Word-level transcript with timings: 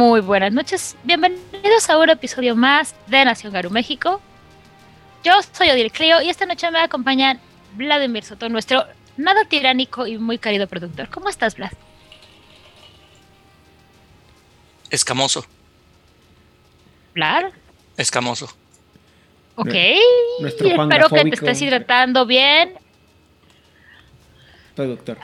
Muy 0.00 0.22
buenas 0.22 0.50
noches, 0.50 0.96
bienvenidos 1.04 1.90
a 1.90 1.98
un 1.98 2.08
episodio 2.08 2.56
más 2.56 2.94
de 3.08 3.22
Nación 3.22 3.52
Garu 3.52 3.68
México. 3.68 4.22
Yo 5.22 5.32
soy 5.52 5.68
Odile 5.68 5.90
Clio 5.90 6.22
y 6.22 6.30
esta 6.30 6.46
noche 6.46 6.70
me 6.70 6.80
acompaña 6.80 7.38
Vladimir 7.74 8.24
Soto, 8.24 8.48
nuestro 8.48 8.86
nada 9.18 9.44
tiránico 9.44 10.06
y 10.06 10.16
muy 10.16 10.38
querido 10.38 10.66
productor. 10.66 11.10
¿Cómo 11.10 11.28
estás, 11.28 11.54
Vlad? 11.54 11.72
Escamoso. 14.88 15.44
¿Vlad? 17.12 17.52
Escamoso. 17.98 18.46
Ok. 19.56 19.74
Nuestro 20.40 20.70
Juan 20.76 20.90
Espero 20.90 21.10
que 21.10 21.24
te 21.24 21.34
estés 21.34 21.60
hidratando 21.60 22.24
bien. 22.24 22.72
Productor. 24.74 25.18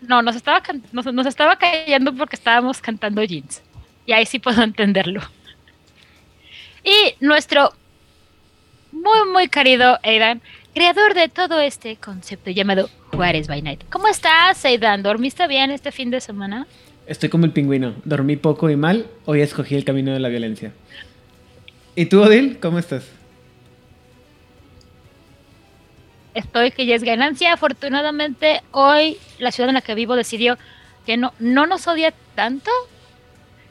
No, 0.00 0.20
nos 0.20 0.34
estaba, 0.34 0.60
nos, 0.90 1.06
nos 1.06 1.26
estaba 1.26 1.54
cayendo 1.54 2.12
porque 2.12 2.34
estábamos 2.34 2.80
cantando 2.80 3.22
jeans. 3.22 3.62
Y 4.06 4.12
ahí 4.12 4.26
sí 4.26 4.38
puedo 4.38 4.62
entenderlo. 4.64 5.20
Y 6.84 7.14
nuestro 7.20 7.72
muy, 8.92 9.32
muy 9.32 9.48
querido 9.48 9.98
Aidan, 10.02 10.40
creador 10.74 11.14
de 11.14 11.28
todo 11.28 11.60
este 11.60 11.96
concepto 11.96 12.50
llamado 12.50 12.88
Juárez 13.12 13.48
by 13.48 13.62
Night. 13.62 13.82
¿Cómo 13.90 14.08
estás, 14.08 14.64
Aidan? 14.64 15.02
¿Dormiste 15.02 15.46
bien 15.48 15.70
este 15.70 15.92
fin 15.92 16.10
de 16.10 16.20
semana? 16.20 16.66
Estoy 17.06 17.28
como 17.28 17.44
el 17.44 17.52
pingüino. 17.52 17.94
Dormí 18.04 18.36
poco 18.36 18.70
y 18.70 18.76
mal. 18.76 19.06
Hoy 19.26 19.40
escogí 19.40 19.74
el 19.74 19.84
camino 19.84 20.12
de 20.12 20.20
la 20.20 20.28
violencia. 20.28 20.72
¿Y 21.96 22.06
tú, 22.06 22.22
Odil? 22.22 22.58
¿Cómo 22.60 22.78
estás? 22.78 23.10
Estoy 26.34 26.70
que 26.70 26.86
ya 26.86 26.94
es 26.94 27.04
ganancia. 27.04 27.52
Afortunadamente, 27.52 28.62
hoy 28.70 29.18
la 29.38 29.52
ciudad 29.52 29.68
en 29.68 29.74
la 29.74 29.82
que 29.82 29.94
vivo 29.94 30.16
decidió 30.16 30.56
que 31.04 31.16
no, 31.16 31.34
no 31.38 31.66
nos 31.66 31.86
odia 31.86 32.14
tanto 32.34 32.70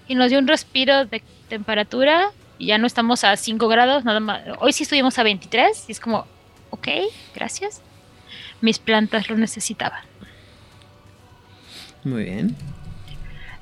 y 0.07 0.15
nos 0.15 0.29
dio 0.29 0.39
un 0.39 0.47
respiro 0.47 1.05
de 1.05 1.21
temperatura 1.49 2.31
y 2.57 2.67
ya 2.67 2.77
no 2.77 2.87
estamos 2.87 3.23
a 3.23 3.35
5 3.35 3.67
grados, 3.67 4.05
nada 4.05 4.19
más. 4.19 4.41
Hoy 4.59 4.73
sí 4.73 4.83
estuvimos 4.83 5.17
a 5.19 5.23
23 5.23 5.85
y 5.87 5.91
es 5.91 5.99
como, 5.99 6.25
ok, 6.69 6.87
gracias. 7.35 7.81
Mis 8.61 8.79
plantas 8.79 9.29
lo 9.29 9.37
necesitaban. 9.37 10.01
Muy 12.03 12.23
bien. 12.23 12.55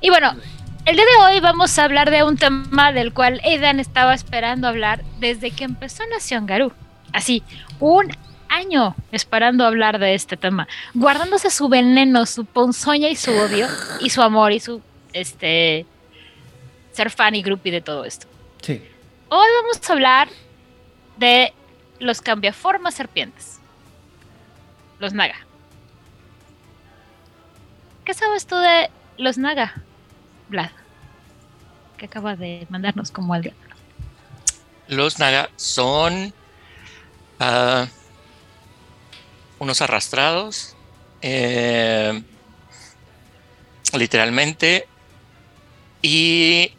Y 0.02 0.10
bueno, 0.10 0.34
el 0.86 0.96
día 0.96 1.06
de 1.06 1.24
hoy 1.24 1.40
vamos 1.40 1.78
a 1.78 1.84
hablar 1.84 2.10
de 2.10 2.24
un 2.24 2.38
tema 2.38 2.92
del 2.92 3.14
cual 3.14 3.40
Aidan 3.44 3.80
estaba 3.80 4.14
esperando 4.14 4.68
hablar 4.68 5.04
desde 5.20 5.52
que 5.52 5.64
empezó 5.64 6.04
Nación 6.08 6.46
Garú. 6.48 6.74
Así, 7.14 7.44
un 7.80 8.12
año 8.50 8.96
esperando 9.12 9.66
hablar 9.66 10.00
de 10.00 10.14
este 10.14 10.38
tema, 10.38 10.68
guardándose 10.94 11.50
su 11.50 11.70
veneno, 11.70 12.26
su 12.26 12.46
ponzoña 12.46 13.10
y 13.10 13.16
su 13.16 13.32
odio, 13.32 13.68
y 14.00 14.10
su 14.10 14.22
amor 14.22 14.52
y 14.52 14.60
su 14.60 14.82
este 15.14 15.86
ser 16.92 17.10
fan 17.10 17.36
y 17.36 17.42
groupie 17.42 17.72
de 17.72 17.82
todo 17.82 18.06
esto. 18.06 18.28
Sí. 18.62 18.82
Hoy 19.30 19.48
vamos 19.62 19.90
a 19.90 19.94
hablar 19.94 20.30
de 21.18 21.54
los 22.00 22.22
cambiaformas 22.22 22.96
serpientes. 22.96 23.60
Los 25.00 25.14
Naga. 25.14 25.46
¿Qué 28.06 28.14
sabes 28.14 28.46
tú 28.46 28.56
de 28.56 28.90
los 29.18 29.38
Naga, 29.38 29.74
Vlad? 30.50 30.72
Que 31.98 32.06
acaba 32.06 32.36
de 32.36 32.66
mandarnos 32.70 33.12
como 33.12 33.34
alguien. 33.34 33.56
Los 34.88 35.20
Naga 35.20 35.50
son 35.56 36.34
ah, 37.40 37.88
unos 39.60 39.82
arrastrados, 39.82 40.76
eh, 41.22 42.22
literalmente, 43.94 44.88
y 46.02 46.74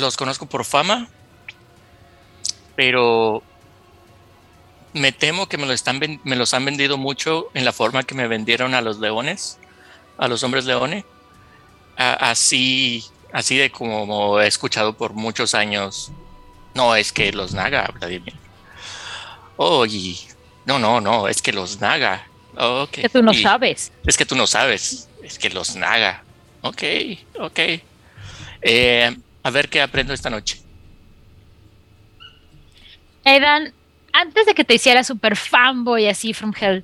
los 0.00 0.16
conozco 0.16 0.46
por 0.46 0.64
fama, 0.64 1.08
pero 2.74 3.42
me 4.92 5.12
temo 5.12 5.48
que 5.48 5.58
me, 5.58 5.66
lo 5.66 5.72
están, 5.72 6.00
me 6.24 6.36
los 6.36 6.54
han 6.54 6.64
vendido 6.64 6.96
mucho 6.96 7.48
en 7.54 7.64
la 7.64 7.72
forma 7.72 8.02
que 8.02 8.14
me 8.14 8.28
vendieron 8.28 8.74
a 8.74 8.80
los 8.80 8.98
leones, 8.98 9.58
a 10.18 10.28
los 10.28 10.42
hombres 10.42 10.64
leones. 10.64 11.04
Así, 11.96 13.04
así 13.32 13.56
de 13.56 13.70
como 13.70 14.40
he 14.40 14.46
escuchado 14.46 14.94
por 14.94 15.14
muchos 15.14 15.54
años. 15.54 16.12
No, 16.74 16.94
es 16.94 17.12
que 17.12 17.32
los 17.32 17.54
Naga, 17.54 17.90
Vladimir. 17.94 18.34
Oye, 19.56 20.16
no, 20.66 20.78
no, 20.78 21.00
no, 21.00 21.28
es 21.28 21.40
que 21.40 21.52
los 21.52 21.80
Naga. 21.80 22.26
Ok. 22.56 22.90
Que 22.90 23.08
tú 23.08 23.22
no 23.22 23.32
y- 23.32 23.42
sabes. 23.42 23.92
Es 24.06 24.16
que 24.16 24.26
tú 24.26 24.36
no 24.36 24.46
sabes. 24.46 25.08
Es 25.22 25.38
que 25.38 25.48
los 25.50 25.74
Naga. 25.76 26.22
Ok, 26.62 26.82
ok. 27.38 27.58
Eh, 28.62 29.16
a 29.46 29.50
ver 29.50 29.68
qué 29.68 29.80
aprendo 29.80 30.12
esta 30.12 30.28
noche. 30.28 30.58
Aidan, 33.24 33.72
antes 34.12 34.44
de 34.44 34.54
que 34.54 34.64
te 34.64 34.74
hicieras 34.74 35.06
super 35.06 35.36
fanboy 35.36 36.08
así 36.08 36.34
from 36.34 36.52
hell 36.60 36.82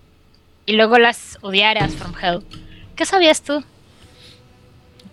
y 0.65 0.75
luego 0.75 0.97
las 0.99 1.39
odiaras 1.41 1.93
from 1.97 2.15
hell, 2.23 2.41
¿qué 2.95 3.05
sabías 3.05 3.43
tú 3.43 3.65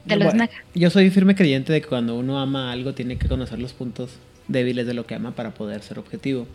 de 0.05 0.15
los 0.15 0.25
Bueno, 0.25 0.45
Naga? 0.45 0.63
Yo 0.75 0.91
soy 0.91 1.09
firme 1.09 1.33
creyente 1.33 1.73
de 1.73 1.81
que 1.81 1.87
cuando 1.87 2.15
uno 2.15 2.39
ama 2.39 2.71
algo 2.71 2.93
tiene 2.93 3.17
que 3.17 3.27
conocer 3.27 3.57
los 3.57 3.73
puntos 3.73 4.11
débiles 4.47 4.85
de 4.85 4.93
lo 4.93 5.07
que 5.07 5.15
ama 5.15 5.31
para 5.31 5.49
poder 5.49 5.81
ser 5.81 5.97
objetivo. 5.97 6.45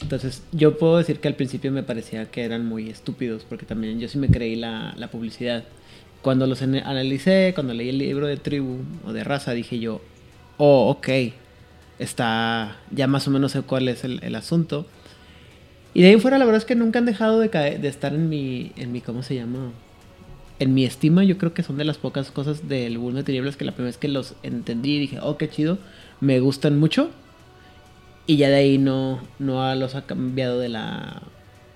Entonces, 0.00 0.44
yo 0.52 0.78
puedo 0.78 0.98
decir 0.98 1.18
que 1.18 1.26
al 1.26 1.34
principio 1.34 1.72
me 1.72 1.82
parecía 1.82 2.30
que 2.30 2.44
eran 2.44 2.66
muy 2.66 2.88
estúpidos, 2.88 3.44
porque 3.48 3.66
también 3.66 3.98
yo 3.98 4.08
sí 4.08 4.16
me 4.18 4.28
creí 4.28 4.54
la, 4.54 4.94
la 4.96 5.08
publicidad. 5.08 5.64
Cuando 6.22 6.46
los 6.46 6.62
analicé, 6.62 7.50
cuando 7.52 7.74
leí 7.74 7.88
el 7.88 7.98
libro 7.98 8.28
de 8.28 8.36
tribu 8.36 8.78
o 9.04 9.12
de 9.12 9.24
raza, 9.24 9.52
dije 9.52 9.80
yo, 9.80 10.02
oh, 10.58 10.90
ok, 10.90 11.08
está, 11.98 12.76
ya 12.90 13.06
más 13.06 13.26
o 13.28 13.30
menos 13.30 13.52
sé 13.52 13.62
cuál 13.62 13.88
es 13.88 14.04
el, 14.04 14.34
asunto. 14.34 14.86
Y 15.94 16.02
de 16.02 16.08
ahí 16.08 16.20
fuera, 16.20 16.38
la 16.38 16.44
verdad 16.44 16.58
es 16.58 16.66
que 16.66 16.74
nunca 16.74 16.98
han 16.98 17.06
dejado 17.06 17.38
de, 17.40 17.50
caer- 17.50 17.80
de 17.80 17.88
estar 17.88 18.14
en 18.14 18.28
mi, 18.28 18.72
en 18.76 18.92
mi, 18.92 19.00
¿cómo 19.00 19.22
se 19.22 19.34
llama? 19.34 19.72
En 20.58 20.74
mi 20.74 20.84
estima, 20.84 21.24
yo 21.24 21.38
creo 21.38 21.54
que 21.54 21.62
son 21.62 21.76
de 21.78 21.84
las 21.84 21.98
pocas 21.98 22.30
cosas 22.30 22.68
del 22.68 22.98
Bull 22.98 23.14
de 23.14 23.22
Tinieblas 23.22 23.56
que 23.56 23.64
la 23.64 23.72
primera 23.72 23.88
vez 23.88 23.98
que 23.98 24.08
los 24.08 24.34
entendí 24.42 24.98
dije, 24.98 25.18
oh, 25.22 25.36
qué 25.36 25.48
chido, 25.48 25.78
me 26.20 26.40
gustan 26.40 26.78
mucho. 26.78 27.10
Y 28.26 28.36
ya 28.38 28.48
de 28.48 28.56
ahí 28.56 28.78
no, 28.78 29.20
no 29.38 29.74
los 29.74 29.94
ha 29.94 30.02
cambiado 30.06 30.58
de 30.58 30.68
la, 30.68 31.22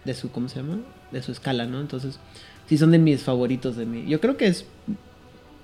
de 0.05 0.15
su, 0.15 0.31
¿cómo 0.31 0.49
se 0.49 0.57
llama? 0.57 0.79
De 1.13 1.23
su 1.23 1.33
escala, 1.33 1.67
¿no? 1.67 1.81
Entonces, 1.81 2.19
sí 2.67 2.77
son 2.77 2.91
de 2.91 2.99
mis 2.99 3.23
favoritos 3.23 3.77
de 3.77 3.87
mí. 3.87 4.05
Yo 4.09 4.21
creo 4.21 4.37
que 4.37 4.47
es, 4.47 4.67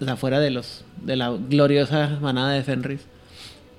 o 0.01 0.05
sea, 0.05 0.17
fuera 0.17 0.41
de 0.41 0.51
los, 0.51 0.85
de 1.03 1.17
la 1.17 1.31
gloriosa 1.31 2.19
manada 2.21 2.53
de 2.53 2.63
Fenris, 2.63 3.07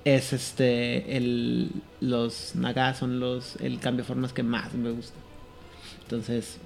es 0.04 0.32
este, 0.32 1.16
el, 1.16 1.70
los 2.00 2.54
Naga 2.54 2.94
son 2.94 3.20
los, 3.20 3.56
el 3.56 3.78
cambio 3.78 4.04
de 4.04 4.08
formas 4.08 4.32
que 4.32 4.42
más 4.42 4.74
me 4.74 4.90
gusta. 4.90 5.18
Entonces, 6.02 6.58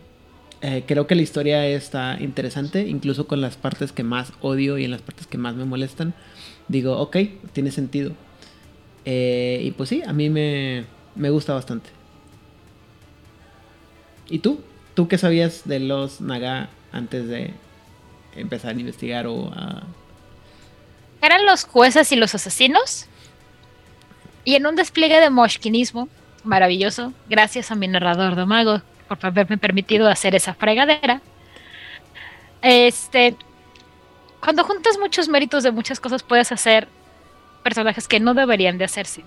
eh, 0.61 0.85
creo 0.87 1.06
que 1.06 1.17
la 1.17 1.23
historia 1.23 1.67
está 1.67 2.17
interesante, 2.21 2.87
incluso 2.87 3.26
con 3.26 3.41
las 3.41 3.56
partes 3.56 3.91
que 3.93 4.05
más 4.05 4.32
odio 4.41 4.79
y 4.79 4.85
en 4.85 4.93
las 4.93 5.03
partes 5.03 5.26
que 5.26 5.38
más 5.38 5.56
me 5.56 5.65
molestan. 5.65 6.15
Digo, 6.69 6.99
ok, 6.99 7.17
tiene 7.53 7.73
sentido. 7.73 8.12
Eh, 9.05 9.61
y 9.65 9.73
pues 9.73 9.88
sí, 9.88 10.03
a 10.06 10.12
mí 10.12 10.31
me, 10.31 10.85
me 11.17 11.31
gusta 11.31 11.55
bastante. 11.55 11.91
¿Y 14.29 14.38
tú? 14.38 14.61
¿Tú 14.94 15.09
qué 15.09 15.19
sabías 15.19 15.62
de 15.65 15.81
los 15.81 16.21
Naga 16.21 16.71
antes 16.93 17.26
de 17.26 17.53
empezar 18.37 18.75
a 18.76 18.81
investigar 18.81 19.26
o 19.26 19.52
a... 19.55 19.82
Eran 21.20 21.46
los 21.46 21.64
jueces 21.64 22.11
y 22.12 22.17
los 22.17 22.34
asesinos. 22.34 23.06
Y 24.44 24.56
en 24.56 24.67
un 24.67 24.75
despliegue 24.75 25.20
de 25.20 25.31
moshkinismo 25.31 26.08
maravilloso, 26.44 27.12
gracias 27.29 27.70
a 27.70 27.76
mi 27.76 27.87
narrador 27.87 28.34
de 28.34 28.44
mago 28.44 28.82
por 29.08 29.19
haberme 29.25 29.58
permitido 29.58 30.08
hacer 30.08 30.34
esa 30.34 30.55
fregadera. 30.55 31.20
Este, 32.61 33.37
cuando 34.40 34.64
juntas 34.64 34.99
muchos 34.99 35.28
méritos 35.28 35.62
de 35.62 35.70
muchas 35.70 36.00
cosas, 36.00 36.23
puedes 36.23 36.50
hacer 36.50 36.88
personajes 37.62 38.08
que 38.08 38.20
no 38.20 38.35
deberían 38.35 38.78
de 38.78 38.85
hacerse. 38.85 39.25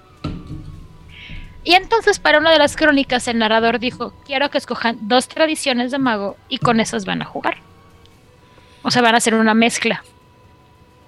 Y 1.63 1.73
entonces, 1.73 2.19
para 2.19 2.37
una 2.37 2.51
de 2.51 2.59
las 2.59 2.75
crónicas, 2.75 3.27
el 3.27 3.39
narrador 3.39 3.79
dijo: 3.79 4.13
Quiero 4.25 4.49
que 4.51 4.57
escojan 4.57 5.07
dos 5.07 5.27
tradiciones 5.27 5.91
de 5.91 5.99
mago 5.99 6.37
y 6.47 6.59
con 6.59 6.79
esas 6.79 7.05
van 7.05 7.21
a 7.21 7.25
jugar. 7.25 7.57
O 8.85 8.91
sea, 8.91 9.01
van 9.01 9.15
a 9.15 9.17
hacer 9.17 9.33
una 9.33 9.55
mezcla 9.55 10.03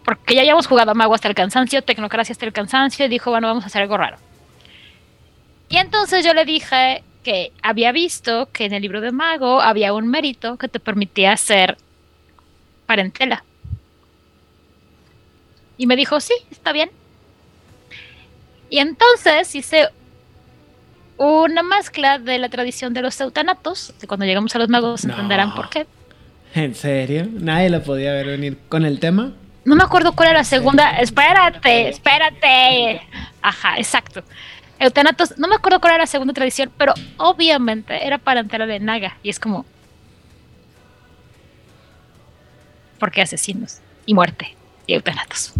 porque 0.03 0.35
ya 0.35 0.41
habíamos 0.41 0.67
jugado 0.67 0.91
a 0.91 0.93
Mago 0.93 1.13
hasta 1.13 1.27
el 1.27 1.35
cansancio, 1.35 1.83
Tecnocracia 1.83 2.31
hasta 2.31 2.45
el 2.45 2.53
cansancio, 2.53 3.05
y 3.05 3.09
dijo, 3.09 3.29
bueno, 3.29 3.47
vamos 3.47 3.65
a 3.65 3.67
hacer 3.67 3.81
algo 3.81 3.97
raro. 3.97 4.17
Y 5.67 5.75
entonces 5.77 6.25
yo 6.25 6.33
le 6.33 6.45
dije 6.45 7.03
que 7.23 7.51
había 7.61 7.91
visto 7.91 8.49
que 8.53 8.63
en 8.65 8.73
el 8.73 8.81
libro 8.81 9.01
de 9.01 9.11
Mago 9.11 9.61
había 9.61 9.93
un 9.93 10.07
mérito 10.07 10.55
que 10.55 10.69
te 10.69 10.79
permitía 10.79 11.33
hacer 11.33 11.77
parentela. 12.85 13.43
Y 15.77 15.87
me 15.87 15.97
dijo, 15.97 16.21
sí, 16.21 16.33
está 16.49 16.71
bien. 16.71 16.89
Y 18.69 18.79
entonces 18.79 19.53
hice 19.55 19.89
una 21.17 21.63
mezcla 21.63 22.17
de 22.17 22.39
la 22.39 22.47
tradición 22.47 22.93
de 22.93 23.01
los 23.01 23.19
eutanatos, 23.19 23.93
que 23.99 24.07
cuando 24.07 24.25
llegamos 24.25 24.55
a 24.55 24.59
los 24.59 24.69
magos 24.69 25.03
No. 25.03 25.13
entenderán 25.13 25.53
por 25.53 25.69
qué. 25.69 25.85
¿En 26.55 26.75
serio? 26.75 27.27
Nadie 27.31 27.69
la 27.69 27.81
podía 27.83 28.11
ver 28.13 28.27
venir 28.27 28.57
con 28.69 28.85
el 28.85 28.99
tema. 28.99 29.33
no 29.65 29.75
me 29.75 29.83
acuerdo 29.83 30.13
cuál 30.13 30.29
era 30.29 30.39
la 30.39 30.43
segunda. 30.43 30.97
Espérate, 30.99 31.89
espérate. 31.89 33.01
Ajá, 33.41 33.77
exacto. 33.77 34.23
Eutanatos, 34.79 35.37
no 35.37 35.47
me 35.47 35.55
acuerdo 35.55 35.79
cuál 35.79 35.93
era 35.93 36.03
la 36.03 36.07
segunda 36.07 36.33
tradición, 36.33 36.71
pero 36.77 36.93
obviamente 37.17 38.05
era 38.05 38.17
parentela 38.17 38.65
de 38.65 38.79
Naga. 38.79 39.17
Y 39.23 39.29
es 39.29 39.39
como. 39.39 39.65
Porque 42.99 43.21
asesinos 43.21 43.79
y 44.05 44.13
muerte 44.13 44.55
y 44.85 44.93
eutanatos. 44.93 45.53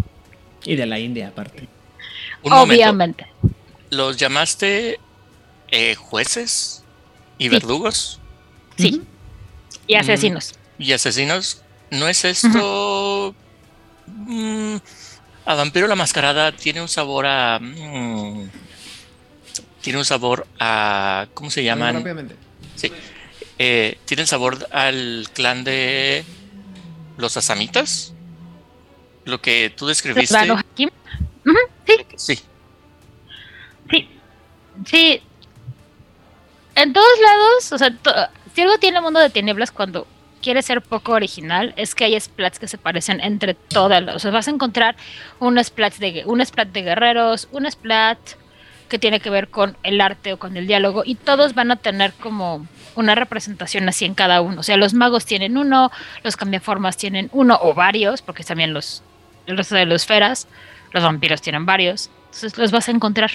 Y 0.64 0.76
de 0.76 0.86
la 0.86 0.98
India, 0.98 1.28
aparte. 1.28 1.68
Un 2.42 2.52
momento. 2.52 2.74
obviamente. 2.74 3.26
¿Los 3.90 4.16
llamaste 4.16 4.98
eh, 5.70 5.94
jueces 5.94 6.84
y 7.38 7.48
verdugos 7.48 8.20
Sí. 8.76 9.02
Y 9.86 9.94
asesinos. 9.94 10.54
Y 10.78 10.92
asesinos? 10.92 11.62
¿No 11.90 12.08
es 12.08 12.24
esto... 12.24 13.34
mm, 14.06 14.76
a 15.46 15.54
Vampiro 15.54 15.86
la 15.86 15.96
Mascarada 15.96 16.52
tiene 16.52 16.80
un 16.82 16.88
sabor 16.88 17.26
a... 17.26 17.58
mm, 17.60 18.48
tiene 19.80 19.98
un 19.98 20.04
sabor 20.04 20.46
a... 20.60 21.26
¿Cómo 21.34 21.50
se 21.50 21.64
llaman? 21.64 21.94
Rápidamente. 21.96 22.36
Sí. 22.76 22.92
Eh, 23.58 23.98
¿Tienen 24.04 24.26
sabor 24.26 24.68
al 24.70 25.28
clan 25.32 25.64
de 25.64 26.24
los 27.16 27.36
asamitas? 27.36 28.12
Lo 29.24 29.40
que 29.40 29.72
tú 29.76 29.86
describiste. 29.86 30.28
Claro, 30.34 30.58
sí, 30.76 30.88
Sí. 32.16 32.38
sí. 33.90 34.08
Sí. 34.86 35.22
En 36.74 36.92
todos 36.92 37.06
lados, 37.20 37.72
o 37.72 37.78
sea, 37.78 38.30
si 38.54 38.60
algo 38.62 38.78
tiene 38.78 38.98
el 38.98 39.02
mundo 39.02 39.18
de 39.18 39.30
tinieblas 39.30 39.72
cuando 39.72 40.06
quiere 40.42 40.62
ser 40.62 40.82
poco 40.82 41.12
original, 41.12 41.72
es 41.76 41.94
que 41.94 42.04
hay 42.04 42.18
splats 42.20 42.58
que 42.58 42.68
se 42.68 42.78
parecen 42.78 43.20
entre 43.20 43.54
todas. 43.54 44.02
las- 44.02 44.16
O 44.16 44.18
sea, 44.18 44.30
vas 44.30 44.48
a 44.48 44.50
encontrar 44.50 44.96
un 45.38 45.62
splat 45.62 45.94
de, 45.96 46.22
un 46.26 46.44
splat 46.44 46.68
de 46.68 46.82
guerreros, 46.82 47.48
un 47.52 47.70
splat 47.70 48.18
que 48.88 48.98
tiene 48.98 49.20
que 49.20 49.28
ver 49.30 49.48
con 49.48 49.76
el 49.82 50.00
arte 50.00 50.32
o 50.32 50.38
con 50.38 50.56
el 50.56 50.66
diálogo, 50.66 51.02
y 51.04 51.14
todos 51.14 51.54
van 51.54 51.70
a 51.70 51.76
tener 51.76 52.12
como 52.14 52.66
una 52.94 53.14
representación 53.14 53.88
así 53.88 54.04
en 54.06 54.14
cada 54.14 54.40
uno. 54.40 54.60
O 54.60 54.62
sea, 54.62 54.76
los 54.78 54.94
magos 54.94 55.26
tienen 55.26 55.56
uno, 55.58 55.90
los 56.24 56.36
cambiaformas 56.36 56.96
tienen 56.96 57.28
uno 57.32 57.58
o 57.60 57.74
varios, 57.74 58.22
porque 58.22 58.44
también 58.44 58.72
los, 58.72 59.02
el 59.46 59.56
resto 59.58 59.74
de 59.74 59.84
los 59.86 60.06
feras, 60.06 60.48
los 60.92 61.02
vampiros 61.04 61.42
tienen 61.42 61.66
varios. 61.66 62.10
Entonces 62.26 62.56
los 62.56 62.70
vas 62.70 62.88
a 62.88 62.92
encontrar. 62.92 63.30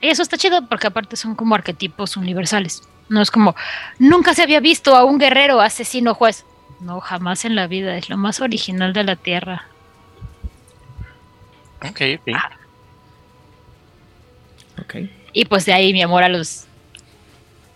Y 0.00 0.08
eso 0.08 0.22
está 0.22 0.36
chido 0.36 0.66
porque 0.68 0.86
aparte 0.88 1.16
son 1.16 1.34
como 1.36 1.54
arquetipos 1.54 2.16
universales. 2.16 2.82
No 3.08 3.20
es 3.20 3.30
como, 3.30 3.54
nunca 3.98 4.34
se 4.34 4.42
había 4.42 4.60
visto 4.60 4.96
a 4.96 5.04
un 5.04 5.18
guerrero 5.18 5.60
asesino 5.60 6.14
juez. 6.14 6.44
No, 6.80 7.00
jamás 7.00 7.44
en 7.44 7.54
la 7.54 7.66
vida. 7.66 7.96
Es 7.96 8.08
lo 8.08 8.16
más 8.16 8.40
original 8.40 8.92
de 8.92 9.04
la 9.04 9.16
Tierra. 9.16 9.66
Ok, 11.82 12.00
ok. 12.18 12.34
Ah. 12.34 12.50
Ok. 14.80 14.94
Y 15.32 15.44
pues 15.44 15.64
de 15.64 15.72
ahí 15.72 15.92
mi 15.92 16.02
amor 16.02 16.22
a 16.22 16.28
los... 16.28 16.66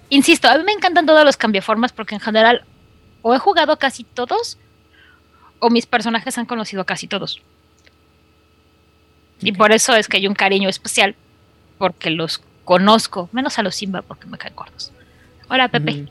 Insisto, 0.08 0.48
a 0.48 0.56
mí 0.56 0.64
me 0.64 0.72
encantan 0.72 1.06
todos 1.06 1.24
los 1.24 1.36
cambiaformas 1.36 1.92
porque 1.92 2.14
en 2.14 2.20
general 2.20 2.64
o 3.22 3.34
he 3.34 3.38
jugado 3.38 3.76
casi 3.78 4.04
todos 4.04 4.58
o 5.58 5.70
mis 5.70 5.86
personajes 5.86 6.38
han 6.38 6.46
conocido 6.46 6.82
a 6.82 6.86
casi 6.86 7.08
todos. 7.08 7.42
Y 9.40 9.52
por 9.52 9.72
eso 9.72 9.94
es 9.94 10.08
que 10.08 10.18
hay 10.18 10.26
un 10.26 10.34
cariño 10.34 10.68
especial 10.68 11.16
porque 11.78 12.10
los 12.10 12.42
conozco, 12.64 13.28
menos 13.32 13.58
a 13.58 13.62
los 13.62 13.74
Simba 13.74 14.02
porque 14.02 14.26
me 14.26 14.38
caen 14.38 14.54
gordos. 14.54 14.92
Hola 15.48 15.68
Pepe. 15.68 16.06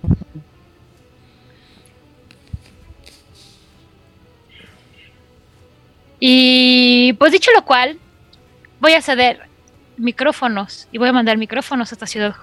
Y 6.20 7.14
pues 7.14 7.32
dicho 7.32 7.52
lo 7.56 7.66
cual, 7.66 8.00
voy 8.80 8.94
a 8.94 9.02
ceder 9.02 9.42
micrófonos 9.98 10.88
y 10.92 10.98
voy 10.98 11.10
a 11.10 11.14
mandar 11.14 11.38
micrófonos 11.38 11.92
a 11.92 11.96
esta 11.96 12.08
ciudad 12.08 12.36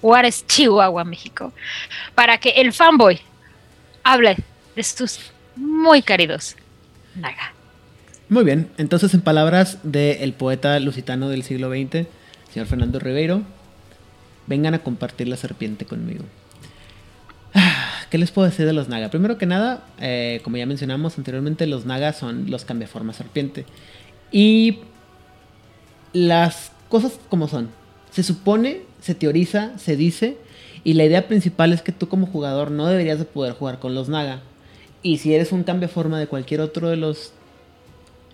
Juárez, 0.00 0.46
Chihuahua, 0.46 1.04
México, 1.04 1.52
para 2.14 2.38
que 2.38 2.50
el 2.50 2.72
fanboy 2.72 3.20
hable 4.02 4.36
de 4.74 4.82
sus 4.82 5.32
muy 5.56 6.02
queridos 6.02 6.56
Naga. 7.14 7.52
Muy 8.28 8.44
bien, 8.44 8.70
entonces 8.78 9.12
en 9.14 9.20
palabras 9.20 9.78
del 9.82 10.32
poeta 10.32 10.78
lusitano 10.78 11.28
del 11.28 11.42
siglo 11.42 11.68
XX, 11.68 12.06
señor 12.52 12.66
Fernando 12.68 13.00
Ribeiro, 13.00 13.42
vengan 14.50 14.74
a 14.74 14.80
compartir 14.80 15.28
la 15.28 15.36
serpiente 15.36 15.86
conmigo. 15.86 16.24
Ah, 17.54 18.02
¿Qué 18.10 18.18
les 18.18 18.32
puedo 18.32 18.48
decir 18.48 18.66
de 18.66 18.72
los 18.72 18.88
Naga? 18.88 19.08
Primero 19.08 19.38
que 19.38 19.46
nada, 19.46 19.84
eh, 20.00 20.40
como 20.42 20.56
ya 20.56 20.66
mencionamos 20.66 21.16
anteriormente, 21.16 21.66
los 21.68 21.86
Naga 21.86 22.12
son 22.12 22.50
los 22.50 22.64
cambiaforma 22.64 23.12
serpiente. 23.12 23.64
Y 24.32 24.80
las 26.12 26.72
cosas 26.88 27.18
como 27.28 27.46
son. 27.46 27.70
Se 28.10 28.24
supone, 28.24 28.82
se 29.00 29.14
teoriza, 29.14 29.78
se 29.78 29.96
dice, 29.96 30.36
y 30.82 30.94
la 30.94 31.04
idea 31.04 31.28
principal 31.28 31.72
es 31.72 31.80
que 31.80 31.92
tú 31.92 32.08
como 32.08 32.26
jugador 32.26 32.72
no 32.72 32.88
deberías 32.88 33.20
de 33.20 33.26
poder 33.26 33.54
jugar 33.54 33.78
con 33.78 33.94
los 33.94 34.08
Naga. 34.08 34.40
Y 35.02 35.18
si 35.18 35.32
eres 35.32 35.52
un 35.52 35.62
cambiaforma 35.62 36.18
de 36.18 36.26
cualquier 36.26 36.60
otro 36.60 36.88
de 36.88 36.96
los 36.96 37.32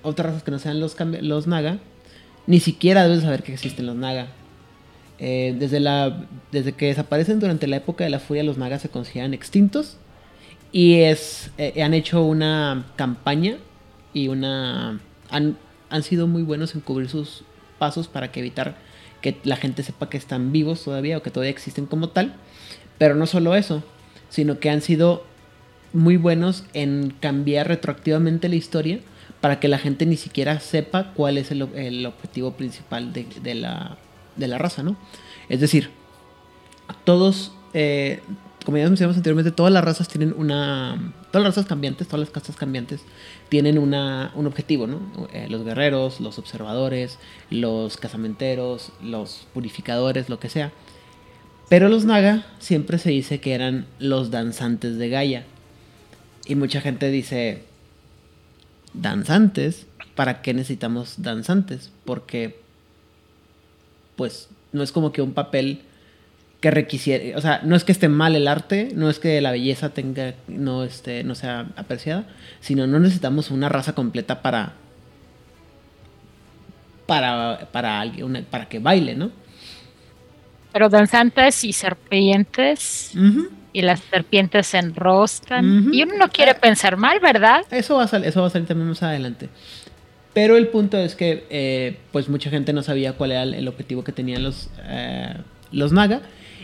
otras 0.03 0.29
razas 0.29 0.43
que 0.43 0.51
no 0.51 0.59
sean 0.59 0.81
los, 0.81 0.97
los 1.21 1.47
Naga, 1.47 1.79
ni 2.47 2.61
siquiera 2.61 3.07
debes 3.07 3.23
saber 3.23 3.43
que 3.43 3.53
existen 3.53 3.85
los 3.85 3.97
Naga. 3.97 4.29
Eh, 5.19 5.57
desde, 5.59 5.81
la, 5.81 6.25
desde 6.53 6.73
que 6.73 6.87
desaparecen 6.87 7.41
durante 7.41 7.67
la 7.67 7.77
época 7.77 8.05
de 8.05 8.11
la 8.11 8.19
furia, 8.19 8.43
los 8.43 8.59
Naga 8.59 8.79
se 8.79 8.89
consideran 8.89 9.35
extintos. 9.35 9.97
Y 10.73 11.01
es, 11.01 11.51
eh, 11.59 11.83
han 11.83 11.95
hecho 11.95 12.23
una 12.23 12.87
campaña 12.97 13.57
y 14.13 14.29
una... 14.29 15.01
Han, 15.31 15.57
han 15.89 16.03
sido 16.03 16.27
muy 16.27 16.43
buenos 16.43 16.75
en 16.75 16.81
cubrir 16.81 17.09
sus 17.09 17.45
pasos 17.79 18.09
para 18.09 18.31
que 18.33 18.41
evitar 18.41 18.77
que 19.23 19.37
la 19.45 19.57
gente 19.57 19.83
sepa 19.83 20.11
que 20.11 20.19
están 20.19 20.53
vivos 20.53 20.85
todavía 20.85 21.17
o 21.17 21.23
que 21.23 21.31
todavía 21.31 21.51
existen 21.51 21.87
como 21.87 22.09
tal. 22.11 22.35
Pero 22.99 23.15
no 23.15 23.27
solo 23.27 23.55
eso, 23.55 23.83
sino 24.29 24.59
que 24.59 24.71
han 24.71 24.83
sido 24.83 25.25
muy 25.93 26.17
buenos 26.17 26.65
en 26.75 27.15
cambiar 27.21 27.69
retroactivamente 27.69 28.49
la 28.49 28.57
historia 28.57 29.01
para 29.41 29.61
que 29.61 29.69
la 29.69 29.79
gente 29.79 30.05
ni 30.05 30.17
siquiera 30.17 30.61
sepa 30.61 31.13
cuál 31.15 31.39
es 31.39 31.51
el, 31.51 31.63
ob- 31.63 31.77
el 31.77 32.05
objetivo 32.05 32.53
principal 32.53 33.13
de 33.13 33.55
la, 33.55 33.97
de 34.37 34.49
la 34.49 34.59
raza, 34.59 34.83
¿no? 34.83 34.97
Es 35.49 35.61
decir, 35.61 35.91
todos, 37.05 37.53
eh, 37.75 38.21
como 38.65 38.79
ya 38.79 38.85
mencionamos 38.85 39.17
anteriormente, 39.17 39.51
todas 39.53 39.73
las 39.73 39.85
razas 39.85 40.09
tienen 40.09 40.35
una... 40.37 41.13
Todas 41.31 41.45
las 41.45 41.57
razas 41.57 41.69
cambiantes, 41.69 42.09
todas 42.09 42.21
las 42.21 42.31
castas 42.31 42.57
cambiantes 42.57 43.03
tienen 43.49 43.79
una, 43.79 44.33
un 44.35 44.47
objetivo, 44.47 44.87
¿no? 44.87 45.01
Eh, 45.33 45.49
los 45.51 45.65
guerreros, 45.65 46.21
los 46.21 46.39
observadores, 46.39 47.19
los 47.51 47.97
casamenteros, 47.97 48.93
los 49.03 49.47
purificadores, 49.53 50.29
lo 50.29 50.41
que 50.41 50.49
sea. 50.49 50.73
Pero 51.69 51.89
los 51.89 52.05
Naga 52.05 52.47
siempre 52.59 52.99
se 52.99 53.11
dice 53.11 53.41
que 53.41 53.55
eran 53.55 53.87
los 53.99 54.31
danzantes 54.31 54.99
de 54.99 55.09
Gaia. 55.09 55.45
Y 56.47 56.55
mucha 56.55 56.81
gente 56.81 57.11
dice, 57.11 57.65
danzantes, 58.95 59.87
¿para 60.15 60.43
qué 60.43 60.55
necesitamos 60.55 61.23
danzantes? 61.23 61.91
Porque, 62.05 62.61
pues, 64.17 64.49
no 64.73 64.83
es 64.83 64.93
como 64.93 65.13
que 65.13 65.23
un 65.23 65.33
papel 65.35 65.81
que 66.61 66.71
requisiera, 66.71 67.37
o 67.37 67.41
sea, 67.41 67.61
no 67.65 67.77
es 67.77 67.85
que 67.85 67.93
esté 67.93 68.09
mal 68.09 68.35
el 68.35 68.49
arte, 68.49 68.89
no 68.95 69.11
es 69.11 69.19
que 69.19 69.41
la 69.43 69.51
belleza 69.51 69.91
tenga, 69.91 70.35
no, 70.49 70.85
esté, 70.85 71.23
no 71.23 71.35
sea 71.35 71.67
apreciada, 71.77 72.25
sino 72.61 72.87
no 72.87 72.99
necesitamos 72.99 73.51
una 73.51 73.69
raza 73.69 73.95
completa 73.95 74.41
para, 74.43 74.73
para, 77.07 77.69
para 77.73 78.01
alguien, 78.01 78.25
una- 78.27 78.43
para 78.43 78.69
que 78.69 78.79
baile, 78.79 79.15
¿no? 79.15 79.31
Pero 80.73 80.89
danzantes 80.89 81.65
y 81.65 81.73
serpientes, 81.73 83.13
y 83.73 83.83
las 83.83 84.01
serpientes 84.01 84.67
se 84.67 84.79
enroscan. 84.79 85.81
Ujú. 85.81 85.91
Y 85.95 86.03
uno 86.03 86.15
no 86.19 86.29
quiere 86.29 86.55
pensar 86.55 86.97
mal, 86.97 87.19
¿verdad? 87.21 87.65
Eso 87.71 87.97
va 87.97 88.05
a 88.05 88.09
salir, 88.09 88.29
eso 88.29 88.41
va 88.43 88.49
a 88.49 88.51
salir 88.51 88.67
también 88.69 88.89
más 88.89 89.03
adelante. 89.03 89.49
Pero 90.37 90.59
el 90.59 90.69
punto 90.69 90.99
es 90.99 91.15
que, 91.15 91.47
eh, 91.49 91.97
pues 92.13 92.29
mucha 92.29 92.51
gente 92.51 92.75
no 92.75 92.83
sabía 92.83 93.15
cuál 93.15 93.33
era 93.33 93.45
el, 93.45 93.67
objetivo 93.69 94.05
que 94.05 94.13
tenían 94.13 94.43
los, 94.43 94.69
eh, 94.87 95.33
los 95.73 95.93
Naga. 95.93 96.21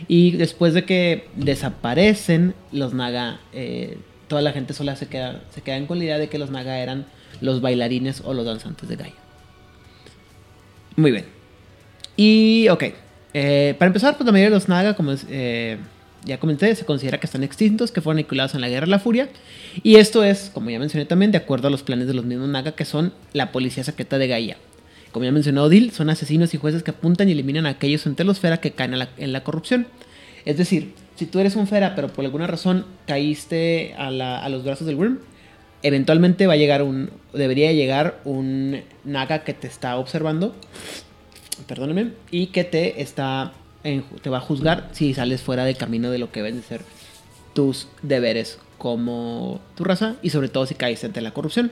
Y 0.07 0.33
después 0.33 0.75
de 0.75 0.85
que 0.85 1.27
desaparecen 1.37 2.53
los 2.71 2.93
Naga, 2.93 3.39
eh, 3.51 3.97
toda 4.27 4.43
la 4.43 4.51
gente 4.51 4.75
sola 4.75 4.95
se 4.95 5.07
queda, 5.07 5.41
se 5.49 5.61
quedan 5.61 5.87
con 5.87 5.97
la 5.97 6.03
idea 6.03 6.19
de 6.19 6.29
que 6.29 6.37
los 6.37 6.51
Naga 6.51 6.77
eran 6.77 7.07
los 7.41 7.61
bailarines 7.61 8.21
o 8.23 8.35
los 8.35 8.45
danzantes 8.45 8.87
de 8.87 8.95
Gaia. 8.95 9.15
Muy 10.95 11.09
bien. 11.09 11.25
Y, 12.15 12.67
ok. 12.69 12.83
para 13.33 13.87
empezar, 13.87 14.17
pues 14.17 14.27
la 14.27 14.33
mayoría 14.33 14.51
de 14.51 14.55
los 14.55 14.69
Naga, 14.69 14.95
como 14.95 15.15
ya 15.15 16.39
comenté, 16.39 16.75
se 16.75 16.85
considera 16.85 17.19
que 17.19 17.25
están 17.25 17.41
extintos, 17.41 17.91
que 17.91 18.01
fueron 18.01 18.19
aniquilados 18.19 18.53
en 18.53 18.61
la 18.61 18.69
Guerra 18.69 18.85
de 18.85 18.91
la 18.91 18.99
Furia. 18.99 19.29
Y 19.81 19.95
esto 19.95 20.23
es, 20.23 20.51
como 20.53 20.69
ya 20.69 20.79
mencioné 20.79 21.05
también, 21.05 21.31
de 21.31 21.37
acuerdo 21.37 21.67
a 21.67 21.71
los 21.71 21.83
planes 21.83 22.07
de 22.07 22.13
los 22.13 22.25
mismos 22.25 22.49
Naga, 22.49 22.73
que 22.73 22.85
son 22.85 23.13
la 23.33 23.51
policía 23.51 23.83
secreta 23.83 24.17
de 24.17 24.27
Gaia. 24.27 24.57
Como 25.11 25.25
ya 25.25 25.31
mencionó 25.31 25.63
Odil, 25.63 25.91
son 25.91 26.09
asesinos 26.09 26.53
y 26.53 26.57
jueces 26.57 26.83
que 26.83 26.91
apuntan 26.91 27.29
y 27.29 27.31
eliminan 27.31 27.65
a 27.65 27.69
aquellos 27.69 28.05
entre 28.05 28.25
los 28.25 28.39
Fera 28.39 28.57
que 28.57 28.71
caen 28.71 28.95
en 29.17 29.33
la 29.33 29.43
corrupción. 29.43 29.87
Es 30.45 30.57
decir, 30.57 30.93
si 31.15 31.25
tú 31.25 31.39
eres 31.39 31.55
un 31.55 31.67
Fera, 31.67 31.95
pero 31.95 32.09
por 32.09 32.25
alguna 32.25 32.47
razón 32.47 32.85
caíste 33.05 33.93
a, 33.97 34.09
los 34.49 34.63
brazos 34.63 34.87
del 34.87 34.95
Worm, 34.95 35.19
eventualmente 35.83 36.47
va 36.47 36.53
a 36.53 36.57
llegar 36.57 36.81
un, 36.81 37.11
debería 37.33 37.71
llegar 37.71 38.19
un 38.25 38.81
naga 39.03 39.43
que 39.43 39.53
te 39.53 39.67
está 39.67 39.97
observando, 39.97 40.55
perdóneme, 41.67 42.11
y 42.31 42.47
que 42.47 42.63
te 42.63 43.01
está, 43.01 43.53
te 43.83 44.29
va 44.29 44.37
a 44.37 44.41
juzgar 44.41 44.89
si 44.91 45.13
sales 45.13 45.41
fuera 45.41 45.65
del 45.65 45.77
camino 45.77 46.09
de 46.09 46.17
lo 46.17 46.31
que 46.31 46.41
deben 46.41 46.57
de 46.57 46.63
ser 46.67 46.81
tus 47.53 47.87
deberes 48.01 48.59
como 48.83 49.61
tu 49.75 49.85
raza 49.85 50.15
y 50.21 50.29
sobre 50.29 50.49
todo 50.49 50.65
si 50.65 50.75
caes 50.75 51.01
ante 51.05 51.21
la 51.21 51.31
corrupción. 51.31 51.71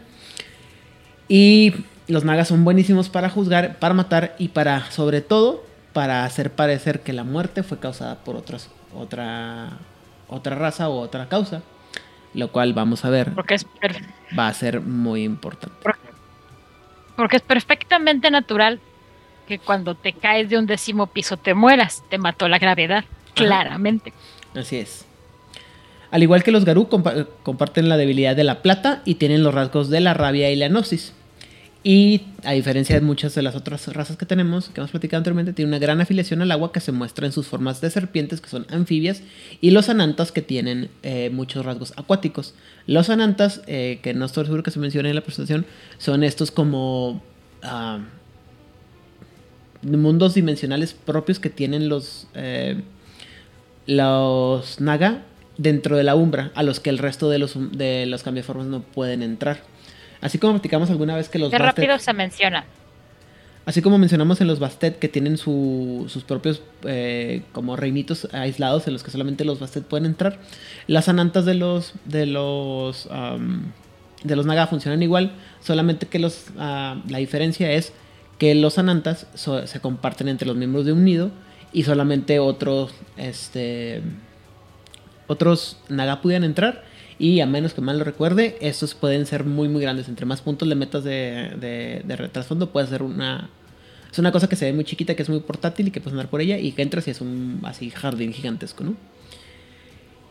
Y 1.27 1.73
los 2.07 2.23
nagas 2.23 2.47
son 2.47 2.63
buenísimos 2.63 3.09
para 3.09 3.29
juzgar, 3.29 3.79
para 3.79 3.93
matar 3.93 4.33
y 4.39 4.47
para, 4.47 4.89
sobre 4.91 5.19
todo, 5.19 5.61
para 5.91 6.23
hacer 6.23 6.53
parecer 6.53 7.01
que 7.01 7.11
la 7.11 7.25
muerte 7.25 7.63
fue 7.63 7.79
causada 7.79 8.23
por 8.23 8.37
otras, 8.37 8.69
otra, 8.95 9.71
otra 10.29 10.55
raza 10.55 10.87
o 10.87 11.01
otra 11.01 11.27
causa. 11.27 11.61
Lo 12.33 12.49
cual 12.53 12.71
vamos 12.71 13.03
a 13.03 13.09
ver 13.09 13.33
Porque 13.33 13.55
es, 13.55 13.65
va 14.39 14.47
a 14.47 14.53
ser 14.53 14.79
muy 14.79 15.25
importante. 15.25 15.75
porque 17.17 17.35
es 17.35 17.41
perfectamente 17.41 18.31
natural 18.31 18.79
que 19.49 19.59
cuando 19.59 19.95
te 19.95 20.13
caes 20.13 20.47
de 20.47 20.57
un 20.57 20.65
décimo 20.65 21.07
piso 21.07 21.35
te 21.35 21.53
mueras. 21.53 22.05
Te 22.09 22.17
mató 22.17 22.47
la 22.47 22.57
gravedad, 22.57 23.03
claramente. 23.35 24.13
Así 24.55 24.77
es. 24.77 25.10
Al 26.11 26.21
igual 26.23 26.43
que 26.43 26.51
los 26.51 26.65
Garú, 26.65 26.89
compa- 26.89 27.27
comparten 27.43 27.89
la 27.89 27.97
debilidad 27.97 28.35
de 28.35 28.43
la 28.43 28.61
plata 28.61 29.01
y 29.05 29.15
tienen 29.15 29.43
los 29.43 29.53
rasgos 29.53 29.89
de 29.89 30.01
la 30.01 30.13
rabia 30.13 30.51
y 30.51 30.55
la 30.55 30.67
gnosis. 30.67 31.13
Y 31.83 32.21
a 32.43 32.51
diferencia 32.51 32.93
de 32.93 33.01
muchas 33.01 33.33
de 33.33 33.41
las 33.41 33.55
otras 33.55 33.87
razas 33.87 34.15
que 34.15 34.27
tenemos, 34.27 34.69
que 34.69 34.81
hemos 34.81 34.91
platicado 34.91 35.17
anteriormente, 35.17 35.51
tiene 35.51 35.69
una 35.69 35.79
gran 35.79 35.99
afiliación 35.99 36.43
al 36.43 36.51
agua 36.51 36.71
que 36.71 36.79
se 36.79 36.91
muestra 36.91 37.25
en 37.25 37.31
sus 37.31 37.47
formas 37.47 37.81
de 37.81 37.89
serpientes, 37.89 38.39
que 38.39 38.49
son 38.49 38.67
anfibias, 38.69 39.23
y 39.61 39.71
los 39.71 39.89
anantas, 39.89 40.31
que 40.31 40.43
tienen 40.43 40.89
eh, 41.01 41.31
muchos 41.33 41.65
rasgos 41.65 41.93
acuáticos. 41.95 42.53
Los 42.85 43.09
anantas, 43.09 43.61
eh, 43.65 43.99
que 44.03 44.13
no 44.13 44.25
estoy 44.25 44.43
seguro 44.43 44.61
que 44.61 44.69
se 44.69 44.79
mencione 44.79 45.09
en 45.09 45.15
la 45.15 45.21
presentación, 45.21 45.65
son 45.97 46.23
estos 46.23 46.51
como 46.51 47.23
ah, 47.63 48.01
mundos 49.81 50.35
dimensionales 50.35 50.93
propios 50.93 51.39
que 51.39 51.49
tienen 51.49 51.89
los, 51.89 52.27
eh, 52.35 52.79
los 53.87 54.79
Naga 54.79 55.23
dentro 55.61 55.97
de 55.97 56.03
la 56.03 56.15
Umbra, 56.15 56.51
a 56.55 56.63
los 56.63 56.79
que 56.79 56.89
el 56.89 56.97
resto 56.97 57.29
de 57.29 57.39
los, 57.39 57.55
de 57.77 58.05
los 58.05 58.23
cambiaformas 58.23 58.67
no 58.67 58.81
pueden 58.81 59.21
entrar. 59.23 59.59
Así 60.21 60.37
como 60.37 60.53
platicamos 60.53 60.89
alguna 60.89 61.15
vez 61.15 61.29
que 61.29 61.39
los 61.39 61.49
Qué 61.51 61.57
Bastet- 61.57 61.61
rápido 61.75 61.99
se 61.99 62.13
menciona. 62.13 62.65
Así 63.65 63.81
como 63.83 63.99
mencionamos 63.99 64.41
en 64.41 64.47
los 64.47 64.59
Bastet 64.59 64.97
que 64.97 65.07
tienen 65.07 65.37
su- 65.37 66.05
sus 66.09 66.23
propios 66.23 66.61
eh, 66.85 67.43
como 67.51 67.75
reinitos 67.75 68.27
aislados 68.33 68.87
en 68.87 68.93
los 68.93 69.03
que 69.03 69.11
solamente 69.11 69.45
los 69.45 69.59
Bastet 69.59 69.83
pueden 69.85 70.05
entrar, 70.05 70.39
las 70.87 71.07
anantas 71.09 71.45
de 71.45 71.53
los 71.53 71.93
de 72.05 72.25
los 72.25 73.07
am, 73.11 73.71
de 74.23 74.35
los 74.35 74.45
Naga 74.47 74.65
funcionan 74.67 75.01
igual, 75.03 75.31
solamente 75.59 76.07
que 76.07 76.17
los 76.19 76.45
ah, 76.57 77.01
la 77.07 77.19
diferencia 77.19 77.71
es 77.71 77.93
que 78.39 78.55
los 78.55 78.79
anantas 78.79 79.27
so- 79.35 79.65
se 79.67 79.79
comparten 79.79 80.27
entre 80.27 80.47
los 80.47 80.57
miembros 80.57 80.85
de 80.85 80.93
un 80.93 81.05
nido 81.05 81.29
y 81.71 81.83
solamente 81.83 82.39
otros 82.39 82.91
este 83.15 84.01
otros 85.31 85.77
Naga 85.89 86.21
pueden 86.21 86.43
entrar 86.43 86.83
y 87.17 87.39
a 87.39 87.45
menos 87.45 87.73
que 87.73 87.81
mal 87.81 87.97
lo 87.97 88.03
recuerde, 88.03 88.57
estos 88.61 88.95
pueden 88.95 89.25
ser 89.25 89.45
muy 89.45 89.67
muy 89.69 89.81
grandes. 89.81 90.09
Entre 90.09 90.25
más 90.25 90.41
puntos 90.41 90.67
le 90.67 90.75
metas 90.75 91.03
de, 91.03 92.03
de, 92.05 92.29
trasfondo, 92.29 92.71
puede 92.71 92.87
ser 92.87 93.03
una... 93.03 93.49
Es 94.11 94.19
una 94.19 94.31
cosa 94.33 94.49
que 94.49 94.57
se 94.57 94.65
ve 94.65 94.73
muy 94.73 94.83
chiquita, 94.83 95.15
que 95.15 95.23
es 95.23 95.29
muy 95.29 95.39
portátil 95.39 95.87
y 95.87 95.91
que 95.91 96.01
puedes 96.01 96.13
andar 96.13 96.29
por 96.29 96.41
ella 96.41 96.57
y 96.57 96.73
que 96.73 96.81
entras 96.81 97.07
y 97.07 97.11
es 97.11 97.21
un 97.21 97.61
así 97.63 97.89
jardín 97.91 98.33
gigantesco, 98.33 98.83
¿no? 98.83 98.95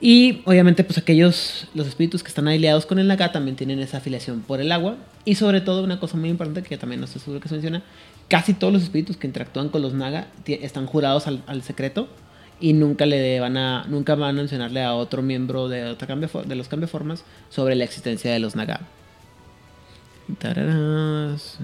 Y 0.03 0.43
obviamente 0.45 0.85
pues 0.85 0.99
aquellos, 0.99 1.67
los 1.75 1.87
espíritus 1.87 2.23
que 2.23 2.29
están 2.29 2.49
aliados 2.49 2.85
con 2.85 2.99
el 2.99 3.07
Naga 3.07 3.33
también 3.33 3.57
tienen 3.57 3.79
esa 3.81 3.99
afiliación 3.99 4.41
por 4.41 4.61
el 4.61 4.71
agua. 4.71 4.97
Y 5.25 5.37
sobre 5.37 5.63
todo 5.63 5.83
una 5.83 5.99
cosa 5.99 6.19
muy 6.19 6.29
importante 6.29 6.63
que 6.63 6.77
también 6.77 7.01
no 7.01 7.07
estoy 7.07 7.23
seguro 7.23 7.41
que 7.41 7.49
se 7.49 7.55
menciona, 7.55 7.83
casi 8.29 8.53
todos 8.53 8.73
los 8.73 8.83
espíritus 8.83 9.17
que 9.17 9.27
interactúan 9.27 9.71
con 9.71 9.81
los 9.81 9.95
Naga 9.95 10.27
están 10.45 10.87
jurados 10.87 11.27
al 11.27 11.63
secreto 11.63 12.09
y 12.61 12.73
nunca 12.73 13.07
le 13.07 13.41
van 13.41 13.57
a 13.57 13.85
nunca 13.89 14.15
van 14.15 14.31
a 14.31 14.33
mencionarle 14.35 14.83
a 14.83 14.95
otro 14.95 15.23
miembro 15.23 15.69
de 15.69 15.85
otra 15.85 16.07
cambio 16.07 16.29
de 16.47 16.55
los 16.55 16.69
cambiaformas 16.69 17.25
sobre 17.49 17.75
la 17.75 17.85
existencia 17.85 18.33
de 18.33 18.39
los 18.39 18.57
Naga. 18.57 18.81
Tararás. 20.39 21.59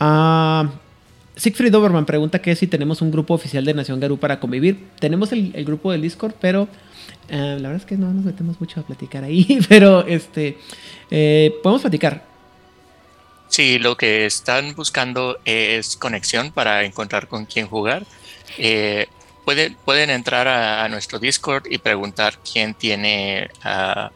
Ah, 0.00 0.70
Siegfried 1.38 1.72
Doberman 1.72 2.04
pregunta 2.04 2.40
que 2.40 2.54
si 2.56 2.66
tenemos 2.66 3.00
un 3.00 3.10
grupo 3.10 3.34
oficial 3.34 3.64
de 3.64 3.74
Nación 3.74 4.00
Garú 4.00 4.18
para 4.18 4.40
convivir. 4.40 4.88
Tenemos 4.98 5.32
el, 5.32 5.52
grupo 5.64 5.92
del 5.92 6.02
Discord, 6.02 6.34
pero 6.40 6.68
eh, 7.28 7.56
la 7.60 7.68
verdad 7.68 7.76
es 7.76 7.84
que 7.84 7.96
no 7.96 8.12
nos 8.12 8.24
metemos 8.24 8.60
mucho 8.60 8.80
a 8.80 8.82
platicar 8.82 9.24
ahí. 9.24 9.58
Pero 9.68 10.04
este 10.06 10.58
eh, 11.10 11.54
podemos 11.62 11.82
platicar. 11.82 12.37
Sí, 13.48 13.78
lo 13.78 13.96
que 13.96 14.26
están 14.26 14.74
buscando 14.74 15.38
es 15.44 15.96
conexión 15.96 16.52
para 16.52 16.84
encontrar 16.84 17.28
con 17.28 17.46
quién 17.46 17.66
jugar. 17.66 18.04
Eh, 18.58 19.06
pueden, 19.44 19.76
pueden 19.84 20.10
entrar 20.10 20.48
a, 20.48 20.84
a 20.84 20.88
nuestro 20.88 21.18
Discord 21.18 21.64
y 21.70 21.78
preguntar 21.78 22.38
quién 22.44 22.74
tiene 22.74 23.50
ah, 23.62 24.10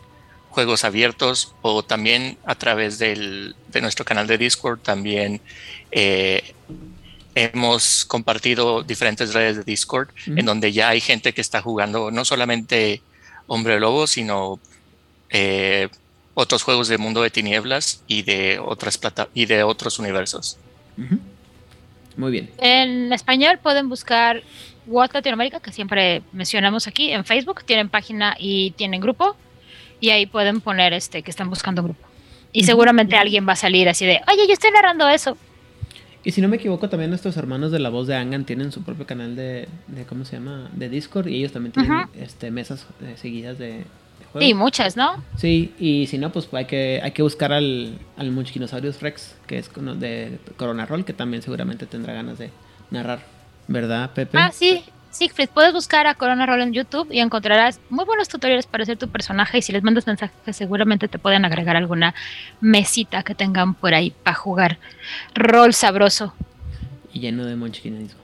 juegos 0.52 0.84
abiertos 0.84 1.54
o 1.62 1.82
también 1.82 2.36
a 2.44 2.54
través 2.54 2.98
del, 2.98 3.56
de 3.68 3.80
nuestro 3.80 4.04
canal 4.04 4.26
de 4.26 4.36
Discord 4.36 4.80
también 4.80 5.40
eh, 5.90 6.54
hemos 7.34 8.04
compartido 8.04 8.82
diferentes 8.82 9.32
redes 9.32 9.56
de 9.56 9.64
Discord 9.64 10.08
en 10.26 10.44
donde 10.44 10.70
ya 10.70 10.90
hay 10.90 11.00
gente 11.00 11.32
que 11.32 11.40
está 11.40 11.62
jugando 11.62 12.10
no 12.10 12.26
solamente 12.26 13.00
Hombre 13.46 13.80
Lobo, 13.80 14.06
sino 14.06 14.60
eh, 15.30 15.88
otros 16.34 16.62
juegos 16.62 16.88
de 16.88 16.98
Mundo 16.98 17.22
de 17.22 17.30
Tinieblas 17.30 18.02
y 18.06 18.22
de 18.22 18.58
otras 18.58 18.98
plata 18.98 19.28
y 19.34 19.46
de 19.46 19.62
otros 19.62 19.98
universos. 19.98 20.58
Ujú. 20.98 21.18
Muy 22.16 22.30
bien. 22.30 22.50
En 22.58 23.12
español 23.12 23.58
pueden 23.62 23.88
buscar 23.88 24.42
What 24.86 25.10
Latinoamérica, 25.12 25.60
que 25.60 25.72
siempre 25.72 26.22
mencionamos 26.32 26.86
aquí, 26.86 27.10
en 27.10 27.24
Facebook. 27.24 27.64
Tienen 27.64 27.88
página 27.88 28.36
y 28.38 28.72
tienen 28.72 29.00
grupo. 29.00 29.36
Y 30.00 30.10
ahí 30.10 30.26
pueden 30.26 30.60
poner 30.60 30.92
este 30.92 31.22
que 31.22 31.30
están 31.30 31.48
buscando 31.48 31.82
grupo. 31.82 32.06
Y 32.52 32.64
seguramente 32.64 33.16
alguien 33.16 33.48
va 33.48 33.52
a 33.52 33.56
salir 33.56 33.88
así 33.88 34.04
de, 34.04 34.20
oye, 34.30 34.46
yo 34.46 34.52
estoy 34.52 34.70
narrando 34.72 35.08
eso. 35.08 35.36
Y 36.24 36.32
si 36.32 36.40
no 36.40 36.48
me 36.48 36.56
equivoco, 36.56 36.88
también 36.88 37.10
nuestros 37.10 37.36
hermanos 37.36 37.72
de 37.72 37.78
la 37.78 37.88
voz 37.88 38.06
de 38.06 38.14
Angan 38.14 38.44
tienen 38.44 38.72
su 38.72 38.82
propio 38.82 39.06
canal 39.06 39.34
de, 39.34 39.68
de 39.88 40.04
¿cómo 40.04 40.24
se 40.24 40.36
llama? 40.36 40.70
De 40.72 40.88
Discord 40.88 41.28
y 41.28 41.36
ellos 41.36 41.52
también 41.52 41.72
tienen 41.72 41.92
Ajá. 41.92 42.08
este, 42.16 42.50
mesas 42.50 42.86
eh, 43.00 43.14
seguidas 43.16 43.58
de, 43.58 43.84
de 44.34 44.40
juegos. 44.40 44.48
Sí, 44.48 44.54
muchas, 44.54 44.96
¿no? 44.96 45.22
Sí, 45.36 45.74
y 45.78 46.06
si 46.06 46.18
no, 46.18 46.30
pues 46.32 46.48
hay 46.52 46.64
que, 46.66 47.00
hay 47.02 47.12
que 47.12 47.22
buscar 47.22 47.52
al, 47.52 47.98
al 48.16 48.30
Munchkinosaurus 48.30 49.00
Rex, 49.00 49.34
que 49.46 49.58
es 49.58 49.70
de 49.74 50.38
Corona 50.56 50.86
Roll, 50.86 51.04
que 51.04 51.12
también 51.12 51.42
seguramente 51.42 51.86
tendrá 51.86 52.14
ganas 52.14 52.38
de 52.38 52.50
narrar. 52.90 53.20
¿Verdad, 53.68 54.10
Pepe? 54.10 54.38
Ah, 54.38 54.50
sí. 54.52 54.82
Siegfried, 55.10 55.50
puedes 55.50 55.74
buscar 55.74 56.06
a 56.06 56.14
Corona 56.14 56.46
Roll 56.46 56.62
en 56.62 56.72
YouTube 56.72 57.08
y 57.12 57.20
encontrarás 57.20 57.80
muy 57.90 58.06
buenos 58.06 58.28
tutoriales 58.28 58.66
para 58.66 58.84
hacer 58.84 58.96
tu 58.96 59.08
personaje 59.08 59.58
y 59.58 59.62
si 59.62 59.70
les 59.70 59.82
mandas 59.82 60.06
mensajes 60.06 60.56
seguramente 60.56 61.06
te 61.06 61.18
pueden 61.18 61.44
agregar 61.44 61.76
alguna 61.76 62.14
mesita 62.62 63.22
que 63.22 63.34
tengan 63.34 63.74
por 63.74 63.92
ahí 63.92 64.14
para 64.22 64.34
jugar 64.34 64.78
rol 65.34 65.74
sabroso 65.74 66.32
Y 67.12 67.20
lleno 67.20 67.44
de 67.44 67.56
Munchkinismo. 67.56 68.22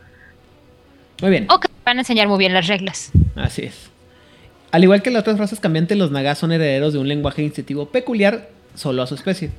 Muy 1.20 1.30
bien. 1.30 1.46
o 1.50 1.60
que 1.60 1.68
te 1.68 1.74
van 1.84 1.98
a 1.98 2.00
enseñar 2.00 2.26
muy 2.26 2.38
bien 2.38 2.54
las 2.54 2.66
reglas. 2.68 3.10
Así 3.36 3.62
es. 3.66 3.90
Al 4.70 4.82
igual 4.84 5.02
que 5.02 5.10
las 5.10 5.20
otras 5.22 5.38
razas 5.38 5.60
cambiantes, 5.60 5.96
los 5.96 6.10
Nagas 6.10 6.38
son 6.38 6.52
herederos 6.52 6.92
de 6.92 6.98
un 6.98 7.08
lenguaje 7.08 7.42
instintivo 7.42 7.86
peculiar 7.86 8.50
solo 8.74 9.02
a 9.02 9.06
su 9.06 9.14
especie. 9.14 9.50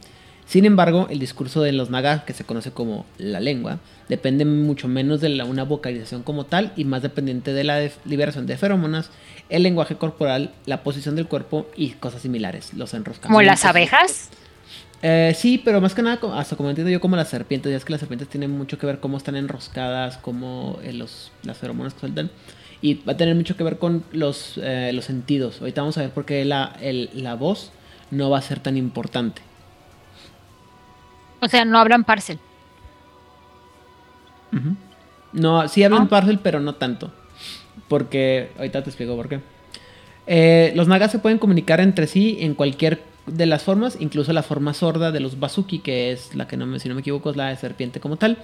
Sin 0.46 0.66
embargo, 0.66 1.08
el 1.12 1.20
discurso 1.20 1.62
de 1.62 1.72
los 1.74 1.89
Nagas, 1.92 2.24
que 2.24 2.34
se 2.34 2.44
conoce 2.44 2.72
como 2.72 3.06
la 3.20 3.39
lengua, 3.39 3.80
depende 4.08 4.46
mucho 4.46 4.88
menos 4.88 5.22
de 5.22 5.30
la- 5.30 5.46
una 5.46 5.63
vocalización 5.63 6.24
como 6.24 6.46
tal 6.46 6.74
y 6.75 6.86
más 6.86 7.01
dependiente 7.04 7.54
de 7.54 7.63
la 7.63 7.88
liberación 8.06 8.48
de 8.48 8.58
feromonas, 8.58 9.10
el 9.50 9.62
lenguaje 9.63 9.96
corporal, 9.96 10.51
la 10.66 10.82
posición 10.84 11.16
del 11.16 11.28
cuerpo 11.28 11.68
y 11.75 11.89
cosas 11.92 12.22
similares. 12.24 12.74
Los 12.75 12.94
enroscamientos. 12.96 13.28
Como 13.30 13.42
las 13.44 13.66
abejas. 13.66 14.30
Eh, 15.01 15.34
sí, 15.38 15.62
pero 15.63 15.80
más 15.82 15.94
que 15.96 16.01
nada, 16.01 16.20
hasta 16.39 16.56
como 16.56 16.70
entiendo 16.70 16.92
yo, 16.92 17.00
como 17.00 17.16
las 17.16 17.30
serpientes. 17.30 17.72
Ya 17.72 17.78
es 17.78 17.86
que 17.86 17.92
las 17.94 18.00
serpientes 18.00 18.28
tienen 18.28 18.50
mucho 18.51 18.78
que 18.80 18.86
ver 18.88 19.00
cómo 19.00 19.18
están 19.18 19.36
enroscadas, 19.36 20.18
cómo 20.18 20.80
eh, 20.84 20.94
los, 20.94 21.32
las 21.44 21.58
feromonas 21.58 21.94
que 21.94 22.00
sueltan. 22.01 22.32
Y 22.81 22.95
va 22.95 23.13
a 23.13 23.17
tener 23.17 23.36
mucho 23.36 23.57
que 23.57 23.63
ver 23.63 23.77
con 23.77 24.03
los, 24.12 24.57
eh, 24.62 24.91
los 24.93 25.05
sentidos. 25.05 25.59
Ahorita 25.59 25.81
vamos 25.81 25.98
a 25.98 26.01
ver 26.01 26.12
por 26.12 26.25
qué 26.25 26.45
la, 26.45 26.75
el- 26.81 27.09
la 27.13 27.36
voz 27.36 27.71
no 28.12 28.29
va 28.29 28.38
a 28.38 28.41
ser 28.41 28.59
tan 28.59 28.77
importante. 28.77 29.41
O 31.41 31.48
sea, 31.48 31.65
no 31.65 31.77
hablan 31.79 32.03
parcel. 32.03 32.39
No, 35.31 35.67
sí 35.67 35.83
hablan 35.83 36.07
parcel, 36.09 36.39
pero 36.41 36.59
no 36.59 36.75
tanto. 36.75 37.12
Porque, 37.88 38.51
ahorita 38.57 38.83
te 38.83 38.89
explico 38.89 39.15
por 39.15 39.29
qué. 39.29 39.39
Eh, 40.27 40.71
los 40.75 40.88
nagas 40.88 41.12
se 41.12 41.19
pueden 41.19 41.38
comunicar 41.39 41.79
entre 41.79 42.07
sí 42.07 42.38
en 42.41 42.53
cualquier 42.55 43.03
de 43.25 43.45
las 43.45 43.63
formas, 43.63 43.98
incluso 44.00 44.33
la 44.33 44.41
forma 44.43 44.74
sorda 44.74 45.12
de 45.12 45.19
los 45.19 45.39
Basuki, 45.39 45.79
que 45.79 46.12
es 46.12 46.33
la 46.36 46.48
que 46.48 46.57
no 46.57 46.65
me, 46.65 46.79
si 46.79 46.89
no 46.89 46.95
me 46.95 47.01
equivoco, 47.01 47.29
es 47.29 47.36
la 47.36 47.50
de 47.50 47.55
serpiente 47.57 48.00
como 48.00 48.17
tal. 48.17 48.38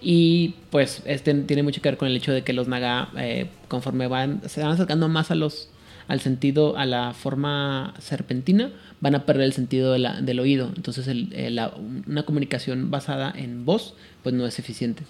Y 0.00 0.54
pues 0.70 1.02
este 1.06 1.32
tiene 1.34 1.62
mucho 1.62 1.80
que 1.82 1.88
ver 1.88 1.98
con 1.98 2.08
el 2.08 2.16
hecho 2.16 2.32
de 2.32 2.42
que 2.42 2.52
los 2.52 2.68
naga, 2.68 3.08
eh, 3.18 3.46
conforme 3.68 4.06
van, 4.06 4.42
se 4.48 4.60
van 4.62 4.72
acercando 4.72 5.08
más 5.08 5.30
a 5.30 5.34
los, 5.34 5.68
al 6.06 6.20
sentido, 6.20 6.76
a 6.76 6.84
la 6.86 7.12
forma 7.14 7.94
serpentina, 7.98 8.70
van 9.00 9.14
a 9.14 9.24
perder 9.26 9.44
el 9.46 9.52
sentido 9.52 9.92
de 9.92 9.98
la- 9.98 10.20
del 10.20 10.38
oído. 10.38 10.70
Entonces 10.76 11.08
eh, 11.08 11.50
la- 11.50 11.72
una 12.06 12.24
comunicación 12.24 12.90
basada 12.90 13.32
en 13.34 13.64
voz 13.64 13.94
pues 14.22 14.34
no 14.34 14.46
es 14.46 14.58
eficiente. 14.58 15.02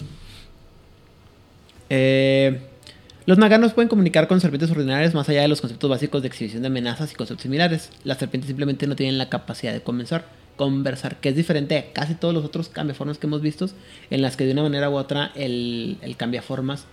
Eh, 1.90 2.60
los 3.26 3.38
naganos 3.38 3.72
pueden 3.72 3.88
comunicar 3.88 4.28
con 4.28 4.40
serpientes 4.40 4.70
ordinarias 4.70 5.14
más 5.14 5.28
allá 5.28 5.42
de 5.42 5.48
los 5.48 5.60
conceptos 5.60 5.90
básicos 5.90 6.22
de 6.22 6.28
exhibición 6.28 6.62
de 6.62 6.68
amenazas 6.68 7.12
y 7.12 7.14
conceptos 7.16 7.42
similares. 7.42 7.90
Las 8.04 8.18
serpientes 8.18 8.46
simplemente 8.48 8.86
no 8.86 8.96
tienen 8.96 9.18
la 9.18 9.28
capacidad 9.28 9.72
de 9.72 9.80
comenzar, 9.82 10.26
conversar, 10.56 11.16
que 11.16 11.28
es 11.30 11.36
diferente 11.36 11.76
a 11.78 11.92
casi 11.92 12.14
todos 12.14 12.32
los 12.34 12.44
otros 12.44 12.68
cambiaformas 12.68 13.18
que 13.18 13.26
hemos 13.26 13.42
visto, 13.42 13.68
en 14.10 14.22
las 14.22 14.36
que 14.36 14.44
de 14.46 14.52
una 14.52 14.62
manera 14.62 14.88
u 14.90 14.96
otra 14.96 15.30
el, 15.34 15.98
el 16.02 16.16
cambiaformas 16.16 16.86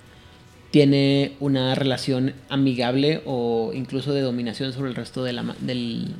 tiene 0.71 1.35
una 1.39 1.75
relación 1.75 2.33
amigable 2.49 3.21
o 3.25 3.71
incluso 3.73 4.11
de 4.11 4.21
dominación 4.21 4.73
sobre 4.73 4.89
el 4.89 4.95
resto 4.95 5.23
de 5.23 5.33
la, 5.33 5.43
ma- 5.43 5.55
del- 5.59 6.13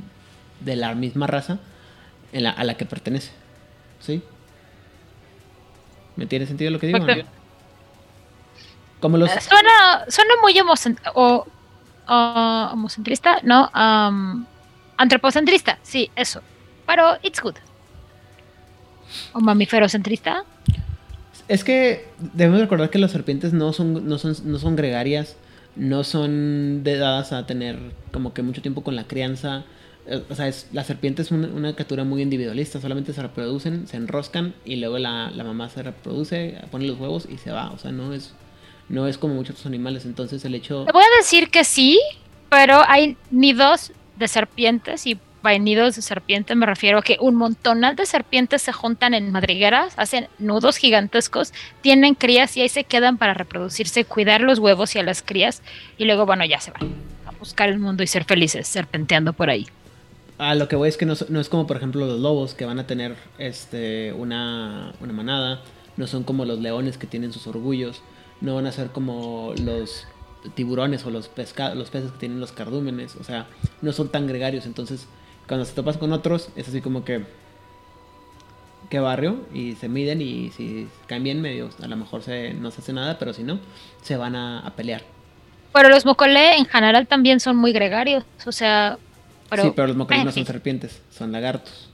de 0.61 0.75
la 0.75 0.93
misma 0.95 1.27
raza 1.27 1.57
en 2.31 2.43
la- 2.43 2.51
a 2.51 2.63
la 2.63 2.75
que 2.75 2.85
pertenece. 2.85 3.31
¿Sí? 3.99 4.21
¿Me 6.15 6.25
tiene 6.27 6.45
sentido 6.45 6.69
lo 6.71 6.79
que 6.79 6.87
digo? 6.87 6.99
Como 8.99 9.17
los... 9.17 9.29
Eh, 9.31 9.41
Suena, 9.41 10.05
suena 10.07 10.33
muy 10.41 10.53
homocent- 10.59 11.11
o, 11.15 11.45
o- 12.07 12.69
homocentrista, 12.71 13.39
no, 13.43 13.69
am, 13.73 14.45
antropocentrista, 14.97 15.79
sí, 15.81 16.09
eso. 16.15 16.41
Pero 16.85 17.17
it's 17.23 17.41
good. 17.41 17.55
O 19.33 19.39
mamíferocentrista. 19.39 20.43
Es 21.47 21.63
que 21.63 22.07
debemos 22.33 22.61
recordar 22.61 22.89
que 22.89 22.99
las 22.99 23.11
serpientes 23.11 23.53
no 23.53 23.73
son, 23.73 24.07
no 24.07 24.17
son, 24.17 24.35
no 24.45 24.59
son 24.59 24.75
gregarias, 24.75 25.35
no 25.75 26.03
son 26.03 26.83
de- 26.83 26.97
dadas 26.97 27.33
a 27.33 27.45
tener 27.45 27.77
como 28.11 28.33
que 28.33 28.41
mucho 28.43 28.61
tiempo 28.61 28.83
con 28.83 28.95
la 28.95 29.03
crianza. 29.05 29.63
Eh, 30.07 30.23
O 30.29 30.35
sea, 30.35 30.47
es, 30.47 30.67
la 30.71 30.83
serpiente 30.83 31.21
es 31.21 31.31
una, 31.31 31.47
una 31.47 31.73
criatura 31.73 32.03
muy 32.03 32.21
individualista, 32.21 32.79
solamente 32.79 33.13
se 33.13 33.21
reproducen, 33.21 33.87
se 33.87 33.97
enroscan 33.97 34.53
y 34.65 34.77
luego 34.77 34.97
la, 34.99 35.31
la 35.31 35.43
mamá 35.43 35.69
se 35.69 35.83
reproduce, 35.83 36.57
pone 36.71 36.85
los 36.87 36.97
huevos 36.99 37.27
y 37.29 37.37
se 37.37 37.51
va. 37.51 37.71
O 37.71 37.77
sea, 37.77 37.91
no 37.91 38.13
es, 38.13 38.33
no 38.89 39.07
es 39.07 39.17
como 39.17 39.33
muchos 39.35 39.51
otros 39.55 39.65
animales. 39.67 40.05
Entonces 40.05 40.43
el 40.45 40.55
hecho... 40.55 40.85
Te 40.85 40.91
voy 40.93 41.03
a 41.03 41.17
decir 41.17 41.49
que 41.49 41.63
sí, 41.65 41.99
pero 42.49 42.81
hay 42.87 43.17
nidos 43.31 43.91
de 44.17 44.27
serpientes 44.27 45.05
y 45.07 45.19
by 45.43 45.59
de 45.59 45.91
serpiente 45.91 46.55
me 46.55 46.65
refiero 46.65 46.99
a 46.99 47.01
que 47.03 47.17
un 47.19 47.35
montonal 47.35 47.95
de 47.95 48.05
serpientes 48.05 48.61
se 48.61 48.71
juntan 48.71 49.13
en 49.13 49.31
madrigueras, 49.31 49.93
hacen 49.97 50.27
nudos 50.39 50.77
gigantescos, 50.77 51.53
tienen 51.81 52.15
crías 52.15 52.55
y 52.55 52.61
ahí 52.61 52.69
se 52.69 52.85
quedan 52.85 53.17
para 53.17 53.33
reproducirse, 53.33 54.05
cuidar 54.05 54.41
los 54.41 54.57
huevos 54.57 54.95
y 54.95 54.99
a 54.99 55.03
las 55.03 55.21
crías 55.21 55.61
y 55.97 56.05
luego, 56.05 56.25
bueno, 56.25 56.45
ya 56.45 56.61
se 56.61 56.71
van 56.71 56.95
a 57.27 57.31
buscar 57.37 57.69
el 57.69 57.77
mundo 57.77 58.03
y 58.03 58.07
ser 58.07 58.23
felices 58.23 58.67
serpenteando 58.67 59.33
por 59.33 59.49
ahí. 59.49 59.67
A 60.37 60.55
lo 60.55 60.67
que 60.67 60.77
voy 60.77 60.89
es 60.89 60.97
que 60.97 61.05
no, 61.05 61.13
no 61.29 61.39
es 61.39 61.49
como 61.49 61.67
por 61.67 61.77
ejemplo 61.77 62.05
los 62.05 62.19
lobos 62.19 62.53
que 62.53 62.65
van 62.65 62.79
a 62.79 62.87
tener 62.87 63.15
este 63.37 64.13
una, 64.13 64.93
una 65.01 65.13
manada, 65.13 65.61
no 65.97 66.07
son 66.07 66.23
como 66.23 66.45
los 66.45 66.59
leones 66.59 66.97
que 66.97 67.05
tienen 67.05 67.33
sus 67.33 67.47
orgullos, 67.47 68.01
no 68.39 68.55
van 68.55 68.65
a 68.65 68.71
ser 68.71 68.87
como 68.87 69.53
los 69.61 70.07
tiburones 70.55 71.05
o 71.05 71.09
los 71.09 71.29
los 71.75 71.89
peces 71.89 72.11
que 72.11 72.17
tienen 72.17 72.39
los 72.39 72.53
cardúmenes, 72.53 73.17
o 73.17 73.23
sea, 73.25 73.47
no 73.81 73.91
son 73.91 74.09
tan 74.09 74.25
gregarios, 74.25 74.65
entonces 74.65 75.07
cuando 75.47 75.65
se 75.65 75.73
topas 75.73 75.97
con 75.97 76.13
otros 76.13 76.49
es 76.55 76.67
así 76.67 76.81
como 76.81 77.03
que 77.03 77.23
qué 78.89 78.99
barrio 78.99 79.37
y 79.53 79.73
se 79.75 79.89
miden 79.89 80.21
y 80.21 80.51
si 80.51 80.87
caen 81.07 81.23
bien 81.23 81.41
medio 81.41 81.69
a 81.81 81.87
lo 81.87 81.95
mejor 81.95 82.21
se, 82.21 82.53
no 82.53 82.71
se 82.71 82.81
hace 82.81 82.93
nada, 82.93 83.17
pero 83.19 83.33
si 83.33 83.43
no 83.43 83.59
se 84.01 84.15
van 84.17 84.35
a, 84.35 84.59
a 84.59 84.71
pelear. 84.75 85.01
Pero 85.73 85.89
los 85.89 86.05
mocolé 86.05 86.57
en 86.57 86.65
general 86.65 87.07
también 87.07 87.39
son 87.39 87.57
muy 87.57 87.73
gregarios, 87.73 88.23
o 88.45 88.51
sea, 88.51 88.97
pero, 89.49 89.63
sí, 89.63 89.71
pero 89.75 89.87
los 89.87 89.95
mocolis 89.97 90.23
no 90.23 90.31
son 90.31 90.35
fin, 90.35 90.45
serpientes, 90.45 91.01
son 91.11 91.31
lagartos. 91.31 91.89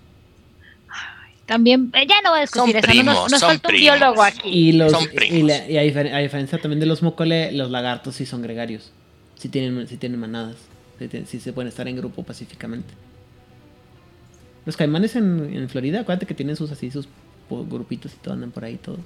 también, 1.45 1.89
eh, 1.95 2.05
ya 2.07 2.21
no 2.23 2.31
voy 2.31 2.39
a 2.39 2.41
discutir 2.41 2.75
Son 2.81 2.89
eso, 2.91 3.03
no 3.03 3.03
nos, 3.03 3.13
primos, 3.15 3.31
nos 3.31 3.39
son 3.39 3.49
falta 3.49 3.67
un 3.69 3.73
primos. 3.75 3.97
biólogo 3.99 4.23
aquí. 4.23 4.49
Y, 4.49 4.71
los, 4.73 4.91
Son 4.91 5.03
y, 5.03 5.07
primos. 5.07 5.47
la- 5.47 5.69
y 5.69 5.77
a, 5.77 5.83
difer- 5.83 6.13
a 6.13 6.17
diferencia 6.19 6.59
también 6.59 6.79
de 6.79 6.85
los 6.85 7.01
mocole, 7.01 7.51
los 7.53 7.71
lagartos 7.71 8.15
sí 8.15 8.25
son 8.25 8.41
gregarios. 8.41 8.91
Sí 9.35 9.47
tienen, 9.49 9.87
sí 9.87 9.95
tienen 9.97 10.19
manadas. 10.19 10.57
Sí, 10.99 11.09
sí 11.25 11.39
se 11.39 11.53
pueden 11.53 11.69
estar 11.69 11.87
en 11.87 11.95
grupo 11.95 12.23
pacíficamente. 12.23 12.93
Los 14.65 14.77
caimanes 14.77 15.15
en, 15.15 15.51
en 15.53 15.69
Florida, 15.69 16.01
acuérdate 16.01 16.25
que 16.25 16.33
tienen 16.33 16.55
sus 16.55 16.71
así, 16.71 16.91
sus 16.91 17.07
grupitos 17.49 18.13
y 18.13 18.17
todo, 18.17 18.33
andan 18.33 18.51
por 18.51 18.63
ahí 18.65 18.75
todos. 18.75 18.99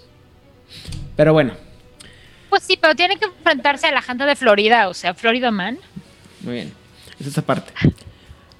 Pero 1.15 1.33
bueno, 1.33 1.53
Pues 2.49 2.63
sí, 2.63 2.77
pero 2.79 2.95
tienen 2.95 3.17
que 3.19 3.25
enfrentarse 3.25 3.87
a 3.87 3.91
la 3.91 4.01
gente 4.01 4.23
de 4.25 4.35
Florida, 4.35 4.89
o 4.89 4.93
sea, 4.93 5.13
Florida 5.13 5.51
Man. 5.51 5.77
muy 6.41 6.53
bien. 6.55 6.71
Es 7.19 7.27
esa 7.27 7.41
parte. 7.43 7.71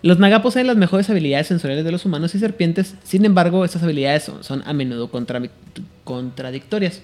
Los 0.02 0.20
naga 0.20 0.42
poseen 0.42 0.68
las 0.68 0.76
mejores 0.78 1.10
habilidades 1.10 1.48
sensoriales 1.48 1.86
de 1.86 1.92
los 1.92 2.06
humanos 2.06 2.36
y 2.36 2.40
serpientes, 2.40 2.96
sin 3.04 3.24
embargo, 3.26 3.64
estas 3.66 3.84
habilidades 3.84 4.24
son, 4.24 4.44
son 4.44 4.62
a 4.66 4.74
menudo 4.74 5.10
contra- 5.10 5.42
contradictorias. 6.04 7.02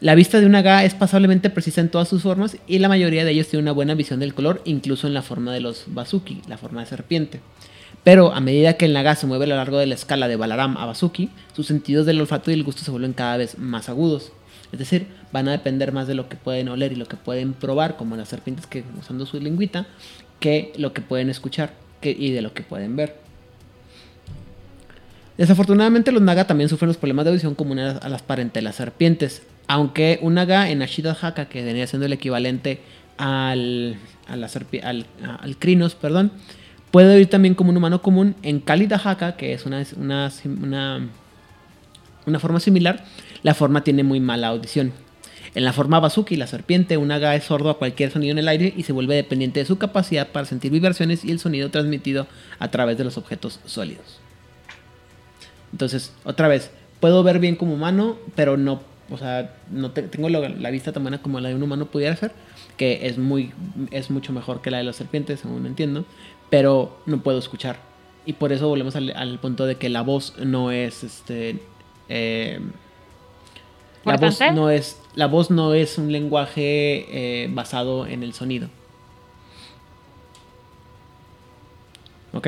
La 0.00 0.14
vista 0.14 0.40
de 0.40 0.46
un 0.46 0.52
naga 0.52 0.84
es 0.84 0.94
pasablemente 0.94 1.50
precisa 1.50 1.80
en 1.80 1.88
todas 1.90 2.08
sus 2.08 2.22
formas 2.22 2.56
y 2.66 2.78
la 2.78 2.88
mayoría 2.88 3.24
de 3.24 3.30
ellos 3.30 3.48
tiene 3.48 3.62
una 3.62 3.72
buena 3.72 3.94
visión 3.94 4.20
del 4.20 4.34
color, 4.34 4.60
incluso 4.64 5.06
en 5.06 5.14
la 5.14 5.22
forma 5.22 5.52
de 5.52 5.60
los 5.60 5.84
Basuki, 5.86 6.42
la 6.48 6.58
forma 6.58 6.80
de 6.80 6.86
serpiente. 6.86 7.40
Pero 8.04 8.34
a 8.34 8.40
medida 8.40 8.74
que 8.74 8.84
el 8.84 8.92
naga 8.92 9.16
se 9.16 9.26
mueve 9.26 9.46
a 9.46 9.48
lo 9.48 9.56
largo 9.56 9.78
de 9.78 9.86
la 9.86 9.94
escala 9.94 10.28
de 10.28 10.36
Balaram 10.36 10.76
a 10.76 10.84
Basuki, 10.84 11.30
sus 11.54 11.66
sentidos 11.66 12.04
del 12.04 12.20
olfato 12.20 12.50
y 12.50 12.54
el 12.54 12.62
gusto 12.62 12.84
se 12.84 12.90
vuelven 12.90 13.14
cada 13.14 13.38
vez 13.38 13.58
más 13.58 13.88
agudos. 13.88 14.30
Es 14.72 14.78
decir, 14.78 15.06
van 15.32 15.48
a 15.48 15.52
depender 15.52 15.92
más 15.92 16.06
de 16.06 16.14
lo 16.14 16.28
que 16.28 16.36
pueden 16.36 16.68
oler 16.68 16.92
y 16.92 16.96
lo 16.96 17.06
que 17.06 17.16
pueden 17.16 17.54
probar, 17.54 17.96
como 17.96 18.16
las 18.16 18.28
serpientes 18.28 18.66
que 18.66 18.84
usando 18.98 19.24
su 19.24 19.40
lengüita, 19.40 19.86
que 20.38 20.72
lo 20.76 20.92
que 20.92 21.00
pueden 21.00 21.30
escuchar 21.30 21.72
y 22.02 22.32
de 22.32 22.42
lo 22.42 22.52
que 22.52 22.62
pueden 22.62 22.96
ver. 22.96 23.16
Desafortunadamente 25.38 26.12
los 26.12 26.22
naga 26.22 26.46
también 26.46 26.68
sufren 26.68 26.88
los 26.88 26.96
problemas 26.96 27.24
de 27.24 27.30
audición 27.30 27.54
comunes 27.54 27.96
a 28.00 28.08
las 28.08 28.22
parentelas 28.22 28.76
serpientes, 28.76 29.42
aunque 29.66 30.18
un 30.20 30.34
naga 30.34 30.70
en 30.70 30.82
Ashida 30.82 31.16
Haka, 31.20 31.46
que 31.48 31.64
venía 31.64 31.86
siendo 31.86 32.06
el 32.06 32.12
equivalente 32.12 32.80
al, 33.16 33.96
al, 34.28 35.06
al 35.40 35.56
crinos, 35.58 35.94
perdón, 35.94 36.30
puede 36.94 37.16
oír 37.16 37.26
también 37.26 37.56
como 37.56 37.70
un 37.70 37.76
humano 37.76 38.02
común 38.02 38.36
en 38.44 38.60
Kálida 38.60 39.00
Haka, 39.02 39.34
que 39.34 39.52
es 39.52 39.66
una, 39.66 39.84
una, 39.96 40.30
una, 42.24 42.38
forma 42.38 42.60
similar, 42.60 43.04
la 43.42 43.52
forma 43.52 43.82
tiene 43.82 44.04
muy 44.04 44.20
mala 44.20 44.46
audición. 44.46 44.92
En 45.56 45.64
la 45.64 45.72
forma 45.72 45.98
Basuki, 45.98 46.36
la 46.36 46.46
serpiente, 46.46 46.96
un 46.96 47.08
naga 47.08 47.34
es 47.34 47.42
sordo 47.42 47.70
a 47.70 47.78
cualquier 47.78 48.12
sonido 48.12 48.30
en 48.30 48.38
el 48.38 48.46
aire 48.46 48.72
y 48.76 48.84
se 48.84 48.92
vuelve 48.92 49.16
dependiente 49.16 49.58
de 49.58 49.66
su 49.66 49.76
capacidad 49.76 50.28
para 50.28 50.46
sentir 50.46 50.70
vibraciones 50.70 51.24
y 51.24 51.32
el 51.32 51.40
sonido 51.40 51.68
transmitido 51.68 52.28
a 52.60 52.70
través 52.70 52.96
de 52.96 53.02
los 53.02 53.18
objetos 53.18 53.58
sólidos. 53.66 54.20
Entonces, 55.72 56.12
otra 56.22 56.46
vez, 56.46 56.70
puedo 57.00 57.24
ver 57.24 57.40
bien 57.40 57.56
como 57.56 57.74
humano, 57.74 58.18
pero 58.36 58.56
no, 58.56 58.80
o 59.10 59.18
sea, 59.18 59.52
no 59.68 59.90
te- 59.90 60.02
tengo 60.02 60.28
la 60.28 60.70
vista 60.70 60.92
tan 60.92 61.02
buena 61.02 61.20
como 61.20 61.40
la 61.40 61.48
de 61.48 61.56
un 61.56 61.62
humano 61.64 61.86
pudiera 61.86 62.14
ser, 62.14 62.30
que 62.76 63.06
es 63.08 63.18
muy, 63.18 63.52
es 63.90 64.10
mucho 64.10 64.32
mejor 64.32 64.62
que 64.62 64.70
la 64.70 64.78
de 64.78 64.84
las 64.84 64.96
serpientes, 64.96 65.40
según 65.40 65.66
entiendo, 65.66 66.04
pero 66.54 66.96
no 67.04 67.18
puedo 67.20 67.36
escuchar. 67.40 67.78
Y 68.26 68.34
por 68.34 68.52
eso 68.52 68.68
volvemos 68.68 68.94
al, 68.94 69.10
al 69.16 69.40
punto 69.40 69.66
de 69.66 69.74
que 69.74 69.88
la 69.88 70.02
voz 70.02 70.34
no 70.38 70.70
es, 70.70 71.02
este, 71.02 71.58
eh, 72.08 72.60
la 74.04 74.16
voz 74.16 74.38
no 74.54 74.70
es, 74.70 75.00
la 75.16 75.26
voz 75.26 75.50
no 75.50 75.74
es 75.74 75.98
un 75.98 76.12
lenguaje 76.12 77.42
eh, 77.42 77.48
basado 77.50 78.06
en 78.06 78.22
el 78.22 78.34
sonido. 78.34 78.68
¿Ok? 82.32 82.46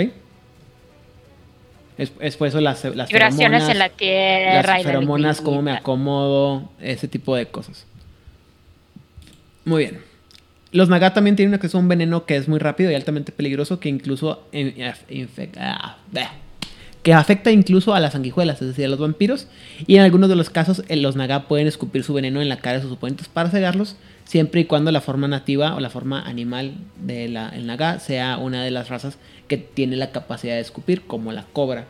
Es, 1.98 2.12
es 2.20 2.36
por 2.36 2.46
eso 2.46 2.60
las, 2.60 2.84
las 2.84 3.08
Vibraciones 3.08 3.68
en 3.68 3.78
la 3.80 3.88
feromonas- 3.88 3.96
tierra. 3.96 4.54
las 4.54 4.66
la 4.66 4.78
feromonas, 4.84 5.40
cómo 5.40 5.62
me 5.62 5.72
acomodo, 5.72 6.68
ese 6.80 7.08
tipo 7.08 7.34
de 7.34 7.46
cosas. 7.46 7.86
Muy 9.64 9.82
bien. 9.82 10.05
Los 10.76 10.90
Naga 10.90 11.14
también 11.14 11.36
tienen 11.36 11.54
acceso 11.54 11.78
a 11.78 11.80
un 11.80 11.88
veneno 11.88 12.26
que 12.26 12.36
es 12.36 12.48
muy 12.48 12.58
rápido 12.58 12.90
y 12.90 12.94
altamente 12.94 13.32
peligroso 13.32 13.80
que 13.80 13.88
incluso 13.88 14.46
ah, 15.58 15.96
que 17.02 17.14
afecta 17.14 17.50
incluso 17.50 17.94
a 17.94 18.00
las 18.00 18.12
sanguijuelas, 18.12 18.60
es 18.60 18.68
decir, 18.68 18.84
a 18.84 18.88
los 18.88 18.98
vampiros. 18.98 19.48
Y 19.86 19.96
en 19.96 20.02
algunos 20.02 20.28
de 20.28 20.36
los 20.36 20.50
casos, 20.50 20.82
eh, 20.88 20.96
los 20.96 21.16
Naga 21.16 21.48
pueden 21.48 21.66
escupir 21.66 22.04
su 22.04 22.12
veneno 22.12 22.42
en 22.42 22.50
la 22.50 22.58
cara 22.58 22.76
de 22.76 22.82
sus 22.82 22.92
oponentes 22.92 23.28
para 23.28 23.48
cegarlos, 23.48 23.96
siempre 24.24 24.60
y 24.60 24.64
cuando 24.66 24.92
la 24.92 25.00
forma 25.00 25.28
nativa 25.28 25.76
o 25.76 25.80
la 25.80 25.88
forma 25.88 26.20
animal 26.20 26.74
del 26.96 27.38
Naga 27.64 27.98
sea 27.98 28.36
una 28.36 28.62
de 28.62 28.70
las 28.70 28.90
razas 28.90 29.16
que 29.48 29.56
tiene 29.56 29.96
la 29.96 30.10
capacidad 30.10 30.56
de 30.56 30.60
escupir, 30.60 31.06
como 31.06 31.32
la 31.32 31.46
cobra, 31.54 31.86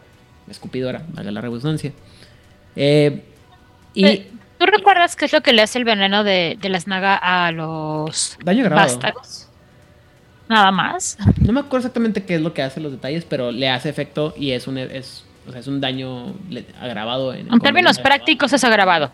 escupidora, 0.49 1.05
valga 1.09 1.33
la 1.33 1.41
redundancia. 1.41 1.93
Eh, 2.77 3.23
y 3.95 4.05
Eh, 4.05 4.27
¿Tú 4.59 4.67
recuerdas 4.67 5.17
qué 5.17 5.27
es 5.27 5.33
lo 5.33 5.43
que 5.43 5.53
le 5.53 5.63
hace 5.63 5.79
el 5.79 5.85
veneno 5.85 6.25
de, 6.25 6.57
de 6.61 6.69
las 6.69 6.87
naga 6.87 7.17
a 7.17 7.53
los 7.53 8.39
daño 8.45 8.69
vástagos? 8.71 9.49
Nada 10.49 10.71
más. 10.71 11.19
No 11.41 11.53
me 11.53 11.61
acuerdo 11.61 11.79
exactamente 11.79 12.25
qué 12.25 12.37
es 12.37 12.41
lo 12.41 12.55
que 12.55 12.63
hace 12.63 12.81
los 12.81 12.93
detalles, 12.93 13.25
pero 13.29 13.51
le 13.51 13.69
hace 13.69 13.89
efecto 13.89 14.33
y 14.37 14.53
es 14.53 14.67
un, 14.67 14.79
es, 14.79 15.25
o 15.47 15.51
sea, 15.51 15.61
es 15.61 15.67
un 15.67 15.81
daño 15.81 16.35
agravado. 16.81 17.35
En, 17.35 17.53
En 17.53 17.61
términos 17.61 17.99
prácticos 17.99 18.53
es 18.53 18.63
agravado. 18.65 19.11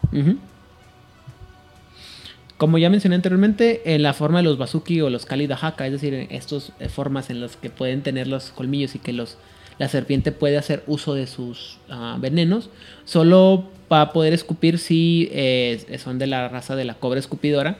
Como 2.58 2.78
ya 2.78 2.90
mencioné 2.90 3.16
anteriormente, 3.16 3.94
en 3.94 4.02
la 4.02 4.12
forma 4.12 4.38
de 4.38 4.44
los 4.44 4.58
Basuki 4.58 5.00
o 5.00 5.10
los 5.10 5.26
Kali 5.26 5.46
Dahaka, 5.46 5.86
es 5.86 5.92
decir, 5.92 6.28
estas 6.30 6.72
formas 6.90 7.30
en 7.30 7.40
las 7.40 7.56
que 7.56 7.70
pueden 7.70 8.02
tener 8.02 8.28
los 8.28 8.50
colmillos 8.50 8.94
y 8.94 8.98
que 8.98 9.12
los, 9.12 9.38
la 9.78 9.88
serpiente 9.88 10.32
puede 10.32 10.58
hacer 10.58 10.84
uso 10.86 11.14
de 11.14 11.26
sus 11.26 11.78
ah, 11.88 12.18
venenos, 12.20 12.70
solo 13.04 13.70
va 13.92 14.00
a 14.00 14.12
poder 14.12 14.32
escupir 14.32 14.78
si 14.78 15.28
eh, 15.32 15.98
son 16.02 16.18
de 16.18 16.26
la 16.26 16.48
raza 16.48 16.76
de 16.76 16.84
la 16.84 16.94
cobra 16.94 17.18
escupidora. 17.18 17.76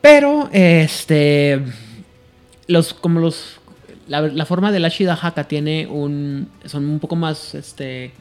Pero, 0.00 0.48
este, 0.52 1.60
los, 2.66 2.94
como 2.94 3.20
los, 3.20 3.60
la, 4.08 4.46
forma 4.46 4.72
de 4.72 4.80
la 4.80 4.88
Shidahaka 4.88 5.44
tiene 5.44 5.86
un, 5.86 6.48
son 6.64 6.88
un 6.88 7.00
poco 7.00 7.16
más, 7.16 7.54
este, 7.54 8.12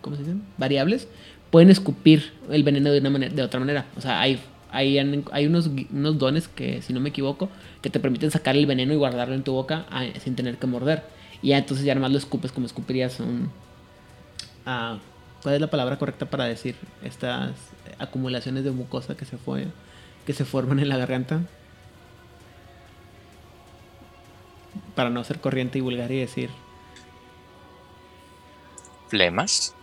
¿cómo 0.00 0.16
se 0.16 0.22
dice? 0.22 0.36
Variables 0.56 1.08
pueden 1.50 1.70
escupir 1.70 2.32
el 2.50 2.64
veneno 2.64 2.90
de, 2.90 2.98
una 2.98 3.10
manera, 3.10 3.32
de 3.32 3.42
otra 3.42 3.60
manera. 3.60 3.86
O 3.96 4.00
sea, 4.00 4.20
hay, 4.20 4.40
hay, 4.70 4.98
hay 5.30 5.46
unos, 5.46 5.70
unos 5.92 6.18
dones 6.18 6.48
que, 6.48 6.82
si 6.82 6.92
no 6.92 7.00
me 7.00 7.10
equivoco, 7.10 7.48
que 7.80 7.90
te 7.90 8.00
permiten 8.00 8.30
sacar 8.30 8.56
el 8.56 8.66
veneno 8.66 8.92
y 8.92 8.96
guardarlo 8.96 9.34
en 9.34 9.44
tu 9.44 9.52
boca 9.52 9.86
ah, 9.90 10.04
sin 10.22 10.34
tener 10.34 10.56
que 10.56 10.66
morder. 10.66 11.04
Y 11.42 11.52
entonces 11.52 11.86
ya 11.86 11.94
más 11.94 12.10
lo 12.10 12.18
escupes 12.18 12.50
como 12.50 12.66
escupirías 12.66 13.20
un... 13.20 13.50
Ah, 14.66 14.98
¿Cuál 15.44 15.56
es 15.56 15.60
la 15.60 15.66
palabra 15.66 15.98
correcta 15.98 16.24
para 16.24 16.44
decir 16.44 16.74
estas 17.02 17.52
acumulaciones 17.98 18.64
de 18.64 18.70
mucosa 18.70 19.14
que 19.14 19.26
se, 19.26 19.36
fue, 19.36 19.66
que 20.24 20.32
se 20.32 20.46
forman 20.46 20.78
en 20.78 20.88
la 20.88 20.96
garganta? 20.96 21.42
Para 24.94 25.10
no 25.10 25.22
ser 25.22 25.40
corriente 25.40 25.76
y 25.76 25.82
vulgar 25.82 26.10
y 26.10 26.18
decir... 26.18 26.48
¿Flemas? 29.08 29.74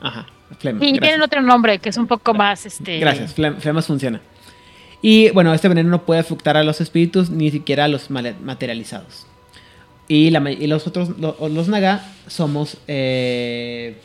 Ajá, 0.00 0.26
flemas. 0.60 0.84
Y 0.84 1.00
tienen 1.00 1.20
otro 1.20 1.42
nombre 1.42 1.80
que 1.80 1.88
es 1.88 1.96
un 1.96 2.06
poco 2.06 2.34
más. 2.34 2.64
Este... 2.64 3.00
Gracias, 3.00 3.34
flemas 3.34 3.86
funciona. 3.88 4.20
Y 5.00 5.30
bueno, 5.30 5.52
este 5.52 5.66
veneno 5.66 5.90
no 5.90 6.04
puede 6.04 6.20
afectar 6.20 6.56
a 6.56 6.62
los 6.62 6.80
espíritus 6.80 7.28
ni 7.28 7.50
siquiera 7.50 7.86
a 7.86 7.88
los 7.88 8.08
materializados. 8.08 9.26
Y, 10.08 10.30
la, 10.30 10.40
los 10.40 10.86
otros, 10.86 11.10
los, 11.18 11.68
naga, 11.68 12.04
somos. 12.26 12.76
Eh, 12.88 13.96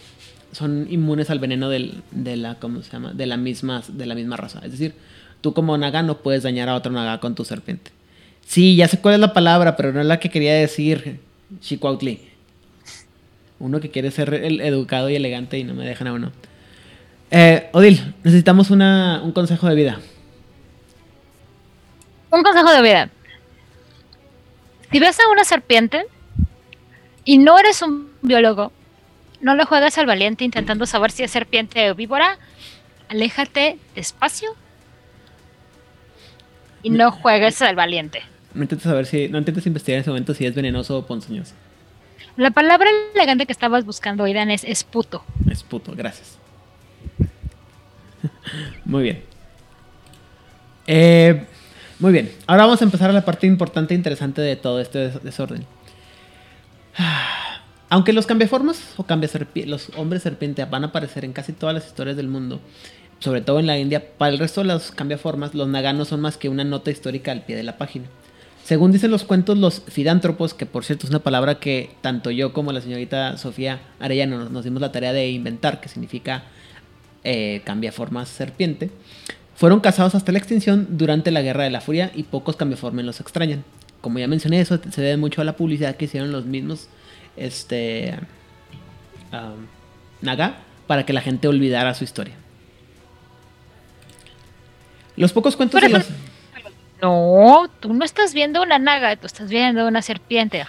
son 0.52 0.88
inmunes 0.90 1.30
al 1.30 1.40
veneno 1.40 1.70
del, 1.70 2.02
de 2.12 2.38
la. 2.38 2.56
¿Cómo 2.56 2.82
se 2.82 2.92
llama? 2.92 3.14
De 3.14 3.26
la, 3.26 3.38
misma, 3.38 3.84
de 3.88 4.06
la 4.06 4.16
misma 4.16 4.38
raza. 4.38 4.60
Es 4.64 4.72
decir, 4.72 4.94
tú 5.42 5.54
como 5.54 5.78
naga 5.78 6.04
no 6.04 6.20
puedes 6.20 6.44
dañar 6.44 6.70
a 6.70 6.76
otro 6.76 6.92
naga 6.92 7.20
con 7.20 7.36
tu 7.36 7.46
serpiente. 7.46 7.92
Sí, 8.46 8.76
ya 8.76 8.88
sé 8.88 9.00
cuál 9.00 9.16
es 9.16 9.20
la 9.20 9.34
palabra, 9.34 9.76
pero 9.76 9.92
no 9.92 10.00
es 10.00 10.08
la 10.08 10.20
que 10.20 10.30
quería 10.30 10.54
decir, 10.54 11.20
Chicuautli. 11.60 12.22
Uno 13.60 13.80
que 13.80 13.90
quiere 13.90 14.12
ser 14.12 14.34
el 14.34 14.62
educado 14.62 15.10
y 15.10 15.16
elegante 15.16 15.58
y 15.58 15.64
no 15.64 15.74
me 15.74 15.86
dejan 15.86 16.08
a 16.08 16.14
uno. 16.14 16.32
Eh, 17.30 17.70
Odil, 17.74 18.16
necesitamos 18.24 18.70
una, 18.70 19.22
un 19.24 19.32
consejo 19.32 19.68
de 19.68 19.76
vida. 19.76 20.00
Un 22.32 22.44
consejo 22.44 22.72
de 22.72 22.82
vida. 22.82 23.10
Si 24.92 25.00
ves 25.00 25.20
a 25.20 25.30
una 25.30 25.44
serpiente 25.44 26.06
y 27.26 27.38
no 27.38 27.60
eres 27.60 27.82
un 27.82 28.10
biólogo, 28.22 28.72
no 29.42 29.56
le 29.56 29.66
juegas 29.66 29.98
al 29.98 30.06
valiente 30.06 30.46
intentando 30.46 30.86
saber 30.86 31.12
si 31.12 31.24
es 31.24 31.32
serpiente 31.32 31.92
o 31.92 31.96
víbora. 31.96 32.38
Aléjate 33.10 33.78
despacio 33.96 34.56
y 36.84 36.90
no 36.90 37.12
juegues 37.12 37.62
al 37.62 37.76
valiente. 37.76 38.22
No 38.54 38.64
intentes 38.64 38.90
saber 38.90 39.06
si, 39.06 39.28
no 39.28 39.38
intentes 39.38 39.66
investigar 39.68 39.98
en 39.98 40.02
ese 40.02 40.10
momento 40.10 40.34
si 40.34 40.46
es 40.46 40.56
venenoso 40.56 40.98
o 40.98 41.06
ponzoñoso. 41.06 41.54
La 42.38 42.52
palabra 42.52 42.90
elegante 43.14 43.46
que 43.46 43.52
estabas 43.52 43.86
buscando, 43.86 44.24
Aidan, 44.24 44.52
es, 44.52 44.64
es 44.64 44.84
puto. 44.84 45.24
Es 45.50 45.64
puto, 45.64 45.94
gracias. 45.96 46.38
muy 48.86 49.04
bien. 49.04 49.24
Eh, 50.86 51.46
muy 52.00 52.12
bien. 52.12 52.32
Ahora 52.46 52.64
vamos 52.66 52.82
a 52.82 52.86
empezar 52.86 53.10
a 53.10 53.14
la 53.14 53.26
parte 53.26 53.48
importante 53.48 53.94
e 53.94 53.98
interesante 53.98 54.42
de 54.42 54.56
todo 54.56 54.80
este 54.80 55.10
desorden. 55.10 55.66
Aunque 57.90 58.14
los 58.14 58.26
cambiaformas 58.26 58.96
o 58.98 59.06
los 59.66 59.90
hombres 59.96 60.22
serpiente 60.22 60.66
van 60.66 60.84
a 60.84 60.88
aparecer 60.88 61.24
en 61.24 61.34
casi 61.34 61.54
todas 61.54 61.74
las 61.74 61.88
historias 61.88 62.18
del 62.18 62.28
mundo, 62.28 62.60
sobre 63.20 63.42
todo 63.42 63.60
en 63.60 63.68
la 63.68 63.78
India, 63.80 64.04
para 64.18 64.32
el 64.32 64.40
resto 64.40 64.62
de 64.62 64.68
los 64.68 64.92
cambiaformas, 64.92 65.56
los 65.56 65.68
naganos 65.68 66.10
son 66.10 66.20
más 66.20 66.38
que 66.38 66.50
una 66.50 66.64
nota 66.64 66.92
histórica 66.92 67.32
al 67.32 67.46
pie 67.46 67.56
de 67.56 67.64
la 67.64 67.78
página. 67.78 68.06
Según 68.68 68.92
dicen 68.92 69.12
los 69.12 69.24
cuentos, 69.24 69.58
los 69.58 69.82
fidántropos, 69.88 70.54
que 70.54 70.66
por 70.66 70.84
cierto 70.84 71.06
es 71.06 71.10
una 71.10 71.20
palabra 71.20 71.58
que 71.58 71.92
tanto 72.02 72.32
yo 72.32 72.52
como 72.52 72.74
la 72.74 72.82
señorita 72.82 73.38
Sofía 73.38 73.80
Arellano 74.00 74.50
nos, 74.50 74.66
dimos 74.66 74.82
la 74.82 74.92
tarea 74.92 75.14
de 75.14 75.30
inventar, 75.30 75.80
que 75.80 75.88
significa 75.88 76.44
eh, 77.24 77.62
cambiaformas 77.64 78.28
serpiente, 78.28 78.90
fueron 79.58 79.80
cazados 79.80 80.14
hasta 80.14 80.32
la 80.32 80.38
extinción 80.38 80.86
durante 80.92 81.32
la 81.32 81.42
Guerra 81.42 81.64
de 81.64 81.72
la 81.72 81.82
Furia 81.82 82.12
y 82.14 82.24
pocos 82.24 82.56
cambiaformes 82.56 83.04
los 83.04 83.20
extrañan. 83.20 83.64
Como 84.02 84.20
ya 84.20 84.28
mencioné, 84.28 84.62
eso 84.62 84.80
se 84.92 85.02
debe 85.02 85.18
mucho 85.18 85.42
a 85.42 85.44
la 85.44 85.56
publicidad 85.56 85.96
que 85.96 86.06
hicieron 86.06 86.32
los 86.32 86.46
mismos 86.46 86.90
este, 87.36 88.14
Naga 90.22 90.60
para 90.86 91.08
que 91.08 91.12
la 91.12 91.22
gente 91.22 91.48
olvidara 91.48 91.96
su 91.96 92.04
historia. 92.04 92.36
Los 95.16 95.34
pocos 95.34 95.56
cuentos 95.56 95.82
de 95.82 95.90
los... 95.90 96.06
No, 97.02 97.68
tú 97.80 97.96
no 97.96 98.06
estás 98.06 98.36
viendo 98.36 98.62
una 98.62 98.78
naga, 98.78 99.16
tú 99.16 99.26
estás 99.26 99.50
viendo 99.50 99.88
una 99.88 100.04
serpiente. 100.04 100.64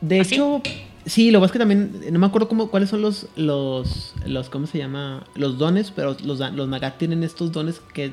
De 0.00 0.20
hecho, 0.20 0.62
sí, 1.06 1.30
lo 1.30 1.44
es 1.44 1.52
que 1.52 1.58
también, 1.58 2.00
no 2.10 2.18
me 2.18 2.26
acuerdo 2.26 2.48
cómo, 2.48 2.70
cuáles 2.70 2.90
son 2.90 3.02
los, 3.02 3.26
los, 3.36 4.14
los, 4.26 4.48
¿cómo 4.48 4.66
se 4.66 4.78
llama? 4.78 5.24
Los 5.34 5.58
dones, 5.58 5.90
pero 5.90 6.16
los, 6.24 6.40
los 6.40 6.98
tienen 6.98 7.22
estos 7.22 7.52
dones 7.52 7.80
que 7.92 8.12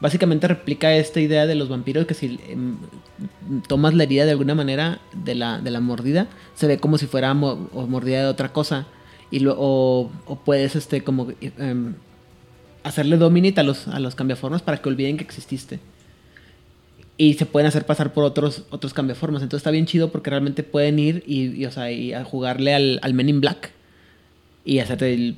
básicamente 0.00 0.46
replica 0.46 0.94
esta 0.94 1.20
idea 1.20 1.46
de 1.46 1.54
los 1.54 1.68
vampiros 1.68 2.06
que 2.06 2.14
si 2.14 2.38
em, 2.48 2.76
tomas 3.66 3.94
la 3.94 4.04
herida 4.04 4.24
de 4.24 4.32
alguna 4.32 4.54
manera 4.54 5.00
de 5.12 5.34
la, 5.34 5.60
de 5.60 5.70
la 5.70 5.80
mordida, 5.80 6.28
se 6.54 6.66
ve 6.66 6.78
como 6.78 6.98
si 6.98 7.06
fuera 7.06 7.34
mordida 7.34 8.20
de 8.20 8.26
otra 8.26 8.52
cosa. 8.52 8.86
Y 9.30 9.40
lo, 9.40 9.56
o, 9.58 10.10
puedes 10.44 10.76
este 10.76 11.02
como 11.04 11.28
em, 11.40 11.94
hacerle 12.82 13.16
dominate 13.16 13.60
a 13.60 13.64
los, 13.64 13.88
a 13.88 14.00
los 14.00 14.14
cambiaformas 14.14 14.62
para 14.62 14.78
que 14.78 14.88
olviden 14.88 15.16
que 15.16 15.24
exististe 15.24 15.80
y 17.20 17.34
se 17.34 17.44
pueden 17.46 17.66
hacer 17.66 17.84
pasar 17.84 18.12
por 18.12 18.24
otros 18.24 18.62
otros 18.70 18.94
cambiaformas. 18.94 19.42
Entonces 19.42 19.60
está 19.60 19.72
bien 19.72 19.86
chido 19.86 20.10
porque 20.10 20.30
realmente 20.30 20.62
pueden 20.62 20.98
ir 20.98 21.24
y, 21.26 21.66
o 21.66 21.70
sea, 21.70 21.90
y 21.90 22.14
a 22.14 22.24
jugarle 22.24 22.74
al, 22.74 23.00
al, 23.02 23.12
Men 23.12 23.28
in 23.28 23.40
Black 23.40 23.72
y 24.64 24.78
hacerte 24.78 25.12
el 25.12 25.36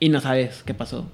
y 0.00 0.08
no 0.08 0.20
sabes 0.20 0.62
qué 0.64 0.74
pasó. 0.74 1.06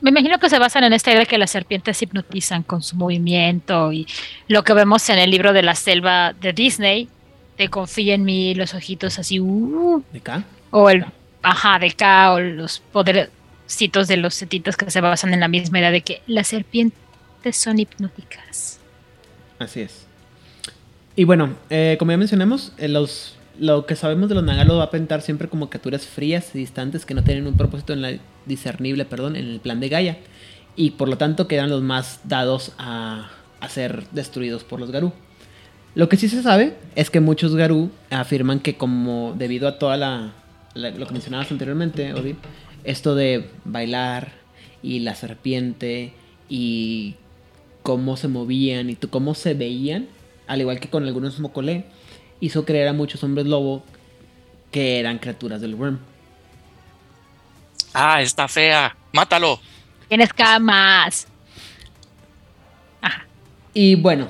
Me 0.00 0.10
imagino 0.10 0.38
que 0.38 0.48
se 0.48 0.58
basan 0.58 0.84
en 0.84 0.94
esta 0.94 1.10
idea 1.10 1.20
de 1.20 1.26
que 1.26 1.38
las 1.38 1.50
serpientes 1.50 2.00
hipnotizan 2.02 2.64
con 2.64 2.82
su 2.82 2.96
movimiento 2.96 3.92
y 3.92 4.06
lo 4.48 4.64
que 4.64 4.72
vemos 4.72 5.08
en 5.10 5.18
el 5.18 5.30
libro 5.30 5.52
de 5.52 5.62
la 5.62 5.76
selva 5.76 6.32
de 6.32 6.52
Disney, 6.52 7.08
te 7.56 7.68
confía 7.68 8.14
en 8.14 8.24
mí, 8.24 8.54
los 8.54 8.74
ojitos 8.74 9.18
así, 9.20 9.38
uh, 9.38 10.02
¿De 10.12 10.20
K? 10.20 10.42
O 10.72 10.90
el, 10.90 11.04
ajá, 11.42 11.78
de 11.78 11.92
K, 11.92 12.32
o 12.32 12.40
los 12.40 12.80
poderes 12.80 13.28
citos 13.66 14.08
de 14.08 14.16
los 14.16 14.34
setitos 14.34 14.76
que 14.76 14.90
se 14.90 15.00
basan 15.00 15.34
en 15.34 15.40
la 15.40 15.48
misma 15.48 15.78
idea 15.78 15.90
de 15.90 16.02
que 16.02 16.22
las 16.26 16.52
son 17.50 17.78
hipnóticas. 17.78 18.78
Así 19.58 19.80
es. 19.80 20.06
Y 21.16 21.24
bueno, 21.24 21.56
eh, 21.70 21.96
como 21.98 22.10
ya 22.10 22.16
mencionamos, 22.18 22.72
eh, 22.78 22.88
los, 22.88 23.36
lo 23.58 23.86
que 23.86 23.96
sabemos 23.96 24.28
de 24.28 24.34
los 24.34 24.44
nagalos 24.44 24.78
va 24.78 24.84
a 24.84 24.90
pintar 24.90 25.22
siempre 25.22 25.48
como 25.48 25.68
criaturas 25.68 26.06
frías 26.06 26.54
y 26.54 26.58
distantes 26.58 27.04
que 27.04 27.14
no 27.14 27.24
tienen 27.24 27.46
un 27.46 27.56
propósito 27.56 27.92
en 27.92 28.02
la 28.02 28.12
discernible, 28.46 29.04
perdón, 29.04 29.36
en 29.36 29.46
el 29.46 29.60
plan 29.60 29.80
de 29.80 29.88
Gaia. 29.88 30.18
Y 30.76 30.92
por 30.92 31.08
lo 31.08 31.18
tanto 31.18 31.48
quedan 31.48 31.70
los 31.70 31.82
más 31.82 32.20
dados 32.24 32.72
a, 32.78 33.30
a 33.60 33.68
ser 33.68 34.06
destruidos 34.12 34.64
por 34.64 34.80
los 34.80 34.90
Garú. 34.90 35.12
Lo 35.94 36.08
que 36.08 36.16
sí 36.16 36.28
se 36.28 36.42
sabe 36.42 36.76
es 36.96 37.10
que 37.10 37.20
muchos 37.20 37.54
Garú 37.54 37.90
afirman 38.10 38.60
que 38.60 38.76
como 38.76 39.34
debido 39.36 39.68
a 39.68 39.78
toda 39.78 39.98
la, 39.98 40.32
lo 40.74 41.06
que 41.06 41.12
mencionabas 41.12 41.52
anteriormente, 41.52 42.14
Odin, 42.14 42.38
esto 42.84 43.14
de 43.14 43.50
bailar 43.64 44.32
y 44.82 45.00
la 45.00 45.14
serpiente 45.14 46.14
y 46.48 47.16
cómo 47.82 48.16
se 48.16 48.28
movían 48.28 48.90
y 48.90 48.96
cómo 48.96 49.34
se 49.34 49.54
veían, 49.54 50.08
al 50.46 50.60
igual 50.60 50.80
que 50.80 50.88
con 50.88 51.04
algunos 51.04 51.38
mocolé, 51.40 51.84
hizo 52.40 52.64
creer 52.64 52.88
a 52.88 52.92
muchos 52.92 53.22
hombres 53.24 53.46
lobo 53.46 53.82
que 54.70 54.98
eran 54.98 55.18
criaturas 55.18 55.60
del 55.60 55.74
worm. 55.74 55.98
Ah, 57.94 58.22
está 58.22 58.48
fea, 58.48 58.96
mátalo. 59.12 59.60
Tienes 60.08 60.32
camas. 60.32 61.26
Y 63.74 63.94
bueno, 63.94 64.28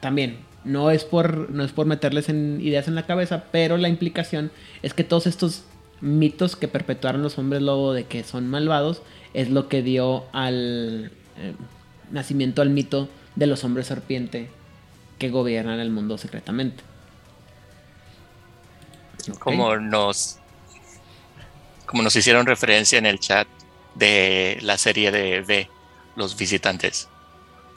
también, 0.00 0.38
no 0.64 0.90
es, 0.90 1.04
por, 1.04 1.50
no 1.50 1.64
es 1.64 1.72
por 1.72 1.86
meterles 1.86 2.28
en 2.28 2.60
ideas 2.60 2.86
en 2.86 2.94
la 2.94 3.06
cabeza, 3.06 3.44
pero 3.50 3.76
la 3.76 3.88
implicación 3.88 4.52
es 4.82 4.94
que 4.94 5.04
todos 5.04 5.26
estos 5.26 5.64
mitos 6.00 6.54
que 6.54 6.68
perpetuaron 6.68 7.22
los 7.22 7.38
hombres 7.38 7.62
lobo 7.62 7.92
de 7.92 8.04
que 8.04 8.22
son 8.24 8.48
malvados 8.48 9.02
es 9.32 9.50
lo 9.50 9.68
que 9.68 9.82
dio 9.82 10.24
al 10.32 11.10
eh, 11.38 11.54
nacimiento 12.10 12.62
al 12.62 12.70
mito 12.70 13.08
de 13.36 13.46
los 13.46 13.64
hombres 13.64 13.86
serpiente 13.86 14.50
que 15.18 15.30
gobiernan 15.30 15.80
el 15.80 15.90
mundo 15.90 16.18
secretamente. 16.18 16.82
Como 19.38 19.76
nos 19.76 20.38
como 21.86 22.02
nos 22.02 22.16
hicieron 22.16 22.46
referencia 22.46 22.98
en 22.98 23.06
el 23.06 23.20
chat 23.20 23.46
de 23.94 24.58
la 24.62 24.78
serie 24.78 25.10
de 25.10 25.40
V, 25.40 25.70
Los 26.16 26.36
Visitantes. 26.36 27.08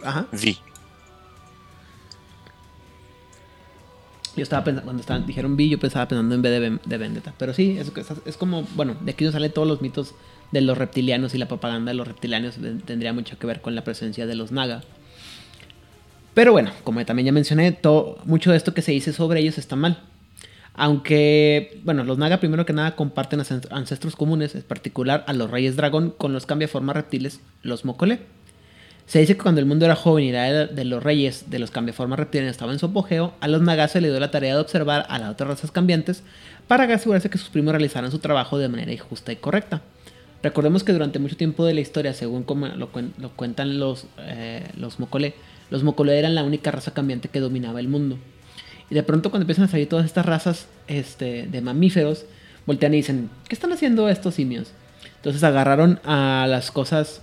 Ajá. 0.04 0.26
Vi. 0.32 0.58
Yo 4.38 4.44
estaba 4.44 4.64
pensando, 4.64 4.86
cuando 4.92 5.26
dijeron 5.28 5.58
Vi, 5.58 5.70
yo 5.70 5.80
pensaba 5.80 6.08
pensando 6.08 6.34
en 6.36 6.42
V 6.42 6.50
de, 6.50 6.60
Ven- 6.60 6.80
de 6.86 6.98
Vendetta. 6.98 7.34
Pero 7.38 7.54
sí, 7.54 7.78
es, 8.26 8.38
como, 8.38 8.64
bueno, 8.76 8.96
de 9.02 9.12
aquí 9.12 9.30
salen 9.32 9.52
todos 9.52 9.68
los 9.68 9.82
mitos 9.82 10.14
de 10.52 10.62
los 10.62 10.78
reptilianos 10.78 11.34
y 11.36 11.38
la 11.38 11.48
propaganda 11.48 11.92
de 11.92 11.96
los 11.96 12.08
reptilianos 12.08 12.56
tendría 12.86 13.12
mucho 13.14 13.38
que 13.38 13.48
ver 13.48 13.62
con 13.62 13.76
la 13.76 13.84
presencia 13.84 14.26
de 14.26 14.36
los 14.36 14.52
Naga. 14.52 14.84
Pero 16.34 16.52
bueno, 16.52 16.72
como 16.84 17.04
también 17.06 17.26
ya 17.26 17.32
mencioné, 17.32 17.72
todo, 17.72 18.20
mucho 18.26 18.52
de 18.52 18.58
esto 18.58 18.74
que 18.74 18.82
se 18.84 18.92
dice 18.92 19.12
sobre 19.12 19.40
ellos 19.40 19.58
está 19.58 19.76
mal. 19.76 20.04
Aunque, 20.76 21.82
bueno, 21.84 22.04
los 22.04 22.20
Naga 22.20 22.40
primero 22.40 22.66
que 22.66 22.74
nada 22.74 22.96
comparten 22.96 23.40
ancest- 23.40 23.68
ancestros 23.72 24.16
comunes, 24.16 24.54
en 24.54 24.62
particular 24.62 25.24
a 25.28 25.34
los 25.34 25.50
reyes 25.50 25.76
dragón 25.76 26.12
con 26.16 26.34
los 26.34 26.46
cambiaformas 26.46 26.96
reptiles, 26.96 27.42
los 27.64 27.84
Mokole. 27.84 28.20
Se 29.08 29.20
dice 29.20 29.38
que 29.38 29.42
cuando 29.42 29.62
el 29.62 29.66
mundo 29.66 29.86
era 29.86 29.96
joven 29.96 30.26
y 30.26 30.32
la 30.34 30.50
era 30.50 30.68
de 30.68 30.84
los 30.84 31.02
reyes 31.02 31.50
de 31.50 31.60
los 31.60 31.72
cambiaformas 31.72 32.20
reptiles 32.20 32.52
estaba 32.52 32.74
en 32.74 32.80
su 32.80 32.88
apogeo, 32.88 33.34
a 33.40 33.48
los 33.48 33.62
Naga 33.62 33.88
se 33.88 34.02
le 34.02 34.10
dio 34.10 34.20
la 34.20 34.32
tarea 34.32 34.54
de 34.54 34.60
observar 34.60 35.06
a 35.08 35.18
las 35.18 35.32
otras 35.32 35.50
razas 35.50 35.72
cambiantes 35.72 36.24
para 36.68 36.94
asegurarse 36.94 37.30
que 37.30 37.38
sus 37.38 37.48
primos 37.48 37.72
realizaran 37.72 38.12
su 38.12 38.20
trabajo 38.20 38.58
de 38.58 38.68
manera 38.68 38.92
justa 39.02 39.32
y 39.32 39.38
correcta. 39.38 39.82
Recordemos 40.44 40.84
que 40.84 40.92
durante 40.92 41.20
mucho 41.20 41.38
tiempo 41.38 41.64
de 41.66 41.74
la 41.74 41.80
historia, 41.80 42.14
según 42.14 42.44
como 42.44 42.68
lo 42.68 42.90
cuentan 42.90 43.80
los, 43.80 44.08
eh, 44.20 44.68
los 44.76 45.00
Mokole, 45.00 45.34
los 45.70 45.84
Mokole 45.84 46.20
eran 46.20 46.36
la 46.36 46.44
única 46.44 46.72
raza 46.72 46.92
cambiante 46.94 47.30
que 47.30 47.40
dominaba 47.40 47.80
el 47.80 47.88
mundo. 47.88 48.18
Y 48.90 48.96
de 48.96 49.04
pronto 49.04 49.30
cuando 49.30 49.44
empiezan 49.44 49.66
a 49.66 49.68
salir 49.70 49.88
todas 49.88 50.06
estas 50.06 50.26
razas 50.26 50.68
este, 50.88 51.48
de 51.48 51.62
mamíferos, 51.62 52.26
voltean 52.66 52.94
y 52.94 52.98
dicen, 52.98 53.30
¿qué 53.48 53.56
están 53.56 53.72
haciendo 53.72 54.10
estos 54.10 54.36
simios? 54.36 54.72
Entonces 55.16 55.44
agarraron 55.44 56.02
a 56.04 56.46
las 56.50 56.72
cosas 56.72 57.22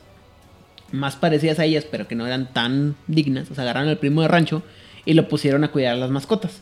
más 0.95 1.17
parecidas 1.17 1.59
a 1.59 1.65
ellas, 1.65 1.87
pero 1.91 2.07
que 2.07 2.15
no 2.15 2.27
eran 2.27 2.53
tan 2.53 2.95
dignas. 3.07 3.51
O 3.51 3.55
sea, 3.55 3.65
agarraron 3.65 3.89
al 3.89 3.99
primo 3.99 4.23
de 4.23 4.29
rancho 4.29 4.63
y 5.05 5.15
lo 5.15 5.29
pusieron 5.29 5.65
a 5.65 5.69
cuidar 5.71 5.95
a 5.95 5.99
las 5.99 6.11
mascotas. 6.11 6.61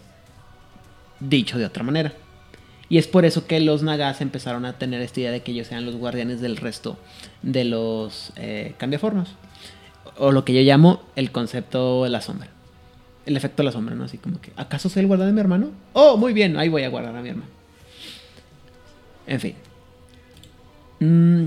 Dicho 1.21 1.59
de 1.59 1.67
otra 1.67 1.85
manera. 1.85 2.15
Y 2.89 2.99
es 2.99 3.07
por 3.07 3.25
eso 3.25 3.47
que 3.47 3.61
los 3.61 3.83
Nagas 3.83 4.21
empezaron 4.21 4.65
a 4.65 4.79
tener 4.79 5.01
esta 5.01 5.21
idea 5.21 5.31
de 5.31 5.43
que 5.43 5.53
ellos 5.53 5.69
sean 5.69 5.87
los 5.87 5.97
guardianes 5.97 6.41
del 6.41 6.57
resto 6.57 6.99
de 7.43 7.65
los 7.65 8.33
eh, 8.37 8.75
cambiaformas. 8.79 9.31
O 10.19 10.33
lo 10.33 10.45
que 10.45 10.55
yo 10.55 10.61
llamo 10.61 11.03
el 11.15 11.31
concepto 11.31 12.05
de 12.05 12.11
la 12.11 12.21
sombra. 12.21 12.49
El 13.25 13.37
efecto 13.37 13.63
de 13.63 13.67
la 13.67 13.73
sombra, 13.73 13.95
¿no? 13.95 14.05
Así 14.05 14.19
como 14.19 14.41
que, 14.41 14.53
¿acaso 14.57 14.89
soy 14.89 15.01
el 15.01 15.07
guardián 15.07 15.29
de 15.29 15.35
mi 15.35 15.41
hermano? 15.41 15.71
Oh, 15.93 16.17
muy 16.17 16.33
bien, 16.33 16.57
ahí 16.57 16.69
voy 16.69 16.83
a 16.83 16.89
guardar 16.89 17.15
a 17.15 17.23
mi 17.23 17.29
hermano. 17.29 17.51
En 19.27 19.41
fin. 19.41 19.55
Mm, 21.01 21.47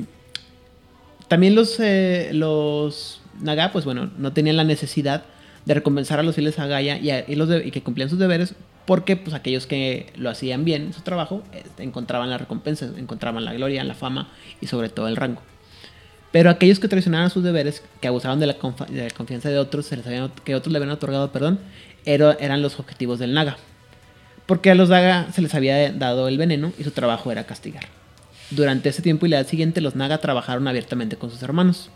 también 1.27 1.55
los, 1.55 1.79
eh, 1.79 2.29
los 2.33 3.21
Naga, 3.41 3.71
pues 3.71 3.85
bueno, 3.85 4.11
no 4.17 4.33
tenían 4.33 4.57
la 4.57 4.63
necesidad 4.63 5.23
de 5.65 5.73
recompensar 5.73 6.19
a 6.19 6.23
los 6.23 6.35
fieles 6.35 6.59
a 6.59 6.67
Gaia 6.67 6.97
y, 6.97 7.09
a- 7.09 7.25
que 7.25 7.81
cumplían 7.83 8.09
sus 8.09 8.19
deberes 8.19 8.55
porque 8.85 9.15
pues 9.15 9.33
aquellos 9.33 9.65
que 9.65 10.13
lo 10.15 10.29
hacían 10.29 10.63
bien 10.63 10.83
en 10.83 10.93
su 10.93 11.01
trabajo 11.01 11.43
eh, 11.53 11.63
encontraban 11.79 12.29
la 12.29 12.37
recompensa, 12.37 12.87
encontraban 12.97 13.43
la 13.43 13.53
gloria, 13.53 13.83
la 13.83 13.95
fama 13.95 14.29
y 14.61 14.67
sobre 14.67 14.89
todo 14.89 15.07
el 15.07 15.15
rango. 15.15 15.41
Pero 16.31 16.49
aquellos 16.49 16.79
que 16.79 16.87
traicionaban 16.87 17.29
sus 17.29 17.43
deberes, 17.43 17.81
que 18.01 18.07
abusaban 18.07 18.39
de 18.39 18.47
la, 18.47 18.55
confianza 18.55 19.49
de 19.49 19.57
otros, 19.57 19.85
se 19.85 19.95
les 19.95 20.05
que 20.43 20.53
otros 20.53 20.71
le 20.71 20.77
habían 20.77 20.91
otorgado, 20.91 21.31
perdón, 21.31 21.59
eran 22.03 22.61
los 22.61 22.77
objetivos 22.79 23.19
del 23.19 23.33
Naga. 23.33 23.57
Porque 24.45 24.69
a 24.69 24.75
los 24.75 24.89
Naga 24.89 25.27
se 25.33 25.41
les 25.41 25.55
había 25.55 25.91
dado 25.93 26.27
el 26.27 26.37
veneno 26.37 26.73
y 26.77 26.83
su 26.83 26.91
trabajo 26.91 27.31
era 27.31 27.45
castigar. 27.45 27.85
Durante 28.51 28.89
ese 28.89 29.01
tiempo 29.01 29.25
y 29.25 29.29
la 29.29 29.39
edad 29.39 29.47
siguiente, 29.47 29.81
los 29.81 29.95
Naga 29.95 30.19
trabajaron 30.19 30.67
abiertamente 30.67 31.17
con 31.17 31.31
sus 31.31 31.41
hermanos. 31.41 31.89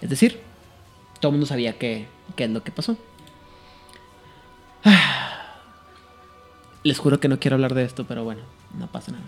Es 0.00 0.08
decir, 0.10 0.38
todo 1.20 1.30
el 1.30 1.32
mundo 1.34 1.46
sabía 1.46 1.72
qué, 1.74 2.06
es 2.36 2.50
lo 2.50 2.62
que 2.62 2.70
pasó. 2.72 2.96
Les 6.84 6.98
juro 6.98 7.18
que 7.18 7.28
no 7.28 7.40
quiero 7.40 7.56
hablar 7.56 7.74
de 7.74 7.84
esto, 7.84 8.04
pero 8.06 8.22
bueno, 8.24 8.42
no 8.78 8.86
pasa 8.86 9.12
nada. 9.12 9.24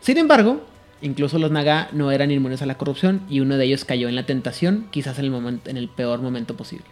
Sin 0.00 0.18
embargo, 0.18 0.64
incluso 1.00 1.38
los 1.38 1.52
Naga 1.52 1.88
no 1.92 2.10
eran 2.10 2.32
inmunes 2.32 2.62
a 2.62 2.66
la 2.66 2.76
corrupción 2.76 3.22
y 3.30 3.38
uno 3.40 3.56
de 3.56 3.64
ellos 3.66 3.84
cayó 3.84 4.08
en 4.08 4.16
la 4.16 4.26
tentación, 4.26 4.88
quizás 4.90 5.18
en 5.20 5.26
el, 5.26 5.30
momento, 5.30 5.70
en 5.70 5.76
el 5.76 5.88
peor 5.88 6.20
momento 6.20 6.56
posible. 6.56 6.86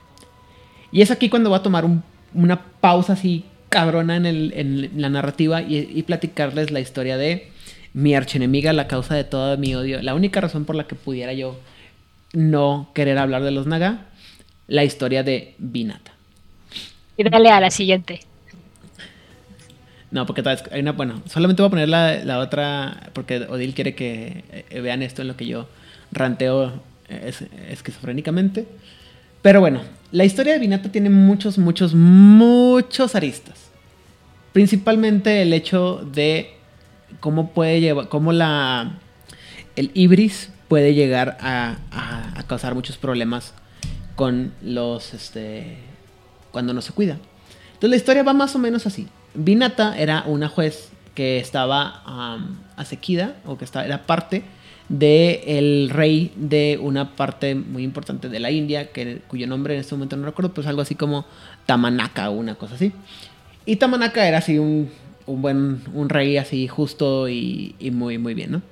Y 0.92 1.02
es 1.02 1.10
aquí 1.10 1.28
cuando 1.28 1.50
voy 1.50 1.58
a 1.58 1.62
tomar 1.62 1.84
un- 1.84 2.04
una 2.34 2.62
pausa 2.80 3.14
así 3.14 3.44
cabrona 3.68 4.16
en, 4.16 5.00
la 5.00 5.08
narrativa 5.10 5.62
y 5.62 6.02
platicarles 6.02 6.70
la 6.72 6.80
historia 6.80 7.16
de 7.16 7.52
mi 7.92 8.14
archienemiga, 8.14 8.72
la 8.72 8.86
causa 8.86 9.14
de 9.14 9.24
todo 9.24 9.56
mi 9.58 9.74
odio, 9.74 10.00
la 10.02 10.14
única 10.14 10.40
razón 10.40 10.64
por 10.64 10.76
la 10.76 10.84
que 10.86 10.94
pudiera 10.94 11.32
yo 11.32 11.58
no 12.32 12.90
querer 12.94 13.18
hablar 13.18 13.42
de 13.42 13.50
los 13.50 13.66
Naga, 13.66 14.06
la 14.68 14.84
historia 14.84 15.22
de 15.22 15.54
Vinata. 15.58 16.12
Y 17.16 17.24
dale 17.28 17.50
a 17.50 17.60
la 17.60 17.70
siguiente. 17.70 18.20
No, 20.10 20.26
porque 20.26 20.42
tal 20.42 20.56
vez 20.56 20.64
hay 20.72 20.80
una, 20.80 20.92
bueno, 20.92 21.22
solamente 21.26 21.62
voy 21.62 21.68
a 21.68 21.70
poner 21.70 21.88
la, 21.88 22.24
la 22.24 22.38
otra, 22.40 23.10
porque 23.12 23.38
Odil 23.48 23.74
quiere 23.74 23.94
que 23.94 24.42
eh, 24.70 24.80
vean 24.80 25.02
esto 25.02 25.22
en 25.22 25.28
lo 25.28 25.36
que 25.36 25.46
yo 25.46 25.68
ranteo 26.10 26.72
eh, 27.08 27.22
es- 27.26 27.44
esquizofrénicamente. 27.70 28.66
Pero 29.42 29.60
bueno, 29.60 29.82
la 30.10 30.24
historia 30.24 30.52
de 30.54 30.58
Vinata 30.58 30.90
tiene 30.90 31.10
muchos, 31.10 31.58
muchos, 31.58 31.94
muchos 31.94 33.14
aristas. 33.14 33.70
Principalmente 34.52 35.42
el 35.42 35.52
hecho 35.52 36.04
de 36.12 36.50
cómo 37.20 37.50
puede 37.50 37.80
llevar, 37.80 38.08
cómo 38.08 38.32
la, 38.32 38.98
el 39.76 39.90
ibris 39.94 40.50
puede 40.68 40.94
llegar 40.94 41.36
a, 41.40 41.78
a- 41.90 42.42
causar 42.46 42.74
muchos 42.74 42.96
problemas 42.96 43.54
con 44.16 44.52
los, 44.62 45.14
este, 45.14 45.78
cuando 46.52 46.72
no 46.72 46.80
se 46.80 46.92
cuida. 46.92 47.18
Entonces 47.74 47.90
la 47.90 47.96
historia 47.96 48.22
va 48.22 48.32
más 48.32 48.54
o 48.54 48.58
menos 48.58 48.86
así. 48.86 49.08
Vinata 49.34 49.96
era 49.98 50.24
una 50.26 50.48
juez 50.48 50.90
que 51.14 51.38
estaba 51.38 52.02
am, 52.04 52.58
asequida 52.76 53.36
o 53.46 53.56
que 53.58 53.64
estaba, 53.64 53.84
era 53.84 54.02
parte 54.06 54.42
del 54.88 55.88
rey 55.90 56.32
de 56.36 56.78
una 56.82 57.14
parte 57.14 57.54
muy 57.54 57.84
importante 57.84 58.28
de 58.28 58.40
la 58.40 58.50
India, 58.50 58.90
que, 58.90 59.22
cuyo 59.28 59.46
nombre 59.46 59.74
en 59.74 59.80
este 59.80 59.94
momento 59.94 60.16
no 60.16 60.26
recuerdo, 60.26 60.52
pues 60.52 60.66
algo 60.66 60.82
así 60.82 60.96
como 60.96 61.24
Tamanaka 61.66 62.28
o 62.30 62.32
una 62.32 62.56
cosa 62.56 62.74
así. 62.74 62.92
Y 63.66 63.76
Tamanaka 63.76 64.26
era 64.26 64.38
así 64.38 64.58
un, 64.58 64.90
un 65.30 65.42
buen, 65.42 65.82
un 65.94 66.08
rey 66.08 66.36
así 66.36 66.66
justo 66.68 67.28
y, 67.28 67.74
muy, 67.92 68.18
muy 68.18 68.34
bien, 68.34 68.52
¿no? 68.52 68.62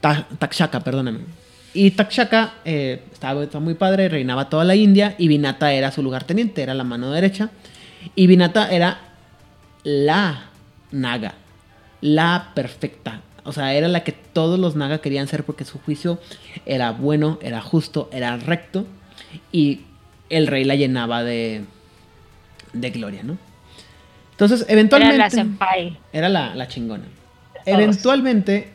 Ta- 0.00 0.26
Takshaka, 0.38 0.80
perdóname. 0.80 1.20
Y 1.74 1.92
Takshaka 1.92 2.54
eh, 2.64 3.02
estaba, 3.12 3.42
estaba 3.44 3.64
muy 3.64 3.74
padre, 3.74 4.08
reinaba 4.08 4.48
toda 4.50 4.64
la 4.64 4.74
India 4.74 5.14
y 5.18 5.28
Vinata 5.28 5.72
era 5.72 5.90
su 5.90 6.02
lugarteniente, 6.02 6.62
era 6.62 6.74
la 6.74 6.84
mano 6.84 7.10
derecha. 7.10 7.50
Y 8.14 8.26
Vinata 8.26 8.70
era 8.70 8.98
la 9.84 10.50
naga, 10.90 11.34
la 12.00 12.50
perfecta. 12.54 13.22
O 13.44 13.52
sea, 13.52 13.74
era 13.74 13.88
la 13.88 14.04
que 14.04 14.12
todos 14.12 14.58
los 14.58 14.76
naga 14.76 14.98
querían 14.98 15.28
ser 15.28 15.44
porque 15.44 15.64
su 15.64 15.78
juicio 15.78 16.20
era 16.66 16.92
bueno, 16.92 17.38
era 17.42 17.60
justo, 17.60 18.08
era 18.12 18.36
recto. 18.36 18.86
Y 19.50 19.80
el 20.30 20.46
rey 20.46 20.64
la 20.64 20.74
llenaba 20.76 21.24
de, 21.24 21.64
de 22.72 22.90
gloria, 22.90 23.22
¿no? 23.22 23.38
Entonces, 24.42 24.66
eventualmente... 24.68 25.14
Era 25.14 25.24
la 25.24 25.30
senpai. 25.30 25.98
Era 26.12 26.28
la, 26.28 26.54
la 26.54 26.66
chingona. 26.66 27.04
Eventualmente 27.64 28.72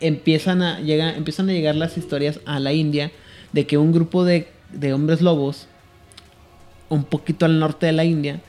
empiezan 0.00 0.62
a, 0.62 0.80
llega, 0.80 1.14
empiezan 1.14 1.50
a 1.50 1.52
llegar 1.52 1.74
las 1.74 1.98
historias 1.98 2.40
a 2.46 2.58
la 2.58 2.72
India 2.72 3.12
de 3.52 3.66
que 3.66 3.76
un 3.76 3.92
grupo 3.92 4.24
de, 4.24 4.48
de 4.72 4.94
hombres 4.94 5.20
lobos, 5.20 5.68
un 6.88 7.04
poquito 7.04 7.44
al 7.44 7.58
norte 7.58 7.84
de 7.84 7.92
la 7.92 8.04
India, 8.04 8.40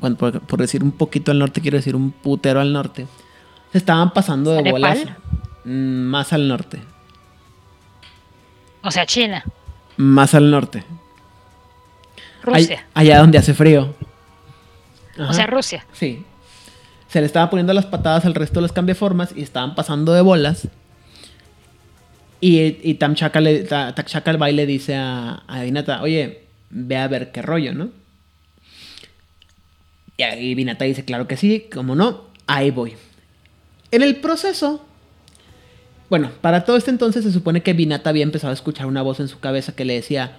por, 0.00 0.40
por 0.40 0.60
decir 0.60 0.82
un 0.82 0.90
poquito 0.90 1.30
al 1.30 1.38
norte 1.38 1.60
quiero 1.60 1.76
decir 1.76 1.94
un 1.94 2.10
putero 2.10 2.60
al 2.60 2.72
norte, 2.72 3.06
se 3.70 3.78
estaban 3.78 4.12
pasando 4.12 4.50
de 4.50 4.68
bolas 4.68 4.98
mm, 5.64 5.70
más 5.70 6.32
al 6.32 6.48
norte. 6.48 6.80
O 8.82 8.90
sea, 8.90 9.06
China, 9.06 9.44
Más 9.96 10.34
al 10.34 10.50
norte. 10.50 10.82
Rusia. 12.42 12.84
allá 12.94 13.18
donde 13.18 13.38
hace 13.38 13.54
frío. 13.54 13.94
O 15.18 15.32
sea, 15.32 15.46
Rusia. 15.46 15.86
Sí. 15.92 16.24
Se 17.08 17.20
le 17.20 17.26
estaba 17.26 17.48
poniendo 17.50 17.72
las 17.72 17.86
patadas 17.86 18.24
al 18.26 18.34
resto 18.34 18.56
de 18.56 18.62
los 18.62 18.72
cambiaformas 18.72 19.30
y 19.34 19.42
estaban 19.42 19.74
pasando 19.74 20.12
de 20.12 20.20
bolas. 20.20 20.68
Y, 22.40 22.78
y 22.82 22.94
Tamchaka 22.94 23.40
le, 23.40 23.60
Ta- 23.64 23.94
Takshaka 23.94 24.30
el 24.30 24.36
baile 24.36 24.66
dice 24.66 24.94
a, 24.96 25.42
a 25.46 25.62
Vinata, 25.62 26.02
oye, 26.02 26.42
ve 26.70 26.96
a 26.96 27.08
ver 27.08 27.32
qué 27.32 27.42
rollo, 27.42 27.72
¿no? 27.72 27.88
Y 30.16 30.22
ahí 30.22 30.54
Vinata 30.54 30.84
dice, 30.84 31.04
claro 31.04 31.26
que 31.28 31.36
sí, 31.36 31.66
como 31.72 31.94
no, 31.94 32.24
ahí 32.46 32.70
voy. 32.70 32.94
En 33.90 34.02
el 34.02 34.16
proceso, 34.16 34.84
bueno, 36.10 36.30
para 36.40 36.64
todo 36.64 36.76
este 36.76 36.90
entonces 36.90 37.24
se 37.24 37.32
supone 37.32 37.62
que 37.62 37.72
Vinata 37.72 38.10
había 38.10 38.22
empezado 38.24 38.50
a 38.50 38.54
escuchar 38.54 38.86
una 38.86 39.02
voz 39.02 39.20
en 39.20 39.28
su 39.28 39.38
cabeza 39.40 39.74
que 39.74 39.84
le 39.84 39.94
decía, 39.94 40.36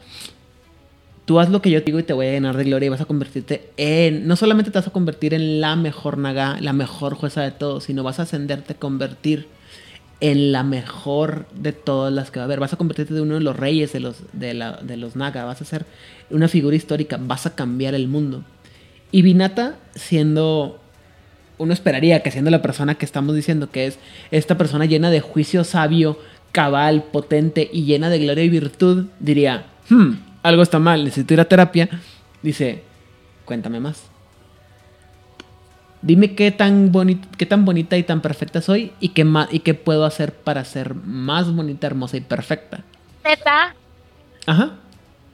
tú 1.27 1.41
haz 1.41 1.49
lo 1.49 1.61
que 1.61 1.69
yo 1.69 1.81
digo 1.81 1.99
y 1.99 2.03
te 2.03 2.13
voy 2.13 2.25
a 2.25 2.31
llenar 2.31 2.55
de 2.55 2.63
gloria 2.63 2.87
y 2.87 2.89
vas 2.89 3.01
a 3.01 3.05
convertirte 3.05 3.69
en, 3.75 4.27
no 4.27 4.37
solamente 4.37 4.71
te 4.71 4.79
vas 4.79 4.87
a 4.87 4.91
convertir 4.91 5.33
en 5.33 5.59
la 5.59 5.75
mejor 5.75 6.17
naga, 6.17 6.57
la 6.61 6.71
mejor 6.71 7.15
jueza 7.15 7.41
de 7.41 7.51
todos, 7.51 7.83
sino 7.83 8.01
vas 8.01 8.19
a 8.19 8.23
ascenderte, 8.23 8.75
convertir 8.75 9.49
en 10.21 10.53
la 10.53 10.63
mejor 10.63 11.45
de 11.53 11.73
todas 11.73 12.13
las 12.13 12.31
que 12.31 12.39
va 12.39 12.43
a 12.43 12.45
haber. 12.45 12.61
Vas 12.61 12.71
a 12.71 12.77
convertirte 12.77 13.13
en 13.13 13.23
uno 13.23 13.35
de 13.35 13.41
los 13.41 13.57
reyes 13.57 13.91
de 13.91 13.99
los, 13.99 14.23
de, 14.31 14.73
de 14.81 14.97
los 14.97 15.17
Naga. 15.17 15.43
Vas 15.43 15.61
a 15.61 15.65
ser 15.65 15.85
una 16.29 16.47
figura 16.47 16.77
histórica. 16.77 17.19
Vas 17.19 17.45
a 17.45 17.55
cambiar 17.55 17.93
el 17.93 18.07
mundo. 18.07 18.43
Y 19.11 19.21
Vinata, 19.21 19.75
siendo. 19.95 20.79
Uno 21.59 21.73
esperaría 21.73 22.23
que 22.23 22.31
siendo 22.31 22.51
la 22.51 22.61
persona 22.61 22.95
que 22.95 23.05
estamos 23.05 23.35
diciendo 23.35 23.69
que 23.69 23.87
es 23.87 23.99
esta 24.31 24.57
persona 24.57 24.85
llena 24.85 25.09
de 25.09 25.21
juicio 25.21 25.63
sabio, 25.63 26.17
cabal, 26.51 27.03
potente 27.11 27.69
y 27.71 27.83
llena 27.83 28.09
de 28.09 28.19
gloria 28.19 28.43
y 28.43 28.49
virtud, 28.49 29.07
diría: 29.19 29.65
Hmm, 29.89 30.13
algo 30.47 30.63
está 30.63 30.79
mal, 30.79 31.03
necesito 31.03 31.33
ir 31.33 31.41
a 31.41 31.45
terapia. 31.45 31.89
Dice: 32.41 32.83
Cuéntame 33.45 33.79
más. 33.79 34.03
Dime 36.01 36.35
qué 36.35 36.51
tan, 36.51 36.91
boni- 36.91 37.19
qué 37.37 37.45
tan 37.45 37.65
bonita 37.65 37.97
y 37.97 38.03
tan 38.03 38.21
perfecta 38.21 38.61
soy 38.61 38.93
y 38.99 39.09
qué, 39.09 39.25
y 39.51 39.59
qué 39.59 39.73
puedo 39.73 40.05
hacer 40.05 40.31
para 40.33 40.63
ser 40.63 40.93
más 40.93 41.51
bonita, 41.53 41.87
hermosa 41.87 42.17
y 42.17 42.21
perfecta. 42.21 42.83
Neta, 43.25 43.75
Ajá. 44.45 44.75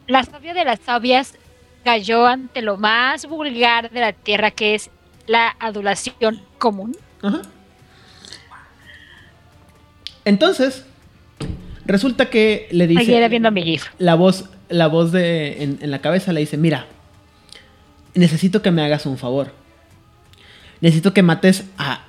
la 0.07 0.23
sabia 0.23 0.53
de 0.53 0.63
las 0.63 0.79
sabias 0.79 1.35
cayó 1.83 2.25
ante 2.25 2.61
lo 2.61 2.77
más 2.77 3.25
vulgar 3.27 3.91
de 3.91 3.99
la 3.99 4.13
tierra, 4.13 4.51
que 4.51 4.73
es 4.73 4.89
la 5.27 5.55
adulación 5.59 6.41
común. 6.57 6.95
Ajá. 7.21 7.41
Entonces, 10.25 10.85
resulta 11.85 12.29
que 12.29 12.67
le 12.71 12.87
dice. 12.87 13.27
Viendo 13.29 13.51
mi 13.51 13.63
GIF. 13.63 13.87
La 13.99 14.15
voz, 14.15 14.45
la 14.73 14.87
voz 14.87 15.11
de, 15.11 15.63
en, 15.63 15.91
la 15.91 15.99
cabeza 15.99 16.33
le 16.33 16.39
dice: 16.39 16.57
Mira, 16.57 16.87
necesito 18.15 18.61
que 18.61 18.71
me 18.71 18.83
hagas 18.83 19.05
un 19.05 19.17
favor. 19.17 19.51
Necesito 20.81 21.13
que 21.13 21.21
mates 21.21 21.65
a 21.77 22.03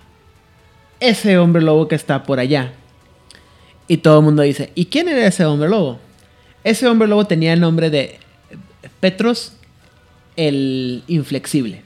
ese 0.98 1.38
hombre 1.38 1.62
lobo 1.62 1.86
que 1.88 1.94
está 1.94 2.24
por 2.24 2.40
allá. 2.40 2.72
Y 3.86 3.98
todo 3.98 4.18
el 4.18 4.24
mundo 4.24 4.42
dice: 4.42 4.72
¿Y 4.74 4.86
quién 4.86 5.08
era 5.08 5.26
ese 5.26 5.44
hombre 5.44 5.68
lobo? 5.68 6.00
Ese 6.64 6.88
hombre 6.88 7.06
lobo 7.06 7.26
tenía 7.26 7.52
el 7.52 7.60
nombre 7.60 7.90
de 7.90 8.18
Petros 9.00 9.52
el 10.36 11.04
Inflexible. 11.06 11.84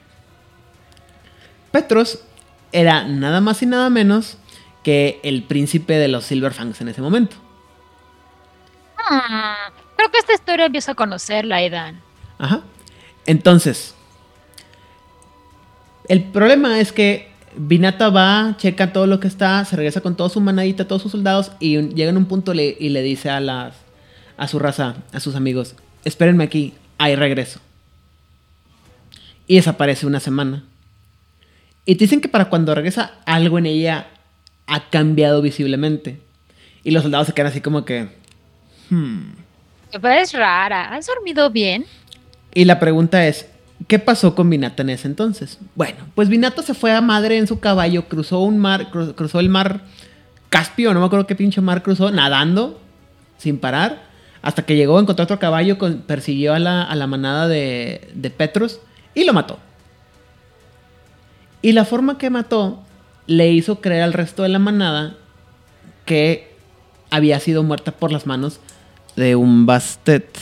Petros 1.71 2.23
era 2.71 3.03
nada 3.03 3.41
más 3.41 3.61
y 3.61 3.65
nada 3.65 3.89
menos 3.89 4.37
que 4.83 5.19
el 5.23 5.43
príncipe 5.43 5.93
de 5.93 6.07
los 6.07 6.25
Silverfangs 6.25 6.79
en 6.81 6.87
ese 6.87 7.01
momento. 7.01 7.35
Hmm, 8.97 9.78
creo 9.99 10.11
que 10.11 10.19
esta 10.19 10.33
historia 10.33 10.67
empiezo 10.67 10.91
a 10.91 10.95
conocerla, 10.95 11.57
Aidan. 11.57 11.99
Ajá. 12.37 12.61
Entonces, 13.25 13.93
el 16.07 16.23
problema 16.23 16.79
es 16.79 16.93
que 16.93 17.29
Vinata 17.57 18.09
va, 18.09 18.55
checa 18.57 18.93
todo 18.93 19.07
lo 19.07 19.19
que 19.19 19.27
está, 19.27 19.65
se 19.65 19.75
regresa 19.75 19.99
con 19.99 20.15
toda 20.15 20.29
su 20.29 20.39
manadita, 20.39 20.87
todos 20.87 21.01
sus 21.01 21.11
soldados 21.11 21.51
y 21.59 21.81
llega 21.89 22.11
en 22.11 22.17
un 22.17 22.27
punto 22.27 22.53
y 22.53 22.89
le 22.89 23.01
dice 23.01 23.29
a 23.29 23.41
las 23.41 23.75
a 24.37 24.47
su 24.47 24.57
raza, 24.57 24.95
a 25.11 25.19
sus 25.19 25.35
amigos, 25.35 25.75
espérenme 26.05 26.45
aquí, 26.45 26.73
ahí 26.97 27.17
regreso. 27.17 27.59
Y 29.47 29.57
desaparece 29.57 30.07
una 30.07 30.21
semana. 30.21 30.63
Y 31.85 31.95
te 31.95 32.05
dicen 32.05 32.21
que 32.21 32.29
para 32.29 32.45
cuando 32.45 32.73
regresa 32.73 33.15
algo 33.25 33.57
en 33.59 33.65
ella 33.65 34.07
ha 34.65 34.89
cambiado 34.89 35.41
visiblemente. 35.41 36.21
Y 36.85 36.91
los 36.91 37.03
soldados 37.03 37.27
se 37.27 37.33
quedan 37.33 37.51
así 37.51 37.59
como 37.59 37.83
que... 37.83 38.07
Hmm. 38.89 39.48
Es 39.91 40.33
rara. 40.33 40.93
¿Has 40.95 41.07
dormido 41.07 41.49
bien? 41.49 41.85
Y 42.53 42.65
la 42.65 42.79
pregunta 42.79 43.25
es, 43.27 43.47
¿qué 43.87 43.99
pasó 43.99 44.35
con 44.35 44.49
Vinata 44.49 44.83
en 44.83 44.89
ese 44.91 45.07
entonces? 45.07 45.57
Bueno, 45.75 45.97
pues 46.15 46.29
Vinata 46.29 46.61
se 46.63 46.73
fue 46.73 46.91
a 46.93 47.01
madre 47.01 47.37
en 47.37 47.47
su 47.47 47.59
caballo, 47.59 48.07
cruzó 48.07 48.39
un 48.39 48.57
mar, 48.59 48.91
cru- 48.91 49.15
cruzó 49.15 49.39
el 49.39 49.49
mar 49.49 49.81
Caspio, 50.49 50.93
no 50.93 50.99
me 50.99 51.05
acuerdo 51.05 51.27
qué 51.27 51.35
pinche 51.35 51.61
mar 51.61 51.83
cruzó, 51.83 52.09
nadando, 52.11 52.79
sin 53.37 53.59
parar, 53.59 54.01
hasta 54.41 54.65
que 54.65 54.75
llegó, 54.75 54.99
encontró 54.99 55.23
otro 55.23 55.37
caballo, 55.37 55.77
con- 55.77 55.99
persiguió 56.01 56.53
a 56.55 56.59
la, 56.59 56.81
a 56.83 56.95
la 56.95 57.05
manada 57.05 57.47
de, 57.47 58.09
de 58.15 58.29
Petros 58.31 58.79
y 59.13 59.25
lo 59.25 59.33
mató. 59.33 59.59
Y 61.61 61.73
la 61.73 61.85
forma 61.85 62.17
que 62.17 62.29
mató 62.29 62.81
le 63.27 63.51
hizo 63.51 63.79
creer 63.81 64.01
al 64.03 64.13
resto 64.13 64.43
de 64.43 64.49
la 64.49 64.59
manada 64.59 65.15
que 66.05 66.51
había 67.11 67.39
sido 67.39 67.61
muerta 67.63 67.91
por 67.91 68.11
las 68.11 68.25
manos 68.25 68.59
de 69.19 69.35
un 69.35 69.65
Bastet. 69.65 70.39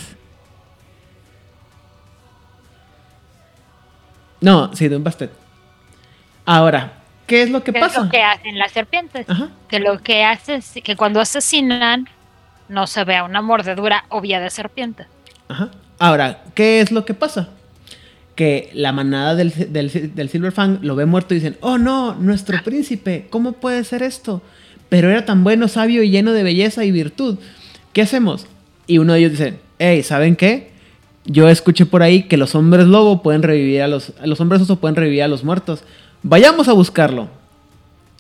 No, 4.39 4.73
sí, 4.75 4.87
de 4.87 4.95
un 4.95 5.03
Bastet. 5.03 5.31
Ahora, 6.45 6.93
¿qué 7.25 7.41
es 7.41 7.49
lo 7.49 7.63
que 7.63 7.73
¿Qué 7.73 7.79
pasa? 7.79 7.99
es 7.99 8.05
lo 8.05 8.11
que 8.11 8.21
hacen 8.21 8.57
las 8.57 8.71
serpientes? 8.71 9.29
Ajá. 9.29 9.49
Que 9.67 9.79
lo 9.79 9.97
que 10.01 10.23
hace 10.23 10.55
es 10.55 10.75
que 10.83 10.95
cuando 10.95 11.19
asesinan 11.19 12.07
no 12.69 12.87
se 12.87 13.03
vea 13.03 13.23
una 13.23 13.41
mordedura 13.41 14.05
obvia 14.09 14.39
de 14.39 14.49
serpiente. 14.49 15.07
Ajá. 15.49 15.71
Ahora, 15.99 16.43
¿qué 16.53 16.79
es 16.79 16.91
lo 16.91 17.03
que 17.03 17.15
pasa? 17.15 17.49
Que 18.35 18.69
la 18.73 18.91
manada 18.91 19.33
del, 19.33 19.51
del, 19.73 20.13
del 20.13 20.29
Silverfang 20.29 20.79
lo 20.83 20.95
ve 20.95 21.07
muerto 21.07 21.33
y 21.33 21.39
dicen, 21.39 21.57
oh 21.61 21.79
no, 21.79 22.13
nuestro 22.13 22.61
príncipe, 22.63 23.25
¿cómo 23.31 23.53
puede 23.53 23.83
ser 23.83 24.03
esto? 24.03 24.43
Pero 24.89 25.09
era 25.09 25.25
tan 25.25 25.43
bueno, 25.43 25.67
sabio 25.67 26.03
y 26.03 26.11
lleno 26.11 26.31
de 26.31 26.43
belleza 26.43 26.85
y 26.85 26.91
virtud. 26.91 27.39
¿Qué 27.93 28.03
hacemos? 28.03 28.45
Y 28.87 28.97
uno 28.99 29.13
de 29.13 29.19
ellos 29.19 29.31
dice, 29.31 29.59
hey, 29.79 30.01
¿saben 30.03 30.35
qué? 30.35 30.71
Yo 31.25 31.49
escuché 31.49 31.85
por 31.85 32.03
ahí 32.03 32.23
que 32.23 32.37
los 32.37 32.55
hombres 32.55 32.87
lobo 32.87 33.21
pueden 33.21 33.43
revivir 33.43 33.81
a 33.81 33.87
los, 33.87 34.13
los 34.23 34.39
hombres 34.39 34.61
oso 34.61 34.77
pueden 34.77 34.95
revivir 34.95 35.23
a 35.23 35.27
los 35.27 35.43
muertos. 35.43 35.83
Vayamos 36.23 36.67
a 36.69 36.73
buscarlo. 36.73 37.27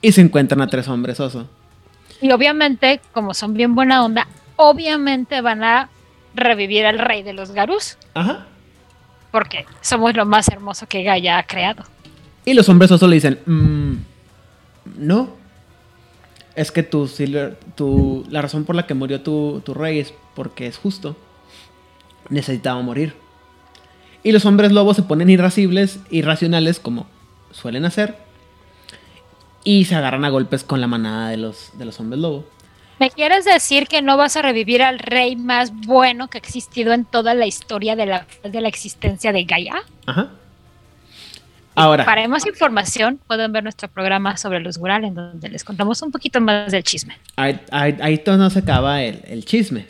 Y 0.01 0.11
se 0.11 0.21
encuentran 0.21 0.61
a 0.61 0.67
tres 0.67 0.87
hombres 0.89 1.19
oso. 1.19 1.47
Y 2.21 2.31
obviamente, 2.31 2.99
como 3.13 3.33
son 3.33 3.53
bien 3.53 3.75
buena 3.75 4.03
onda, 4.03 4.27
obviamente 4.57 5.39
van 5.41 5.63
a 5.63 5.89
revivir 6.35 6.85
al 6.85 6.99
rey 6.99 7.23
de 7.23 7.33
los 7.33 7.51
Garús. 7.51 7.97
Ajá. 8.13 8.45
Porque 9.31 9.65
somos 9.81 10.15
lo 10.15 10.25
más 10.25 10.47
hermoso 10.49 10.85
que 10.87 11.03
Gaia 11.03 11.37
ha 11.37 11.43
creado. 11.43 11.83
Y 12.45 12.53
los 12.53 12.67
hombres 12.69 12.91
oso 12.91 13.07
le 13.07 13.15
dicen, 13.15 13.39
"Mm, 13.45 13.93
no. 14.97 15.29
Es 16.55 16.71
que 16.71 16.81
tu, 16.83 17.07
Silver- 17.07 17.55
tu, 17.75 18.25
la 18.29 18.41
razón 18.41 18.65
por 18.65 18.75
la 18.75 18.85
que 18.87 18.93
murió 18.93 19.21
tu, 19.21 19.61
tu 19.65 19.73
rey 19.73 19.99
es 19.99 20.13
porque 20.37 20.67
es 20.67 20.77
justo. 20.77 21.15
Necesitaba 22.29 22.79
morir. 22.83 23.15
Y 24.21 24.31
los 24.31 24.45
hombres 24.45 24.71
lobos 24.71 24.95
se 24.95 25.01
ponen 25.01 25.31
irascibles, 25.31 25.99
irracionales, 26.11 26.79
como 26.79 27.07
suelen 27.51 27.85
hacer. 27.85 28.17
Y 29.63 29.85
se 29.85 29.95
agarran 29.95 30.25
a 30.25 30.29
golpes 30.29 30.63
con 30.63 30.79
la 30.79 30.85
manada 30.85 31.29
de 31.29 31.37
los, 31.37 31.71
de 31.73 31.85
los 31.85 31.99
hombres 31.99 32.21
lobo. 32.21 32.45
¿Me 32.99 33.09
quieres 33.09 33.45
decir 33.45 33.87
que 33.87 34.03
no 34.03 34.15
vas 34.15 34.37
a 34.37 34.43
revivir 34.43 34.83
al 34.83 34.99
rey 34.99 35.35
más 35.35 35.71
bueno 35.73 36.27
que 36.27 36.37
ha 36.37 36.39
existido 36.39 36.93
en 36.93 37.03
toda 37.03 37.33
la 37.33 37.47
historia 37.47 37.95
de 37.95 38.05
la, 38.05 38.27
de 38.43 38.61
la 38.61 38.67
existencia 38.67 39.33
de 39.33 39.43
Gaia? 39.43 39.81
Ajá. 40.05 40.29
Ahora. 41.73 42.05
Para 42.05 42.27
más 42.27 42.45
información, 42.45 43.19
pueden 43.25 43.51
ver 43.53 43.63
nuestro 43.63 43.87
programa 43.87 44.37
sobre 44.37 44.59
los 44.59 44.77
Gural, 44.77 45.03
en 45.03 45.15
donde 45.15 45.49
les 45.49 45.63
contamos 45.63 45.99
un 46.03 46.11
poquito 46.11 46.39
más 46.41 46.71
del 46.71 46.83
chisme. 46.83 47.17
Ahí, 47.35 47.59
ahí, 47.71 47.97
ahí 48.01 48.17
todo 48.19 48.37
no 48.37 48.51
se 48.51 48.59
acaba 48.59 49.01
el, 49.01 49.21
el 49.25 49.43
chisme. 49.45 49.87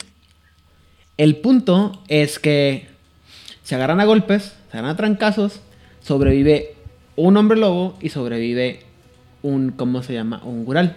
El 1.18 1.36
punto 1.36 2.00
es 2.06 2.38
que 2.38 2.86
se 3.64 3.74
agarran 3.74 4.00
a 4.00 4.04
golpes, 4.04 4.54
se 4.70 4.78
agarran 4.78 4.94
a 4.94 4.96
trancazos, 4.96 5.60
sobrevive 6.00 6.76
un 7.16 7.36
hombre 7.36 7.58
lobo 7.58 7.96
y 8.00 8.10
sobrevive 8.10 8.84
un, 9.42 9.72
¿cómo 9.72 10.04
se 10.04 10.14
llama? 10.14 10.40
Un 10.44 10.64
gural. 10.64 10.96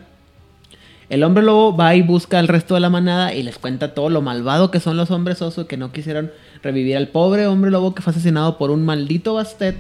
El 1.10 1.24
hombre 1.24 1.44
lobo 1.44 1.76
va 1.76 1.96
y 1.96 2.04
busca 2.04 2.38
al 2.38 2.48
resto 2.48 2.76
de 2.76 2.80
la 2.80 2.92
manada 2.92 3.34
y 3.34 3.42
les 3.42 3.58
cuenta 3.58 3.96
todo 3.96 4.10
lo 4.10 4.22
malvado 4.22 4.72
que 4.72 4.80
son 4.80 4.96
los 4.96 5.10
hombres 5.10 5.42
oso 5.42 5.68
que 5.68 5.76
no 5.76 5.92
quisieron 5.92 6.32
revivir 6.62 6.96
al 6.96 7.08
pobre 7.08 7.48
hombre 7.48 7.72
lobo 7.72 7.96
que 7.96 8.04
fue 8.04 8.12
asesinado 8.12 8.58
por 8.60 8.70
un 8.70 8.86
maldito 8.86 9.34
bastet. 9.34 9.76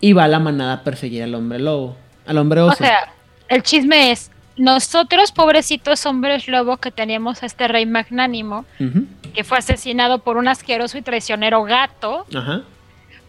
Y 0.00 0.12
va 0.12 0.26
la 0.26 0.40
manada 0.40 0.74
a 0.74 0.84
perseguir 0.84 1.22
al 1.22 1.34
hombre 1.34 1.60
lobo, 1.60 1.96
al 2.26 2.38
hombre 2.38 2.60
oso. 2.60 2.72
O 2.72 2.76
sea, 2.76 3.12
el 3.48 3.62
chisme 3.62 4.10
es, 4.10 4.30
nosotros 4.58 5.32
pobrecitos 5.32 6.04
hombres 6.06 6.48
lobo 6.48 6.76
que 6.76 6.90
teníamos 6.90 7.42
a 7.42 7.46
este 7.46 7.68
rey 7.68 7.86
magnánimo, 7.86 8.64
que 9.34 9.44
fue 9.44 9.58
asesinado 9.58 10.18
por 10.18 10.36
un 10.36 10.48
asqueroso 10.48 10.98
y 10.98 11.02
traicionero 11.02 11.62
gato, 11.62 12.26
Ajá. 12.34 12.62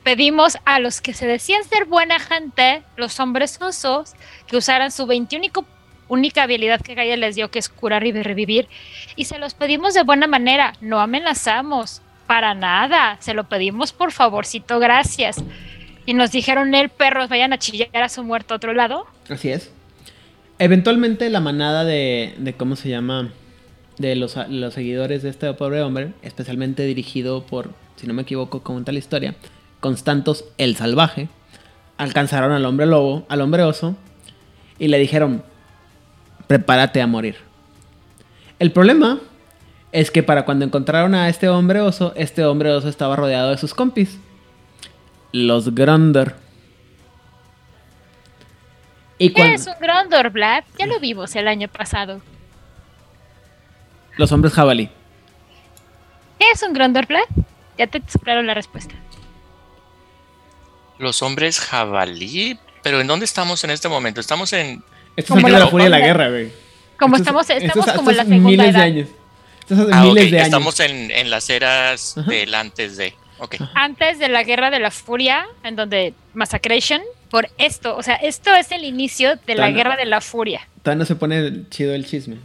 pedimos 0.03 0.57
a 0.65 0.80
los 0.80 1.01
que 1.01 1.13
se 1.13 1.27
decían 1.27 1.63
ser 1.63 1.86
buena 1.86 2.19
gente, 2.19 2.82
los 2.97 3.19
hombres 3.19 3.61
osos, 3.61 4.13
que 4.47 4.57
usaran 4.57 4.91
su 4.91 5.05
21 5.05 5.47
única 6.07 6.43
habilidad 6.43 6.82
que 6.82 6.95
Gaia 6.95 7.15
les 7.15 7.36
dio, 7.36 7.51
que 7.51 7.59
es 7.59 7.69
curar 7.69 8.03
y 8.05 8.11
revivir, 8.11 8.67
y 9.15 9.25
se 9.25 9.38
los 9.38 9.53
pedimos 9.53 9.93
de 9.93 10.03
buena 10.03 10.25
manera, 10.27 10.73
no 10.82 10.99
amenazamos, 10.99 12.01
para 12.25 12.53
nada, 12.53 13.17
se 13.19 13.34
lo 13.34 13.45
pedimos 13.45 13.91
por 13.91 14.11
favorcito, 14.11 14.80
gracias. 14.80 15.43
Y 16.05 16.13
nos 16.13 16.32
dijeron, 16.32 16.75
el 16.75 16.89
perros, 16.89 17.30
vayan 17.30 17.53
a 17.53 17.57
chillar 17.57 18.03
a 18.03 18.09
su 18.09 18.23
muerto 18.23 18.53
a 18.53 18.57
otro 18.57 18.73
lado. 18.73 19.07
Así 19.30 19.49
es. 19.49 19.71
Eventualmente 20.60 21.30
la 21.30 21.39
manada 21.39 21.86
de, 21.86 22.36
de 22.38 22.53
¿cómo 22.53 22.76
se 22.76 22.89
llama? 22.89 23.32
De 23.97 24.16
los, 24.16 24.36
los 24.49 24.74
seguidores 24.74 25.24
de 25.24 25.30
este 25.30 25.53
pobre 25.53 25.82
hombre, 25.82 26.14
especialmente 26.22 26.84
dirigido 26.86 27.43
por, 27.43 27.72
si 27.95 28.07
no 28.07 28.14
me 28.14 28.22
equivoco, 28.24 28.62
cuenta 28.62 28.91
la 28.91 28.99
historia, 28.99 29.36
Constantos 29.80 30.45
el 30.57 30.76
Salvaje, 30.76 31.30
alcanzaron 31.97 32.51
al 32.51 32.66
hombre 32.66 32.86
lobo, 32.86 33.26
al 33.30 33.41
hombre 33.41 33.64
oso, 33.64 33.95
y 34.78 34.89
le 34.89 34.99
dijeron, 34.99 35.43
prepárate 36.47 37.01
a 37.01 37.07
morir. 37.07 37.36
El 38.57 38.72
problema 38.72 39.20
es 39.91 40.12
que 40.12 40.24
para 40.24 40.45
cuando 40.45 40.66
encontraron 40.66 41.16
a 41.16 41.30
este 41.30 41.47
hombre 41.49 41.82
oso, 41.82 42.14
este 42.16 42.43
hombre 42.43 42.72
oso 42.72 42.89
estaba 42.89 43.16
rodeado 43.16 43.51
de 43.51 43.57
sus 43.57 43.74
compis. 43.74 44.20
Los 45.32 45.74
Grandor. 45.74 46.36
Y 49.20 49.34
¿Qué 49.34 49.53
es 49.53 49.67
un 49.67 49.74
Grandor, 49.82 50.30
Vlad? 50.30 50.63
Ya 50.78 50.88
lo 50.88 50.99
vimos 50.99 51.36
el 51.36 51.49
año 51.49 51.67
pasado. 51.67 52.22
Los 54.15 54.32
hombres 54.32 54.53
jabalí. 54.53 54.89
¿Qué 56.39 56.49
es 56.51 56.63
un 56.63 56.72
Grandor, 56.72 57.05
Vlad? 57.05 57.26
Ya 57.78 57.86
te 57.88 58.01
superaron 58.07 58.47
la 58.47 58.53
respuesta. 58.53 58.95
Los 60.97 61.22
hombres 61.22 61.59
jabalí. 61.59 62.57
Pero 62.82 63.01
¿en 63.01 63.07
dónde 63.07 63.26
estamos 63.26 63.61
en 63.65 63.72
este 63.72 63.89
momento? 63.89 64.22
Estamos 64.22 64.53
en. 64.53 64.82
Esto 65.17 65.38
es 65.38 65.43
la, 65.43 65.67
furia 65.67 65.86
de 65.86 65.89
la 65.89 65.99
guerra, 65.99 66.30
güey. 66.30 66.51
Como 66.97 67.17
estamos, 67.17 67.49
estamos 67.49 67.91
como 67.91 68.11
en 68.11 68.17
la 68.17 68.24
segunda 68.24 68.49
miles 68.49 68.74
de 68.74 68.82
años. 68.82 69.09
Ah, 69.91 70.03
miles 70.03 70.32
de 70.32 70.38
años. 70.38 70.47
Estamos 70.47 70.80
en, 70.80 71.11
en 71.11 71.30
las 71.30 71.49
eras 71.49 72.15
del 72.26 72.55
antes 72.55 72.95
de. 72.95 73.13
Antes 73.74 74.20
de 74.20 74.30
la 74.30 74.43
guerra 74.43 74.70
de 74.70 74.80
la 74.80 74.91
furia, 74.91 75.45
en 75.63 75.76
donde 75.76 76.13
Massacration, 76.34 77.01
por 77.30 77.49
esto, 77.57 77.95
o 77.95 78.03
sea, 78.03 78.15
esto 78.15 78.53
es 78.55 78.71
el 78.71 78.84
inicio 78.84 79.38
de 79.45 79.55
la 79.55 79.71
guerra 79.71 79.95
de 79.95 80.05
la 80.05 80.21
furia. 80.21 80.61
Todavía 80.84 80.99
no 80.99 81.05
se 81.05 81.15
pone 81.15 81.69
chido 81.69 81.93
el 81.93 82.05
chisme. 82.05 82.38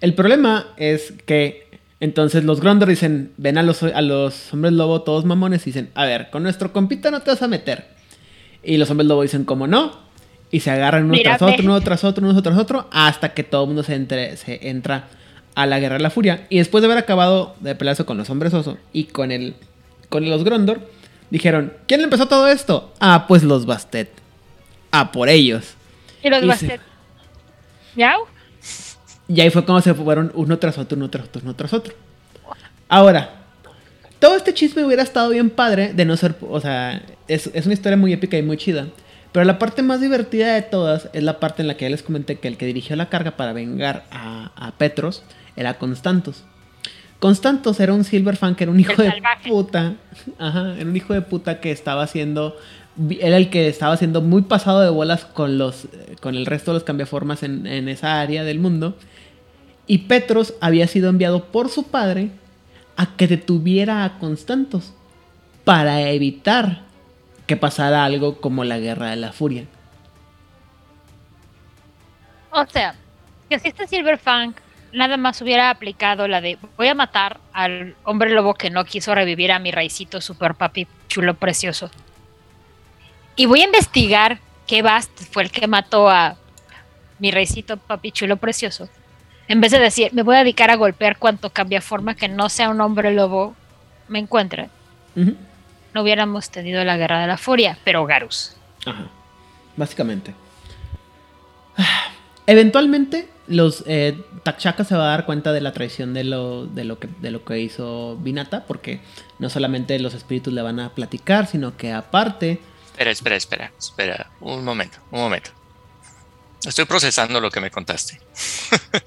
El 0.00 0.14
problema 0.14 0.68
es 0.76 1.12
que 1.26 1.68
entonces 2.00 2.44
los 2.44 2.60
Grondor 2.60 2.88
dicen, 2.88 3.32
ven 3.36 3.58
a 3.58 3.62
los, 3.62 3.82
a 3.82 4.02
los 4.02 4.52
hombres 4.52 4.72
lobo 4.72 5.02
todos 5.02 5.24
mamones 5.24 5.62
y 5.62 5.70
dicen, 5.70 5.90
a 5.94 6.04
ver, 6.04 6.30
con 6.30 6.44
nuestro 6.44 6.72
compita 6.72 7.10
no 7.10 7.22
te 7.22 7.30
vas 7.30 7.42
a 7.42 7.48
meter. 7.48 7.86
Y 8.62 8.76
los 8.76 8.90
hombres 8.90 9.08
lobo 9.08 9.22
dicen, 9.22 9.44
¿cómo 9.44 9.66
no? 9.66 9.98
Y 10.50 10.60
se 10.60 10.70
agarran 10.70 11.04
uno 11.04 11.18
tras 11.22 11.42
otro, 11.42 11.64
uno 11.64 11.80
tras 11.80 12.04
otro, 12.04 12.26
uno 12.26 12.42
tras 12.42 12.56
otro, 12.56 12.88
hasta 12.92 13.34
que 13.34 13.42
todo 13.42 13.62
el 13.62 13.66
mundo 13.68 13.82
se, 13.82 13.94
entre, 13.94 14.36
se 14.36 14.68
entra 14.68 15.08
a 15.56 15.66
la 15.66 15.80
guerra 15.80 15.96
de 15.96 16.02
la 16.02 16.10
furia. 16.10 16.46
Y 16.48 16.58
después 16.58 16.82
de 16.82 16.86
haber 16.86 16.98
acabado 16.98 17.56
de 17.60 17.74
pelearse 17.74 18.04
con 18.04 18.16
los 18.16 18.30
hombres 18.30 18.54
oso 18.54 18.78
y 18.92 19.04
con 19.04 19.32
el 19.32 19.54
con 20.08 20.28
los 20.30 20.42
Grondor, 20.44 20.80
dijeron, 21.30 21.72
¿quién 21.86 22.00
empezó 22.00 22.26
todo 22.26 22.48
esto? 22.48 22.92
Ah, 23.00 23.26
pues 23.26 23.42
los 23.42 23.66
Bastet. 23.66 24.10
Ah, 24.90 25.12
por 25.12 25.28
ellos. 25.28 25.74
¿Y 26.22 26.30
los 26.30 26.46
Bastet? 26.46 26.80
¿Yau? 27.96 28.26
Y 29.28 29.40
ahí 29.40 29.50
fue 29.50 29.64
cuando 29.64 29.82
se 29.82 29.94
fueron 29.94 30.32
uno 30.34 30.58
tras 30.58 30.78
otro, 30.78 30.96
uno 30.96 31.10
tras 31.10 31.26
otro, 31.26 31.42
uno 31.44 31.54
tras 31.54 31.72
otro. 31.72 31.94
Ahora, 32.88 33.30
todo 34.18 34.36
este 34.36 34.54
chisme 34.54 34.84
hubiera 34.84 35.02
estado 35.02 35.30
bien 35.30 35.50
padre 35.50 35.92
de 35.92 36.04
no 36.04 36.16
ser, 36.16 36.34
o 36.40 36.60
sea, 36.60 37.02
es, 37.28 37.46
una 37.64 37.74
historia 37.74 37.96
muy 37.96 38.12
épica 38.12 38.38
y 38.38 38.42
muy 38.42 38.56
chida. 38.56 38.86
Pero 39.32 39.44
la 39.44 39.58
parte 39.58 39.82
más 39.82 40.00
divertida 40.00 40.54
de 40.54 40.62
todas 40.62 41.10
es 41.12 41.22
la 41.22 41.38
parte 41.38 41.60
en 41.60 41.68
la 41.68 41.76
que 41.76 41.84
ya 41.84 41.90
les 41.90 42.02
comenté 42.02 42.36
que 42.36 42.48
el 42.48 42.56
que 42.56 42.64
dirigió 42.64 42.96
la 42.96 43.10
carga 43.10 43.32
para 43.32 43.52
vengar 43.52 44.04
a, 44.10 44.52
a 44.56 44.72
Petros 44.72 45.22
era 45.54 45.74
Constantos. 45.74 46.44
Constantos 47.18 47.80
era 47.80 47.94
un 47.94 48.04
Silverfang 48.04 48.54
que 48.54 48.64
era 48.64 48.72
un 48.72 48.78
hijo 48.78 49.02
de 49.02 49.12
puta. 49.48 49.94
Ajá, 50.38 50.76
era 50.76 50.88
un 50.88 50.96
hijo 50.96 51.14
de 51.14 51.22
puta 51.22 51.60
que 51.60 51.72
estaba 51.72 52.02
haciendo. 52.02 52.56
Era 53.20 53.36
el 53.36 53.50
que 53.50 53.68
estaba 53.68 53.94
haciendo 53.94 54.22
muy 54.22 54.42
pasado 54.42 54.80
de 54.80 54.90
bolas 54.90 55.24
con 55.24 55.58
los. 55.58 55.88
con 56.20 56.36
el 56.36 56.46
resto 56.46 56.72
de 56.72 56.76
los 56.76 56.84
cambiaformas 56.84 57.42
en, 57.42 57.66
en 57.66 57.88
esa 57.88 58.20
área 58.20 58.44
del 58.44 58.60
mundo. 58.60 58.96
Y 59.86 59.98
Petros 59.98 60.54
había 60.60 60.86
sido 60.86 61.08
enviado 61.08 61.44
por 61.46 61.70
su 61.70 61.84
padre 61.84 62.30
a 62.96 63.16
que 63.16 63.26
detuviera 63.26 64.04
a 64.04 64.18
Constantos. 64.18 64.92
Para 65.64 66.00
evitar 66.10 66.82
que 67.46 67.56
pasara 67.56 68.04
algo 68.04 68.40
como 68.40 68.62
la 68.62 68.78
guerra 68.78 69.10
de 69.10 69.16
la 69.16 69.32
furia. 69.32 69.64
O 72.50 72.64
sea, 72.66 72.94
que 73.48 73.58
si 73.58 73.68
este 73.68 73.86
Silverfang 73.86 74.54
nada 74.92 75.16
más 75.16 75.40
hubiera 75.42 75.70
aplicado 75.70 76.28
la 76.28 76.40
de 76.40 76.58
voy 76.76 76.88
a 76.88 76.94
matar 76.94 77.40
al 77.52 77.96
hombre 78.04 78.30
lobo 78.30 78.54
que 78.54 78.70
no 78.70 78.84
quiso 78.84 79.14
revivir 79.14 79.52
a 79.52 79.58
mi 79.58 79.70
raicito 79.70 80.20
super 80.20 80.54
papi 80.54 80.86
chulo 81.08 81.34
precioso. 81.34 81.90
Y 83.36 83.46
voy 83.46 83.60
a 83.60 83.66
investigar 83.66 84.40
qué 84.66 84.82
Bast 84.82 85.10
fue 85.30 85.44
el 85.44 85.50
que 85.50 85.66
mató 85.66 86.08
a 86.08 86.36
mi 87.18 87.30
raicito 87.30 87.76
papi 87.76 88.12
chulo 88.12 88.36
precioso. 88.36 88.88
En 89.46 89.60
vez 89.60 89.72
de 89.72 89.78
decir, 89.78 90.12
me 90.12 90.22
voy 90.22 90.36
a 90.36 90.40
dedicar 90.40 90.70
a 90.70 90.76
golpear 90.76 91.18
cuanto 91.18 91.50
cambia 91.50 91.80
forma 91.80 92.14
que 92.14 92.28
no 92.28 92.48
sea 92.48 92.68
un 92.68 92.80
hombre 92.80 93.12
lobo 93.12 93.54
me 94.08 94.18
encuentre. 94.18 94.68
No 95.14 96.02
hubiéramos 96.02 96.50
tenido 96.50 96.84
la 96.84 96.96
guerra 96.96 97.20
de 97.20 97.26
la 97.26 97.38
furia, 97.38 97.78
pero 97.84 98.04
Garus. 98.06 98.54
Ajá. 98.86 99.06
Básicamente. 99.76 100.34
Eventualmente 102.48 103.28
los 103.46 103.84
eh, 103.86 104.16
se 104.56 104.96
va 104.96 105.04
a 105.04 105.10
dar 105.10 105.26
cuenta 105.26 105.52
de 105.52 105.60
la 105.60 105.74
traición 105.74 106.14
de 106.14 106.24
lo, 106.24 106.64
de 106.64 106.84
lo, 106.84 106.98
que, 106.98 107.06
de 107.20 107.30
lo 107.30 107.44
que 107.44 107.60
hizo 107.60 108.16
Binata, 108.16 108.64
porque 108.64 109.02
no 109.38 109.50
solamente 109.50 109.98
los 109.98 110.14
espíritus 110.14 110.54
le 110.54 110.62
van 110.62 110.80
a 110.80 110.94
platicar, 110.94 111.46
sino 111.46 111.76
que 111.76 111.92
aparte... 111.92 112.58
Espera, 112.86 113.10
espera, 113.10 113.36
espera, 113.36 113.72
espera, 113.78 114.30
un 114.40 114.64
momento, 114.64 114.96
un 115.10 115.20
momento. 115.20 115.50
Estoy 116.64 116.86
procesando 116.86 117.38
lo 117.38 117.50
que 117.50 117.60
me 117.60 117.70
contaste. 117.70 118.18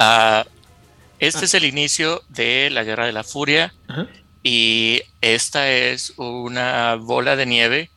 Ah, 0.00 0.46
este 1.18 1.46
es 1.46 1.54
el 1.54 1.64
inicio 1.64 2.22
de 2.28 2.70
la 2.70 2.84
Guerra 2.84 3.04
de 3.04 3.12
la 3.12 3.24
Furia 3.24 3.74
y 4.44 5.02
esta 5.20 5.68
es 5.72 6.12
una 6.16 6.94
bola 6.94 7.34
de 7.34 7.46
nieve 7.46 7.90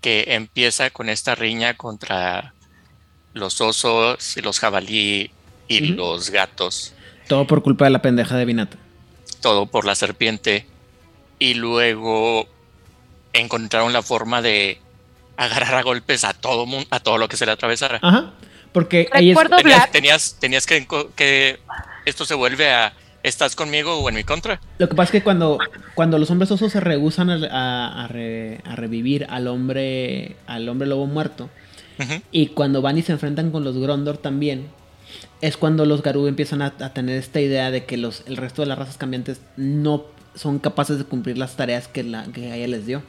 que 0.00 0.24
empieza 0.28 0.88
con 0.88 1.10
esta 1.10 1.34
riña 1.34 1.74
contra 1.74 2.54
los 3.38 3.60
osos, 3.60 4.36
y 4.36 4.42
los 4.42 4.60
jabalí 4.60 5.30
y 5.66 5.80
los 5.80 6.30
gatos. 6.30 6.94
Todo 7.26 7.46
por 7.46 7.62
culpa 7.62 7.84
de 7.84 7.90
la 7.90 8.02
pendeja 8.02 8.36
de 8.36 8.44
Vinata. 8.44 8.76
Todo 9.40 9.66
por 9.66 9.84
la 9.84 9.94
serpiente. 9.94 10.66
Y 11.38 11.54
luego 11.54 12.48
encontraron 13.32 13.92
la 13.92 14.02
forma 14.02 14.42
de 14.42 14.80
agarrar 15.36 15.74
a 15.76 15.82
golpes 15.82 16.24
a 16.24 16.34
todo 16.34 16.66
mundo, 16.66 16.86
a 16.90 17.00
todo 17.00 17.18
lo 17.18 17.28
que 17.28 17.36
se 17.36 17.46
le 17.46 17.52
atravesara. 17.52 18.00
Ajá. 18.02 18.32
Porque 18.72 19.08
tenías, 19.92 20.36
tenías, 20.40 20.66
que, 20.66 20.86
que 21.14 21.58
esto 22.04 22.24
se 22.24 22.34
vuelve 22.34 22.70
a 22.70 22.92
¿Estás 23.22 23.56
conmigo 23.56 23.98
o 23.98 24.08
en 24.08 24.14
mi 24.14 24.24
contra? 24.24 24.60
Lo 24.78 24.88
que 24.88 24.94
pasa 24.94 25.08
es 25.08 25.10
que 25.10 25.22
cuando, 25.24 25.58
cuando 25.94 26.18
los 26.18 26.30
hombres 26.30 26.50
osos 26.52 26.70
se 26.70 26.80
rehusan 26.80 27.30
a, 27.30 28.04
a, 28.04 28.08
revivir 28.08 29.26
al 29.28 29.48
hombre, 29.48 30.36
al 30.46 30.68
hombre 30.68 30.86
lobo 30.86 31.06
muerto, 31.06 31.50
y 32.30 32.48
cuando 32.48 32.82
van 32.82 32.98
y 32.98 33.02
se 33.02 33.12
enfrentan 33.12 33.50
con 33.50 33.64
los 33.64 33.76
Grondor 33.76 34.18
también, 34.18 34.68
es 35.40 35.56
cuando 35.56 35.84
los 35.84 36.02
Garú 36.02 36.26
empiezan 36.26 36.62
a, 36.62 36.70
tener 36.92 37.18
esta 37.18 37.40
idea 37.40 37.70
de 37.70 37.84
que 37.84 37.96
los, 37.96 38.22
el 38.26 38.36
resto 38.36 38.62
de 38.62 38.68
las 38.68 38.78
razas 38.78 38.96
cambiantes 38.96 39.40
no 39.56 40.04
son 40.34 40.58
capaces 40.58 40.98
de 40.98 41.04
cumplir 41.04 41.38
las 41.38 41.56
tareas 41.56 41.88
que, 41.88 42.04
la, 42.04 42.24
que 42.24 42.54
ella 42.54 42.68
les 42.68 42.86
dio. 42.86 43.02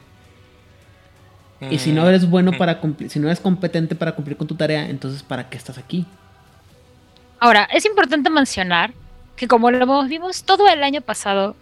Y 1.70 1.78
si 1.78 1.92
no 1.92 2.08
eres 2.08 2.28
bueno 2.28 2.52
mm. 2.52 2.58
para 2.58 2.80
cumplir, 2.80 3.10
si 3.10 3.20
no 3.20 3.26
eres 3.26 3.38
competente 3.38 3.94
para 3.94 4.12
cumplir 4.12 4.36
con 4.36 4.46
tu 4.46 4.54
tarea, 4.54 4.88
entonces 4.88 5.22
¿para 5.22 5.50
qué 5.50 5.58
estás 5.58 5.76
aquí? 5.76 6.06
Ahora, 7.38 7.64
es 7.72 7.84
importante 7.84 8.30
mencionar 8.30 8.92
que 9.36 9.46
como 9.46 9.70
lo 9.70 10.04
vimos 10.04 10.44
todo 10.44 10.68
el 10.68 10.82
año 10.82 11.02
pasado, 11.02 11.54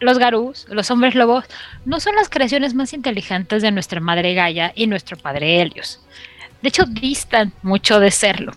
los 0.00 0.18
Garús, 0.18 0.66
los 0.70 0.90
hombres 0.90 1.14
lobos, 1.14 1.44
no 1.84 2.00
son 2.00 2.14
las 2.14 2.28
creaciones 2.28 2.74
más 2.74 2.92
inteligentes 2.92 3.62
de 3.62 3.70
nuestra 3.70 4.00
madre 4.00 4.34
Gaia 4.34 4.72
y 4.74 4.86
nuestro 4.86 5.16
padre 5.16 5.60
Helios. 5.60 6.00
De 6.62 6.68
hecho, 6.68 6.84
distan 6.86 7.52
mucho 7.62 8.00
de 8.00 8.10
serlo. 8.10 8.52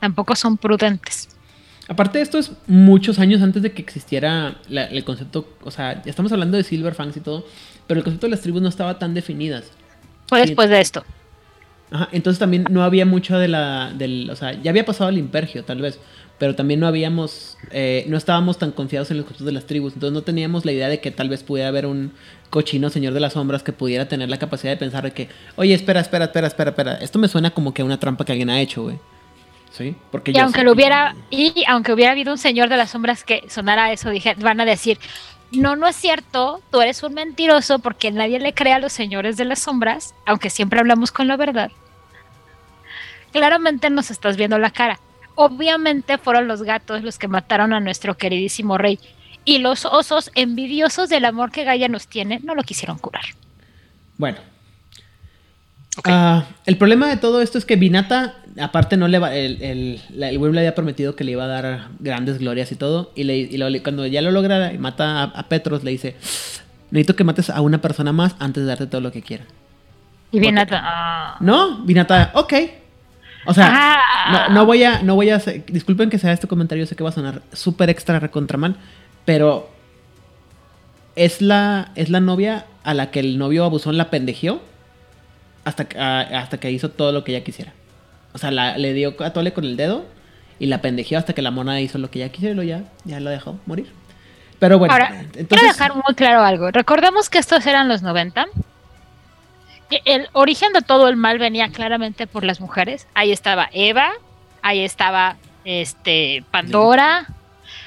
Tampoco 0.00 0.36
son 0.36 0.56
prudentes. 0.56 1.28
Aparte 1.88 2.18
de 2.18 2.24
esto, 2.24 2.38
es 2.38 2.52
muchos 2.66 3.18
años 3.18 3.42
antes 3.42 3.62
de 3.62 3.72
que 3.72 3.82
existiera 3.82 4.56
el 4.68 5.04
concepto. 5.04 5.56
O 5.64 5.70
sea, 5.70 6.02
ya 6.02 6.10
estamos 6.10 6.30
hablando 6.32 6.56
de 6.56 6.62
Silverfangs 6.62 7.16
y 7.16 7.20
todo, 7.20 7.46
pero 7.86 7.98
el 7.98 8.04
concepto 8.04 8.26
de 8.26 8.32
las 8.32 8.42
tribus 8.42 8.60
no 8.60 8.68
estaba 8.68 8.98
tan 8.98 9.14
definidas. 9.14 9.72
Fue 10.28 10.40
después 10.40 10.68
de 10.68 10.80
esto. 10.80 11.04
Ajá, 11.90 12.08
entonces 12.12 12.38
también 12.38 12.66
no 12.68 12.82
había 12.82 13.06
mucho 13.06 13.38
de 13.38 13.48
la. 13.48 13.92
Del, 13.96 14.28
o 14.30 14.36
sea, 14.36 14.52
ya 14.52 14.70
había 14.70 14.84
pasado 14.84 15.08
el 15.08 15.16
impergio, 15.16 15.64
tal 15.64 15.80
vez 15.80 15.98
pero 16.38 16.54
también 16.54 16.80
no 16.80 16.86
habíamos, 16.86 17.58
eh, 17.72 18.04
no 18.08 18.16
estábamos 18.16 18.58
tan 18.58 18.70
confiados 18.70 19.10
en 19.10 19.16
los 19.16 19.26
conceptos 19.26 19.46
de 19.46 19.52
las 19.52 19.66
tribus, 19.66 19.94
entonces 19.94 20.14
no 20.14 20.22
teníamos 20.22 20.64
la 20.64 20.72
idea 20.72 20.88
de 20.88 21.00
que 21.00 21.10
tal 21.10 21.28
vez 21.28 21.42
pudiera 21.42 21.68
haber 21.68 21.86
un 21.86 22.12
cochino 22.50 22.90
señor 22.90 23.12
de 23.12 23.20
las 23.20 23.32
sombras 23.32 23.62
que 23.62 23.72
pudiera 23.72 24.08
tener 24.08 24.28
la 24.28 24.38
capacidad 24.38 24.72
de 24.72 24.76
pensar 24.76 25.02
de 25.02 25.12
que, 25.12 25.28
oye, 25.56 25.74
espera, 25.74 26.00
espera, 26.00 26.26
espera, 26.26 26.46
espera, 26.46 26.70
espera, 26.70 26.94
esto 26.94 27.18
me 27.18 27.28
suena 27.28 27.50
como 27.50 27.74
que 27.74 27.82
una 27.82 27.98
trampa 27.98 28.24
que 28.24 28.32
alguien 28.32 28.50
ha 28.50 28.60
hecho, 28.60 28.84
güey. 28.84 28.98
¿Sí? 29.72 29.94
Porque 30.10 30.32
y 30.32 30.38
aunque 30.38 30.62
lo 30.62 30.72
hubiera, 30.72 31.14
y 31.30 31.64
aunque 31.68 31.92
hubiera 31.92 32.12
habido 32.12 32.32
un 32.32 32.38
señor 32.38 32.68
de 32.68 32.76
las 32.76 32.90
sombras 32.90 33.22
que 33.22 33.44
sonara 33.48 33.92
eso, 33.92 34.08
dije, 34.08 34.34
van 34.38 34.60
a 34.60 34.64
decir, 34.64 34.98
no, 35.52 35.76
no 35.76 35.86
es 35.86 35.94
cierto, 35.94 36.62
tú 36.70 36.80
eres 36.80 37.02
un 37.02 37.14
mentiroso 37.14 37.78
porque 37.78 38.10
nadie 38.10 38.40
le 38.40 38.54
cree 38.54 38.72
a 38.72 38.78
los 38.78 38.92
señores 38.92 39.36
de 39.36 39.44
las 39.44 39.58
sombras, 39.58 40.14
aunque 40.24 40.50
siempre 40.50 40.78
hablamos 40.80 41.12
con 41.12 41.28
la 41.28 41.36
verdad. 41.36 41.70
Claramente 43.32 43.90
nos 43.90 44.10
estás 44.10 44.36
viendo 44.36 44.58
la 44.58 44.70
cara 44.70 44.98
obviamente 45.40 46.18
fueron 46.18 46.48
los 46.48 46.62
gatos 46.64 47.04
los 47.04 47.16
que 47.16 47.28
mataron 47.28 47.72
a 47.72 47.78
nuestro 47.78 48.16
queridísimo 48.16 48.76
rey. 48.76 48.98
Y 49.44 49.58
los 49.58 49.84
osos, 49.84 50.32
envidiosos 50.34 51.08
del 51.08 51.24
amor 51.24 51.52
que 51.52 51.62
Gaia 51.62 51.88
nos 51.88 52.08
tiene, 52.08 52.40
no 52.42 52.56
lo 52.56 52.62
quisieron 52.64 52.98
curar. 52.98 53.22
Bueno. 54.16 54.38
Ah, 56.04 56.44
el 56.66 56.76
problema 56.76 57.08
de 57.08 57.16
todo 57.16 57.40
esto 57.40 57.56
es 57.58 57.64
que 57.64 57.76
Vinata 57.76 58.34
aparte 58.60 58.96
no 58.96 59.06
le 59.08 59.18
va, 59.20 59.34
el, 59.34 59.62
el, 59.62 60.02
la- 60.10 60.28
el 60.30 60.38
Wyrm 60.38 60.54
le 60.54 60.60
había 60.60 60.74
prometido 60.74 61.14
que 61.16 61.22
le 61.24 61.32
iba 61.32 61.44
a 61.44 61.48
dar 61.48 61.88
grandes 62.00 62.38
glorias 62.38 62.70
y 62.72 62.76
todo. 62.76 63.12
Y, 63.14 63.22
le, 63.24 63.36
y 63.38 63.56
lo- 63.56 63.66
cuando 63.82 64.06
ya 64.06 64.20
lo 64.22 64.30
logra 64.32 64.72
y 64.72 64.78
mata 64.78 65.22
a, 65.22 65.24
a 65.24 65.48
Petros, 65.48 65.84
le 65.84 65.92
dice, 65.92 66.16
necesito 66.90 67.14
que 67.16 67.22
mates 67.24 67.48
a 67.48 67.60
una 67.60 67.80
persona 67.80 68.12
más 68.12 68.34
antes 68.40 68.64
de 68.64 68.68
darte 68.68 68.86
todo 68.88 69.00
lo 69.00 69.12
que 69.12 69.22
quiera. 69.22 69.44
Y 70.32 70.40
Ok. 70.40 70.68
ah, 70.82 71.36
No, 71.40 71.78
Vinata, 71.84 72.32
ok. 72.34 72.52
O 73.50 73.54
sea, 73.54 73.68
Ah. 73.70 74.48
no, 74.48 74.54
no 74.54 74.66
voy 74.66 74.84
a, 74.84 75.02
no 75.02 75.14
voy 75.14 75.30
a 75.30 75.38
disculpen 75.68 76.10
que 76.10 76.18
sea 76.18 76.32
este 76.32 76.46
comentario, 76.46 76.86
sé 76.86 76.94
que 76.96 77.02
va 77.02 77.08
a 77.10 77.12
sonar 77.12 77.40
súper 77.52 77.88
extra 77.88 78.18
recontra 78.20 78.58
mal, 78.58 78.76
pero 79.24 79.70
es 81.16 81.40
la, 81.40 81.90
es 81.94 82.10
la 82.10 82.20
novia 82.20 82.66
a 82.84 82.94
la 82.94 83.10
que 83.10 83.20
el 83.20 83.38
novio 83.38 83.64
abusón 83.64 83.96
la 83.96 84.10
pendejeó 84.10 84.60
hasta, 85.64 85.86
a- 85.98 86.38
hasta 86.40 86.58
que 86.58 86.70
hizo 86.70 86.90
todo 86.90 87.12
lo 87.12 87.24
que 87.24 87.34
ella 87.34 87.44
quisiera. 87.44 87.72
O 88.32 88.38
sea, 88.38 88.50
la- 88.50 88.76
le 88.78 88.92
dio 88.92 89.14
a 89.20 89.30
tole 89.32 89.52
con 89.52 89.64
el 89.64 89.76
dedo 89.76 90.04
y 90.58 90.66
la 90.66 90.80
pendejeó 90.82 91.18
hasta 91.18 91.32
que 91.32 91.42
la 91.42 91.50
mona 91.50 91.80
hizo 91.80 91.98
lo 91.98 92.10
que 92.10 92.20
ella 92.22 92.30
quisiera 92.32 92.52
y 92.52 92.54
luego 92.56 92.68
ya, 92.68 92.82
ya 93.04 93.20
lo 93.20 93.30
dejó 93.30 93.58
morir. 93.66 93.90
Pero 94.58 94.78
bueno, 94.78 94.92
Ahora, 94.92 95.08
entonces... 95.20 95.46
quiero 95.48 95.66
dejar 95.68 95.94
muy 95.94 96.14
claro 96.16 96.42
algo. 96.42 96.70
Recordemos 96.70 97.30
que 97.30 97.38
estos 97.38 97.64
eran 97.66 97.88
los 97.88 98.02
90. 98.02 98.46
El 100.04 100.28
origen 100.32 100.72
de 100.72 100.82
todo 100.82 101.08
el 101.08 101.16
mal 101.16 101.38
venía 101.38 101.68
claramente 101.70 102.26
por 102.26 102.44
las 102.44 102.60
mujeres. 102.60 103.06
Ahí 103.14 103.32
estaba 103.32 103.70
Eva, 103.72 104.10
ahí 104.62 104.80
estaba 104.80 105.36
este 105.64 106.44
Pandora, 106.50 107.26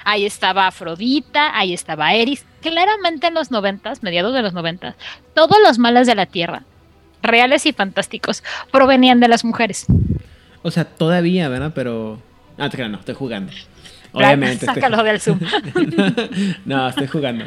ahí 0.04 0.26
estaba 0.26 0.68
Afrodita, 0.68 1.58
ahí 1.58 1.74
estaba 1.74 2.14
Eris. 2.14 2.46
Claramente 2.62 3.28
en 3.28 3.34
los 3.34 3.52
90, 3.52 3.94
mediados 4.02 4.34
de 4.34 4.42
los 4.42 4.54
90, 4.54 4.96
todos 5.34 5.58
los 5.66 5.80
males 5.80 6.08
de 6.08 6.16
la 6.16 6.26
Tierra, 6.26 6.64
reales 7.22 7.66
y 7.66 7.74
fantásticos, 7.74 8.44
provenían 8.72 9.20
de 9.20 9.28
las 9.28 9.44
mujeres. 9.44 9.86
O 10.64 10.72
sea, 10.72 10.86
todavía, 10.86 11.50
¿verdad? 11.50 11.72
Pero... 11.74 12.22
Ah, 12.58 12.70
no, 12.88 13.00
estoy 13.00 13.16
jugando. 13.16 13.52
Obviamente. 14.12 14.66
estoy 14.66 14.76
Sácalo 14.76 15.04
del 15.04 15.22
Zoom. 15.22 15.40
no, 16.66 16.90
estoy 16.90 17.08
jugando. 17.08 17.46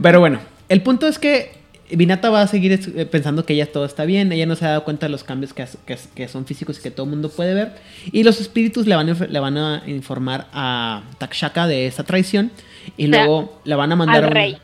Pero 0.00 0.20
bueno, 0.20 0.40
el 0.68 0.82
punto 0.82 1.06
es 1.06 1.18
que 1.18 1.59
Vinata 1.96 2.30
va 2.30 2.42
a 2.42 2.46
seguir 2.46 2.72
eh, 2.72 3.06
pensando 3.06 3.44
que 3.44 3.56
ya 3.56 3.66
todo 3.66 3.84
está 3.84 4.04
bien. 4.04 4.32
Ella 4.32 4.46
no 4.46 4.56
se 4.56 4.64
ha 4.64 4.68
dado 4.70 4.84
cuenta 4.84 5.06
de 5.06 5.10
los 5.10 5.24
cambios 5.24 5.52
que, 5.54 6.28
son 6.28 6.46
físicos 6.46 6.78
y 6.78 6.82
que 6.82 6.90
todo 6.90 7.04
el 7.04 7.10
mundo 7.10 7.28
puede 7.30 7.54
ver. 7.54 7.72
Y 8.12 8.22
los 8.22 8.40
espíritus 8.40 8.86
le 8.86 8.94
van 8.96 9.08
a, 9.08 9.12
inf- 9.12 9.28
le 9.28 9.38
van 9.40 9.56
a 9.58 9.82
informar 9.86 10.46
a 10.52 11.02
Takshaka 11.18 11.66
de 11.66 11.86
esa 11.86 12.04
traición. 12.04 12.50
Y 12.96 13.06
O 13.08 13.10
sea, 13.12 13.24
luego 13.26 13.60
la 13.64 13.76
van 13.76 13.92
a 13.92 13.96
mandar 13.96 14.16
al 14.18 14.24
a 14.24 14.26
una- 14.28 14.34
rey. 14.34 14.56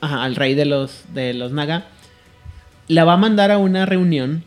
Ajá, 0.00 0.22
al 0.24 0.36
rey 0.36 0.54
de 0.54 0.64
los, 0.64 1.02
de 1.14 1.34
los 1.34 1.52
Naga. 1.52 1.86
La 2.88 3.04
va 3.04 3.12
a 3.14 3.16
mandar 3.16 3.50
a 3.50 3.58
una 3.58 3.86
reunión 3.86 4.44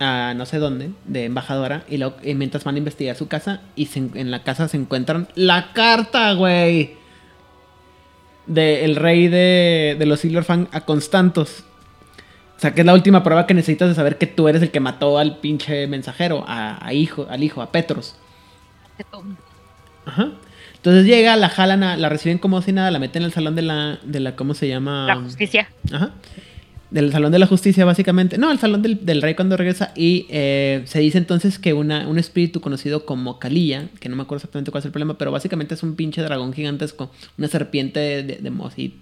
a 0.00 0.32
no 0.34 0.46
sé 0.46 0.58
dónde, 0.58 0.90
de 1.04 1.26
embajadora, 1.26 1.84
y, 1.88 1.98
luego- 1.98 2.16
y 2.22 2.34
mientras 2.34 2.64
van 2.64 2.74
a 2.76 2.78
investigar 2.78 3.16
su 3.16 3.28
casa, 3.28 3.60
y 3.76 3.86
se 3.86 3.98
en 4.14 4.30
la 4.30 4.42
casa 4.42 4.66
se 4.66 4.78
encuentran 4.78 5.28
la 5.34 5.72
carta, 5.74 6.32
güey, 6.32 6.92
del 8.54 8.96
rey 8.96 9.28
de, 9.28 9.96
de 9.98 10.06
los 10.06 10.20
Silverfang 10.20 10.68
a 10.72 10.82
Constantos. 10.82 11.64
O 12.56 12.60
sea, 12.60 12.74
que 12.74 12.80
es 12.82 12.86
la 12.86 12.92
última 12.94 13.22
prueba 13.22 13.46
que 13.46 13.54
necesitas 13.54 13.88
de 13.88 13.94
saber 13.94 14.18
que 14.18 14.26
tú 14.26 14.48
eres 14.48 14.60
el 14.62 14.70
que 14.70 14.80
mató 14.80 15.18
al 15.18 15.38
pinche 15.38 15.86
mensajero, 15.86 16.44
a, 16.46 16.84
a 16.84 16.92
hijo, 16.92 17.26
al 17.30 17.42
hijo, 17.42 17.62
a 17.62 17.72
Petros. 17.72 18.16
Ajá. 20.04 20.28
Entonces 20.76 21.04
llega, 21.06 21.36
la 21.36 21.48
jalan, 21.48 21.82
a- 21.82 21.96
la 21.96 22.08
reciben 22.08 22.38
como 22.38 22.60
si 22.62 22.72
nada, 22.72 22.90
la 22.90 22.98
meten 22.98 23.22
en 23.22 23.26
el 23.26 23.32
salón 23.32 23.54
de 23.54 23.62
la, 23.62 23.98
de 24.02 24.20
la 24.20 24.34
¿cómo 24.36 24.54
se 24.54 24.68
llama? 24.68 25.06
La 25.06 25.16
justicia. 25.16 25.68
Ajá. 25.92 26.10
Del 26.90 27.12
Salón 27.12 27.30
de 27.30 27.38
la 27.38 27.46
Justicia, 27.46 27.84
básicamente. 27.84 28.36
No, 28.36 28.50
el 28.50 28.58
Salón 28.58 28.82
del, 28.82 29.04
del 29.06 29.22
Rey 29.22 29.34
cuando 29.36 29.56
regresa. 29.56 29.92
Y 29.94 30.26
eh, 30.28 30.82
se 30.86 30.98
dice 30.98 31.18
entonces 31.18 31.60
que 31.60 31.72
una, 31.72 32.08
un 32.08 32.18
espíritu 32.18 32.60
conocido 32.60 33.06
como 33.06 33.38
Kalilla, 33.38 33.86
que 34.00 34.08
no 34.08 34.16
me 34.16 34.22
acuerdo 34.22 34.38
exactamente 34.40 34.72
cuál 34.72 34.80
es 34.80 34.86
el 34.86 34.90
problema, 34.90 35.16
pero 35.16 35.30
básicamente 35.30 35.74
es 35.74 35.82
un 35.84 35.94
pinche 35.94 36.20
dragón 36.20 36.52
gigantesco. 36.52 37.12
Una 37.38 37.46
serpiente 37.46 38.00
de, 38.00 38.22
de, 38.24 38.92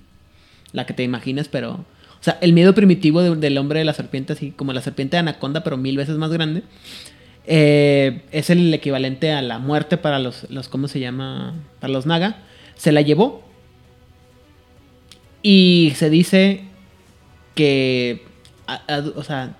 La 0.72 0.84
que 0.84 0.92
te 0.92 1.02
imaginas, 1.02 1.48
pero... 1.48 1.72
O 2.20 2.22
sea, 2.22 2.36
el 2.42 2.52
miedo 2.52 2.74
primitivo 2.74 3.22
de- 3.22 3.36
del 3.36 3.56
hombre 3.56 3.78
de 3.78 3.84
la 3.86 3.94
serpiente, 3.94 4.34
así 4.34 4.50
como 4.50 4.72
la 4.74 4.82
serpiente 4.82 5.16
de 5.16 5.20
anaconda, 5.20 5.62
pero 5.64 5.76
mil 5.78 5.96
veces 5.96 6.16
más 6.16 6.30
grande. 6.30 6.64
eh, 7.46 8.20
es 8.32 8.50
el 8.50 8.74
equivalente 8.74 9.32
a 9.32 9.40
la 9.40 9.58
muerte 9.60 9.96
para 9.96 10.18
los, 10.18 10.50
los, 10.50 10.68
¿cómo 10.68 10.88
se 10.88 11.00
llama? 11.00 11.54
Para 11.80 11.92
los 11.92 12.04
Naga. 12.04 12.42
Se 12.76 12.92
la 12.92 13.00
llevó. 13.00 13.42
Y 15.42 15.92
se 15.96 16.10
dice 16.10 16.64
que, 17.58 18.24
o 19.16 19.24
sea, 19.24 19.56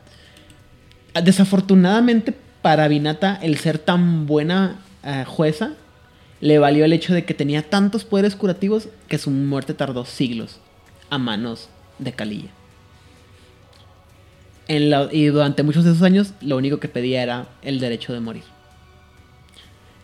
desafortunadamente 1.25 2.33
para 2.63 2.87
Vinata 2.87 3.37
el 3.43 3.59
ser 3.59 3.79
tan 3.79 4.27
buena 4.27 4.79
eh, 5.03 5.25
jueza 5.27 5.73
le 6.41 6.61
valió 6.61 6.85
el 6.85 6.93
hecho 6.93 7.13
de 7.13 7.25
que 7.25 7.35
tenía 7.35 7.63
tantos 7.69 8.05
poderes 8.05 8.37
curativos 8.37 8.89
que 9.09 9.19
su 9.19 9.31
muerte 9.33 9.75
tardó 9.75 10.05
siglos 10.05 10.61
a 11.11 11.19
manos 11.19 11.69
de 11.99 12.13
Kalilla. 12.13 12.51
En 14.69 14.91
la- 14.91 15.09
y 15.11 15.27
durante 15.27 15.65
muchos 15.65 15.83
de 15.85 15.91
esos 15.91 16.05
años 16.05 16.35
lo 16.41 16.57
único 16.57 16.79
que 16.79 16.87
pedía 16.89 17.21
era 17.25 17.49
el 17.63 17.81
derecho 17.81 18.13
de 18.13 18.21
morir. 18.21 18.45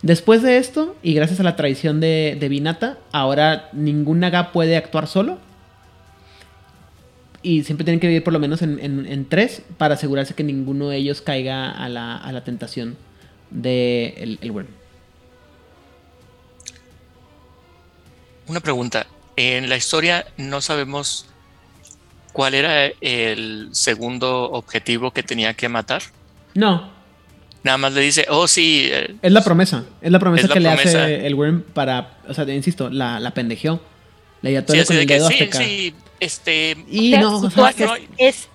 Después 0.01 0.41
de 0.41 0.57
esto, 0.57 0.97
y 1.01 1.13
gracias 1.13 1.39
a 1.39 1.43
la 1.43 1.55
traición 1.55 2.01
de, 2.01 2.35
de 2.37 2.49
Vinata, 2.49 2.97
ahora 3.13 3.69
ningún 3.71 4.19
Naga 4.19 4.51
puede 4.51 4.75
actuar 4.75 5.07
solo, 5.07 5.39
y 7.45 7.63
siempre 7.63 7.85
tienen 7.85 7.99
que 7.99 8.07
vivir 8.07 8.23
por 8.23 8.33
lo 8.33 8.39
menos 8.39 8.61
en, 8.61 8.79
en- 8.79 9.05
en 9.05 9.29
tres 9.29 9.61
para 9.77 9.93
asegurarse 9.93 10.33
que 10.33 10.43
ninguno 10.43 10.89
de 10.89 10.97
ellos 10.97 11.21
caiga 11.21 11.69
a 11.71 11.87
la, 11.89 12.17
a 12.17 12.31
la 12.31 12.43
tentación 12.43 12.97
de 13.51 14.13
el, 14.17 14.39
el 14.41 14.51
worm. 14.51 14.67
Una 18.47 18.59
pregunta. 18.59 19.07
En 19.37 19.69
la 19.69 19.75
historia 19.75 20.25
no 20.37 20.61
sabemos 20.61 21.25
cuál 22.31 22.53
era 22.53 22.85
el 23.01 23.69
segundo 23.71 24.51
objetivo 24.51 25.11
que 25.11 25.23
tenía 25.23 25.53
que 25.53 25.67
matar. 25.69 26.01
No, 26.53 26.93
Nada 27.63 27.79
más 27.79 27.93
le 27.93 28.01
dice, 28.01 28.27
oh 28.29 28.47
sí, 28.47 28.89
eh, 28.91 29.15
es 29.23 29.31
la 29.31 29.43
promesa. 29.43 29.85
Es 29.99 30.11
la 30.11 30.19
promesa 30.19 30.43
Es 30.43 30.49
la 30.49 30.53
que 30.53 30.61
promesa. 30.61 30.83
le 30.99 31.03
hace 31.15 31.25
el 31.27 31.33
worm 31.33 31.63
para. 31.73 32.19
O 32.27 32.33
sea, 32.35 32.45
insisto, 32.53 32.91
la, 32.91 33.19
la 33.19 33.31
pendejeó. 33.33 33.81
Dio 34.41 34.63
todo 34.63 34.77
sí, 34.77 34.85
con 34.85 34.97
el 34.97 35.07
que 35.07 35.13
dedo 35.15 35.27
sí, 35.27 35.33
hasta 35.33 35.45
acá. 35.45 35.57
sí, 35.65 35.93
este, 36.19 36.77
Y 36.87 37.07
O 37.13 37.17
sea, 37.17 37.21
no, 37.21 37.37
o 37.37 37.49
sea, 37.49 37.97
es- 38.17 38.49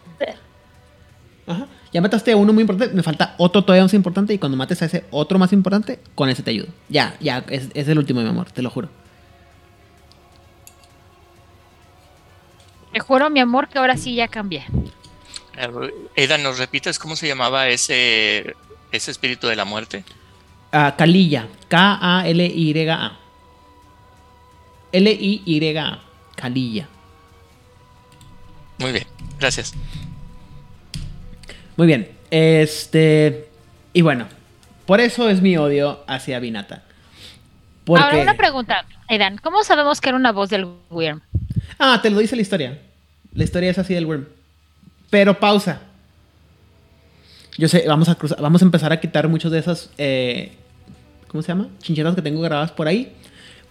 Ajá. 1.46 1.66
Ya 1.92 2.00
mataste 2.00 2.30
a 2.30 2.36
uno 2.36 2.52
muy 2.52 2.60
importante, 2.60 2.94
me 2.94 3.02
falta 3.02 3.34
otro 3.36 3.64
todavía 3.64 3.82
más 3.82 3.94
importante 3.94 4.32
y 4.32 4.38
cuando 4.38 4.56
mates 4.56 4.80
a 4.82 4.84
ese 4.84 5.04
otro 5.10 5.38
más 5.40 5.52
importante, 5.52 5.98
con 6.14 6.28
ese 6.28 6.44
te 6.44 6.50
ayudo. 6.52 6.68
Ya, 6.88 7.16
ya, 7.20 7.44
es, 7.48 7.68
es 7.74 7.88
el 7.88 7.98
último, 7.98 8.20
mi 8.20 8.28
amor, 8.28 8.52
te 8.52 8.62
lo 8.62 8.70
juro. 8.70 8.88
Te 12.92 13.00
juro, 13.00 13.28
mi 13.30 13.40
amor, 13.40 13.68
que 13.68 13.78
ahora 13.78 13.96
sí 13.96 14.14
ya 14.14 14.28
cambié. 14.28 14.64
Eda, 16.14 16.38
¿nos 16.38 16.58
repites 16.58 16.98
cómo 16.98 17.16
se 17.16 17.26
llamaba 17.26 17.68
ese, 17.68 18.54
ese 18.92 19.10
espíritu 19.10 19.48
de 19.48 19.56
la 19.56 19.64
muerte? 19.64 20.04
Ah, 20.72 20.94
Kalilla, 20.96 21.48
K-A-L-Y-A. 21.68 23.18
L-I-Y-A, 24.92 26.00
Kalilla. 26.36 26.88
Muy 28.78 28.92
bien, 28.92 29.06
gracias. 29.38 29.74
Muy 31.76 31.86
bien, 31.86 32.10
este. 32.30 33.48
Y 33.92 34.02
bueno, 34.02 34.26
por 34.86 35.00
eso 35.00 35.28
es 35.28 35.40
mi 35.42 35.56
odio 35.56 36.04
hacia. 36.06 36.40
Porque. 37.84 38.04
Ahora, 38.04 38.18
una 38.22 38.36
pregunta, 38.36 38.84
Edan. 39.08 39.38
¿Cómo 39.38 39.62
sabemos 39.64 40.00
que 40.00 40.08
era 40.10 40.16
una 40.16 40.32
voz 40.32 40.50
del 40.50 40.66
Wyrm? 40.90 41.20
Ah, 41.78 42.00
te 42.02 42.10
lo 42.10 42.18
dice 42.18 42.36
la 42.36 42.42
historia. 42.42 42.78
La 43.32 43.44
historia 43.44 43.70
es 43.70 43.78
así 43.78 43.94
del 43.94 44.06
worm. 44.06 44.26
Pero 45.10 45.38
pausa. 45.38 45.82
Yo 47.58 47.68
sé, 47.68 47.84
vamos 47.86 48.08
a 48.08 48.16
cruzar- 48.16 48.40
vamos 48.40 48.62
a 48.62 48.64
empezar 48.64 48.92
a 48.92 49.00
quitar 49.00 49.28
muchos 49.28 49.50
de 49.52 49.58
esos. 49.58 49.90
eh, 49.98 50.52
¿Cómo 51.28 51.42
se 51.42 51.48
llama? 51.48 51.68
Chincheras 51.80 52.14
que 52.14 52.22
tengo 52.22 52.40
grabadas 52.40 52.72
por 52.72 52.88
ahí. 52.88 53.12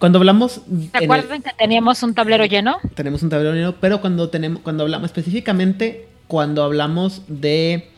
Cuando 0.00 0.18
hablamos. 0.18 0.52
¿Se 0.52 0.60
en 0.66 0.90
el- 0.94 1.04
acuerdan 1.04 1.42
que 1.42 1.50
teníamos 1.56 2.02
un 2.02 2.14
tablero 2.14 2.44
lleno? 2.46 2.78
tenemos 2.94 3.22
un 3.22 3.28
tablero 3.30 3.54
negro, 3.54 3.76
pero 3.80 4.00
cuando 4.00 4.28
tenemos, 4.30 4.60
cuando 4.62 4.82
hablamos 4.82 5.06
específicamente, 5.10 6.08
cuando 6.26 6.64
hablamos 6.64 7.22
de 7.28 7.88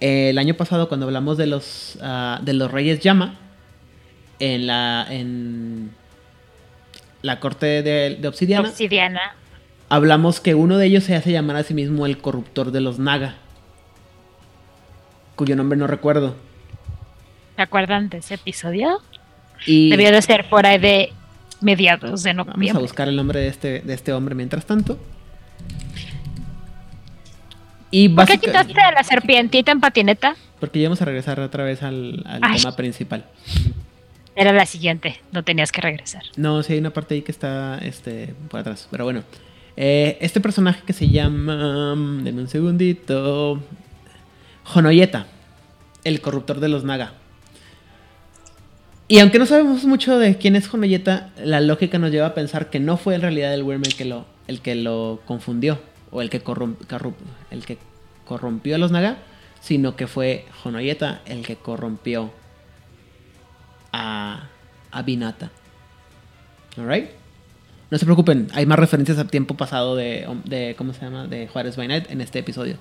eh, 0.00 0.30
el 0.30 0.38
año 0.38 0.54
pasado, 0.54 0.88
cuando 0.88 1.06
hablamos 1.06 1.36
de 1.36 1.46
los 1.46 1.98
ah, 2.02 2.40
de 2.42 2.52
los 2.54 2.70
Reyes 2.72 3.00
Llama 3.00 3.38
en 4.40 4.66
la 4.66 5.06
en 5.10 5.90
la 7.22 7.38
corte 7.40 7.82
de, 7.82 8.16
de 8.20 8.28
Obsidiana, 8.28 8.68
Obsidiana. 8.68 9.20
hablamos 9.88 10.40
que 10.40 10.54
uno 10.54 10.78
de 10.78 10.86
ellos 10.86 11.04
se 11.04 11.16
hace 11.16 11.32
llamar 11.32 11.56
a 11.56 11.62
sí 11.64 11.74
mismo 11.74 12.06
el 12.06 12.18
corruptor 12.18 12.70
de 12.72 12.80
los 12.80 12.98
Naga, 12.98 13.36
cuyo 15.34 15.56
nombre 15.56 15.78
no 15.78 15.86
recuerdo. 15.86 16.34
¿Se 17.56 17.62
acuerdan 17.62 18.08
de 18.08 18.18
ese 18.18 18.34
episodio? 18.34 19.00
Y 19.66 19.90
Debió 19.90 20.10
de 20.12 20.20
ser 20.22 20.48
por 20.48 20.66
ahí 20.66 20.78
de 20.78 21.12
mediados 21.60 22.22
de 22.22 22.32
vamos 22.34 22.48
a 22.48 22.54
noviembre. 22.56 22.82
buscar 22.82 23.08
el 23.08 23.16
nombre 23.16 23.40
de 23.40 23.48
este 23.48 23.80
de 23.80 23.94
este 23.94 24.12
hombre 24.12 24.34
mientras 24.34 24.66
tanto. 24.66 24.98
Y 27.90 28.08
¿Por 28.08 28.26
qué 28.26 28.38
quitaste 28.38 28.80
a 28.80 28.92
la 28.92 29.04
serpientita 29.04 29.72
en 29.72 29.80
patineta? 29.80 30.36
Porque 30.60 30.80
ya 30.80 30.88
vamos 30.88 31.00
a 31.02 31.04
regresar 31.04 31.38
otra 31.40 31.64
vez 31.64 31.82
al, 31.82 32.22
al 32.26 32.40
Ay. 32.42 32.58
tema 32.58 32.74
principal. 32.76 33.24
Era 34.34 34.52
la 34.52 34.66
siguiente, 34.66 35.20
no 35.32 35.42
tenías 35.44 35.72
que 35.72 35.80
regresar. 35.80 36.22
No, 36.36 36.62
sí 36.62 36.74
hay 36.74 36.78
una 36.78 36.90
parte 36.90 37.14
ahí 37.14 37.22
que 37.22 37.32
está 37.32 37.78
este, 37.78 38.34
por 38.50 38.60
atrás. 38.60 38.88
Pero 38.90 39.04
bueno. 39.04 39.22
Eh, 39.78 40.16
este 40.20 40.40
personaje 40.40 40.82
que 40.86 40.92
se 40.92 41.08
llama. 41.08 41.94
mm, 41.94 42.24
Denme 42.24 42.42
un 42.42 42.48
segundito. 42.48 43.62
Honoyeta. 44.74 45.26
El 46.04 46.20
corruptor 46.20 46.60
de 46.60 46.68
los 46.68 46.84
Naga. 46.84 47.12
Y 49.08 49.20
aunque 49.20 49.38
no 49.38 49.46
sabemos 49.46 49.84
mucho 49.84 50.18
de 50.18 50.36
quién 50.36 50.56
es 50.56 50.72
Honoyeta, 50.72 51.30
la 51.38 51.60
lógica 51.60 51.98
nos 51.98 52.10
lleva 52.10 52.26
a 52.26 52.34
pensar 52.34 52.70
que 52.70 52.80
no 52.80 52.96
fue 52.96 53.14
en 53.14 53.20
realidad 53.20 53.54
el 53.54 53.62
Worm 53.62 53.84
el 53.84 53.94
que 53.94 54.04
lo, 54.04 54.26
el 54.48 54.60
que 54.60 54.74
lo 54.74 55.20
confundió. 55.26 55.78
O 56.10 56.22
el 56.22 56.30
que, 56.30 56.42
el 57.50 57.66
que 57.66 57.78
corrompió 58.24 58.74
a 58.74 58.78
los 58.78 58.90
Naga. 58.90 59.18
Sino 59.60 59.96
que 59.96 60.06
fue 60.06 60.44
Honoyeta 60.64 61.22
el 61.26 61.44
que 61.44 61.56
corrompió 61.56 62.32
a, 63.92 64.48
a 64.90 65.02
Binata. 65.02 65.50
Alright. 66.76 67.10
No 67.90 67.98
se 67.98 68.04
preocupen, 68.04 68.48
hay 68.52 68.66
más 68.66 68.78
referencias 68.78 69.18
a 69.18 69.28
tiempo 69.28 69.56
pasado 69.56 69.94
de, 69.94 70.26
de 70.44 70.74
¿cómo 70.76 70.92
se 70.92 71.02
llama? 71.02 71.28
De 71.28 71.46
Juárez 71.46 71.76
by 71.76 72.06
en 72.08 72.20
este 72.20 72.40
episodio. 72.40 72.76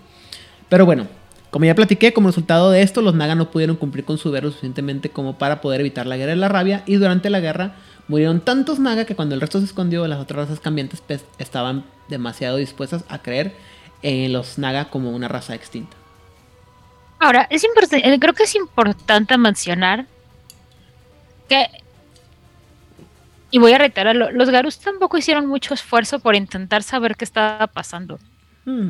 Pero 0.67 0.85
bueno, 0.87 1.07
como 1.55 1.63
ya 1.63 1.73
platiqué, 1.73 2.11
como 2.11 2.27
resultado 2.27 2.69
de 2.69 2.81
esto, 2.81 3.01
los 3.01 3.15
Naga 3.15 3.33
no 3.33 3.49
pudieron 3.49 3.77
cumplir 3.77 4.03
con 4.03 4.17
su 4.17 4.29
deber 4.29 4.43
suficientemente 4.51 5.09
como 5.09 5.37
para 5.37 5.61
poder 5.61 5.79
evitar 5.79 6.05
la 6.05 6.17
guerra 6.17 6.31
de 6.31 6.35
la 6.35 6.49
rabia. 6.49 6.83
Y 6.85 6.95
durante 6.95 7.29
la 7.29 7.39
guerra 7.39 7.75
murieron 8.09 8.41
tantos 8.41 8.77
Naga 8.77 9.05
que 9.05 9.15
cuando 9.15 9.35
el 9.35 9.39
resto 9.39 9.59
se 9.59 9.65
escondió, 9.65 10.05
las 10.05 10.19
otras 10.19 10.49
razas 10.49 10.59
cambiantes 10.59 10.99
pues, 10.99 11.23
estaban 11.37 11.85
demasiado 12.09 12.57
dispuestas 12.57 13.05
a 13.07 13.19
creer 13.19 13.55
en 14.01 14.33
los 14.33 14.57
Naga 14.57 14.89
como 14.89 15.11
una 15.11 15.29
raza 15.29 15.55
extinta. 15.55 15.95
Ahora, 17.19 17.47
es 17.49 17.63
importante, 17.63 18.19
creo 18.19 18.33
que 18.33 18.43
es 18.43 18.55
importante 18.55 19.37
mencionar 19.37 20.07
que, 21.47 21.67
y 23.49 23.59
voy 23.59 23.71
a 23.71 23.77
reiterarlo, 23.77 24.29
los 24.29 24.49
Garus 24.49 24.79
tampoco 24.79 25.17
hicieron 25.17 25.45
mucho 25.45 25.73
esfuerzo 25.73 26.19
por 26.19 26.35
intentar 26.35 26.83
saber 26.83 27.15
qué 27.15 27.23
estaba 27.23 27.67
pasando. 27.67 28.19
Hmm. 28.65 28.89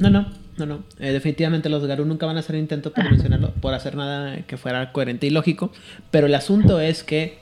No, 0.00 0.10
no, 0.10 0.26
no, 0.58 0.66
no. 0.66 0.84
Eh, 0.98 1.12
definitivamente 1.12 1.68
los 1.68 1.84
Garú 1.86 2.04
nunca 2.04 2.26
van 2.26 2.36
a 2.36 2.40
hacer 2.40 2.56
intento 2.56 2.92
por 2.92 3.04
mencionarlo, 3.04 3.52
por 3.60 3.74
hacer 3.74 3.94
nada 3.94 4.42
que 4.46 4.56
fuera 4.56 4.92
coherente 4.92 5.26
y 5.26 5.30
lógico. 5.30 5.72
Pero 6.10 6.26
el 6.26 6.34
asunto 6.34 6.80
es 6.80 7.04
que 7.04 7.38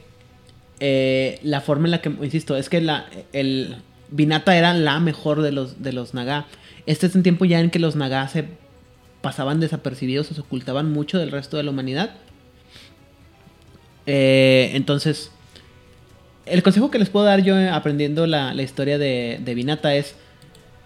eh, 0.80 1.38
la 1.42 1.60
forma 1.60 1.86
en 1.86 1.92
la 1.92 2.00
que, 2.00 2.10
insisto, 2.10 2.56
es 2.56 2.68
que 2.68 2.80
la, 2.80 3.06
el 3.32 3.76
Binata 4.10 4.56
era 4.56 4.74
la 4.74 5.00
mejor 5.00 5.42
de 5.42 5.52
los, 5.52 5.82
de 5.82 5.92
los 5.92 6.14
Naga. 6.14 6.46
Este 6.86 7.06
es 7.06 7.14
un 7.14 7.22
tiempo 7.22 7.44
ya 7.44 7.60
en 7.60 7.70
que 7.70 7.78
los 7.78 7.96
Naga 7.96 8.28
se 8.28 8.44
pasaban 9.22 9.58
desapercibidos 9.58 10.28
se 10.28 10.40
ocultaban 10.40 10.92
mucho 10.92 11.18
del 11.18 11.32
resto 11.32 11.56
de 11.56 11.64
la 11.64 11.70
humanidad. 11.70 12.10
Eh, 14.06 14.70
entonces, 14.74 15.32
el 16.44 16.62
consejo 16.62 16.92
que 16.92 17.00
les 17.00 17.08
puedo 17.08 17.26
dar 17.26 17.42
yo 17.42 17.58
eh, 17.58 17.68
aprendiendo 17.68 18.26
la, 18.28 18.54
la 18.54 18.62
historia 18.62 18.98
de, 18.98 19.40
de 19.44 19.54
Binata 19.54 19.96
es 19.96 20.14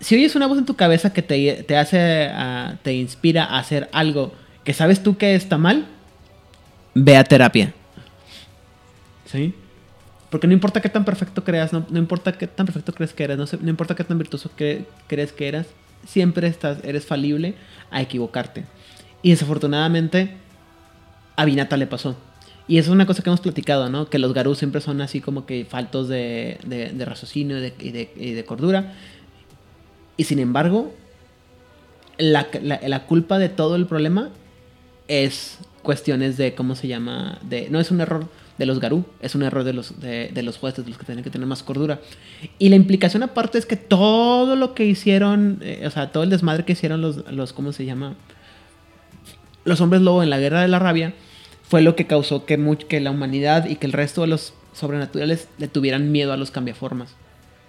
si 0.01 0.15
oyes 0.17 0.35
una 0.35 0.47
voz 0.47 0.59
en 0.59 0.65
tu 0.67 0.77
cabeza 0.77 1.13
que 1.13 1.23
te, 1.23 1.63
te 1.65 1.77
hace, 1.77 2.29
ah, 2.33 2.75
te 2.83 2.95
inspira 2.95 3.45
a 3.45 3.59
hacer 3.59 3.89
algo 3.93 4.33
que 4.65 4.73
sabes 4.75 5.03
tú 5.03 5.17
que 5.17 5.35
está 5.35 5.59
mal, 5.59 5.87
ve 6.95 7.17
a 7.17 7.25
terapia. 7.25 7.73
¿Sí? 9.27 9.55
Porque 10.31 10.47
no 10.47 10.53
importa 10.53 10.81
qué 10.81 10.89
tan 10.89 11.05
perfecto 11.05 11.45
creas, 11.45 11.73
no, 11.73 11.87
no 11.91 11.99
importa 11.99 12.33
qué 12.33 12.47
tan 12.47 12.67
perfecto 12.67 12.93
crees 12.93 13.13
que 13.13 13.25
eres, 13.25 13.39
no, 13.39 13.45
no 13.61 13.69
importa 13.71 13.95
qué 13.95 14.05
tan 14.05 14.19
virtuoso 14.19 14.51
cre- 14.57 14.85
crees 15.07 15.33
que 15.33 15.49
eras, 15.49 15.67
siempre 16.07 16.47
estás, 16.47 16.79
eres 16.85 17.05
falible 17.05 17.55
a 17.91 18.01
equivocarte. 18.01 18.65
Y 19.23 19.31
desafortunadamente, 19.31 20.37
a 21.37 21.45
Binata 21.45 21.77
le 21.77 21.87
pasó. 21.87 22.17
Y 22.69 22.79
eso 22.79 22.91
es 22.91 22.95
una 22.95 23.07
cosa 23.07 23.23
que 23.23 23.29
hemos 23.31 23.41
platicado, 23.41 23.91
¿no? 23.91 24.09
Que 24.09 24.19
los 24.21 24.33
Garú 24.33 24.55
siempre 24.55 24.81
son 24.81 25.01
así 25.01 25.21
como 25.21 25.45
que 25.47 25.65
faltos 25.65 26.09
de, 26.09 26.59
de- 26.65 27.05
raciocinio 27.05 27.59
y 27.59 27.91
de- 27.91 28.11
y 28.17 28.31
de 28.33 28.45
cordura. 28.45 28.95
Y 30.21 30.25
sin 30.25 30.39
embargo, 30.39 30.93
la, 32.19 32.47
la- 32.63 33.07
culpa 33.07 33.39
de 33.39 33.49
todo 33.49 33.75
el 33.75 33.87
problema 33.87 34.29
es 35.09 35.57
cuestiones 35.83 36.37
de, 36.37 36.55
¿cómo 36.55 36.75
se 36.75 36.89
llama? 36.89 37.39
De, 37.41 37.71
no 37.71 37.81
es 37.81 37.91
un 37.91 38.03
error 38.03 38.29
de 38.59 38.67
los 38.67 38.81
Garú, 38.81 39.07
es 39.23 39.35
un 39.35 39.43
error 39.45 39.65
de 39.65 39.73
los, 39.73 39.99
de, 39.99 40.29
de 40.29 40.43
los 40.43 40.59
jueces, 40.59 40.85
de 40.85 40.91
los 40.91 40.99
que 40.99 41.07
tienen 41.07 41.25
que 41.25 41.31
tener 41.31 41.47
más 41.47 41.63
cordura. 41.63 42.01
Y 42.59 42.69
la 42.69 42.77
implicación 42.77 43.23
aparte 43.23 43.57
es 43.57 43.65
que 43.65 43.77
todo 43.77 44.57
lo 44.57 44.75
que 44.75 44.85
hicieron, 44.85 45.61
eh, 45.63 45.85
o 45.87 45.91
sea, 45.91 46.13
todo 46.13 46.23
el 46.23 46.29
desmadre 46.29 46.67
que 46.67 46.73
hicieron 46.73 47.01
los, 47.01 47.25
los, 47.33 47.55
¿cómo 47.55 47.73
se 47.73 47.87
llama? 47.87 48.15
Los 49.65 49.81
hombres 49.81 50.03
lobo 50.03 50.23
en 50.23 50.29
la 50.29 50.39
guerra 50.39 50.61
de 50.61 50.69
la 50.69 50.81
rabia 50.81 51.15
fue 51.63 51.81
lo 51.81 51.97
que 51.97 52.07
causó 52.07 52.45
que, 52.45 52.59
que 52.91 53.01
la 53.01 53.11
humanidad 53.11 53.65
y 53.71 53.77
que 53.77 53.87
el 53.87 53.95
resto 53.95 54.21
de 54.21 54.27
los 54.27 54.53
sobrenaturales 54.75 55.49
le 55.57 55.67
tuvieran 55.67 56.13
miedo 56.13 56.35
a 56.35 56.37
los 56.37 56.51
cambiaformas. 56.51 57.15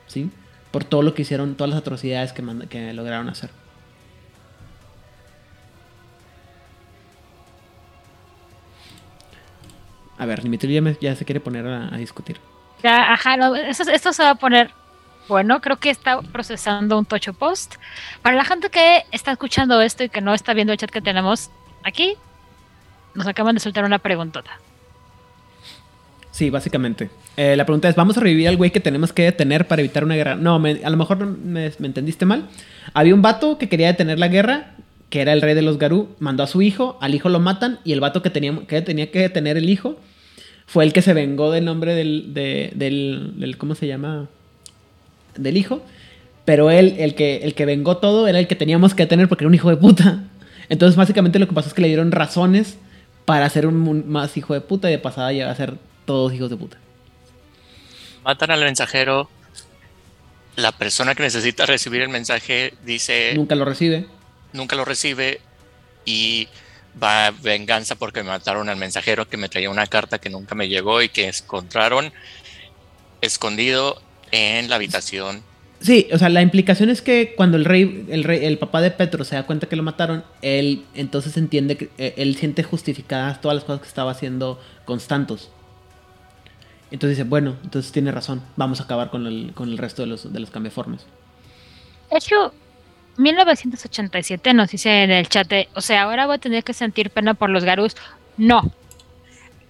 ¿Sí? 0.07 0.29
Por 0.71 0.83
todo 0.85 1.01
lo 1.01 1.13
que 1.13 1.23
hicieron, 1.23 1.55
todas 1.55 1.71
las 1.71 1.79
atrocidades 1.79 2.31
que, 2.33 2.43
que 2.69 2.93
lograron 2.93 3.27
hacer. 3.29 3.49
A 10.17 10.25
ver, 10.25 10.41
Dimitri 10.43 10.73
ya, 10.73 10.81
me- 10.81 10.97
ya 11.01 11.15
se 11.15 11.25
quiere 11.25 11.39
poner 11.39 11.65
a, 11.67 11.93
a 11.93 11.97
discutir. 11.97 12.37
Ya, 12.83 13.13
ajá, 13.13 13.37
no, 13.37 13.55
esto, 13.55 13.89
esto 13.89 14.13
se 14.13 14.23
va 14.23 14.31
a 14.31 14.35
poner 14.35 14.71
bueno. 15.27 15.61
Creo 15.61 15.77
que 15.77 15.89
está 15.89 16.21
procesando 16.21 16.97
un 16.97 17.05
tocho 17.05 17.33
post. 17.33 17.75
Para 18.21 18.35
la 18.35 18.45
gente 18.45 18.69
que 18.69 19.03
está 19.11 19.31
escuchando 19.31 19.81
esto 19.81 20.03
y 20.03 20.09
que 20.09 20.21
no 20.21 20.33
está 20.33 20.53
viendo 20.53 20.73
el 20.73 20.79
chat 20.79 20.89
que 20.91 21.01
tenemos 21.01 21.49
aquí, 21.83 22.15
nos 23.13 23.27
acaban 23.27 23.55
de 23.55 23.61
soltar 23.61 23.83
una 23.83 23.99
preguntota. 23.99 24.51
Sí, 26.31 26.49
básicamente. 26.49 27.09
Eh, 27.35 27.55
la 27.57 27.65
pregunta 27.65 27.89
es, 27.89 27.95
¿vamos 27.95 28.17
a 28.17 28.21
revivir 28.21 28.47
al 28.47 28.55
güey 28.57 28.71
que 28.71 28.79
tenemos 28.79 29.11
que 29.11 29.23
detener 29.23 29.67
para 29.67 29.81
evitar 29.81 30.03
una 30.05 30.15
guerra? 30.15 30.35
No, 30.35 30.59
me- 30.59 30.79
a 30.83 30.89
lo 30.89 30.97
mejor 30.97 31.25
me, 31.25 31.71
me 31.77 31.87
entendiste 31.87 32.25
mal. 32.25 32.47
Había 32.93 33.13
un 33.13 33.21
vato 33.21 33.57
que 33.57 33.67
quería 33.67 33.87
detener 33.87 34.17
la 34.17 34.29
guerra, 34.29 34.75
que 35.09 35.21
era 35.21 35.33
el 35.33 35.41
rey 35.41 35.55
de 35.55 35.61
los 35.61 35.77
Garú, 35.77 36.09
mandó 36.19 36.43
a 36.43 36.47
su 36.47 36.61
hijo, 36.61 36.97
al 37.01 37.13
hijo 37.15 37.27
lo 37.27 37.39
matan, 37.41 37.79
y 37.83 37.91
el 37.91 37.99
vato 37.99 38.21
que 38.21 38.29
tenía 38.29 38.55
que, 38.65 38.81
tenía 38.81 39.11
que 39.11 39.19
detener 39.19 39.57
el 39.57 39.69
hijo 39.69 39.99
fue 40.67 40.85
el 40.85 40.93
que 40.93 41.01
se 41.01 41.13
vengó 41.13 41.51
del 41.51 41.65
nombre 41.65 41.93
del, 41.95 42.33
de- 42.33 42.71
del, 42.75 43.55
¿cómo 43.57 43.75
se 43.75 43.87
llama? 43.87 44.27
Del 45.35 45.57
hijo. 45.57 45.81
Pero 46.45 46.71
él, 46.71 46.95
el 46.97 47.13
que, 47.13 47.37
el 47.43 47.53
que 47.53 47.65
vengó 47.65 47.97
todo, 47.97 48.27
era 48.27 48.39
el 48.39 48.47
que 48.47 48.55
teníamos 48.55 48.93
que 48.93 49.03
detener 49.03 49.27
porque 49.27 49.43
era 49.43 49.49
un 49.49 49.55
hijo 49.55 49.69
de 49.69 49.77
puta. 49.77 50.23
Entonces, 50.69 50.95
básicamente 50.95 51.39
lo 51.39 51.47
que 51.47 51.53
pasó 51.53 51.67
es 51.67 51.73
que 51.73 51.81
le 51.81 51.87
dieron 51.89 52.11
razones 52.11 52.77
para 53.25 53.47
ser 53.49 53.67
un, 53.67 54.09
más 54.09 54.37
hijo 54.37 54.53
de 54.53 54.61
puta 54.61 54.87
y 54.89 54.93
de 54.93 54.97
pasada 54.97 55.31
llega 55.33 55.51
a 55.51 55.55
ser 55.55 55.73
todos 56.05 56.33
hijos 56.33 56.49
de 56.49 56.57
puta. 56.57 56.77
Matan 58.23 58.51
al 58.51 58.61
mensajero. 58.63 59.29
La 60.55 60.71
persona 60.73 61.15
que 61.15 61.23
necesita 61.23 61.65
recibir 61.65 62.01
el 62.01 62.09
mensaje 62.09 62.73
dice 62.85 63.33
Nunca 63.35 63.55
lo 63.55 63.65
recibe. 63.65 64.05
nunca 64.53 64.75
lo 64.75 64.83
recibe 64.85 65.39
y 66.05 66.47
va 67.01 67.27
a 67.27 67.31
venganza 67.31 67.95
porque 67.95 68.21
me 68.21 68.29
mataron 68.29 68.67
al 68.67 68.75
mensajero 68.75 69.27
que 69.29 69.37
me 69.37 69.47
traía 69.47 69.69
una 69.69 69.87
carta 69.87 70.19
que 70.19 70.29
nunca 70.29 70.53
me 70.55 70.67
llegó 70.67 71.01
y 71.01 71.07
que 71.07 71.27
encontraron 71.29 72.11
escondido 73.21 74.01
en 74.31 74.69
la 74.69 74.75
habitación. 74.75 75.41
Sí, 75.79 76.07
o 76.13 76.17
sea, 76.19 76.29
la 76.29 76.41
implicación 76.41 76.89
es 76.89 77.01
que 77.01 77.33
cuando 77.35 77.57
el 77.57 77.65
rey, 77.65 78.05
el 78.09 78.23
rey, 78.23 78.45
el 78.45 78.57
papá 78.59 78.81
de 78.81 78.91
Petro 78.91 79.23
se 79.23 79.35
da 79.35 79.47
cuenta 79.47 79.67
que 79.67 79.75
lo 79.75 79.83
mataron, 79.83 80.23
él 80.41 80.83
entonces 80.93 81.37
entiende 81.37 81.75
que 81.75 81.89
eh, 81.97 82.13
él 82.17 82.35
siente 82.35 82.61
justificadas 82.61 83.41
todas 83.41 83.55
las 83.55 83.63
cosas 83.63 83.81
que 83.81 83.87
estaba 83.87 84.11
haciendo 84.11 84.61
Constantos. 84.85 85.49
Entonces 86.91 87.17
dice, 87.17 87.27
bueno, 87.27 87.55
entonces 87.63 87.91
tiene 87.91 88.11
razón, 88.11 88.41
vamos 88.57 88.81
a 88.81 88.83
acabar 88.83 89.09
con 89.09 89.25
el, 89.25 89.53
con 89.53 89.69
el 89.69 89.77
resto 89.77 90.01
de 90.01 90.09
los, 90.09 90.31
de 90.31 90.39
los. 90.39 90.51
De 90.51 92.17
hecho, 92.17 92.53
1987 93.17 94.53
nos 94.53 94.71
dice 94.71 95.03
en 95.03 95.11
el 95.11 95.29
chat, 95.29 95.51
o 95.73 95.81
sea, 95.81 96.03
ahora 96.03 96.25
voy 96.25 96.35
a 96.35 96.39
tener 96.39 96.65
que 96.65 96.73
sentir 96.73 97.09
pena 97.09 97.33
por 97.33 97.49
los 97.49 97.63
Garus. 97.63 97.95
No. 98.35 98.71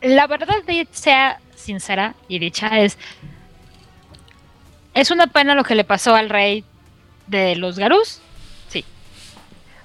La 0.01 0.25
verdad, 0.25 0.55
sea 0.91 1.39
sincera 1.55 2.15
y 2.27 2.39
dicha, 2.39 2.79
es. 2.79 2.97
Es 4.95 5.11
una 5.11 5.27
pena 5.27 5.55
lo 5.55 5.63
que 5.63 5.75
le 5.75 5.83
pasó 5.83 6.15
al 6.15 6.29
rey 6.29 6.65
de 7.27 7.55
los 7.55 7.77
Garus. 7.77 8.19
Sí. 8.67 8.83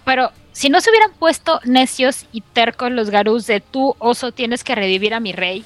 Pero 0.04 0.32
si 0.52 0.70
no 0.70 0.80
se 0.80 0.88
hubieran 0.88 1.12
puesto 1.18 1.60
necios 1.64 2.24
y 2.32 2.40
tercos 2.40 2.90
los 2.90 3.10
Garus 3.10 3.46
de 3.46 3.60
tú, 3.60 3.94
oso, 3.98 4.32
tienes 4.32 4.64
que 4.64 4.74
revivir 4.74 5.12
a 5.12 5.20
mi 5.20 5.32
rey. 5.32 5.64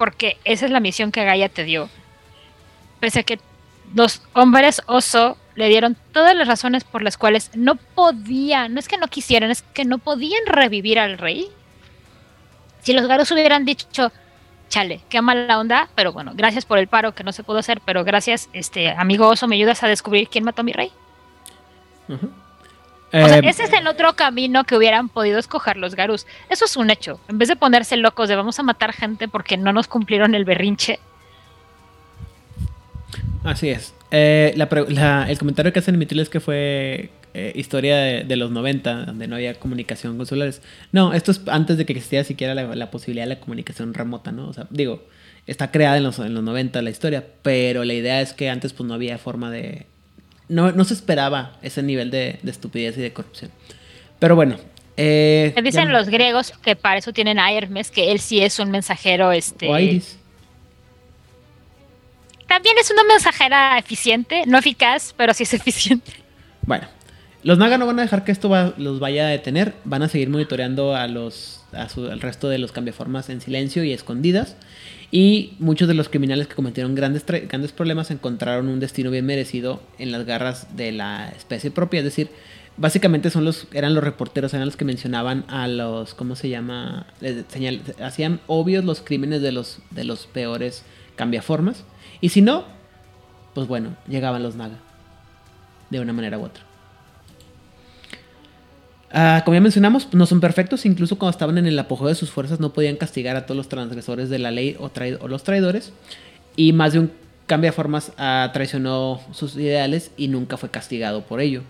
Porque 0.00 0.38
esa 0.46 0.64
es 0.64 0.72
la 0.72 0.80
misión 0.80 1.12
que 1.12 1.26
Gaia 1.26 1.50
te 1.50 1.64
dio. 1.64 1.90
Pese 3.00 3.20
a 3.20 3.22
que 3.22 3.38
los 3.94 4.22
hombres 4.32 4.80
oso 4.86 5.36
le 5.56 5.68
dieron 5.68 5.94
todas 6.12 6.34
las 6.34 6.48
razones 6.48 6.84
por 6.84 7.02
las 7.02 7.18
cuales 7.18 7.50
no 7.54 7.74
podían, 7.74 8.72
no 8.72 8.80
es 8.80 8.88
que 8.88 8.96
no 8.96 9.08
quisieran, 9.08 9.50
es 9.50 9.60
que 9.60 9.84
no 9.84 9.98
podían 9.98 10.46
revivir 10.46 10.98
al 10.98 11.18
rey. 11.18 11.50
Si 12.80 12.94
los 12.94 13.06
garos 13.08 13.30
hubieran 13.30 13.66
dicho, 13.66 14.10
chale, 14.70 15.02
qué 15.10 15.20
mala 15.20 15.58
onda, 15.58 15.90
pero 15.94 16.14
bueno, 16.14 16.32
gracias 16.34 16.64
por 16.64 16.78
el 16.78 16.88
paro 16.88 17.14
que 17.14 17.22
no 17.22 17.32
se 17.32 17.42
pudo 17.42 17.58
hacer, 17.58 17.82
pero 17.84 18.02
gracias, 18.02 18.48
este 18.54 18.88
amigo 18.92 19.28
oso, 19.28 19.48
me 19.48 19.56
ayudas 19.56 19.82
a 19.82 19.88
descubrir 19.88 20.30
quién 20.30 20.44
mató 20.44 20.62
a 20.62 20.64
mi 20.64 20.72
rey. 20.72 20.90
O 23.12 23.28
sea, 23.28 23.38
Eh, 23.38 23.42
ese 23.44 23.64
es 23.64 23.72
el 23.72 23.86
otro 23.86 24.14
camino 24.14 24.64
que 24.64 24.76
hubieran 24.76 25.08
podido 25.08 25.38
escoger 25.38 25.76
los 25.76 25.94
Garus. 25.94 26.26
Eso 26.48 26.64
es 26.64 26.76
un 26.76 26.90
hecho. 26.90 27.20
En 27.28 27.38
vez 27.38 27.48
de 27.48 27.56
ponerse 27.56 27.96
locos 27.96 28.28
de 28.28 28.36
vamos 28.36 28.58
a 28.58 28.62
matar 28.62 28.92
gente 28.92 29.28
porque 29.28 29.56
no 29.56 29.72
nos 29.72 29.88
cumplieron 29.88 30.34
el 30.34 30.44
berrinche. 30.44 31.00
Así 33.44 33.70
es. 33.70 33.94
Eh, 34.10 34.52
la 34.56 35.26
el 35.28 35.38
comentario 35.38 35.72
que 35.72 35.78
hacen 35.78 35.94
en 35.94 35.98
mi 35.98 36.06
tele 36.06 36.22
es 36.22 36.28
que 36.28 36.40
fue 36.40 37.10
eh, 37.32 37.52
historia 37.54 37.96
de, 37.96 38.24
de 38.24 38.36
los 38.36 38.50
90, 38.50 39.06
donde 39.06 39.28
no 39.28 39.36
había 39.36 39.54
comunicación 39.54 40.16
con 40.16 40.26
celulares. 40.26 40.62
No, 40.92 41.12
esto 41.12 41.30
es 41.30 41.42
antes 41.46 41.76
de 41.78 41.86
que 41.86 41.92
existiera 41.92 42.24
siquiera 42.24 42.54
la, 42.54 42.74
la 42.74 42.90
posibilidad 42.90 43.24
de 43.24 43.34
la 43.34 43.40
comunicación 43.40 43.94
remota, 43.94 44.32
¿no? 44.32 44.48
O 44.48 44.52
sea, 44.52 44.66
digo, 44.70 45.04
está 45.46 45.70
creada 45.70 45.96
en 45.96 46.02
los, 46.04 46.18
en 46.18 46.34
los 46.34 46.42
90 46.42 46.82
la 46.82 46.90
historia, 46.90 47.24
pero 47.42 47.84
la 47.84 47.94
idea 47.94 48.20
es 48.20 48.32
que 48.32 48.50
antes 48.50 48.72
pues 48.72 48.86
no 48.86 48.94
había 48.94 49.18
forma 49.18 49.50
de... 49.50 49.86
No, 50.50 50.70
no 50.72 50.84
se 50.84 50.92
esperaba 50.94 51.56
ese 51.62 51.82
nivel 51.82 52.10
de, 52.10 52.38
de 52.42 52.50
estupidez 52.50 52.98
y 52.98 53.00
de 53.00 53.12
corrupción. 53.12 53.50
Pero 54.18 54.36
bueno. 54.36 54.56
Eh, 54.96 55.54
dicen 55.64 55.86
ya- 55.86 55.92
los 55.92 56.08
griegos 56.10 56.52
que 56.62 56.76
para 56.76 56.98
eso 56.98 57.12
tienen 57.12 57.38
a 57.38 57.50
Hermes, 57.52 57.90
que 57.90 58.12
él 58.12 58.18
sí 58.20 58.42
es 58.42 58.58
un 58.58 58.70
mensajero, 58.70 59.32
este. 59.32 59.68
O 59.68 59.78
Iris. 59.78 60.18
También 62.46 62.76
es 62.80 62.90
una 62.90 63.04
mensajera 63.04 63.78
eficiente, 63.78 64.42
no 64.46 64.58
eficaz, 64.58 65.14
pero 65.16 65.32
sí 65.34 65.44
es 65.44 65.54
eficiente. 65.54 66.12
Bueno, 66.62 66.88
los 67.44 67.58
Naga 67.58 67.78
no 67.78 67.86
van 67.86 67.98
a 68.00 68.02
dejar 68.02 68.24
que 68.24 68.32
esto 68.32 68.48
va- 68.48 68.74
los 68.76 68.98
vaya 68.98 69.26
a 69.26 69.30
detener. 69.30 69.74
Van 69.84 70.02
a 70.02 70.08
seguir 70.08 70.28
monitoreando 70.30 70.96
a 70.96 71.06
los, 71.06 71.62
a 71.72 71.88
su- 71.88 72.08
al 72.10 72.20
resto 72.20 72.48
de 72.48 72.58
los 72.58 72.72
cambiaformas 72.72 73.30
en 73.30 73.40
silencio 73.40 73.84
y 73.84 73.92
escondidas. 73.92 74.56
Y 75.10 75.54
muchos 75.58 75.88
de 75.88 75.94
los 75.94 76.08
criminales 76.08 76.46
que 76.46 76.54
cometieron 76.54 76.94
grandes, 76.94 77.24
grandes 77.26 77.72
problemas 77.72 78.10
encontraron 78.10 78.68
un 78.68 78.78
destino 78.78 79.10
bien 79.10 79.26
merecido 79.26 79.80
en 79.98 80.12
las 80.12 80.24
garras 80.24 80.76
de 80.76 80.92
la 80.92 81.28
especie 81.30 81.72
propia. 81.72 81.98
Es 81.98 82.04
decir, 82.04 82.28
básicamente 82.76 83.30
son 83.30 83.44
los, 83.44 83.66
eran 83.72 83.94
los 83.94 84.04
reporteros, 84.04 84.54
eran 84.54 84.66
los 84.66 84.76
que 84.76 84.84
mencionaban 84.84 85.44
a 85.48 85.66
los, 85.66 86.14
¿cómo 86.14 86.36
se 86.36 86.48
llama? 86.48 87.06
Hacían 88.00 88.40
obvios 88.46 88.84
los 88.84 89.00
crímenes 89.00 89.42
de 89.42 89.50
los, 89.50 89.80
de 89.90 90.04
los 90.04 90.26
peores 90.26 90.84
cambiaformas. 91.16 91.84
Y 92.20 92.28
si 92.28 92.40
no, 92.40 92.64
pues 93.54 93.66
bueno, 93.66 93.96
llegaban 94.08 94.42
los 94.42 94.54
Naga. 94.54 94.78
De 95.90 95.98
una 95.98 96.12
manera 96.12 96.38
u 96.38 96.44
otra. 96.44 96.69
Ah, 99.12 99.42
como 99.44 99.54
ya 99.54 99.60
mencionamos, 99.60 100.08
no 100.12 100.26
son 100.26 100.40
perfectos. 100.40 100.86
Incluso 100.86 101.18
cuando 101.18 101.30
estaban 101.30 101.58
en 101.58 101.66
el 101.66 101.78
apogeo 101.78 102.08
de 102.08 102.14
sus 102.14 102.30
fuerzas, 102.30 102.60
no 102.60 102.72
podían 102.72 102.96
castigar 102.96 103.36
a 103.36 103.46
todos 103.46 103.56
los 103.56 103.68
transgresores 103.68 104.28
de 104.28 104.38
la 104.38 104.50
ley 104.50 104.76
o, 104.78 104.90
los 105.28 105.42
traidores. 105.42 105.92
Y 106.56 106.72
más 106.72 106.92
de 106.92 107.00
un 107.00 107.12
cambiaformas 107.46 108.12
ah, 108.16 108.50
traicionó 108.52 109.20
sus 109.32 109.56
ideales 109.56 110.12
y 110.16 110.28
nunca 110.28 110.56
fue 110.56 110.70
castigado 110.70 111.22
por 111.22 111.40
ello. 111.40 111.62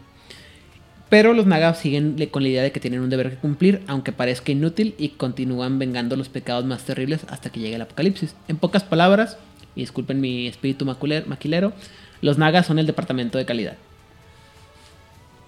Pero 1.09 1.33
los 1.33 1.47
Naga 1.47 1.75
siguen 1.75 2.17
con 2.31 2.45
la 2.45 2.51
idea 2.51 2.63
de 2.63 2.71
que 2.71 2.79
tienen 2.79 3.01
un 3.01 3.11
deber 3.11 3.31
que 3.31 3.37
cumplir, 3.37 3.83
aunque 3.89 4.13
parezca 4.13 4.53
inútil, 4.53 4.95
y 4.97 5.09
continúan 5.11 5.79
vengando 5.79 6.15
los 6.15 6.29
pecados 6.29 6.65
más 6.65 6.85
terribles 6.85 7.23
hasta 7.29 7.51
que 7.51 7.59
llegue 7.59 7.75
el 7.75 7.83
apocalipsis. 7.83 8.37
En 8.47 8.59
pocas 8.59 8.85
palabras, 8.85 9.37
y 9.75 9.81
disculpen 9.81 10.21
mi 10.21 10.47
espíritu 10.47 10.85
maquilero, 10.85 11.73
los 12.21 12.39
Nagas 12.39 12.67
son 12.67 12.79
el 12.79 12.87
departamento 12.87 13.39
de 13.39 13.45
calidad 13.45 13.77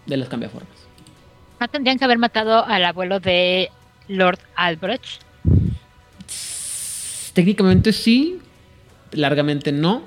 de 0.07 0.17
los 0.17 0.29
cambiaformas. 0.29 0.82
No 1.63 1.69
tendrían 1.69 1.97
que 1.97 2.05
haber 2.05 2.19
matado 2.19 2.67
al 2.67 2.85
abuelo 2.85 3.21
de 3.21 3.71
Lord 4.09 4.41
Albrecht. 4.57 5.23
Técnicamente 7.35 7.93
sí, 7.93 8.41
largamente 9.13 9.71
no. 9.71 10.03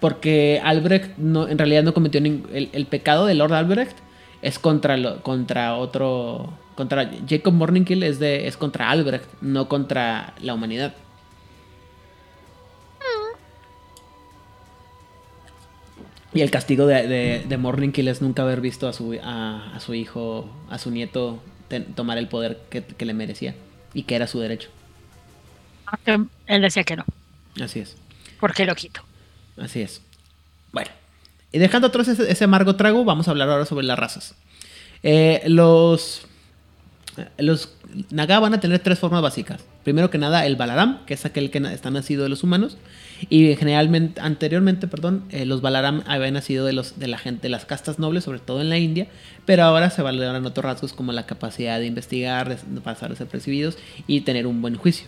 Porque 0.00 0.60
Albrecht 0.64 1.16
no, 1.16 1.46
en 1.46 1.58
realidad 1.58 1.84
no 1.84 1.94
cometió 1.94 2.20
ningún. 2.20 2.50
El, 2.52 2.86
pecado 2.86 3.26
de 3.26 3.34
Lord 3.36 3.52
Albrecht 3.52 3.96
es 4.42 4.58
contra, 4.58 4.96
lo- 4.96 5.22
contra 5.22 5.76
otro. 5.76 6.52
Contra 6.74 7.08
Jacob 7.28 7.54
Morningkill 7.54 8.02
es, 8.02 8.18
de, 8.18 8.48
es 8.48 8.56
contra 8.56 8.90
Albrecht, 8.90 9.26
no 9.42 9.68
contra 9.68 10.34
la 10.40 10.54
humanidad. 10.54 10.92
Y 16.34 16.40
el 16.40 16.50
castigo 16.50 16.86
de, 16.86 17.06
de, 17.06 17.44
de 17.46 17.56
Morningkill 17.58 18.08
es 18.08 18.22
nunca 18.22 18.42
haber 18.42 18.60
visto 18.60 18.88
a 18.88 18.92
su, 18.92 19.18
a, 19.22 19.74
a 19.74 19.80
su 19.80 19.92
hijo, 19.94 20.50
a 20.70 20.78
su 20.78 20.90
nieto, 20.90 21.42
ten- 21.68 21.92
tomar 21.94 22.16
el 22.18 22.28
poder 22.28 22.58
que, 22.70 22.82
que 22.82 23.04
le 23.04 23.12
merecía 23.14 23.54
y 23.92 24.04
que 24.04 24.14
era 24.16 24.26
su 24.26 24.40
derecho. 24.40 24.70
Aunque 25.86 26.26
él 26.46 26.62
decía 26.62 26.84
que 26.84 26.96
no. 26.96 27.04
Así 27.62 27.80
es. 27.80 27.96
porque 28.40 28.64
lo 28.64 28.74
quito? 28.74 29.02
Así 29.58 29.82
es. 29.82 30.00
Bueno, 30.72 30.90
y 31.52 31.58
dejando 31.58 31.88
atrás 31.88 32.08
ese, 32.08 32.30
ese 32.32 32.44
amargo 32.44 32.76
trago, 32.76 33.04
vamos 33.04 33.28
a 33.28 33.32
hablar 33.32 33.50
ahora 33.50 33.66
sobre 33.66 33.84
las 33.84 33.98
razas. 33.98 34.34
Eh, 35.02 35.42
los, 35.46 36.22
los 37.36 37.74
Naga 38.10 38.38
van 38.40 38.54
a 38.54 38.60
tener 38.60 38.78
tres 38.78 38.98
formas 38.98 39.20
básicas. 39.20 39.62
Primero 39.84 40.08
que 40.08 40.16
nada, 40.16 40.46
el 40.46 40.56
Balaram, 40.56 41.04
que 41.04 41.12
es 41.12 41.26
aquel 41.26 41.50
que 41.50 41.58
está 41.58 41.90
nacido 41.90 42.22
de 42.22 42.30
los 42.30 42.42
humanos. 42.42 42.78
Y 43.28 43.54
generalmente, 43.56 44.20
anteriormente, 44.20 44.88
perdón, 44.88 45.24
eh, 45.30 45.44
los 45.44 45.60
Balaram 45.60 46.02
habían 46.06 46.34
nacido 46.34 46.66
de, 46.66 46.72
los, 46.72 46.98
de 46.98 47.08
la 47.08 47.18
gente, 47.18 47.42
de 47.42 47.48
las 47.48 47.64
castas 47.64 47.98
nobles, 47.98 48.24
sobre 48.24 48.38
todo 48.38 48.60
en 48.60 48.68
la 48.68 48.78
India. 48.78 49.08
Pero 49.46 49.64
ahora 49.64 49.90
se 49.90 50.02
valoran 50.02 50.44
otros 50.46 50.64
rasgos 50.64 50.92
como 50.92 51.12
la 51.12 51.26
capacidad 51.26 51.78
de 51.78 51.86
investigar, 51.86 52.58
de 52.60 52.80
pasar 52.80 53.10
desapercibidos 53.10 53.78
y 54.06 54.22
tener 54.22 54.46
un 54.46 54.60
buen 54.62 54.76
juicio. 54.76 55.06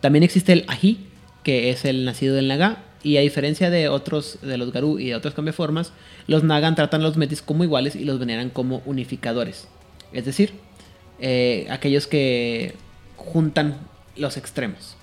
También 0.00 0.22
existe 0.22 0.52
el 0.52 0.64
Ají, 0.68 1.06
que 1.42 1.70
es 1.70 1.84
el 1.84 2.04
nacido 2.04 2.34
del 2.34 2.48
Naga. 2.48 2.84
Y 3.02 3.16
a 3.16 3.20
diferencia 3.20 3.70
de 3.70 3.88
otros, 3.88 4.38
de 4.42 4.58
los 4.58 4.72
Garú 4.72 4.98
y 4.98 5.06
de 5.06 5.14
otras 5.14 5.32
cambiaformas, 5.32 5.92
los 6.26 6.42
Nagan 6.42 6.74
tratan 6.74 7.00
a 7.00 7.04
los 7.04 7.16
Metis 7.16 7.42
como 7.42 7.62
iguales 7.62 7.94
y 7.94 8.04
los 8.04 8.18
veneran 8.18 8.50
como 8.50 8.82
unificadores. 8.86 9.68
Es 10.12 10.24
decir, 10.24 10.52
eh, 11.20 11.66
aquellos 11.70 12.06
que 12.06 12.74
juntan 13.16 13.78
los 14.16 14.36
extremos. 14.36 14.97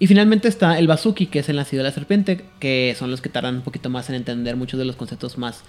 Y 0.00 0.06
finalmente 0.06 0.46
está 0.46 0.78
el 0.78 0.86
Basuki, 0.86 1.26
que 1.26 1.40
es 1.40 1.48
el 1.48 1.56
nacido 1.56 1.82
de 1.82 1.88
la 1.88 1.94
serpiente, 1.94 2.44
que 2.60 2.94
son 2.96 3.10
los 3.10 3.20
que 3.20 3.28
tardan 3.28 3.56
un 3.56 3.62
poquito 3.62 3.90
más 3.90 4.08
en 4.08 4.14
entender 4.14 4.54
muchos 4.56 4.78
de 4.78 4.84
los 4.84 4.96
conceptos 4.96 5.38
más 5.38 5.64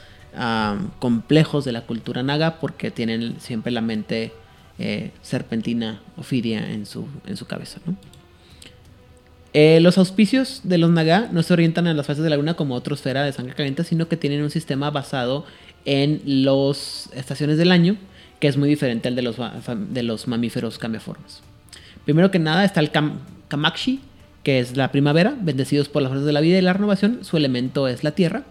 complejos 1.00 1.66
de 1.66 1.72
la 1.72 1.82
cultura 1.82 2.22
naga, 2.22 2.60
porque 2.60 2.92
tienen 2.92 3.40
siempre 3.40 3.72
la 3.72 3.82
mente 3.82 4.32
eh, 4.78 5.12
serpentina 5.24 6.02
ofidia 6.16 6.72
en 6.72 6.86
su, 6.86 7.08
en 7.26 7.36
su 7.38 7.48
cabeza. 7.48 7.80
Eh, 9.54 9.80
los 9.82 9.98
auspicios 9.98 10.62
de 10.64 10.78
los 10.78 10.92
Naga 10.92 11.28
no 11.32 11.42
se 11.42 11.52
orientan 11.54 11.88
a 11.88 11.94
las 11.96 12.06
fases 12.06 12.24
de 12.24 12.30
la 12.30 12.38
luna 12.38 12.54
como 12.54 12.76
otra 12.76 12.94
esfera 12.94 13.24
de 13.24 13.34
sangre 13.34 13.56
caliente, 13.56 13.84
sino 13.84 14.08
que 14.08 14.16
tienen 14.16 14.44
un 14.44 14.52
sistema 14.52 14.92
basado 14.92 15.44
en 15.86 16.22
las 16.24 17.10
estaciones 17.16 17.58
del 17.58 17.72
año, 17.72 17.98
que 18.40 18.48
es 18.48 18.58
muy 18.58 18.70
diferente 18.70 19.08
al 19.08 19.16
de 19.16 19.24
los, 19.24 19.38
de 19.90 20.04
los 20.04 20.28
mamíferos 20.28 20.78
cambiaformas. 20.78 21.42
Primero 22.06 22.30
que 22.30 22.38
nada 22.38 22.64
está 22.64 22.80
el 22.80 22.92
Kam- 22.92 23.18
Kamakshi, 23.48 24.02
que 24.44 24.60
es 24.60 24.78
la 24.78 24.92
primavera, 24.92 25.36
bendecidos 25.40 25.90
por 25.90 26.02
las 26.02 26.10
fuerzas 26.10 26.26
de 26.26 26.34
la 26.34 26.42
vida 26.42 26.58
y 26.58 26.62
la 26.62 26.74
renovación, 26.74 27.24
su 27.24 27.38
elemento 27.38 27.88
es 27.88 28.04
la 28.04 28.12
tierra. 28.12 28.44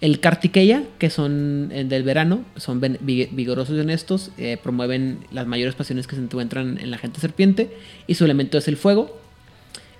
El 0.00 0.18
Kartikeya, 0.18 0.82
que 0.98 1.10
son 1.10 1.70
eh, 1.72 1.84
del 1.84 2.02
verano, 2.02 2.44
son 2.56 2.80
vigorosos 2.80 3.76
y 3.76 3.80
honestos, 3.80 4.32
eh, 4.36 4.58
promueven 4.60 5.18
las 5.30 5.46
mayores 5.46 5.76
pasiones 5.76 6.08
que 6.08 6.16
se 6.16 6.22
encuentran 6.22 6.78
en 6.78 6.90
la 6.90 6.98
gente 6.98 7.20
serpiente, 7.20 7.70
y 8.08 8.16
su 8.16 8.24
elemento 8.24 8.58
es 8.58 8.66
el 8.66 8.76
fuego. 8.76 9.20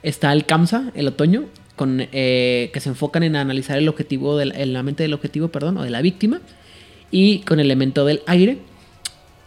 Está 0.02 0.32
el 0.32 0.44
Kamsa, 0.44 0.90
el 0.96 1.06
otoño, 1.06 1.44
con, 1.76 2.00
eh, 2.00 2.70
que 2.72 2.80
se 2.80 2.88
enfocan 2.88 3.22
en 3.22 3.36
analizar 3.36 3.78
el 3.78 3.88
objetivo, 3.88 4.40
en 4.40 4.72
la 4.72 4.82
mente 4.82 5.04
del 5.04 5.14
objetivo, 5.14 5.48
perdón, 5.48 5.78
o 5.78 5.84
de 5.84 5.90
la 5.90 6.02
víctima, 6.02 6.40
y 7.12 7.38
con 7.40 7.60
el 7.60 7.66
elemento 7.66 8.04
del 8.04 8.22
aire. 8.26 8.58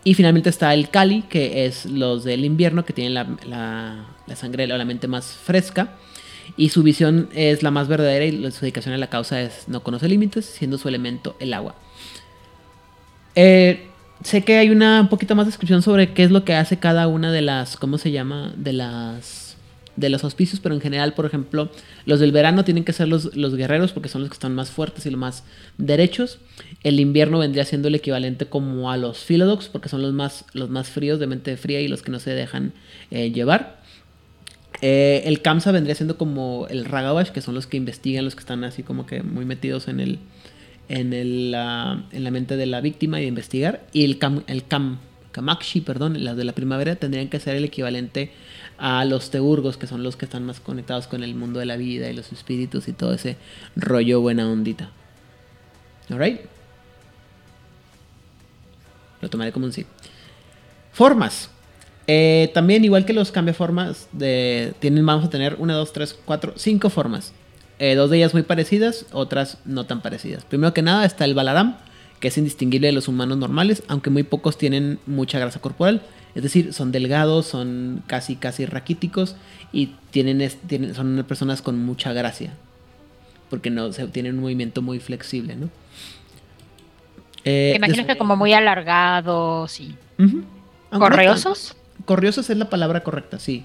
Y 0.06 0.14
finalmente 0.14 0.49
está 0.49 0.74
el 0.74 0.89
Kali, 0.89 1.24
que 1.24 1.66
es 1.66 1.86
los 1.88 2.24
del 2.24 2.45
invierno, 2.45 2.86
que 2.86 2.93
tienen 2.93 3.16
la, 3.16 3.28
la- 3.47 4.36
sangre 4.36 4.72
o 4.72 4.78
la 4.78 4.86
mente 4.86 5.08
más 5.08 5.26
fresca. 5.34 5.95
Y 6.58 6.70
su 6.70 6.84
visión 6.84 7.28
es 7.34 7.64
la 7.64 7.72
más 7.72 7.88
verdadera 7.88 8.24
y 8.24 8.51
su 8.51 8.62
dedicación 8.62 8.93
a 8.93 8.97
la 8.99 9.10
causa 9.10 9.41
es 9.41 9.68
no 9.68 9.82
conoce 9.82 10.08
límites, 10.08 10.45
siendo 10.45 10.78
su 10.78 10.88
elemento 10.88 11.36
el 11.39 11.53
agua. 11.53 11.76
Eh, 13.34 13.88
sé 14.24 14.43
que 14.43 14.58
hay 14.58 14.70
una 14.70 15.01
un 15.01 15.10
poquito 15.10 15.36
más 15.36 15.47
descripción 15.47 15.82
sobre 15.82 16.14
qué 16.14 16.24
es 16.24 16.32
lo 16.32 16.45
que 16.45 16.53
hace 16.53 16.78
cada 16.78 17.08
una 17.08 17.32
de 17.32 17.41
las, 17.41 17.76
¿cómo 17.76 17.97
se 17.97 18.12
llama? 18.12 18.53
De 18.56 18.74
las 18.74 19.45
de 19.96 20.10
los 20.10 20.24
auspicios, 20.24 20.60
pero 20.60 20.76
en 20.76 20.82
general, 20.82 21.14
por 21.14 21.26
ejemplo, 21.26 21.70
los 22.06 22.20
del 22.20 22.32
verano 22.32 22.64
tienen 22.64 22.84
que 22.84 22.93
ser 22.93 23.08
los, 23.08 23.36
los 23.36 23.56
guerreros 23.56 23.91
porque 23.91 24.10
son 24.10 24.22
los 24.22 24.30
que 24.30 24.36
están 24.36 24.54
más 24.54 24.70
fuertes 24.70 25.06
y 25.06 25.10
los 25.10 25.20
más 25.20 25.43
derechos. 25.78 26.39
El 26.84 27.00
invierno 27.00 27.39
vendría 27.39 27.66
siendo 27.66 27.88
el 27.88 27.96
equivalente 27.96 28.46
como 28.48 28.91
a 28.91 28.98
los 28.98 29.20
philodox 29.20 29.68
porque 29.70 29.89
son 29.89 30.02
los 30.02 30.14
más, 30.14 30.46
los 30.54 30.70
más 30.70 30.89
fríos, 30.89 31.20
de 31.20 31.28
mente 31.28 31.58
fría 31.58 31.82
y 31.82 31.88
los 31.88 32.02
que 32.02 32.12
no 32.12 32.20
se 32.20 32.32
dejan 32.32 32.74
eh, 33.12 33.32
llevar. 33.32 33.82
Eh, 34.82 35.24
el 35.26 35.41
Kamsa 35.41 35.72
vendría 35.72 35.96
siendo 35.96 36.18
como 36.18 36.68
el 36.70 36.86
Ragabash, 36.86 37.30
que 37.30 37.41
son 37.41 37.56
los 37.56 37.66
que 37.66 37.78
investigan, 37.78 38.26
los 38.26 38.36
que 38.36 38.41
están 38.41 38.64
así 38.64 38.84
como 38.84 39.06
que 39.06 39.24
muy 39.24 39.46
metidos 39.46 39.88
en 39.88 40.00
el 40.00 40.20
en, 40.89 41.14
el, 41.14 41.54
ah, 41.56 42.04
en 42.12 42.24
la 42.24 42.32
mente 42.32 42.58
de 42.58 42.66
la 42.66 42.82
víctima 42.82 43.20
y 43.20 43.24
de 43.24 43.30
investigar. 43.30 43.86
Y 43.91 44.04
el, 44.04 44.18
Kam, 44.20 44.43
el 44.48 44.66
Kam, 44.66 45.00
Kamakshi, 45.32 45.82
perdón, 45.82 46.24
las 46.24 46.38
de 46.38 46.43
la 46.43 46.54
primavera, 46.54 46.96
tendrían 46.96 47.30
que 47.30 47.39
ser 47.39 47.56
el 47.56 47.66
equivalente 47.66 48.32
a 48.78 49.06
los 49.06 49.32
Teurgos, 49.32 49.78
que 49.78 49.88
son 49.88 50.04
los 50.04 50.16
que 50.16 50.26
están 50.26 50.46
más 50.46 50.60
conectados 50.60 51.08
con 51.08 51.24
el 51.24 51.36
mundo 51.36 51.60
de 51.60 51.66
la 51.66 51.78
vida 51.78 52.10
y 52.10 52.14
los 52.14 52.32
espíritus 52.32 52.88
y 52.88 52.94
todo 52.94 53.14
ese 53.14 53.38
rollo 53.76 54.22
buena 54.22 54.50
ondita. 54.50 54.90
¿Alright? 56.10 56.42
Lo 59.22 59.30
tomaré 59.30 59.52
como 59.52 59.66
un 59.66 59.74
sí. 59.74 59.86
Formas. 60.92 61.50
Eh, 62.08 62.52
también, 62.54 62.86
igual 62.86 63.06
que 63.06 63.14
los 63.14 63.32
cambiaformas, 63.32 64.08
de, 64.12 64.74
tienen, 64.80 65.06
vamos 65.06 65.26
a 65.26 65.30
tener 65.30 65.56
una, 65.58 65.74
dos, 65.74 65.94
tres, 65.94 66.18
cuatro, 66.26 66.54
cinco 66.56 66.90
formas. 66.90 67.34
Eh, 67.80 67.96
dos 67.96 68.10
de 68.10 68.18
ellas 68.18 68.34
muy 68.34 68.44
parecidas, 68.44 69.06
otras 69.12 69.58
no 69.66 69.86
tan 69.86 70.02
parecidas. 70.02 70.46
Primero 70.46 70.74
que 70.74 70.82
nada 70.82 71.06
está 71.06 71.26
el 71.26 71.34
Balaram, 71.34 71.78
que 72.20 72.30
es 72.30 72.38
indistinguible 72.38 72.88
de 72.88 72.93
los 72.93 73.07
humanos 73.07 73.38
normales, 73.38 73.84
aunque 73.88 74.09
muy 74.09 74.24
pocos 74.24 74.57
tienen 74.57 74.99
mucha 75.05 75.39
grasa 75.39 75.59
corporal. 75.59 76.01
Es 76.34 76.43
decir, 76.43 76.74
son 76.74 76.91
delgados, 76.91 77.45
son 77.45 78.03
casi, 78.07 78.36
casi 78.36 78.66
raquíticos 78.66 79.36
y 79.72 79.95
tienen, 80.11 80.49
tienen, 80.68 80.93
son 80.95 81.24
personas 81.28 81.61
con 81.61 81.80
mucha 81.80 82.13
gracia. 82.13 82.53
Porque 83.49 83.70
no 83.70 83.93
se 83.93 84.07
tienen 84.07 84.36
un 84.36 84.41
movimiento 84.41 84.82
muy 84.82 84.99
flexible, 84.99 85.55
¿no? 85.55 85.70
Eh, 87.45 87.74
imagino 87.76 88.07
que 88.07 88.18
como 88.18 88.36
muy 88.36 88.53
alargados 88.53 89.80
y. 89.80 89.95
¿Correosos? 90.89 91.76
correosos 92.05 92.49
es 92.49 92.57
la 92.57 92.70
palabra 92.70 93.03
correcta, 93.03 93.39
sí. 93.39 93.63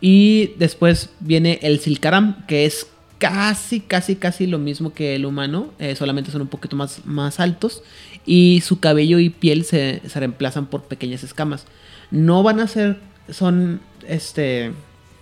Y 0.00 0.54
después 0.56 1.10
viene 1.20 1.58
el 1.62 1.78
Silcaram, 1.80 2.46
que 2.46 2.64
es 2.64 2.86
casi, 3.20 3.80
casi, 3.80 4.16
casi 4.16 4.46
lo 4.46 4.58
mismo 4.58 4.94
que 4.94 5.14
el 5.14 5.26
humano, 5.26 5.72
eh, 5.78 5.94
solamente 5.94 6.32
son 6.32 6.40
un 6.40 6.48
poquito 6.48 6.74
más, 6.74 7.04
más 7.04 7.38
altos 7.38 7.84
y 8.26 8.62
su 8.62 8.80
cabello 8.80 9.18
y 9.18 9.28
piel 9.28 9.64
se, 9.64 10.00
se, 10.08 10.18
reemplazan 10.18 10.66
por 10.66 10.84
pequeñas 10.84 11.22
escamas. 11.22 11.66
No 12.10 12.42
van 12.42 12.60
a 12.60 12.66
ser, 12.66 12.98
son, 13.28 13.80
este, 14.08 14.72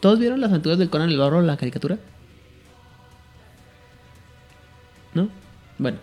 ¿todos 0.01 0.21
vieron 0.21 0.41
las 0.41 0.51
aventuras 0.51 0.79
del 0.79 0.91
Conan 0.91 1.11
el 1.11 1.19
Bárbaro, 1.19 1.43
la 1.43 1.57
caricatura? 1.57 1.99
¿No? 5.13 5.29
Bueno, 5.79 5.99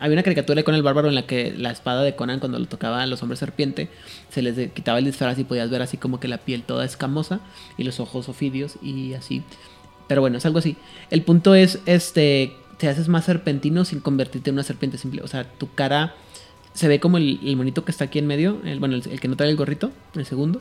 había 0.00 0.16
una 0.16 0.22
caricatura 0.22 0.56
de 0.56 0.64
Conan 0.64 0.78
el 0.78 0.82
Bárbaro 0.82 1.08
en 1.08 1.14
la 1.14 1.26
que 1.26 1.54
la 1.56 1.70
espada 1.70 2.02
de 2.02 2.14
Conan 2.14 2.38
cuando 2.38 2.58
lo 2.58 2.66
tocaba 2.66 3.02
a 3.02 3.06
los 3.06 3.22
hombres 3.22 3.38
serpiente 3.38 3.88
se 4.28 4.42
les 4.42 4.70
quitaba 4.72 4.98
el 4.98 5.06
disfraz 5.06 5.38
y 5.38 5.44
podías 5.44 5.70
ver 5.70 5.80
así 5.80 5.96
como 5.96 6.20
que 6.20 6.28
la 6.28 6.38
piel 6.38 6.64
toda 6.64 6.84
escamosa 6.84 7.40
y 7.78 7.84
los 7.84 7.98
ojos 7.98 8.28
ofidios 8.28 8.74
y 8.82 9.14
así. 9.14 9.42
Pero 10.08 10.20
bueno, 10.20 10.38
es 10.38 10.46
algo 10.46 10.58
así. 10.58 10.76
El 11.10 11.22
punto 11.22 11.54
es, 11.54 11.80
este, 11.86 12.54
te 12.78 12.88
haces 12.88 13.08
más 13.08 13.24
serpentino 13.24 13.84
sin 13.84 14.00
convertirte 14.00 14.50
en 14.50 14.56
una 14.56 14.62
serpiente 14.62 14.98
simple. 14.98 15.22
O 15.22 15.28
sea, 15.28 15.44
tu 15.44 15.72
cara 15.74 16.14
se 16.74 16.88
ve 16.88 17.00
como 17.00 17.18
el, 17.18 17.56
monito 17.56 17.84
que 17.84 17.92
está 17.92 18.04
aquí 18.04 18.18
en 18.18 18.26
medio, 18.26 18.60
el, 18.64 18.80
bueno, 18.80 18.96
el, 18.96 19.20
que 19.20 19.28
no 19.28 19.36
trae 19.36 19.50
el 19.50 19.56
gorrito, 19.56 19.92
el 20.14 20.26
segundo. 20.26 20.60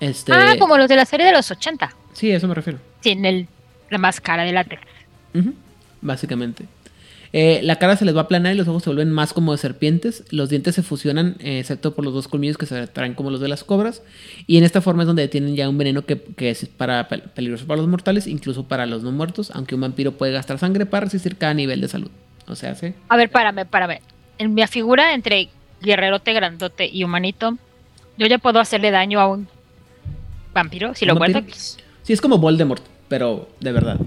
Este... 0.00 0.32
Ah, 0.32 0.56
como 0.58 0.78
los 0.78 0.88
de 0.88 0.96
la 0.96 1.04
serie 1.04 1.26
de 1.26 1.32
los 1.32 1.50
80. 1.50 1.94
Sí, 2.12 2.30
a 2.30 2.36
eso 2.36 2.48
me 2.48 2.54
refiero. 2.54 2.78
Tiene 3.00 3.28
el, 3.28 3.48
la 3.90 3.98
máscara 3.98 4.44
de 4.44 4.52
látex. 4.52 4.82
Básicamente. 6.00 6.66
Eh, 7.32 7.60
la 7.62 7.76
cara 7.76 7.96
se 7.96 8.04
les 8.04 8.16
va 8.16 8.22
a 8.22 8.28
planar 8.28 8.54
y 8.54 8.56
los 8.56 8.68
ojos 8.68 8.82
se 8.82 8.90
vuelven 8.90 9.10
más 9.10 9.32
como 9.32 9.52
de 9.52 9.58
serpientes. 9.58 10.24
Los 10.30 10.48
dientes 10.48 10.74
se 10.74 10.82
fusionan, 10.82 11.36
eh, 11.40 11.60
excepto 11.60 11.94
por 11.94 12.04
los 12.04 12.14
dos 12.14 12.28
colmillos 12.28 12.58
que 12.58 12.66
se 12.66 12.86
traen 12.86 13.14
como 13.14 13.30
los 13.30 13.40
de 13.40 13.48
las 13.48 13.64
cobras. 13.64 14.02
Y 14.46 14.58
en 14.58 14.64
esta 14.64 14.80
forma 14.80 15.02
es 15.02 15.06
donde 15.06 15.28
tienen 15.28 15.56
ya 15.56 15.68
un 15.68 15.78
veneno 15.78 16.04
que, 16.04 16.20
es 16.38 16.66
para, 16.66 17.08
peligroso 17.08 17.66
para 17.66 17.80
los 17.80 17.88
mortales, 17.88 18.26
incluso 18.26 18.64
para 18.64 18.86
los 18.86 19.02
no 19.02 19.12
muertos, 19.12 19.50
aunque 19.54 19.74
un 19.74 19.80
vampiro 19.80 20.12
puede 20.12 20.32
gastar 20.32 20.58
sangre 20.58 20.86
para 20.86 21.04
resistir 21.04 21.36
cada 21.36 21.54
nivel 21.54 21.80
de 21.80 21.88
salud. 21.88 22.10
O 22.48 22.54
sea, 22.54 22.74
¿sí? 22.74 22.94
A 23.08 23.16
ver, 23.16 23.30
párame, 23.30 23.66
párame. 23.66 24.02
En 24.38 24.54
mi 24.54 24.66
figura 24.66 25.14
entre 25.14 25.48
guerrerote, 25.82 26.32
grandote 26.32 26.88
y 26.90 27.04
humanito, 27.04 27.56
yo 28.18 28.26
ya 28.26 28.38
puedo 28.38 28.60
hacerle 28.60 28.90
daño 28.90 29.20
a 29.20 29.28
un 29.28 29.48
vampiro 30.54 30.94
si 30.94 31.04
lo 31.04 31.14
vuelvo. 31.16 31.40
Sí, 32.02 32.12
es 32.12 32.20
como 32.20 32.38
Voldemort, 32.38 32.82
pero 33.08 33.48
de 33.60 33.72
verdad. 33.72 33.98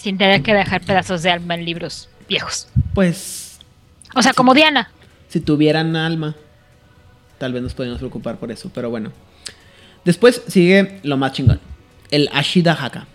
Sin 0.00 0.16
tener 0.16 0.42
que 0.42 0.54
dejar 0.54 0.80
pedazos 0.80 1.22
de 1.22 1.30
alma 1.30 1.54
en 1.54 1.64
libros 1.64 2.08
viejos. 2.28 2.68
Pues. 2.94 3.58
O 4.14 4.22
sea, 4.22 4.32
como 4.32 4.54
Diana. 4.54 4.90
Si 5.28 5.40
tuvieran 5.40 5.94
alma, 5.94 6.34
tal 7.38 7.52
vez 7.52 7.62
nos 7.62 7.74
podríamos 7.74 8.00
preocupar 8.00 8.38
por 8.38 8.50
eso, 8.50 8.70
pero 8.74 8.88
bueno. 8.88 9.12
Después 10.04 10.42
sigue 10.48 11.00
lo 11.02 11.18
más 11.18 11.32
chingón: 11.32 11.60
el 12.10 12.30
Ashida 12.32 12.72
Haka. 12.72 13.06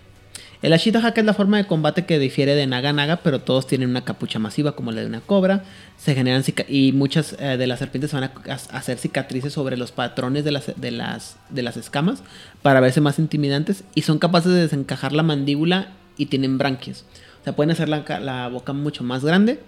El 0.62 0.72
Ashida 0.72 1.04
Haka 1.04 1.20
es 1.20 1.26
la 1.26 1.34
forma 1.34 1.58
de 1.58 1.66
combate 1.66 2.06
que 2.06 2.18
difiere 2.18 2.54
de 2.54 2.66
Naga 2.66 2.92
Naga, 2.92 3.16
pero 3.16 3.40
todos 3.40 3.66
tienen 3.66 3.90
una 3.90 4.04
capucha 4.04 4.38
masiva 4.38 4.72
como 4.72 4.92
la 4.92 5.00
de 5.00 5.06
una 5.08 5.20
cobra. 5.20 5.64
Se 5.98 6.14
generan 6.14 6.44
y 6.68 6.92
muchas 6.92 7.36
eh, 7.38 7.56
de 7.58 7.66
las 7.66 7.80
serpientes 7.80 8.12
van 8.12 8.24
a 8.24 8.32
hacer 8.72 8.98
cicatrices 8.98 9.52
sobre 9.52 9.76
los 9.76 9.92
patrones 9.92 10.44
de 10.44 10.52
las, 10.52 10.72
de, 10.76 10.90
las, 10.92 11.36
de 11.50 11.62
las 11.62 11.76
escamas 11.76 12.22
para 12.62 12.80
verse 12.80 13.00
más 13.00 13.18
intimidantes 13.18 13.84
y 13.94 14.02
son 14.02 14.18
capaces 14.18 14.52
de 14.52 14.60
desencajar 14.60 15.12
la 15.12 15.22
mandíbula 15.22 15.88
y 16.16 16.26
tienen 16.26 16.58
branquias. 16.58 17.04
O 17.40 17.44
sea, 17.44 17.54
pueden 17.54 17.70
hacer 17.70 17.88
la, 17.88 18.48
boca 18.48 18.72
mucho 18.72 19.04
más 19.04 19.24
grande. 19.24 19.60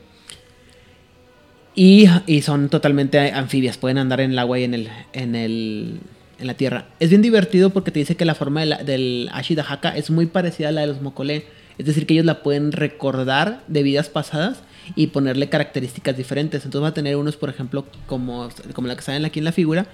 Y, 1.74 2.09
son 2.42 2.68
totalmente 2.68 3.18
anfibias, 3.32 3.78
pueden 3.78 3.99
andar 3.99 4.20
en 4.20 4.32
el 4.32 4.38
agua 4.38 4.59
y 4.59 4.64
en, 4.64 4.74
el, 4.74 4.88
en, 5.12 5.34
el, 5.36 6.01
en 6.38 6.46
la 6.46 6.55
tierra. 6.55 6.86
Es 6.99 7.11
bien 7.11 7.22
divertido 7.22 7.70
porque 7.70 7.92
te 7.92 8.01
dice 8.01 8.16
que 8.16 8.24
la 8.24 8.34
forma 8.34 8.64
del 8.64 9.28
Ashidahaka 9.32 9.96
es 9.96 10.11
muy 10.11 10.26
parecida 10.26 10.70
a 10.70 10.72
la 10.72 10.80
de 10.80 10.88
los 10.88 11.01
Mokole. 11.01 11.44
Es 11.78 11.86
decir, 11.86 12.07
que 12.07 12.14
ellos 12.14 12.26
la 12.26 12.42
pueden 12.42 12.72
recordar 12.72 13.62
de 13.68 13.84
vidas 13.84 14.09
pasadas 14.09 14.62
y 14.96 15.09
ponerle 15.09 15.49
características 15.49 16.16
diferentes. 16.16 16.64
Entonces 16.64 16.84
va 16.84 16.88
a 16.88 16.94
tener 16.94 17.16
unos, 17.16 17.36
por 17.36 17.51
ejemplo, 17.51 17.86
como, 18.07 18.49
como 18.72 18.88
la 18.88 18.96
que 18.96 19.03
salen 19.03 19.24
aquí 19.24 19.38
en 19.38 19.44
la 19.44 19.53
figura, 19.53 19.86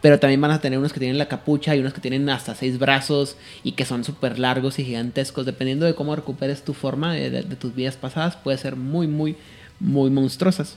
pero 0.00 0.20
también 0.20 0.40
van 0.40 0.52
a 0.52 0.60
tener 0.60 0.78
unos 0.78 0.92
que 0.92 1.00
tienen 1.00 1.18
la 1.18 1.26
capucha 1.26 1.74
y 1.74 1.80
unos 1.80 1.92
que 1.92 2.00
tienen 2.00 2.28
hasta 2.30 2.54
seis 2.54 2.78
brazos 2.78 3.36
y 3.64 3.72
que 3.72 3.84
son 3.84 4.04
súper 4.04 4.38
largos 4.38 4.78
y 4.78 4.84
gigantescos. 4.84 5.44
Dependiendo 5.44 5.86
de 5.86 5.94
cómo 5.94 6.14
recuperes 6.14 6.64
tu 6.64 6.72
forma 6.72 7.14
de, 7.14 7.42
tus 7.56 7.74
vidas 7.74 7.96
pasadas, 7.96 8.36
puede 8.36 8.58
ser 8.58 8.76
muy, 8.76 9.08
muy, 9.08 9.36
muy 9.80 10.10
monstruosas. 10.10 10.76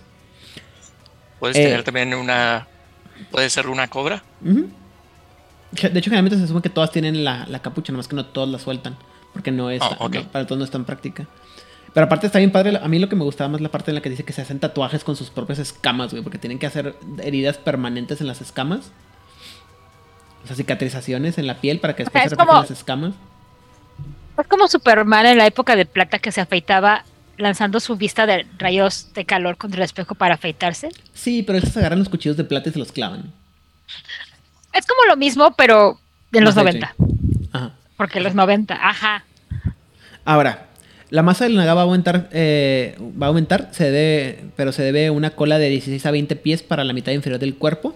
Puedes 1.40 1.56
tener 1.56 1.80
eh, 1.80 1.84
también 1.84 2.14
una. 2.14 2.68
Puede 3.30 3.50
ser 3.50 3.68
una 3.68 3.88
cobra. 3.88 4.24
De 4.42 6.00
hecho, 6.00 6.10
generalmente 6.10 6.38
se 6.38 6.44
asume 6.44 6.62
que 6.62 6.70
todas 6.70 6.92
tienen 6.92 7.24
la, 7.24 7.60
capucha, 7.62 7.92
nomás 7.92 8.08
que 8.08 8.16
no 8.16 8.26
todas 8.26 8.50
la 8.50 8.58
sueltan. 8.58 8.98
Porque 9.34 9.52
no 9.52 9.70
es. 9.70 9.82
Oh, 10.00 10.10
para 10.32 10.46
todos 10.48 10.58
no 10.58 10.66
está 10.66 10.78
en 10.78 10.86
práctica. 10.86 11.28
Pero 11.94 12.06
aparte 12.06 12.26
está 12.26 12.40
bien 12.40 12.52
padre. 12.52 12.80
A 12.82 12.88
mí 12.88 12.98
lo 12.98 13.08
que 13.08 13.16
me 13.16 13.24
gustaba 13.24 13.50
más 13.50 13.60
es 13.60 13.64
la 13.64 13.70
parte 13.70 13.92
en 13.92 13.96
la 13.96 14.02
que 14.02 14.10
dice 14.10 14.24
que 14.24 14.34
se 14.34 14.42
hacen 14.42 14.60
tatuajes 14.60 15.04
con 15.04 15.16
sus 15.16 15.30
propias 15.30 15.60
escamas, 15.60 16.12
güey. 16.12 16.24
Porque 16.24 16.40
tienen 16.40 16.58
que 16.58 16.66
hacer 16.66 16.96
heridas 17.22 17.58
permanentes 17.58 18.20
en 18.20 18.28
las 18.28 18.42
escamas. 18.42 18.92
O 20.44 20.48
sea, 20.48 20.56
cicatrizaciones 20.56 21.38
en 21.38 21.48
la 21.48 21.62
piel 21.62 21.80
para 21.80 21.96
que 21.96 22.04
después 22.04 22.24
se 22.24 22.30
reflejen 22.30 22.56
las 22.56 22.72
escamas. 22.72 23.14
Es 24.40 24.48
como 24.48 24.68
Superman 24.68 25.26
en 25.26 25.38
la 25.38 25.46
época 25.46 25.76
de 25.76 25.86
plata 25.86 26.20
que 26.20 26.32
se 26.32 26.42
afeitaba 26.42 27.06
lanzando 27.38 27.80
su 27.80 27.96
vista 27.96 28.26
de 28.26 28.46
rayos 28.58 29.14
de 29.14 29.26
calor 29.26 29.58
contra 29.58 29.80
el 29.80 29.86
espejo 29.86 30.16
para 30.16 30.36
afeitarse. 30.36 30.90
Sí, 31.14 31.44
pero 31.44 31.58
esos 31.58 31.76
agarran 31.78 32.00
los 32.00 32.10
cuchillos 32.10 32.38
de 32.38 32.44
plata 32.44 32.70
y 32.70 32.74
se 32.74 32.80
los 32.80 32.92
clavan. 32.92 33.32
Es 34.74 34.86
como 34.86 35.06
lo 35.06 35.18
mismo, 35.18 35.54
pero 35.56 36.00
en 36.32 36.44
los 36.44 36.56
90. 36.56 36.96
Ajá. 37.52 37.74
Porque 37.98 38.20
los 38.20 38.36
90, 38.36 38.74
ajá. 38.74 39.26
Ahora, 40.24 40.68
la 41.10 41.24
masa 41.24 41.44
del 41.44 41.56
naga 41.56 41.74
va 41.74 41.82
a 41.82 41.84
aumentar, 41.84 42.30
eh, 42.32 42.98
va 43.22 43.28
a 43.28 43.30
aumentar 43.30 43.70
se 43.72 43.92
debe, 43.92 44.46
pero 44.56 44.72
se 44.72 44.82
debe 44.84 45.10
una 45.10 45.32
cola 45.32 45.60
de 45.60 45.70
16 45.70 46.06
a 46.06 46.12
20 46.12 46.36
pies 46.38 46.64
para 46.64 46.84
la 46.84 46.94
mitad 46.94 47.12
inferior 47.12 47.40
del 47.40 47.56
cuerpo. 47.56 47.96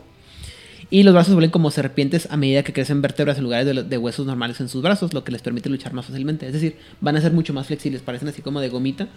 Y 0.90 1.04
los 1.04 1.14
brazos 1.14 1.34
vuelven 1.34 1.52
como 1.52 1.72
serpientes 1.72 2.28
a 2.32 2.38
medida 2.38 2.64
que 2.64 2.74
crecen 2.74 3.02
vértebras 3.02 3.38
en 3.38 3.44
lugares 3.44 3.90
de, 3.90 3.98
huesos 3.98 4.26
normales 4.26 4.60
en 4.60 4.70
sus 4.70 4.82
brazos, 4.82 5.14
lo 5.14 5.24
que 5.24 5.32
les 5.32 5.42
permite 5.42 5.70
luchar 5.70 5.94
más 5.94 6.06
fácilmente. 6.06 6.46
Es 6.46 6.54
decir, 6.54 6.78
van 7.02 7.18
a 7.18 7.22
ser 7.22 7.32
mucho 7.32 7.54
más 7.54 7.68
flexibles, 7.68 8.02
parecen 8.02 8.28
así 8.28 8.42
como 8.42 8.62
de 8.62 8.70
gomita, 8.70 9.08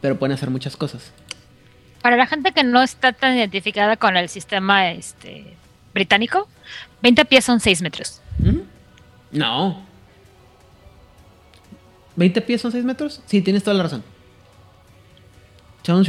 pero 0.00 0.18
pueden 0.18 0.34
hacer 0.34 0.50
muchas 0.50 0.76
cosas. 0.76 1.12
Para 2.02 2.16
la 2.16 2.26
gente 2.26 2.52
que 2.52 2.64
no 2.64 2.82
está 2.82 3.12
tan 3.12 3.36
identificada 3.36 3.96
con 3.96 4.16
el 4.16 4.28
sistema 4.28 4.90
este, 4.90 5.56
británico, 5.94 6.48
20 7.00 7.24
pies 7.26 7.44
son 7.44 7.60
6 7.60 7.82
metros. 7.82 8.20
No. 9.30 9.86
¿20 12.16 12.44
pies 12.44 12.60
son 12.60 12.72
6 12.72 12.84
metros? 12.84 13.22
Sí, 13.26 13.40
tienes 13.40 13.62
toda 13.62 13.76
la 13.76 13.84
razón. 13.84 14.02
Son 15.84 15.96
un 15.96 16.04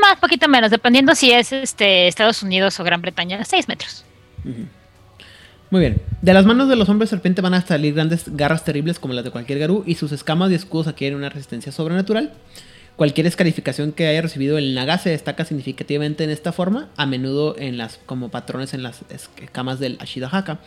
más, 0.00 0.18
poquito 0.18 0.48
menos, 0.48 0.70
dependiendo 0.70 1.14
si 1.14 1.32
es 1.32 1.52
este 1.52 2.08
Estados 2.08 2.42
Unidos 2.42 2.78
o 2.80 2.84
Gran 2.84 3.02
Bretaña, 3.02 3.44
6 3.44 3.68
metros. 3.68 4.04
Muy 5.70 5.80
bien. 5.80 6.02
De 6.20 6.34
las 6.34 6.44
manos 6.44 6.68
de 6.68 6.76
los 6.76 6.88
hombres 6.88 7.10
serpiente 7.10 7.40
van 7.40 7.54
a 7.54 7.62
salir 7.62 7.94
grandes 7.94 8.24
garras 8.36 8.64
terribles 8.64 8.98
como 8.98 9.14
las 9.14 9.24
de 9.24 9.30
cualquier 9.30 9.58
garú 9.58 9.84
y 9.86 9.94
sus 9.94 10.12
escamas 10.12 10.50
y 10.50 10.54
escudos 10.54 10.86
adquieren 10.86 11.18
una 11.18 11.28
resistencia 11.28 11.72
sobrenatural. 11.72 12.32
Cualquier 12.96 13.26
escarificación 13.26 13.92
que 13.92 14.06
haya 14.06 14.20
recibido 14.20 14.58
el 14.58 14.74
naga 14.74 14.98
se 14.98 15.10
destaca 15.10 15.46
significativamente 15.46 16.24
en 16.24 16.30
esta 16.30 16.52
forma, 16.52 16.88
a 16.96 17.06
menudo 17.06 17.56
en 17.58 17.78
las, 17.78 17.98
como 18.04 18.30
patrones 18.30 18.74
en 18.74 18.82
las 18.82 19.00
escamas 19.08 19.78
del 19.78 19.96
Ashidahaka. 19.98 20.58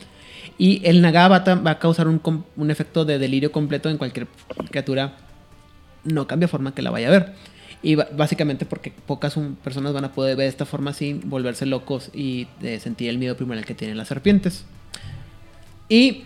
Y 0.57 0.82
el 0.86 1.01
naga 1.01 1.28
va, 1.28 1.43
a 1.69 1.80
causar 1.80 2.07
un, 2.07 2.21
un 2.55 2.71
efecto 2.71 3.05
de 3.05 3.19
delirio 3.19 3.51
completo 3.51 3.89
en 3.89 3.97
cualquier 3.97 4.28
criatura 4.71 5.17
no 6.05 6.28
cambia 6.28 6.47
forma 6.47 6.73
que 6.73 6.82
la 6.82 6.91
vaya 6.91 7.07
a 7.07 7.11
ver. 7.11 7.34
Y 7.86 7.93
básicamente 7.93 8.65
porque 8.65 8.91
pocas 9.05 9.36
personas 9.63 9.93
van 9.93 10.05
a 10.05 10.11
poder 10.11 10.36
ver 10.36 10.47
esta 10.47 10.65
forma 10.65 10.91
sin 10.91 11.29
volverse 11.29 11.67
locos 11.67 12.09
y 12.15 12.47
de 12.59 12.79
sentir 12.79 13.11
el 13.11 13.19
miedo 13.19 13.38
primario 13.38 13.63
que 13.63 13.75
tienen 13.75 13.95
las 13.95 14.07
serpientes. 14.07 14.65
Y... 15.88 16.23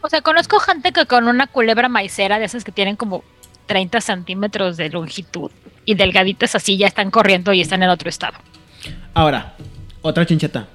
O 0.00 0.08
sea, 0.08 0.22
conozco 0.22 0.60
gente 0.60 0.92
que 0.92 1.06
con 1.06 1.26
una 1.26 1.48
culebra 1.48 1.88
maicera 1.88 2.38
de 2.38 2.44
esas 2.44 2.62
que 2.62 2.70
tienen 2.70 2.94
como 2.94 3.24
30 3.66 4.00
centímetros 4.00 4.76
de 4.76 4.90
longitud 4.90 5.50
y 5.86 5.96
delgaditas 5.96 6.54
así 6.54 6.76
ya 6.76 6.86
están 6.86 7.10
corriendo 7.10 7.52
y 7.52 7.60
están 7.60 7.82
en 7.82 7.90
otro 7.90 8.08
estado. 8.08 8.38
Ahora, 9.12 9.56
otra 10.02 10.24
chincheta, 10.24 10.68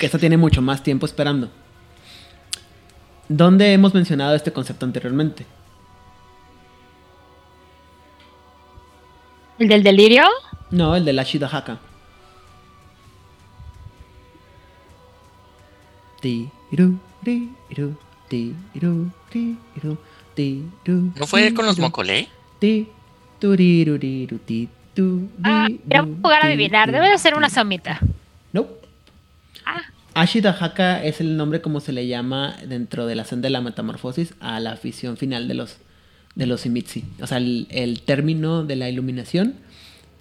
que 0.00 0.06
esta 0.06 0.18
tiene 0.18 0.36
mucho 0.36 0.62
más 0.62 0.82
tiempo 0.82 1.06
esperando. 1.06 1.48
¿Dónde 3.28 3.72
hemos 3.72 3.94
mencionado 3.94 4.34
este 4.34 4.52
concepto 4.52 4.84
anteriormente? 4.84 5.46
¿El 9.58 9.68
del 9.68 9.82
delirio? 9.82 10.24
No, 10.70 10.94
el 10.94 11.04
de 11.04 11.12
la 11.12 11.24
Shidahaka. 11.24 11.78
¿No 20.76 21.26
fue 21.26 21.54
con 21.54 21.66
los 21.66 21.78
Mocolé? 21.78 22.28
Ah, 25.42 25.68
era 25.88 26.02
ru, 26.02 26.16
jugar 26.22 26.42
a 26.42 26.46
adivinar. 26.46 26.90
Debe 26.92 27.08
de 27.08 27.18
ser 27.18 27.34
una 27.34 27.48
somita. 27.50 28.00
No. 28.52 28.66
Ah, 29.64 29.82
Ashidahaka 30.14 31.04
es 31.04 31.20
el 31.20 31.36
nombre 31.36 31.60
como 31.60 31.80
se 31.80 31.92
le 31.92 32.06
llama 32.06 32.56
dentro 32.66 33.06
de 33.06 33.14
la 33.14 33.24
senda 33.24 33.46
de 33.46 33.50
la 33.50 33.60
metamorfosis 33.60 34.34
a 34.40 34.58
la 34.60 34.72
afición 34.72 35.16
final 35.16 35.46
de 35.46 35.54
los 35.54 35.78
de 36.38 36.46
los 36.46 36.64
Imitsi. 36.64 37.04
O 37.20 37.26
sea, 37.26 37.36
el, 37.36 37.66
el 37.70 38.00
término 38.00 38.64
de 38.64 38.76
la 38.76 38.88
iluminación, 38.88 39.56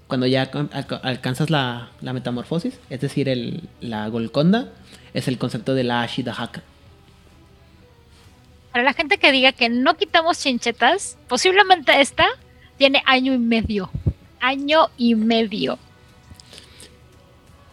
cuando 0.07 0.25
ya 0.27 0.41
alca- 0.41 0.67
alca- 0.73 0.99
alcanzas 1.03 1.49
la, 1.49 1.91
la 2.01 2.11
metamorfosis, 2.11 2.77
es 2.89 2.99
decir, 2.99 3.29
el, 3.29 3.69
la 3.79 4.07
Golconda, 4.09 4.73
es 5.13 5.27
el 5.29 5.37
concepto 5.37 5.73
de 5.75 5.83
la 5.85 6.01
Ashidahaka. 6.01 6.61
para 8.71 8.83
la 8.83 8.93
gente 8.93 9.17
que 9.17 9.31
diga 9.31 9.53
que 9.53 9.69
no 9.69 9.95
quitamos 9.97 10.37
chinchetas, 10.39 11.17
posiblemente 11.27 11.99
esta 12.01 12.27
tiene 12.77 13.01
año 13.05 13.33
y 13.33 13.37
medio. 13.39 13.89
Año 14.39 14.89
y 14.97 15.15
medio. 15.15 15.79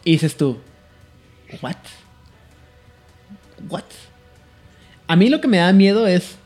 Y 0.05 0.12
dices 0.12 0.34
tú, 0.36 0.59
¿what? 1.61 1.76
¿What? 3.68 3.84
A 5.07 5.16
mí 5.16 5.28
lo 5.28 5.40
que 5.42 5.49
me 5.49 5.59
da 5.59 5.72
miedo 5.74 6.07
es, 6.07 6.36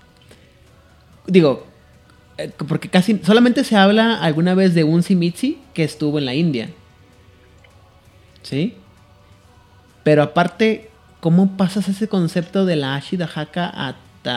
digo, 1.29 1.68
eh, 2.39 2.51
porque 2.67 2.89
casi 2.89 3.21
solamente 3.25 3.65
se 3.65 3.77
habla 3.77 4.15
alguna 4.21 4.55
vez 4.55 4.75
de 4.75 4.85
un 4.85 5.03
Simitsi 5.03 5.59
que 5.75 5.85
estuvo 5.85 6.19
en 6.19 6.25
la 6.27 6.35
India. 6.35 6.71
¿Sí? 8.43 8.75
Pero 10.05 10.23
aparte, 10.23 10.91
¿cómo 11.21 11.57
pasas 11.57 11.89
ese 11.89 12.09
concepto 12.09 12.65
de 12.65 12.77
la 12.77 12.95
Ashidahaka 12.95 13.97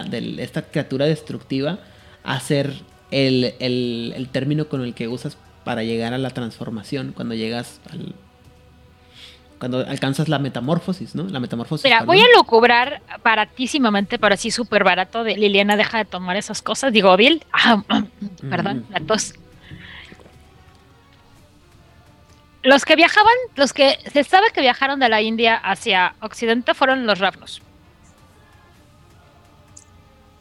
de 0.10 0.36
esta 0.43 0.64
criatura 0.64 1.06
destructiva 1.06 1.80
a 2.24 2.39
ser 2.39 2.74
el, 3.12 3.54
el- 3.60 4.14
el 4.16 4.28
término 4.30 4.68
con 4.68 4.82
el 4.84 4.93
que 4.93 5.08
usas 5.08 5.38
para 5.64 5.84
llegar 5.84 6.14
a 6.14 6.18
la 6.18 6.30
transformación 6.32 7.14
cuando 7.16 7.36
llegas 7.36 7.80
al... 7.91 8.14
Cuando 9.62 9.78
alcanzas 9.88 10.28
la 10.28 10.39
metamorfosis, 10.39 11.14
¿no? 11.14 11.26
La 11.26 11.39
metamorfosis. 11.39 11.84
Mira, 11.84 11.99
perdón. 11.99 12.07
voy 12.07 12.20
a 12.22 12.26
lucubrar 12.36 13.03
baratísimamente, 13.24 14.18
pero 14.18 14.34
así 14.34 14.49
súper 14.49 14.84
barato, 14.84 15.24
de 15.24 15.38
Liliana 15.38 15.78
deja 15.78 15.99
de 15.99 16.05
tomar 16.05 16.36
esas 16.36 16.64
cosas. 16.64 16.91
Digo, 16.91 17.16
Bill, 17.16 17.45
ah, 17.53 17.84
perdón, 18.49 18.88
Mm. 18.89 18.93
la 18.93 18.99
tos. 19.01 19.36
Los 22.64 22.86
que 22.86 22.95
viajaban, 22.95 23.36
los 23.55 23.72
que 23.72 23.99
se 24.12 24.24
sabe 24.24 24.47
que 24.51 24.62
viajaron 24.62 24.99
de 24.99 25.09
la 25.09 25.22
India 25.22 25.57
hacia 25.57 26.16
Occidente 26.22 26.74
fueron 26.74 27.05
los 27.05 27.20
ravnos. 27.20 27.62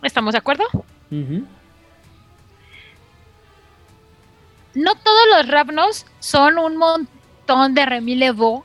¿Estamos 0.02 0.32
de 0.32 0.38
acuerdo? 0.38 0.64
No 4.74 4.94
todos 4.94 5.22
los 5.36 5.46
ravnos 5.48 6.06
son 6.20 6.58
un 6.58 6.78
montón 6.78 7.74
de 7.74 7.84
remilevo 7.84 8.64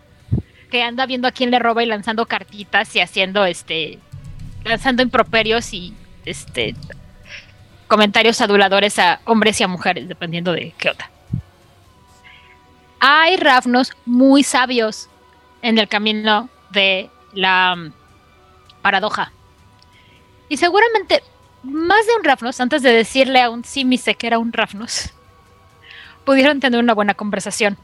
que 0.76 0.84
anda 0.84 1.06
viendo 1.06 1.26
a 1.30 1.32
quién 1.32 1.52
le 1.52 1.60
roba 1.60 1.84
y 1.84 1.86
lanzando 1.86 2.26
cartitas 2.26 2.94
y 2.98 3.00
haciendo 3.00 3.46
este 3.46 3.98
lanzando 4.66 5.02
improperios 5.02 5.74
y 5.74 5.94
este 6.26 6.76
comentarios 7.88 8.42
aduladores 8.42 9.00
a 9.00 9.22
hombres 9.24 9.62
y 9.62 9.64
a 9.64 9.70
mujeres, 9.70 10.10
dependiendo 10.10 10.52
de 10.52 10.74
qué 10.78 10.90
onda. 10.90 11.10
Hay 13.00 13.38
ravnos 13.38 13.94
muy 14.06 14.44
sabios 14.44 15.08
en 15.62 15.78
el 15.78 15.88
camino 15.88 16.50
de 16.72 17.10
la 17.32 17.74
mm, 17.78 17.94
paradoja. 18.82 19.32
Y 20.50 20.58
seguramente 20.58 21.24
más 21.64 22.06
de 22.06 22.16
un 22.18 22.24
ravnos, 22.26 22.60
antes 22.60 22.82
de 22.82 22.92
decirle 22.92 23.42
a 23.42 23.50
un 23.50 23.64
símice 23.64 24.16
que 24.16 24.28
era 24.28 24.40
un 24.40 24.52
ravnos, 24.52 25.14
pudieron 26.26 26.60
tener 26.60 26.82
una 26.82 26.94
buena 26.94 27.14
conversación. 27.14 27.78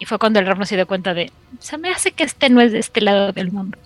Y 0.00 0.06
fue 0.06 0.18
cuando 0.18 0.40
el 0.40 0.46
Ravno 0.46 0.64
se 0.66 0.74
dio 0.74 0.86
cuenta 0.88 1.14
de, 1.14 1.30
se 1.60 1.78
me 1.78 1.90
hace 1.90 2.10
que 2.10 2.24
este 2.24 2.48
no 2.50 2.60
es 2.60 2.72
de 2.72 2.78
este 2.80 3.00
lado 3.02 3.30
del 3.32 3.52
mundo. 3.52 3.78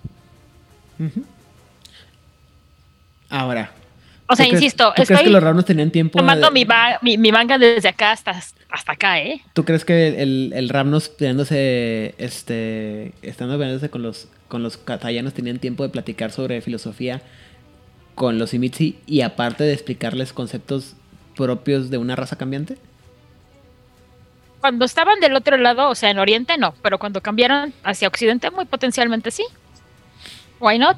Ahora. 3.29 3.73
O 4.27 4.37
sea, 4.37 4.47
¿tú 4.47 4.51
crees- 4.53 4.63
insisto, 4.63 4.93
¿Tú 4.97 5.03
crees 5.03 5.21
que 5.23 5.29
los 5.31 5.43
Ravnos 5.43 5.67
tenían 5.67 5.91
tiempo? 5.91 6.19
tomando 6.19 6.47
de- 6.47 6.53
mi, 6.53 6.65
ma- 6.65 6.99
mi, 7.03 7.19
mi 7.19 7.31
manga 7.31 7.59
desde 7.59 7.89
acá 7.89 8.13
hasta, 8.13 8.31
hasta 8.71 8.93
acá, 8.93 9.21
¿eh? 9.21 9.43
¿Tú 9.53 9.65
crees 9.65 9.85
que 9.85 10.23
el, 10.23 10.53
el 10.55 10.69
Ravnos 10.71 11.11
peleándose, 11.11 12.15
este, 12.17 13.13
estando 13.21 13.59
peleándose 13.59 13.91
con 13.91 14.03
los, 14.03 14.29
con 14.49 14.63
los 14.63 14.79
katayanos 14.79 15.35
tenían 15.35 15.59
tiempo 15.59 15.83
de 15.83 15.91
platicar 15.91 16.31
sobre 16.31 16.61
filosofía 16.63 17.21
con 18.15 18.39
los 18.39 18.55
Imitsi 18.55 18.99
y 19.07 19.21
aparte 19.21 19.65
de 19.65 19.75
explicarles 19.75 20.33
conceptos 20.33 20.95
propios 21.37 21.91
de 21.91 21.99
una 21.99 22.17
raza 22.17 22.37
cambiante? 22.37 22.79
Cuando 24.65 24.87
estaban 24.87 25.21
del 25.21 25.37
otro 25.37 25.59
lado, 25.59 25.91
o 25.91 25.95
sea, 25.95 26.09
en 26.09 26.19
Oriente 26.19 26.57
no, 26.57 26.73
pero 26.81 26.99
cuando 26.99 27.21
cambiaron 27.21 27.75
hacia 27.83 28.09
Occidente, 28.09 28.51
muy 28.51 28.65
potencialmente 28.65 29.31
sí. 29.31 29.45
Why 30.59 30.79
not? 30.79 30.97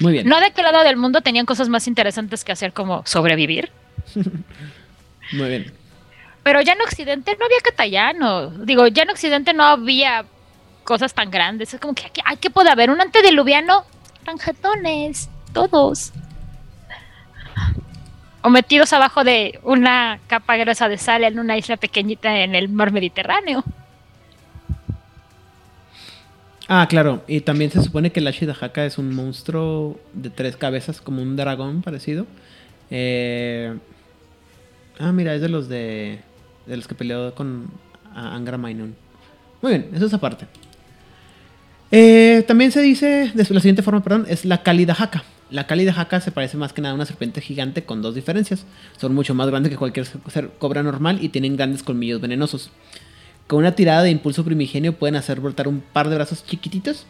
Muy 0.00 0.14
bien. 0.14 0.28
No 0.28 0.40
de 0.40 0.50
qué 0.50 0.60
lado 0.64 0.82
del 0.82 0.96
mundo 0.96 1.20
tenían 1.20 1.46
cosas 1.46 1.68
más 1.68 1.86
interesantes 1.86 2.42
que 2.42 2.50
hacer 2.50 2.72
como 2.72 3.06
sobrevivir. 3.06 3.70
Muy 5.34 5.48
bien. 5.48 5.72
Pero 6.42 6.62
ya 6.62 6.72
en 6.72 6.80
Occidente 6.80 7.36
no 7.38 7.44
había 7.44 7.60
catallano. 7.62 8.50
Digo, 8.50 8.88
ya 8.88 9.04
en 9.04 9.10
Occidente 9.10 9.54
no 9.54 9.62
había 9.62 10.24
cosas 10.82 11.14
tan 11.14 11.30
grandes. 11.30 11.74
Es 11.74 11.80
como 11.80 11.94
que 11.94 12.06
aquí, 12.06 12.22
ay, 12.24 12.38
¿qué 12.38 12.50
puede 12.50 12.70
haber? 12.70 12.90
Un 12.90 13.00
antediluviano, 13.00 13.84
ranjetones, 14.24 15.30
todos. 15.52 16.12
O 18.44 18.50
metidos 18.50 18.92
abajo 18.92 19.24
de 19.24 19.58
una 19.62 20.20
capa 20.26 20.56
gruesa 20.56 20.88
de 20.88 20.98
sal 20.98 21.24
en 21.24 21.38
una 21.38 21.56
isla 21.56 21.78
pequeñita 21.78 22.40
en 22.40 22.54
el 22.54 22.68
mar 22.68 22.92
Mediterráneo. 22.92 23.64
Ah, 26.68 26.86
claro. 26.88 27.24
Y 27.26 27.40
también 27.40 27.70
se 27.70 27.82
supone 27.82 28.12
que 28.12 28.20
el 28.20 28.26
Ashidahaka 28.26 28.84
es 28.84 28.98
un 28.98 29.14
monstruo 29.14 29.98
de 30.12 30.28
tres 30.28 30.56
cabezas, 30.56 31.00
como 31.00 31.22
un 31.22 31.36
dragón 31.36 31.82
parecido. 31.82 32.26
Eh, 32.90 33.74
Ah, 34.98 35.12
mira, 35.12 35.34
es 35.34 35.40
de 35.40 35.48
los 35.48 35.68
de. 35.68 36.20
los 36.66 36.86
que 36.86 36.94
peleó 36.94 37.34
con 37.34 37.68
Angra 38.14 38.58
Mainon. 38.58 38.94
Muy 39.60 39.72
bien, 39.72 39.90
eso 39.94 40.06
es 40.06 40.14
aparte. 40.14 40.46
Eh, 41.90 42.44
también 42.46 42.72
se 42.72 42.80
dice, 42.80 43.32
de 43.34 43.46
la 43.50 43.60
siguiente 43.60 43.82
forma, 43.82 44.02
perdón, 44.02 44.26
es 44.28 44.44
la 44.44 44.62
Kalidahaka. 44.62 45.24
La 45.50 45.66
Kalidahaka 45.66 46.20
se 46.20 46.32
parece 46.32 46.56
más 46.56 46.72
que 46.72 46.80
nada 46.82 46.92
a 46.92 46.94
una 46.94 47.06
serpiente 47.06 47.40
gigante 47.40 47.84
con 47.84 48.02
dos 48.02 48.14
diferencias. 48.14 48.64
Son 48.96 49.14
mucho 49.14 49.34
más 49.34 49.46
grandes 49.48 49.70
que 49.70 49.76
cualquier 49.76 50.06
ser- 50.06 50.50
cobra 50.58 50.82
normal 50.82 51.18
y 51.22 51.28
tienen 51.28 51.56
grandes 51.56 51.82
colmillos 51.82 52.20
venenosos. 52.20 52.70
Con 53.46 53.58
una 53.58 53.72
tirada 53.72 54.02
de 54.02 54.10
impulso 54.10 54.44
primigenio 54.44 54.94
pueden 54.94 55.16
hacer 55.16 55.40
brotar 55.40 55.68
un 55.68 55.80
par 55.80 56.08
de 56.08 56.14
brazos 56.16 56.44
chiquititos. 56.46 57.06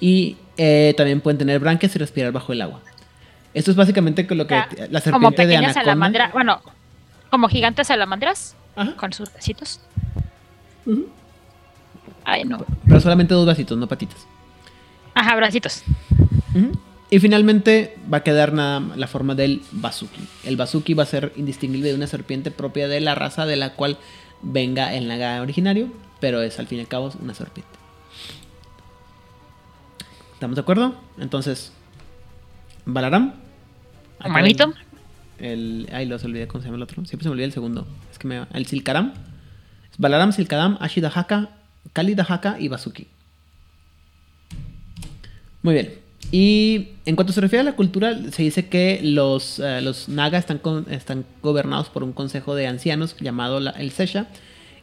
Y 0.00 0.36
eh, 0.56 0.94
también 0.96 1.20
pueden 1.20 1.38
tener 1.38 1.58
branquias 1.58 1.94
y 1.96 1.98
respirar 1.98 2.30
bajo 2.32 2.52
el 2.52 2.62
agua. 2.62 2.80
Esto 3.54 3.72
es 3.72 3.76
básicamente 3.76 4.22
lo 4.34 4.46
que 4.46 4.54
la 4.54 4.64
como 4.68 5.00
serpiente 5.00 5.42
de 5.46 5.48
pequeñas 5.48 5.76
anaconda. 5.76 6.30
Bueno, 6.32 6.60
como 7.30 7.48
gigantes 7.48 7.88
salamandras 7.88 8.54
Ajá. 8.76 8.94
con 8.94 9.12
sus 9.12 9.32
bracitos. 9.32 9.80
Ay, 12.24 12.44
no. 12.44 12.64
Pero 12.86 13.00
solamente 13.00 13.34
dos 13.34 13.44
bracitos, 13.46 13.76
no 13.76 13.86
patitas. 13.88 14.26
Ajá, 15.14 15.34
bracitos. 15.34 15.82
Ujú. 16.54 16.78
Y 17.10 17.20
finalmente 17.20 17.96
va 18.12 18.18
a 18.18 18.22
quedar 18.22 18.52
nada 18.52 18.80
la 18.96 19.06
forma 19.06 19.34
del 19.34 19.62
Bazuki. 19.72 20.20
El 20.44 20.56
Bazuki 20.56 20.92
va 20.92 21.04
a 21.04 21.06
ser 21.06 21.32
indistinguible 21.36 21.88
de 21.88 21.94
una 21.94 22.06
serpiente 22.06 22.50
propia 22.50 22.86
de 22.86 23.00
la 23.00 23.14
raza 23.14 23.46
de 23.46 23.56
la 23.56 23.74
cual 23.74 23.96
venga 24.42 24.94
el 24.94 25.08
Naga 25.08 25.40
originario, 25.40 25.88
pero 26.20 26.42
es 26.42 26.58
al 26.58 26.66
fin 26.66 26.78
y 26.78 26.80
al 26.82 26.88
cabo 26.88 27.10
una 27.20 27.34
serpiente. 27.34 27.72
¿Estamos 30.34 30.54
de 30.56 30.60
acuerdo? 30.60 30.94
Entonces, 31.18 31.72
Balaram. 32.84 33.34
Manito. 34.28 34.72
El, 35.38 35.88
ay, 35.92 36.06
los 36.06 36.24
olvidé 36.24 36.46
cómo 36.46 36.62
se 36.62 36.66
llama 36.68 36.76
el 36.76 36.82
otro. 36.82 37.04
Siempre 37.06 37.24
se 37.24 37.28
me 37.28 37.32
olvida 37.32 37.46
el 37.46 37.52
segundo. 37.52 37.86
Es 38.10 38.18
que 38.18 38.28
me 38.28 38.46
el 38.52 38.66
Silkaram. 38.66 39.14
Balaram, 39.98 40.32
Silkadam, 40.32 40.76
Ashidahaka, 40.80 41.50
Kalidahaka 41.92 42.60
y 42.60 42.68
Bazuki. 42.68 43.08
Muy 45.62 45.74
bien. 45.74 46.07
Y 46.30 46.88
en 47.06 47.16
cuanto 47.16 47.32
se 47.32 47.40
refiere 47.40 47.62
a 47.62 47.64
la 47.64 47.76
cultura, 47.76 48.18
se 48.30 48.42
dice 48.42 48.66
que 48.66 49.00
los, 49.02 49.58
eh, 49.60 49.80
los 49.80 50.08
Naga 50.08 50.38
están, 50.38 50.60
están 50.90 51.24
gobernados 51.42 51.88
por 51.88 52.04
un 52.04 52.12
consejo 52.12 52.54
de 52.54 52.66
ancianos 52.66 53.16
llamado 53.18 53.58
el 53.58 53.90
Sesha, 53.92 54.26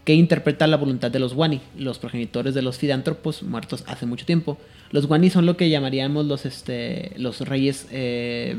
que 0.05 0.13
interpreta 0.13 0.65
la 0.65 0.77
voluntad 0.77 1.11
de 1.11 1.19
los 1.19 1.33
Wani, 1.33 1.61
los 1.77 1.99
progenitores 1.99 2.53
de 2.55 2.61
los 2.61 2.77
fidántropos 2.77 3.43
muertos 3.43 3.83
hace 3.87 4.05
mucho 4.05 4.25
tiempo. 4.25 4.57
Los 4.91 5.05
Wani 5.05 5.29
son 5.29 5.45
lo 5.45 5.55
que 5.55 5.69
llamaríamos 5.69 6.25
los, 6.25 6.45
este, 6.45 7.11
los 7.17 7.41
reyes, 7.41 7.87
eh, 7.91 8.55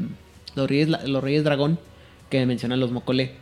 los 0.54 0.68
reyes, 0.68 0.88
los 0.88 1.22
reyes 1.22 1.44
dragón 1.44 1.78
que 2.30 2.44
mencionan 2.46 2.78
los 2.78 2.92
Mokole. 2.92 3.32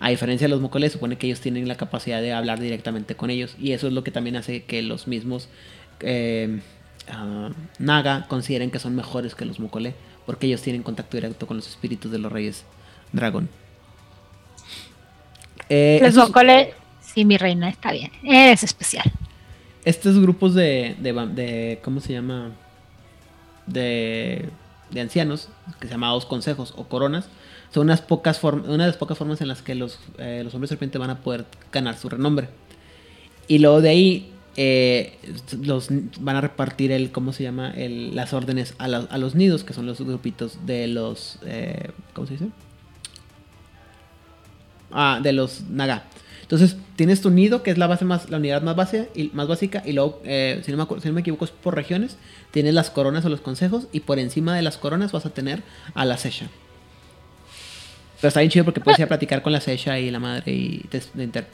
A 0.00 0.10
diferencia 0.10 0.46
de 0.46 0.50
los 0.50 0.60
Mokole, 0.60 0.90
supone 0.90 1.16
que 1.16 1.26
ellos 1.26 1.40
tienen 1.40 1.68
la 1.68 1.76
capacidad 1.76 2.20
de 2.20 2.32
hablar 2.32 2.60
directamente 2.60 3.14
con 3.14 3.30
ellos. 3.30 3.56
Y 3.58 3.72
eso 3.72 3.86
es 3.86 3.92
lo 3.92 4.04
que 4.04 4.10
también 4.10 4.36
hace 4.36 4.64
que 4.64 4.82
los 4.82 5.06
mismos 5.06 5.48
eh, 6.00 6.60
ah, 7.08 7.50
Naga 7.78 8.26
consideren 8.28 8.70
que 8.70 8.78
son 8.78 8.94
mejores 8.94 9.34
que 9.34 9.44
los 9.44 9.60
Mokole. 9.60 9.94
Porque 10.24 10.46
ellos 10.46 10.62
tienen 10.62 10.82
contacto 10.82 11.16
directo 11.16 11.46
con 11.46 11.56
los 11.56 11.68
espíritus 11.68 12.10
de 12.10 12.18
los 12.18 12.32
reyes 12.32 12.64
dragón. 13.12 13.48
Eh, 15.68 16.00
los 16.02 16.14
Mokole 16.16 16.74
Sí, 17.16 17.24
mi 17.24 17.38
reina, 17.38 17.70
está 17.70 17.92
bien. 17.92 18.12
Es 18.22 18.62
especial. 18.62 19.10
Estos 19.86 20.18
grupos 20.20 20.52
de, 20.52 20.96
de, 21.00 21.80
¿cómo 21.82 22.00
se 22.00 22.12
llama? 22.12 22.50
De, 23.66 24.50
de 24.90 25.00
ancianos, 25.00 25.48
que 25.80 25.86
se 25.86 25.94
llamados 25.94 26.26
consejos 26.26 26.74
o 26.76 26.84
coronas, 26.84 27.30
son 27.72 27.84
unas 27.84 28.02
pocas 28.02 28.42
una 28.44 28.84
de 28.84 28.90
las 28.90 28.98
pocas 28.98 29.16
formas 29.16 29.40
en 29.40 29.48
las 29.48 29.62
que 29.62 29.74
los, 29.74 29.98
eh, 30.18 30.42
los 30.44 30.52
hombres 30.52 30.68
serpiente 30.68 30.98
van 30.98 31.08
a 31.08 31.20
poder 31.20 31.46
ganar 31.72 31.96
su 31.96 32.10
renombre. 32.10 32.50
Y 33.48 33.60
luego 33.60 33.80
de 33.80 33.88
ahí 33.88 34.32
eh, 34.56 35.18
los 35.62 35.88
van 36.20 36.36
a 36.36 36.40
repartir 36.40 36.92
el, 36.92 37.12
¿cómo 37.12 37.32
se 37.32 37.42
llama? 37.42 37.70
El, 37.70 38.14
las 38.16 38.32
órdenes 38.32 38.74
a, 38.78 38.84
a, 38.84 39.18
los 39.18 39.34
nidos, 39.34 39.64
que 39.64 39.74
son 39.74 39.86
los 39.86 40.00
grupitos 40.00 40.66
de 40.66 40.86
los, 40.86 41.38
eh, 41.44 41.90
¿cómo 42.14 42.26
se 42.26 42.34
dice? 42.34 42.48
Ah, 44.90 45.20
de 45.22 45.32
los 45.32 45.62
Naga. 45.68 46.04
Entonces, 46.46 46.76
tienes 46.94 47.20
tu 47.20 47.30
nido, 47.30 47.64
que 47.64 47.72
es 47.72 47.78
la 47.78 47.88
base 47.88 48.04
más, 48.04 48.30
la 48.30 48.36
unidad 48.36 48.62
más, 48.62 48.76
base, 48.76 49.10
y, 49.16 49.30
más 49.34 49.48
básica, 49.48 49.82
y 49.84 49.92
luego, 49.92 50.22
eh, 50.24 50.62
si, 50.64 50.70
no 50.70 50.86
me, 51.12 51.20
equivoco, 51.20 51.44
es 51.44 51.50
por 51.50 51.74
regiones, 51.74 52.18
tienes 52.52 52.72
las 52.72 52.88
coronas 52.90 53.24
o 53.24 53.28
los 53.28 53.40
consejos, 53.40 53.88
y 53.92 54.00
por 54.00 54.20
encima 54.20 54.54
de 54.54 54.62
las 54.62 54.78
coronas 54.78 55.10
vas 55.10 55.26
a 55.26 55.30
tener 55.30 55.64
a 55.94 56.04
la 56.04 56.16
Sesha. 56.16 56.46
Pero 58.20 58.28
está 58.28 58.40
bien 58.40 58.50
chido 58.50 58.64
porque 58.64 58.80
puedes 58.80 58.98
ir 59.00 59.04
a 59.04 59.08
platicar 59.08 59.42
con 59.42 59.52
la 59.52 59.60
Sesha 59.60 59.98
y 59.98 60.10
la 60.10 60.20
madre 60.20 60.52
y 60.52 60.78
te, 60.88 60.98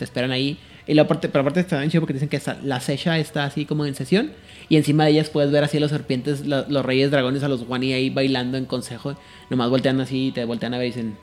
esperan 0.05 0.31
ahí. 0.31 0.59
Y 0.87 0.95
la 0.95 1.07
parte, 1.07 1.28
pero 1.28 1.43
aparte 1.43 1.61
está 1.61 1.78
bien 1.78 1.91
chido 1.91 2.01
porque 2.01 2.14
dicen 2.14 2.28
que 2.28 2.41
la 2.64 2.80
Sesha 2.80 3.18
está 3.18 3.45
así 3.45 3.66
como 3.66 3.87
en 3.87 3.95
sesión. 3.95 4.33
Y 4.68 4.76
encima 4.76 5.05
de 5.05 5.11
ellas 5.12 5.30
puedes 5.30 5.53
ver 5.53 5.62
así 5.62 5.76
a 5.76 5.80
los 5.80 5.91
serpientes, 5.91 6.47
los 6.47 6.85
reyes 6.85 7.11
dragones, 7.11 7.43
a 7.43 7.49
los 7.49 7.68
Wani 7.68 7.93
ahí 7.93 8.11
bailando 8.11 8.57
en 8.59 8.64
consejo. 8.64 9.16
Nomás 9.51 9.70
voltean 9.70 10.01
así 10.01 10.28
y 10.28 10.33
te 10.33 10.45
voltean 10.45 10.74
a 10.74 10.78
ver 10.78 10.87
y 10.87 10.91
dicen, 10.91 11.18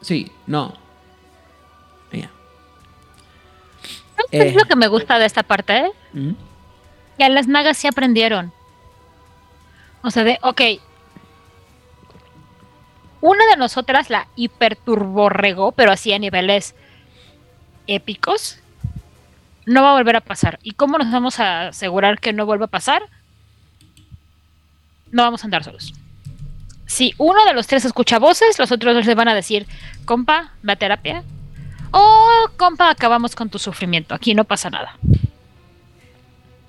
sí, 0.00 0.30
no. 0.46 0.74
Ya 2.12 2.30
es 4.30 4.54
lo 4.54 4.62
eh. 4.62 4.66
que 4.68 4.76
me 4.76 4.88
gusta 4.88 5.18
de 5.18 5.26
esta 5.26 5.42
parte? 5.42 5.76
¿eh? 5.76 5.90
¿Mm? 6.12 6.32
Que 7.18 7.28
las 7.28 7.46
nagas 7.46 7.76
sí 7.76 7.86
aprendieron. 7.86 8.52
O 10.02 10.10
sea, 10.10 10.24
de, 10.24 10.38
ok. 10.42 10.60
Una 13.20 13.44
de 13.46 13.56
nosotras 13.56 14.10
la 14.10 14.28
hiperturborregó, 14.36 15.72
pero 15.72 15.90
así 15.90 16.12
a 16.12 16.18
niveles 16.18 16.74
épicos. 17.86 18.58
No 19.68 19.82
va 19.82 19.90
a 19.90 19.94
volver 19.94 20.16
a 20.16 20.20
pasar. 20.20 20.58
¿Y 20.62 20.72
cómo 20.72 20.98
nos 20.98 21.10
vamos 21.10 21.40
a 21.40 21.68
asegurar 21.68 22.20
que 22.20 22.32
no 22.32 22.46
vuelva 22.46 22.66
a 22.66 22.68
pasar? 22.68 23.02
No 25.10 25.22
vamos 25.22 25.42
a 25.42 25.46
andar 25.46 25.64
solos. 25.64 25.92
Si 26.86 27.14
uno 27.18 27.44
de 27.44 27.54
los 27.54 27.66
tres 27.66 27.84
escucha 27.84 28.18
voces, 28.18 28.58
los 28.58 28.72
otros 28.72 28.94
dos 28.94 29.06
le 29.06 29.14
van 29.14 29.28
a 29.28 29.34
decir, 29.34 29.66
compa, 30.06 30.52
va 30.66 30.72
a 30.72 30.76
terapia, 30.76 31.22
Oh, 31.90 32.50
compa, 32.56 32.90
acabamos 32.90 33.34
con 33.34 33.48
tu 33.48 33.58
sufrimiento. 33.58 34.14
Aquí 34.14 34.34
no 34.34 34.44
pasa 34.44 34.70
nada. 34.70 34.98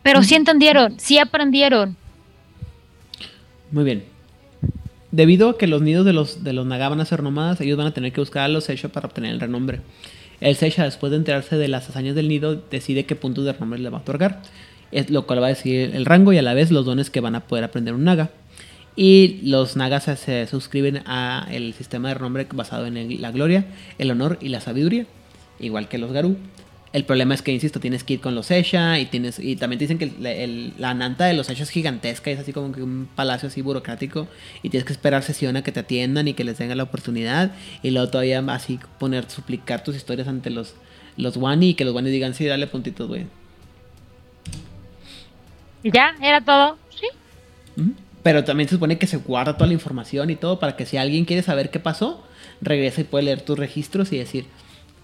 Pero 0.02 0.24
sí 0.24 0.36
entendieron, 0.36 1.00
sí 1.00 1.20
aprendieron. 1.20 1.98
Muy 3.72 3.84
bien. 3.84 4.06
Debido 5.12 5.50
a 5.50 5.58
que 5.58 5.68
los 5.68 5.82
nidos 5.82 6.06
de 6.06 6.14
los, 6.14 6.44
de 6.44 6.54
los 6.54 6.66
Naga 6.66 6.90
van 6.90 7.02
a 7.02 7.06
ser 7.06 7.22
nómadas, 7.22 7.60
ellos 7.62 7.78
van 7.78 7.88
a 7.88 7.94
tener 7.94 8.14
que 8.14 8.22
buscar 8.22 8.44
a 8.44 8.48
los 8.48 8.66
Seisha 8.66 8.90
para 8.90 9.08
obtener 9.08 9.32
el 9.32 9.40
renombre. 9.40 9.82
El 10.42 10.56
Seisha, 10.56 10.86
después 10.86 11.12
de 11.12 11.18
enterarse 11.18 11.58
de 11.58 11.68
las 11.68 11.90
hazañas 11.90 12.16
del 12.16 12.30
nido, 12.30 12.56
decide 12.56 13.06
qué 13.06 13.16
puntos 13.16 13.46
de 13.46 13.54
renombre 13.54 13.80
le 13.80 13.90
va 13.90 13.98
a 13.98 14.02
otorgar. 14.02 14.42
Es 14.92 15.10
lo 15.10 15.28
cual 15.28 15.42
va 15.42 15.48
a 15.48 15.50
decir 15.50 15.92
el 15.94 16.06
rango 16.06 16.34
y 16.34 16.38
a 16.38 16.42
la 16.42 16.54
vez 16.54 16.72
los 16.72 16.86
dones 16.86 17.10
que 17.10 17.20
van 17.20 17.36
a 17.36 17.46
poder 17.46 17.64
aprender 17.64 17.94
un 17.94 18.06
Naga. 18.06 18.32
Y 18.96 19.40
los 19.44 19.76
Nagas 19.76 20.06
se 20.20 20.48
suscriben 20.48 21.04
a 21.06 21.48
el 21.52 21.74
sistema 21.74 22.10
de 22.10 22.16
renombre 22.16 22.48
basado 22.52 22.86
en 22.86 23.22
la 23.22 23.32
gloria, 23.32 23.66
el 23.98 24.12
honor 24.12 24.38
y 24.42 24.50
la 24.50 24.62
sabiduría, 24.62 25.06
igual 25.60 25.88
que 25.88 25.98
los 25.98 26.12
Garú. 26.12 26.38
El 26.92 27.06
problema 27.06 27.36
es 27.36 27.44
que, 27.44 27.52
insisto, 27.52 27.80
tienes 27.80 28.04
que 28.04 28.16
ir 28.16 28.20
con 28.20 28.34
los 28.34 28.50
Esha 28.50 28.98
y 28.98 29.06
tienes 29.06 29.38
y 29.38 29.56
también 29.56 29.78
te 29.78 29.86
dicen 29.86 30.00
que 30.00 30.74
la 30.78 30.94
nanta 30.96 31.26
de 31.26 31.36
los 31.36 31.50
Esha 31.50 31.62
es 31.62 31.70
gigantesca, 31.70 32.32
es 32.32 32.40
así 32.40 32.52
como 32.52 32.72
que 32.72 32.82
un 32.82 33.08
palacio 33.16 33.48
así 33.48 33.62
burocrático 33.62 34.28
y 34.64 34.70
tienes 34.70 34.86
que 34.86 34.94
esperar 34.94 35.22
sesión 35.22 35.56
a 35.56 35.62
que 35.62 35.72
te 35.72 35.82
atiendan 35.82 36.28
y 36.28 36.34
que 36.34 36.44
les 36.44 36.58
den 36.58 36.76
la 36.76 36.84
oportunidad 36.84 37.52
y 37.84 37.92
luego 37.92 38.10
todavía 38.10 38.40
así 38.48 38.80
poner, 38.98 39.30
suplicar 39.30 39.84
tus 39.84 39.96
historias 39.96 40.28
ante 40.28 40.50
los, 40.50 40.74
los 41.16 41.38
Wani 41.38 41.70
y 41.70 41.74
que 41.76 41.86
los 41.86 41.94
Wani 41.94 42.10
digan, 42.10 42.34
sí, 42.34 42.46
dale 42.46 42.66
puntitos, 42.66 43.08
güey. 43.08 43.28
¿Ya? 45.84 46.16
¿Era 46.22 46.42
todo? 46.42 46.78
Sí. 47.00 47.08
Pero 48.24 48.44
también 48.44 48.68
se 48.68 48.76
supone 48.76 48.98
que 48.98 49.06
se 49.06 49.18
guarda 49.18 49.54
toda 49.54 49.68
la 49.68 49.74
información 49.74 50.32
y 50.32 50.36
todo 50.36 50.60
para 50.60 50.76
que 50.76 50.88
si 50.88 50.98
alguien 50.98 51.26
quiere 51.26 51.44
saber 51.44 51.70
qué 51.70 51.80
pasó, 51.80 52.26
regrese 52.62 53.02
y 53.02 53.04
puede 53.04 53.26
leer 53.26 53.42
tus 53.42 53.60
registros 53.60 54.12
y 54.12 54.18
decir 54.18 54.46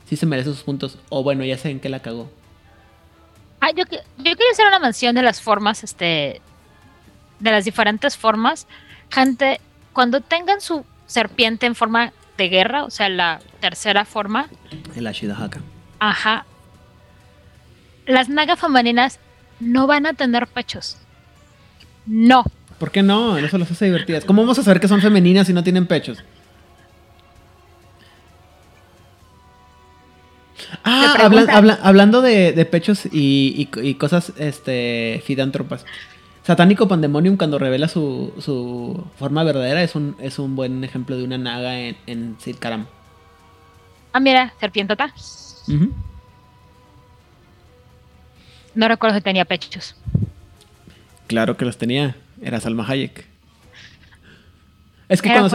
si 0.08 0.16
se 0.16 0.26
merece 0.26 0.50
sus 0.50 0.64
puntos. 0.64 0.98
O 1.10 1.24
bueno, 1.24 1.44
ya 1.44 1.58
sé 1.58 1.70
en 1.70 1.80
qué 1.80 1.90
la 1.90 2.02
cagó. 2.02 2.30
Ah, 3.60 3.72
yo, 3.72 3.84
yo 3.86 3.98
quería 4.24 4.52
hacer 4.52 4.68
una 4.68 4.80
mención 4.80 5.16
de 5.16 5.22
las 5.22 5.42
formas, 5.42 5.84
este. 5.84 6.42
De 7.40 7.52
las 7.52 7.66
diferentes 7.66 8.16
formas. 8.16 8.68
Gente, 9.10 9.60
cuando 9.94 10.22
tengan 10.22 10.62
su 10.62 10.86
serpiente 11.08 11.66
en 11.66 11.76
forma 11.76 12.14
de 12.38 12.50
guerra, 12.50 12.84
o 12.84 12.90
sea, 12.90 13.10
la 13.10 13.40
tercera 13.60 14.06
forma. 14.06 14.50
El 14.96 15.08
Ashidahaka. 15.08 15.62
Ajá. 16.00 16.46
Las 18.06 18.30
nagas 18.30 18.60
femeninas 18.60 19.20
no 19.60 19.88
van 19.88 20.06
a 20.06 20.14
tener 20.14 20.48
pechos. 20.48 20.98
No. 22.06 22.44
¿Por 22.78 22.92
qué 22.92 23.02
no? 23.04 23.38
Eso 23.38 23.58
las 23.58 23.72
hace 23.72 23.86
divertidas. 23.86 24.26
¿Cómo 24.26 24.42
vamos 24.42 24.60
a 24.60 24.64
saber 24.64 24.80
que 24.80 24.88
son 24.88 25.02
femeninas 25.02 25.48
si 25.48 25.54
no 25.54 25.64
tienen 25.64 25.88
pechos? 25.88 26.20
Ah, 30.84 31.30
hablando 31.82 32.22
de, 32.22 32.68
pechos 32.70 33.08
y, 33.12 33.96
cosas 33.98 34.34
este, 34.38 35.22
fidántropas. 35.26 35.86
Satánico 36.44 36.88
Pandemonium, 36.88 37.38
cuando 37.38 37.58
revela 37.58 37.88
su, 37.88 39.04
forma 39.18 39.44
verdadera, 39.44 39.82
es 39.82 39.96
un, 39.96 40.16
es 40.20 40.38
un 40.38 40.56
buen 40.56 40.84
ejemplo 40.84 41.18
de 41.18 41.24
una 41.24 41.38
naga 41.38 41.80
en, 41.80 41.98
en 42.06 42.38
Ah, 44.14 44.20
mira, 44.20 44.54
serpientota. 44.60 45.14
No 48.76 48.88
recuerdo 48.88 49.18
si 49.18 49.22
tenía 49.24 49.46
pechos. 49.46 49.96
Claro 51.28 51.58
que 51.58 51.66
los 51.66 51.78
tenía. 51.78 52.16
Era 52.42 52.60
Salma 52.60 52.86
Hayek. 52.88 53.26
Es 55.10 55.22
que 55.22 55.30
cuando, 55.30 55.50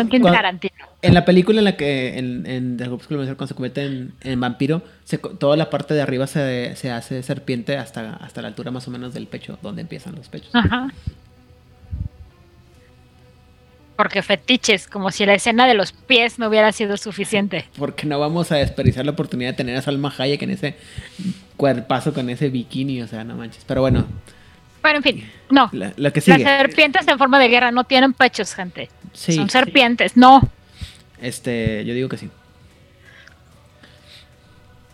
en 1.02 1.14
la 1.14 1.24
película 1.24 1.58
en 1.58 1.64
la 1.64 1.76
que 1.76 2.18
en, 2.18 2.46
en 2.46 2.76
cuando 2.78 3.46
se 3.46 3.54
convierte 3.54 4.08
en, 4.22 4.40
vampiro, 4.40 4.82
toda 5.38 5.56
la 5.56 5.70
parte 5.70 5.94
de 5.94 6.02
arriba 6.02 6.26
se, 6.26 6.74
hace 6.90 7.22
serpiente 7.22 7.76
hasta, 7.76 8.16
hasta 8.16 8.42
la 8.42 8.48
altura 8.48 8.70
más 8.70 8.86
o 8.86 8.90
menos 8.90 9.14
del 9.14 9.26
pecho, 9.26 9.58
donde 9.62 9.82
empiezan 9.82 10.14
los 10.14 10.28
pechos. 10.28 10.50
Ajá. 10.54 10.88
Porque 13.96 14.22
fetiches, 14.22 14.86
como 14.88 15.10
si 15.10 15.26
la 15.26 15.34
escena 15.34 15.66
de 15.66 15.74
los 15.74 15.92
pies 15.92 16.38
no 16.38 16.48
hubiera 16.48 16.72
sido 16.72 16.96
suficiente. 16.96 17.66
Porque 17.76 18.06
no 18.06 18.18
vamos 18.18 18.50
a 18.50 18.56
desperdiciar 18.56 19.04
la 19.04 19.12
oportunidad 19.12 19.50
de 19.50 19.56
tener 19.56 19.76
a 19.76 19.82
Salma 19.82 20.12
Hayek 20.16 20.42
en 20.42 20.50
ese 20.50 20.76
cuerpazo 21.58 22.14
con 22.14 22.30
ese 22.30 22.48
bikini, 22.48 23.02
o 23.02 23.06
sea, 23.06 23.24
no 23.24 23.36
manches. 23.36 23.62
Pero 23.66 23.82
bueno, 23.82 24.06
pero 24.82 24.96
en 24.96 25.02
fin, 25.02 25.30
no. 25.50 25.68
Las 25.72 26.12
serpientes 26.24 27.06
en 27.06 27.18
forma 27.18 27.38
de 27.38 27.48
guerra 27.48 27.70
no 27.70 27.84
tienen 27.84 28.12
pechos, 28.12 28.54
gente. 28.54 28.88
Son 29.12 29.50
serpientes, 29.50 30.16
no. 30.16 30.48
Este, 31.20 31.84
yo 31.84 31.94
digo 31.94 32.08
que 32.08 32.16
sí. 32.16 32.30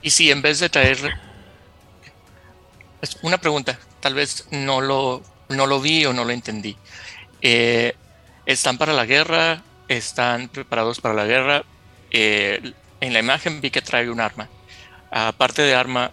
Y 0.02 0.10
si 0.10 0.30
en 0.30 0.42
vez 0.42 0.60
de 0.60 0.68
traer. 0.68 0.98
Es 3.02 3.18
una 3.22 3.38
pregunta, 3.38 3.78
tal 4.00 4.14
vez 4.14 4.48
no 4.50 4.80
lo, 4.80 5.22
no 5.48 5.66
lo 5.66 5.80
vi 5.80 6.04
o 6.06 6.12
no 6.12 6.24
lo 6.24 6.30
entendí. 6.30 6.76
Eh, 7.42 7.94
¿Están 8.46 8.78
para 8.78 8.92
la 8.92 9.04
guerra? 9.04 9.62
¿Están 9.88 10.48
preparados 10.48 11.00
para 11.00 11.14
la 11.14 11.24
guerra? 11.26 11.64
Eh, 12.10 12.72
en 13.00 13.12
la 13.12 13.18
imagen 13.18 13.60
vi 13.60 13.70
que 13.70 13.82
trae 13.82 14.08
un 14.08 14.20
arma. 14.20 14.48
Aparte 15.10 15.62
de 15.62 15.74
arma, 15.74 16.10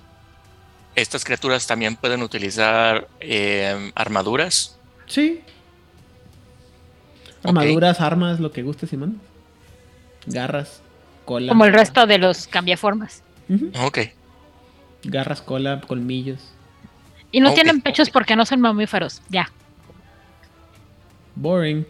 estas 0.95 1.23
criaturas 1.23 1.65
también 1.65 1.95
pueden 1.95 2.21
utilizar 2.21 3.07
eh, 3.19 3.91
armaduras. 3.95 4.77
Sí. 5.05 5.41
Armaduras, 7.43 8.01
armas, 8.01 8.39
lo 8.39 8.51
que 8.51 8.63
guste, 8.63 8.87
Simón. 8.87 9.21
Garras, 10.25 10.81
cola. 11.25 11.49
Como 11.49 11.65
el 11.65 11.73
resto 11.73 12.05
de 12.05 12.17
los 12.17 12.47
cambiaformas. 12.47 13.23
Ujú. 13.49 13.71
Ok. 13.85 13.99
Garras, 15.03 15.41
cola, 15.41 15.81
colmillos. 15.81 16.39
Y 17.31 17.39
no 17.39 17.53
tienen 17.53 17.81
pechos 17.81 18.09
porque 18.09 18.35
no 18.35 18.45
son 18.45 18.61
mamíferos. 18.61 19.21
Ya. 19.29 19.49
Boring. 21.35 21.85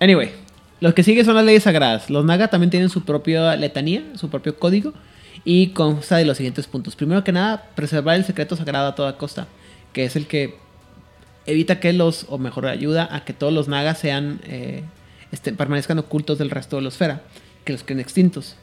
Anyway, 0.00 0.32
los 0.80 0.94
que 0.94 1.02
siguen 1.02 1.24
son 1.26 1.34
las 1.34 1.44
leyes 1.44 1.64
sagradas. 1.64 2.08
Los 2.08 2.24
Naga 2.24 2.48
también 2.48 2.70
tienen 2.70 2.88
su 2.88 3.04
propia 3.04 3.54
letanía, 3.56 4.02
su 4.14 4.30
propio 4.30 4.58
código. 4.58 4.94
Y 5.44 5.68
consta 5.68 6.16
de 6.16 6.24
los 6.24 6.36
siguientes 6.36 6.66
puntos. 6.66 6.96
Primero 6.96 7.24
que 7.24 7.32
nada, 7.32 7.68
preservar 7.74 8.16
el 8.16 8.24
secreto 8.24 8.56
sagrado 8.56 8.88
a 8.88 8.94
toda 8.94 9.16
costa. 9.16 9.46
Que 9.92 10.04
es 10.04 10.16
el 10.16 10.26
que 10.26 10.56
evita 11.46 11.80
que 11.80 11.92
los, 11.92 12.26
o 12.28 12.38
mejor 12.38 12.66
ayuda 12.66 13.08
a 13.10 13.24
que 13.24 13.32
todos 13.32 13.52
los 13.52 13.68
Nagas 13.68 13.98
sean, 13.98 14.40
eh, 14.44 14.82
este, 15.32 15.52
permanezcan 15.52 15.98
ocultos 15.98 16.38
del 16.38 16.50
resto 16.50 16.76
de 16.76 16.82
los 16.82 16.96
Fera. 16.96 17.22
Que 17.64 17.72
los 17.72 17.82
creen 17.82 18.00
extintos. 18.00 18.56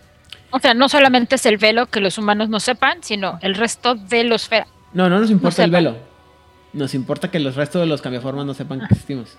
O 0.49 0.59
sea, 0.59 0.73
no 0.73 0.89
solamente 0.89 1.35
es 1.35 1.45
el 1.45 1.57
velo 1.57 1.87
que 1.87 1.99
los 1.99 2.17
humanos 2.17 2.49
no 2.49 2.59
sepan, 2.59 3.03
sino 3.03 3.37
el 3.41 3.55
resto 3.55 3.95
de 3.95 4.23
los 4.23 4.47
Fera. 4.47 4.67
No, 4.93 5.09
no 5.09 5.19
nos 5.19 5.29
importa 5.29 5.63
el 5.63 5.71
velo. 5.71 5.97
Nos 6.73 6.93
importa 6.93 7.29
que 7.29 7.39
los 7.39 7.55
restos 7.55 7.81
de 7.81 7.87
los 7.87 8.01
cambiaformas 8.01 8.45
no 8.45 8.53
sepan 8.53 8.79
que 8.79 8.85
existimos. 8.85 9.37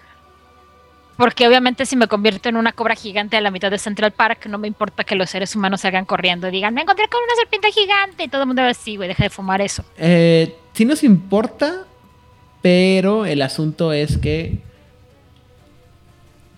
Porque 1.16 1.48
obviamente 1.48 1.84
si 1.84 1.96
me 1.96 2.06
convierto 2.06 2.48
en 2.48 2.56
una 2.56 2.72
cobra 2.72 2.94
gigante 2.94 3.36
a 3.36 3.40
la 3.40 3.50
mitad 3.50 3.72
de 3.72 3.78
Central 3.78 4.12
Park, 4.12 4.46
no 4.46 4.56
me 4.56 4.68
importa 4.68 5.02
que 5.02 5.16
los 5.16 5.28
seres 5.28 5.56
humanos 5.56 5.80
salgan 5.80 6.04
corriendo 6.04 6.46
y 6.46 6.52
digan, 6.52 6.72
me 6.74 6.82
encontré 6.82 7.08
con 7.08 7.20
una 7.22 7.34
serpiente 7.34 7.72
gigante. 7.72 8.24
Y 8.24 8.28
todo 8.28 8.42
el 8.42 8.46
mundo 8.46 8.62
va 8.62 8.68
así, 8.68 8.96
güey, 8.96 9.08
deja 9.08 9.24
de 9.24 9.30
fumar 9.30 9.60
eso. 9.60 9.84
Eh, 9.96 10.56
sí 10.74 10.84
nos 10.84 11.02
importa, 11.02 11.86
pero 12.62 13.26
el 13.26 13.42
asunto 13.42 13.92
es 13.92 14.16
que 14.18 14.60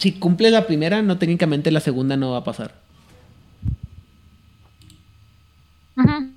si 0.00 0.12
cumples 0.12 0.50
la 0.50 0.66
primera, 0.66 1.02
no 1.02 1.18
técnicamente 1.18 1.70
la 1.70 1.80
segunda 1.80 2.16
no 2.16 2.30
va 2.30 2.38
a 2.38 2.44
pasar. 2.44 2.74
Ujú. 5.94 6.30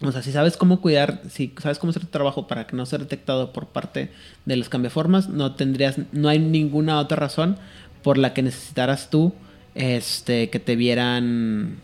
O 0.00 0.12
sea, 0.12 0.22
si 0.22 0.32
sabes 0.32 0.56
cómo 0.56 0.80
cuidar, 0.80 1.20
si 1.28 1.52
sabes 1.60 1.78
cómo 1.78 1.90
hacer 1.90 2.04
tu 2.04 2.08
trabajo 2.08 2.46
para 2.46 2.66
que 2.66 2.74
no 2.74 2.86
sea 2.86 2.98
detectado 2.98 3.52
por 3.52 3.66
parte 3.66 4.10
de 4.46 4.56
los 4.56 4.70
cambiaformas, 4.70 5.28
no 5.28 5.56
tendrías, 5.56 5.98
no 6.12 6.30
hay 6.30 6.38
ninguna 6.38 7.00
otra 7.00 7.18
razón 7.18 7.58
por 8.02 8.16
la 8.16 8.32
que 8.32 8.42
necesitaras 8.42 9.10
tú, 9.10 9.34
este, 9.74 10.48
que 10.48 10.58
te 10.58 10.74
vieran, 10.74 11.76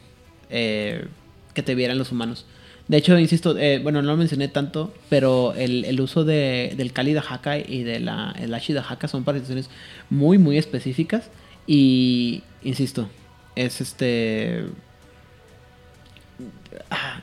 eh, 0.48 1.08
que 1.52 1.62
te 1.62 1.74
vieran 1.74 1.98
los 1.98 2.10
humanos. 2.10 2.46
De 2.88 2.98
hecho, 2.98 3.18
insisto, 3.18 3.56
eh, 3.56 3.78
bueno, 3.82 4.02
no 4.02 4.08
lo 4.12 4.16
mencioné 4.18 4.48
tanto, 4.48 4.92
pero 5.08 5.54
el, 5.54 5.86
el 5.86 6.00
uso 6.02 6.24
de, 6.24 6.74
del 6.76 6.92
Kali 6.92 7.14
de 7.14 7.22
Haka 7.26 7.58
y 7.58 7.82
de 7.82 7.98
la, 7.98 8.34
el 8.38 8.52
Ashi 8.52 8.74
de 8.74 8.80
Haka 8.80 9.08
son 9.08 9.24
para 9.24 9.38
muy, 10.10 10.36
muy 10.38 10.58
específicas. 10.58 11.30
Y, 11.66 12.42
insisto, 12.62 13.08
es 13.56 13.80
este 13.80 14.66
ah, 16.90 17.22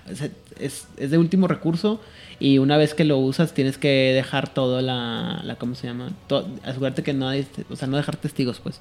es, 0.59 0.87
es- 0.97 1.11
de 1.11 1.17
último 1.17 1.47
recurso 1.47 2.01
y 2.39 2.57
una 2.57 2.77
vez 2.77 2.93
que 2.93 3.03
lo 3.05 3.17
usas 3.17 3.53
tienes 3.53 3.77
que 3.77 3.87
dejar 4.13 4.53
todo 4.53 4.81
la, 4.81 5.41
la 5.43 5.55
¿cómo 5.55 5.75
se 5.75 5.87
llama? 5.87 6.11
To- 6.27 6.47
asegurarte 6.63 7.03
que 7.03 7.13
no 7.13 7.29
o 7.69 7.75
sea, 7.75 7.87
no 7.87 7.97
dejar 7.97 8.15
testigos, 8.17 8.59
pues. 8.59 8.79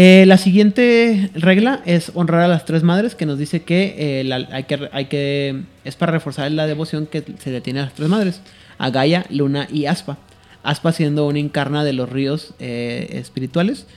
Eh, 0.00 0.26
la 0.26 0.38
siguiente 0.38 1.28
regla 1.34 1.82
es 1.84 2.12
honrar 2.14 2.42
a 2.42 2.46
las 2.46 2.64
tres 2.64 2.84
madres, 2.84 3.16
que 3.16 3.26
nos 3.26 3.36
dice 3.36 3.64
que, 3.64 3.96
eh, 3.98 4.46
hay 4.92 5.06
que 5.06 5.64
es 5.82 5.96
para 5.96 6.12
reforzar 6.12 6.52
la 6.52 6.68
devoción 6.68 7.08
que 7.08 7.24
se 7.40 7.50
le 7.50 7.60
tiene 7.60 7.80
a 7.80 7.86
las 7.86 7.94
tres 7.94 8.08
madres, 8.08 8.40
a 8.78 8.90
Gaia, 8.90 9.26
Luna 9.28 9.66
y 9.68 9.86
Aspa. 9.86 10.16
Aspa 10.62 10.92
siendo 10.92 11.26
una 11.26 11.40
encarna 11.40 11.82
de 11.82 11.94
los 11.94 12.08
ríos 12.08 12.54
eh, 12.60 13.08
espirituales 13.14 13.88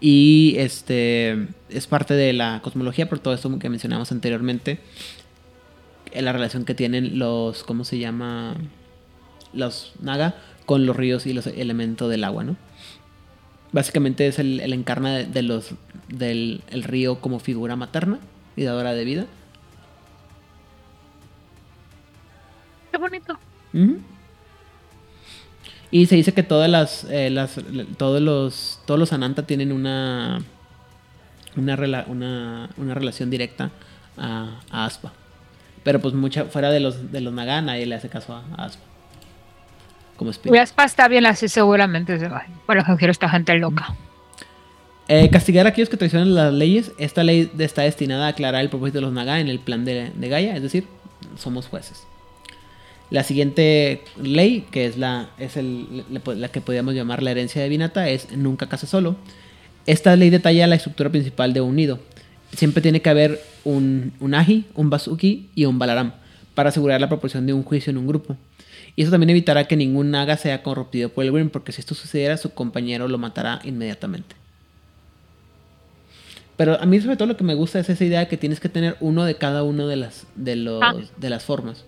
y 0.00 0.56
este 0.58 1.46
es 1.68 1.86
parte 1.86 2.14
de 2.14 2.32
la 2.32 2.58
cosmología 2.60 3.08
por 3.08 3.20
todo 3.20 3.32
esto 3.32 3.56
que 3.60 3.68
mencionamos 3.68 4.10
anteriormente 4.10 4.80
la 6.12 6.32
relación 6.32 6.64
que 6.64 6.74
tienen 6.74 7.20
los 7.20 7.62
cómo 7.62 7.84
se 7.84 7.98
llama 7.98 8.56
los 9.52 9.92
naga 10.02 10.34
con 10.66 10.84
los 10.84 10.96
ríos 10.96 11.26
y 11.26 11.32
los 11.32 11.46
elementos 11.46 12.10
del 12.10 12.24
agua 12.24 12.42
no 12.42 12.56
básicamente 13.74 14.26
es 14.26 14.38
el, 14.38 14.60
el 14.60 14.72
encarna 14.72 15.14
de, 15.14 15.26
de 15.26 15.42
los 15.42 15.72
del 16.08 16.62
el 16.70 16.82
río 16.84 17.20
como 17.20 17.38
figura 17.40 17.76
materna 17.76 18.18
y 18.56 18.62
dadora 18.64 18.94
de 18.94 19.04
vida 19.04 19.26
Qué 22.90 22.98
bonito. 22.98 23.36
Y 25.90 26.06
se 26.06 26.14
dice 26.16 26.32
que 26.32 26.42
todas 26.42 26.70
las, 26.70 27.04
eh, 27.10 27.28
las 27.30 27.56
todos 27.98 28.20
los 28.20 28.80
todos 28.86 28.98
los 29.00 29.12
Ananta 29.12 29.46
tienen 29.46 29.72
una 29.72 30.40
una, 31.56 31.76
rela- 31.76 32.04
una, 32.08 32.70
una 32.76 32.94
relación 32.94 33.30
directa 33.30 33.70
a, 34.16 34.60
a 34.70 34.84
Aspa. 34.86 35.12
Pero 35.82 36.00
pues 36.00 36.14
mucha 36.14 36.44
fuera 36.46 36.70
de 36.70 36.80
los 36.80 37.10
de 37.12 37.20
los 37.20 37.32
Naga 37.34 37.60
nadie 37.62 37.86
le 37.86 37.94
hace 37.96 38.08
caso 38.08 38.34
a, 38.34 38.44
a 38.56 38.64
Aspa. 38.66 38.82
Como 40.16 40.30
espíritu. 40.30 40.60
Está 40.62 41.08
bien 41.08 41.26
así 41.26 41.48
seguramente. 41.48 42.18
se 42.18 42.28
va. 42.28 42.46
Bueno, 42.66 42.84
esta 43.00 43.28
gente 43.28 43.54
loca. 43.58 43.94
Eh, 45.08 45.28
castigar 45.30 45.66
a 45.66 45.70
aquellos 45.70 45.88
que 45.90 45.96
traicionan 45.96 46.34
las 46.34 46.52
leyes. 46.52 46.92
Esta 46.98 47.22
ley 47.24 47.50
está 47.58 47.82
destinada 47.82 48.26
a 48.26 48.28
aclarar 48.30 48.62
el 48.62 48.70
propósito 48.70 48.98
de 48.98 49.02
los 49.02 49.12
Naga 49.12 49.40
en 49.40 49.48
el 49.48 49.58
plan 49.58 49.84
de, 49.84 50.10
de 50.14 50.28
Gaia, 50.28 50.56
es 50.56 50.62
decir, 50.62 50.86
somos 51.36 51.66
jueces. 51.66 52.04
La 53.10 53.22
siguiente 53.22 54.02
ley, 54.20 54.66
que 54.70 54.86
es 54.86 54.96
la, 54.96 55.28
es 55.38 55.56
el- 55.58 56.04
la, 56.10 56.20
la 56.34 56.48
que 56.48 56.60
podríamos 56.62 56.94
llamar 56.94 57.22
la 57.22 57.32
herencia 57.32 57.60
de 57.62 57.68
Vinata, 57.68 58.08
es 58.08 58.32
nunca 58.34 58.68
case 58.68 58.86
solo. 58.86 59.16
Esta 59.86 60.16
ley 60.16 60.30
detalla 60.30 60.66
la 60.66 60.76
estructura 60.76 61.10
principal 61.10 61.52
de 61.52 61.60
un 61.60 61.76
nido. 61.76 61.98
Siempre 62.56 62.80
tiene 62.80 63.02
que 63.02 63.10
haber 63.10 63.42
un, 63.64 64.12
un 64.20 64.34
Aji, 64.34 64.64
un 64.74 64.88
Basuki 64.88 65.50
y 65.54 65.66
un 65.66 65.78
Balaram 65.78 66.12
para 66.54 66.70
asegurar 66.70 66.98
la 67.00 67.08
proporción 67.08 67.44
de 67.46 67.52
un 67.52 67.62
juicio 67.62 67.90
en 67.90 67.98
un 67.98 68.06
grupo. 68.06 68.36
Y 68.96 69.02
eso 69.02 69.10
también 69.10 69.30
evitará 69.30 69.66
que 69.66 69.76
ningún 69.76 70.10
Naga 70.10 70.36
sea 70.36 70.62
corrompido 70.62 71.08
por 71.08 71.24
el 71.24 71.30
Wyrm, 71.32 71.50
porque 71.50 71.72
si 71.72 71.80
esto 71.80 71.94
sucediera, 71.94 72.36
su 72.36 72.54
compañero 72.54 73.08
lo 73.08 73.18
matará 73.18 73.60
inmediatamente. 73.64 74.36
Pero 76.56 76.80
a 76.80 76.86
mí 76.86 77.00
sobre 77.00 77.16
todo 77.16 77.26
lo 77.26 77.36
que 77.36 77.42
me 77.42 77.54
gusta 77.54 77.80
es 77.80 77.88
esa 77.88 78.04
idea 78.04 78.20
de 78.20 78.28
que 78.28 78.36
tienes 78.36 78.60
que 78.60 78.68
tener 78.68 78.96
uno 79.00 79.24
de 79.24 79.36
cada 79.36 79.64
uno 79.64 79.88
de 79.88 79.96
las, 79.96 80.26
de 80.36 80.54
los, 80.54 80.80
Ah. 80.82 80.94
de 81.16 81.30
las 81.30 81.42
formas. 81.44 81.84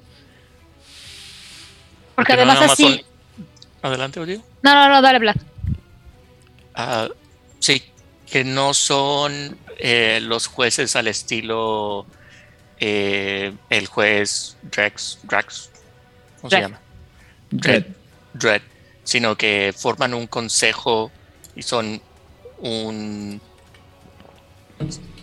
Porque 2.17 2.35
no 2.35 2.43
además 2.43 2.73
así... 2.73 2.83
son- 2.83 3.01
Adelante, 3.83 4.19
Uriel. 4.19 4.41
No, 4.63 4.75
no, 4.75 4.89
no, 4.89 5.03
dale, 5.03 5.21
Vlad. 5.21 5.37
Ah, 6.75 7.09
sí, 7.61 7.83
que 8.29 8.43
no 8.43 8.75
son 8.75 9.57
eh, 9.79 10.19
los 10.23 10.49
jueces 10.49 10.97
al 10.97 11.07
estilo 11.07 12.05
eh, 12.81 13.53
el 13.71 13.87
juez 13.87 14.57
Drex, 14.63 15.21
Drax, 15.23 15.71
¿cómo 16.41 16.51
se 16.51 16.61
llama? 16.61 16.81
Dread. 17.51 17.85
Dread, 18.35 18.63
sino 19.05 19.37
que 19.37 19.75
forman 19.77 20.15
un 20.15 20.27
consejo 20.27 21.11
y 21.55 21.63
son 21.63 22.01
un, 22.59 23.41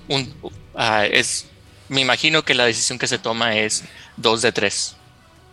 un 0.08 0.34
ah, 0.76 1.06
es, 1.06 1.48
me 1.90 2.02
imagino 2.02 2.44
que 2.44 2.54
la 2.54 2.66
decisión 2.66 2.98
que 2.98 3.08
se 3.08 3.20
toma 3.20 3.58
es 3.58 3.84
dos 4.18 4.42
de 4.42 4.52
tres. 4.52 4.96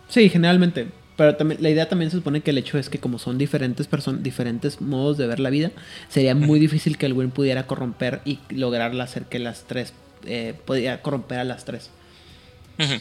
Sí, 0.09 0.29
generalmente. 0.29 0.87
Pero 1.17 1.35
también, 1.35 1.61
la 1.61 1.69
idea 1.69 1.87
también 1.87 2.09
se 2.09 2.17
supone 2.17 2.41
que 2.41 2.51
el 2.51 2.57
hecho 2.57 2.77
es 2.77 2.89
que 2.89 2.99
como 2.99 3.19
son 3.19 3.37
diferentes 3.37 3.85
personas, 3.85 4.23
diferentes 4.23 4.81
modos 4.81 5.17
de 5.17 5.27
ver 5.27 5.39
la 5.39 5.49
vida, 5.49 5.71
sería 6.09 6.33
muy 6.33 6.59
difícil 6.59 6.97
que 6.97 7.05
el 7.05 7.13
Wyrm 7.13 7.31
pudiera 7.31 7.67
corromper 7.67 8.21
y 8.25 8.39
lograr 8.49 8.99
hacer 8.99 9.25
que 9.25 9.37
las 9.37 9.65
tres, 9.67 9.93
eh, 10.25 10.55
podía 10.65 11.01
corromper 11.01 11.39
a 11.39 11.43
las 11.43 11.65
tres. 11.65 11.91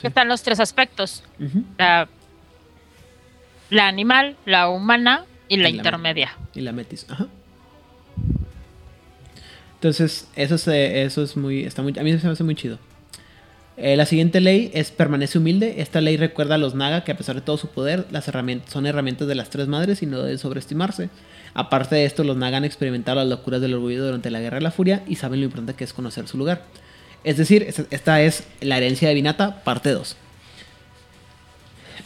Están 0.03 0.29
los 0.29 0.43
tres 0.43 0.61
aspectos. 0.61 1.23
Ujú. 1.39 1.65
La, 1.79 2.09
la 3.71 3.89
animal, 3.89 4.37
la 4.45 4.69
humana 4.69 5.25
y 5.49 5.57
la 5.57 5.69
Y 5.69 5.73
la 5.73 5.77
intermedia. 5.79 6.37
Y 6.55 6.61
la 6.61 6.73
metis. 6.73 7.07
Ajá. 7.09 7.27
Entonces, 9.75 10.29
eso 10.37 10.55
es, 10.57 10.69
eso 10.69 11.23
es 11.23 11.37
muy, 11.37 11.65
está 11.65 11.83
muy. 11.83 11.95
A 11.99 12.03
mí 12.03 12.17
se 12.19 12.27
me 12.27 12.33
hace 12.33 12.45
muy 12.45 12.55
chido. 12.55 12.79
Eh, 13.77 13.97
la 13.97 14.05
siguiente 14.05 14.41
ley 14.41 14.71
es 14.75 14.91
permanece 14.91 15.39
humilde. 15.39 15.77
Esta 15.81 16.03
ley 16.03 16.19
recuerda 16.19 16.57
a 16.57 16.59
los 16.59 16.75
Naga 16.75 17.03
que 17.03 17.13
a 17.13 17.17
pesar 17.17 17.35
de 17.37 17.41
todo 17.41 17.57
su 17.57 17.69
poder, 17.69 18.07
las 18.11 18.29
herramientas 18.29 18.71
son 18.71 18.85
herramientas 18.85 19.27
de 19.27 19.35
las 19.35 19.49
tres 19.49 19.69
madres 19.69 20.03
y 20.03 20.07
no 20.07 20.21
deben 20.21 20.39
sobreestimarse. 20.39 21.09
Aparte 21.55 21.97
de 21.97 22.05
esto, 22.05 22.23
los 22.25 22.37
Naga 22.37 22.59
han 22.59 22.65
experimentado 22.67 23.17
las 23.21 23.29
locuras 23.29 23.63
del 23.63 23.73
orgullo 23.73 24.05
durante 24.05 24.31
la 24.31 24.41
Guerra 24.41 24.57
de 24.59 24.63
la 24.65 24.71
Furia 24.71 25.03
y 25.09 25.17
saben 25.17 25.41
lo 25.41 25.47
importante 25.47 25.75
que 25.75 25.85
es 25.85 25.95
conocer 25.95 26.29
su 26.29 26.37
lugar. 26.37 26.63
Es 27.25 27.39
decir, 27.39 27.63
es- 27.63 27.83
esta 27.91 28.21
es 28.21 28.45
la 28.61 28.77
herencia 28.77 29.09
de 29.09 29.15
Vinata, 29.15 29.63
parte 29.65 29.91
2. 29.93 30.15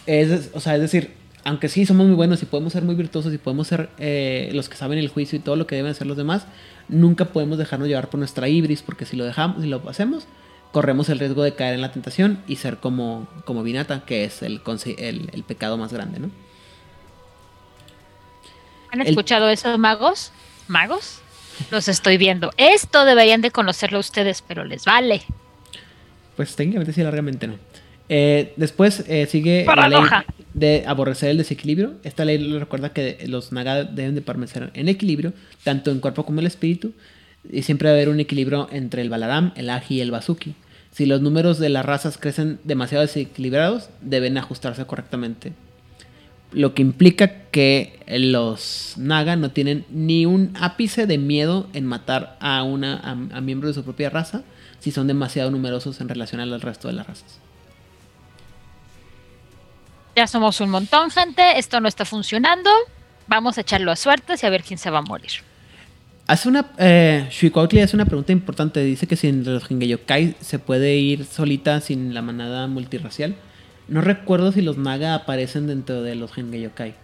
Es, 0.07 0.51
o 0.55 0.61
sea, 0.61 0.77
es 0.77 0.81
decir, 0.81 1.13
aunque 1.45 1.69
sí 1.69 1.85
somos 1.87 2.07
muy 2.07 2.15
buenos 2.15 2.43
y 2.43 2.47
podemos 2.47 2.73
ser 2.73 2.83
muy 2.83 2.95
virtuosos 2.95 3.33
y 3.35 3.39
podemos 3.39 3.67
ser 3.69 3.91
eh, 3.99 4.51
los 4.55 4.69
que 4.69 4.77
saben 4.77 4.99
el 4.99 5.09
juicio 5.09 5.39
y 5.39 5.43
todo 5.43 5.57
lo 5.57 5.67
que 5.67 5.77
deben 5.77 5.91
hacer 5.91 6.07
los 6.07 6.17
demás, 6.17 6.47
nunca 6.89 7.27
podemos 7.27 7.59
dejarnos 7.59 7.89
llevar 7.89 8.09
por 8.11 8.19
nuestra 8.19 8.49
ibris, 8.49 8.83
porque 8.83 9.05
si 9.07 9.17
lo 9.17 9.25
dejamos, 9.25 9.63
si 9.63 9.69
lo 9.69 9.83
hacemos, 9.89 10.27
corremos 10.73 11.09
el 11.09 11.19
riesgo 11.19 11.43
de 11.43 11.55
caer 11.55 11.75
en 11.75 11.81
la 11.83 11.93
tentación 11.93 12.43
y 12.49 12.57
ser 12.57 12.79
como, 12.79 13.29
como 13.45 13.63
Vinata, 13.63 14.05
que 14.05 14.25
es 14.25 14.43
el, 14.43 14.61
el, 14.99 15.31
el 15.33 15.43
pecado 15.45 15.77
más 15.77 15.93
grande, 15.93 16.19
¿no? 16.21 16.31
¿Han 18.91 19.01
El- 19.01 19.09
escuchado 19.09 19.49
eso, 19.49 19.77
magos? 19.79 20.33
magos. 20.69 21.21
Los 21.71 21.89
estoy 21.89 22.17
viendo. 22.17 22.51
Esto 22.57 23.05
deberían 23.05 23.41
de 23.41 23.51
conocerlo 23.51 23.99
ustedes, 24.01 24.43
pero 24.43 24.65
les 24.65 24.85
vale. 24.85 25.23
Pues 26.37 26.57
técnicamente 26.57 26.93
sí, 26.93 27.03
largamente 27.03 27.47
no. 27.47 27.57
Eh, 28.09 28.53
después 28.57 29.05
eh, 29.09 29.27
sigue 29.27 29.65
la 29.65 29.89
ley 29.89 30.01
de 30.53 30.85
aborrecer 30.87 31.31
el 31.31 31.39
desequilibrio. 31.39 31.95
Esta 32.05 32.25
ley 32.25 32.39
le 32.39 32.59
recuerda 32.59 32.93
que 32.93 33.25
los 33.27 33.53
naga 33.53 33.85
deben 33.85 34.15
de 34.15 34.21
permanecer 34.21 34.71
en 34.75 34.89
equilibrio, 34.89 35.33
tanto 35.63 35.91
en 35.91 36.01
cuerpo 36.01 36.25
como 36.25 36.37
en 36.37 36.41
el 36.41 36.47
espíritu, 36.47 36.93
y 37.51 37.63
siempre 37.63 37.89
debe 37.89 38.03
haber 38.03 38.15
un 38.15 38.21
equilibrio 38.21 38.69
entre 38.73 39.03
el 39.03 39.11
Balaram, 39.11 39.53
el 39.57 39.71
Aji 39.71 39.97
y 39.97 40.01
el 40.01 40.11
Basuki. 40.11 40.55
Si 40.91 41.07
los 41.07 41.21
números 41.21 41.59
de 41.59 41.71
las 41.71 41.85
razas 41.85 42.19
crecen 42.19 42.61
demasiado 42.63 43.03
desequilibrados, 43.03 43.89
deben 44.01 44.39
ajustarse 44.39 44.85
correctamente. 44.87 45.53
Lo 46.53 46.73
que 46.73 46.83
implica 46.83 47.49
que 47.51 47.99
los 48.07 48.95
Naga 48.97 49.35
no 49.35 49.51
tienen 49.51 49.85
ni 49.91 50.25
un 50.25 50.53
ápice 50.55 51.09
de 51.09 51.19
miedo 51.19 51.69
en 51.73 51.85
matar 51.85 52.37
a, 52.39 52.63
una, 52.63 53.01
a, 53.01 53.41
miembros 53.41 53.71
de 53.71 53.81
su 53.81 53.85
propia 53.85 54.09
raza 54.09 54.45
si 54.79 54.93
son 54.93 55.09
demasiado 55.09 55.51
numerosos 55.51 56.01
en 56.01 56.09
relación 56.09 56.41
al 56.41 56.61
resto 56.61 56.87
de 56.87 56.95
las 56.95 57.09
razas. 57.09 57.41
Ya 60.17 60.27
somos 60.27 60.61
un 60.61 60.71
montón, 60.71 61.11
gente. 61.11 61.59
Esto 61.59 61.81
no 61.81 61.89
está 61.89 62.05
funcionando. 62.05 62.71
Vamos 63.27 63.59
a 63.59 63.63
echarlo 63.63 63.91
a 63.91 63.97
suertes 63.97 64.43
y 64.43 64.47
a 64.47 64.51
ver 64.51 64.63
quién 64.63 64.79
se 64.79 64.91
va 64.91 64.99
a 64.99 65.03
morir. 65.03 65.31
Hace 66.27 66.49
una. 66.49 66.67
Eh, 66.79 67.29
hace 67.29 67.97
una 67.97 68.07
pregunta 68.07 68.33
importante. 68.33 68.81
Dice 68.81 69.07
que 69.07 69.17
si 69.17 69.29
entre 69.29 69.53
los 69.53 69.71
Hingeyokai 69.71 70.37
se 70.41 70.59
puede 70.59 70.95
ir 70.97 71.25
solita 71.25 71.81
sin 71.81 72.15
la 72.15 72.23
manada 72.23 72.67
multirracial. 72.67 73.35
No 73.89 74.01
recuerdo 74.01 74.53
si 74.53 74.63
los 74.63 74.79
Naga 74.79 75.15
aparecen 75.15 75.67
dentro 75.67 76.03
de 76.03 76.15
los 76.15 76.37
Hengeyokai. 76.37 76.95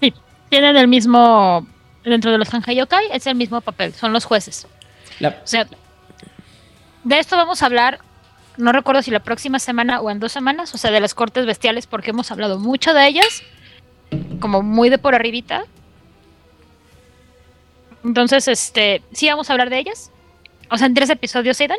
Sí, 0.00 0.14
tienen 0.48 0.76
el 0.76 0.88
mismo. 0.88 1.66
Dentro 2.04 2.32
de 2.32 2.38
los 2.38 2.52
Hengeyokai 2.52 3.06
es 3.12 3.26
el 3.26 3.36
mismo 3.36 3.60
papel, 3.60 3.94
son 3.94 4.12
los 4.12 4.24
jueces. 4.24 4.66
O 5.20 5.46
sea, 5.46 5.68
de 7.04 7.18
esto 7.18 7.36
vamos 7.36 7.62
a 7.62 7.66
hablar, 7.66 8.00
no 8.56 8.72
recuerdo 8.72 9.02
si 9.02 9.10
la 9.10 9.20
próxima 9.20 9.58
semana 9.58 10.00
o 10.00 10.10
en 10.10 10.20
dos 10.20 10.32
semanas, 10.32 10.74
o 10.74 10.78
sea, 10.78 10.90
de 10.90 11.00
las 11.00 11.14
cortes 11.14 11.46
bestiales, 11.46 11.86
porque 11.86 12.10
hemos 12.10 12.30
hablado 12.30 12.58
mucho 12.58 12.94
de 12.94 13.06
ellas, 13.06 13.42
como 14.40 14.62
muy 14.62 14.90
de 14.90 14.98
por 14.98 15.14
arribita. 15.14 15.64
Entonces, 18.04 18.48
este, 18.48 19.02
sí 19.12 19.28
vamos 19.28 19.48
a 19.48 19.52
hablar 19.52 19.70
de 19.70 19.78
ellas. 19.78 20.10
O 20.70 20.76
sea, 20.76 20.86
en 20.86 20.94
tres 20.94 21.10
episodios 21.10 21.56
se 21.56 21.68
dan. 21.68 21.78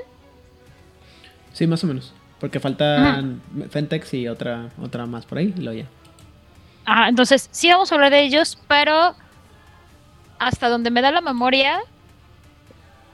Sí, 1.51 1.67
más 1.67 1.83
o 1.83 1.87
menos. 1.87 2.13
Porque 2.39 2.59
faltan 2.59 3.41
Fentex 3.69 4.13
y 4.13 4.27
otra, 4.27 4.69
otra 4.81 5.05
más 5.05 5.25
por 5.25 5.37
ahí, 5.37 5.53
lo 5.57 5.73
ya. 5.73 5.85
Ah, 6.85 7.07
entonces 7.07 7.47
sí 7.51 7.69
vamos 7.69 7.91
a 7.91 7.95
hablar 7.95 8.11
de 8.11 8.21
ellos, 8.21 8.57
pero 8.67 9.15
hasta 10.39 10.67
donde 10.67 10.91
me 10.91 11.01
da 11.01 11.11
la 11.11 11.21
memoria, 11.21 11.79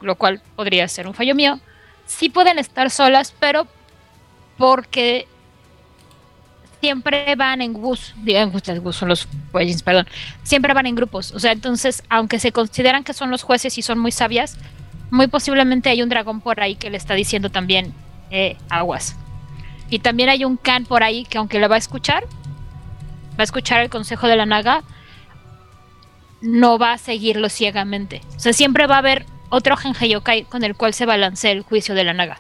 lo 0.01 0.15
cual 0.15 0.41
podría 0.55 0.87
ser 0.87 1.07
un 1.07 1.13
fallo 1.13 1.35
mío, 1.35 1.59
sí 2.09 2.29
pueden 2.29 2.57
estar 2.57 2.89
solas, 2.89 3.33
pero 3.39 3.67
porque 4.57 5.27
siempre 6.81 7.35
van 7.35 7.61
en 7.61 7.73
bus, 7.73 8.15
digan 8.23 8.53
ustedes, 8.53 8.81
son 8.95 9.09
los 9.09 9.27
perdón, 9.85 10.07
siempre 10.43 10.73
van 10.73 10.87
en 10.87 10.95
grupos. 10.95 11.31
O 11.31 11.39
sea, 11.39 11.51
entonces, 11.51 12.03
aunque 12.09 12.39
se 12.39 12.51
consideran 12.51 13.03
que 13.03 13.13
son 13.13 13.29
los 13.29 13.43
jueces 13.43 13.77
y 13.77 13.83
son 13.83 13.99
muy 13.99 14.11
sabias, 14.11 14.57
muy 15.11 15.27
posiblemente 15.27 15.89
hay 15.89 16.01
un 16.01 16.09
dragón 16.09 16.41
por 16.41 16.61
ahí 16.61 16.75
que 16.75 16.89
le 16.89 16.97
está 16.97 17.13
diciendo 17.13 17.51
también 17.51 17.93
eh, 18.31 18.57
aguas. 18.69 19.15
Y 19.89 19.99
también 19.99 20.29
hay 20.29 20.45
un 20.45 20.57
Khan 20.57 20.85
por 20.85 21.03
ahí 21.03 21.25
que 21.25 21.37
aunque 21.37 21.59
le 21.59 21.67
va 21.67 21.75
a 21.75 21.79
escuchar, 21.79 22.23
va 22.23 23.39
a 23.39 23.43
escuchar 23.43 23.81
el 23.81 23.89
consejo 23.89 24.27
de 24.27 24.35
la 24.35 24.45
Naga, 24.45 24.83
no 26.41 26.79
va 26.79 26.93
a 26.93 26.97
seguirlo 26.97 27.49
ciegamente. 27.49 28.21
O 28.35 28.39
sea, 28.39 28.53
siempre 28.53 28.87
va 28.87 28.95
a 28.95 28.99
haber 28.99 29.25
otro 29.49 29.75
Genji 29.77 30.15
con 30.47 30.63
el 30.63 30.75
cual 30.75 30.93
se 30.93 31.05
balancea 31.05 31.51
el 31.51 31.61
juicio 31.61 31.95
de 31.95 32.03
la 32.03 32.13
Naga. 32.13 32.39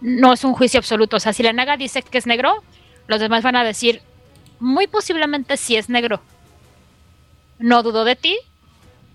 No 0.00 0.32
es 0.32 0.44
un 0.44 0.54
juicio 0.54 0.78
absoluto. 0.78 1.16
O 1.16 1.20
sea, 1.20 1.32
si 1.32 1.42
la 1.42 1.52
Naga 1.52 1.76
dice 1.76 2.02
que 2.02 2.18
es 2.18 2.26
negro, 2.26 2.62
los 3.06 3.20
demás 3.20 3.42
van 3.42 3.56
a 3.56 3.64
decir, 3.64 4.02
muy 4.60 4.86
posiblemente 4.86 5.56
sí 5.56 5.76
es 5.76 5.88
negro. 5.88 6.20
No 7.58 7.82
dudo 7.82 8.04
de 8.04 8.16
ti, 8.16 8.38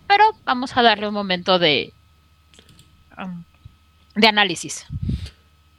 pero 0.08 0.24
vamos 0.46 0.76
a 0.76 0.82
darle 0.82 1.08
un 1.08 1.14
momento 1.14 1.60
de... 1.60 1.94
Um, 3.18 3.44
de 4.16 4.28
análisis. 4.28 4.86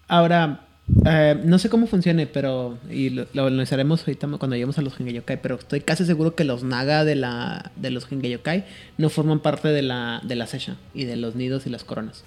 Ahora, 0.08 0.60
eh, 1.06 1.40
no 1.42 1.58
sé 1.58 1.70
cómo 1.70 1.86
funcione, 1.86 2.26
pero. 2.26 2.78
Y 2.90 3.10
lo, 3.10 3.26
analizaremos 3.34 4.00
ahorita 4.00 4.28
cuando 4.38 4.54
lleguemos 4.54 4.78
a 4.78 4.82
los 4.82 4.94
Gengeyokai. 4.94 5.40
Pero 5.40 5.56
estoy 5.56 5.80
casi 5.80 6.04
seguro 6.04 6.34
que 6.34 6.44
los 6.44 6.62
Naga 6.62 7.04
de, 7.04 7.14
la, 7.14 7.70
de 7.76 7.90
los 7.90 8.06
Gengeyokai 8.06 8.64
no 8.98 9.08
forman 9.08 9.40
parte 9.40 9.68
de 9.68 9.82
la, 9.82 10.20
de 10.22 10.34
la 10.34 10.46
Sesha 10.46 10.76
y 10.92 11.04
de 11.04 11.16
los 11.16 11.34
nidos 11.34 11.66
y 11.66 11.70
las 11.70 11.84
coronas. 11.84 12.24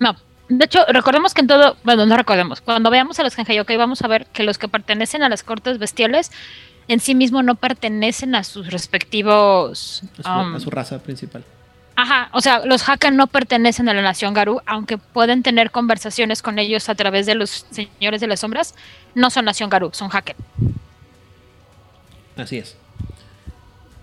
No. 0.00 0.16
De 0.48 0.64
hecho, 0.64 0.84
recordemos 0.88 1.34
que 1.34 1.40
en 1.40 1.46
todo. 1.46 1.76
Bueno, 1.84 2.06
no 2.06 2.16
recordemos. 2.16 2.60
Cuando 2.60 2.90
veamos 2.90 3.18
a 3.18 3.22
los 3.22 3.34
Gengeyokai, 3.34 3.76
vamos 3.76 4.02
a 4.02 4.08
ver 4.08 4.26
que 4.26 4.42
los 4.42 4.58
que 4.58 4.68
pertenecen 4.68 5.22
a 5.22 5.28
las 5.28 5.42
cortes 5.42 5.78
bestiales 5.78 6.32
en 6.88 7.00
sí 7.00 7.14
mismo 7.14 7.42
no 7.42 7.56
pertenecen 7.56 8.34
a 8.34 8.44
sus 8.44 8.70
respectivos. 8.70 10.02
a 10.24 10.58
su 10.60 10.68
um, 10.68 10.72
raza 10.72 11.00
principal. 11.00 11.44
Ajá, 11.96 12.28
o 12.32 12.42
sea, 12.42 12.64
los 12.66 12.86
Hakan 12.86 13.16
no 13.16 13.26
pertenecen 13.26 13.88
a 13.88 13.94
la 13.94 14.02
nación 14.02 14.34
Garú, 14.34 14.60
aunque 14.66 14.98
pueden 14.98 15.42
tener 15.42 15.70
conversaciones 15.70 16.42
con 16.42 16.58
ellos 16.58 16.90
a 16.90 16.94
través 16.94 17.24
de 17.24 17.34
los 17.34 17.66
señores 17.70 18.20
de 18.20 18.26
las 18.26 18.40
sombras, 18.40 18.74
no 19.14 19.30
son 19.30 19.46
nación 19.46 19.70
Garú, 19.70 19.90
son 19.92 20.10
Haken. 20.12 20.36
Así 22.36 22.58
es. 22.58 22.76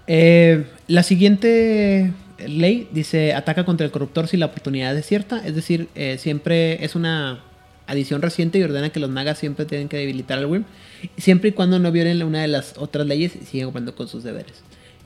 Eh, 0.07 0.65
la 0.87 1.03
siguiente 1.03 2.11
ley 2.39 2.89
dice 2.91 3.33
ataca 3.33 3.63
contra 3.63 3.85
el 3.85 3.91
corruptor 3.91 4.27
si 4.27 4.37
la 4.37 4.47
oportunidad 4.47 4.97
es 4.97 5.05
cierta, 5.05 5.45
es 5.45 5.55
decir, 5.55 5.87
eh, 5.93 6.17
siempre 6.17 6.83
es 6.83 6.95
una 6.95 7.41
adición 7.85 8.21
reciente 8.23 8.57
y 8.57 8.63
ordena 8.63 8.89
que 8.89 8.99
los 8.99 9.09
nagas 9.09 9.37
siempre 9.37 9.65
tienen 9.65 9.87
que 9.87 9.97
debilitar 9.97 10.39
al 10.39 10.47
Wyrm, 10.47 10.65
siempre 11.17 11.49
y 11.49 11.51
cuando 11.53 11.77
no 11.77 11.91
violen 11.91 12.23
una 12.23 12.41
de 12.41 12.47
las 12.47 12.75
otras 12.77 13.05
leyes 13.05 13.35
y 13.35 13.45
sigan 13.45 13.67
cumpliendo 13.67 13.95
con 13.95 14.07
sus 14.07 14.23
deberes. 14.23 14.63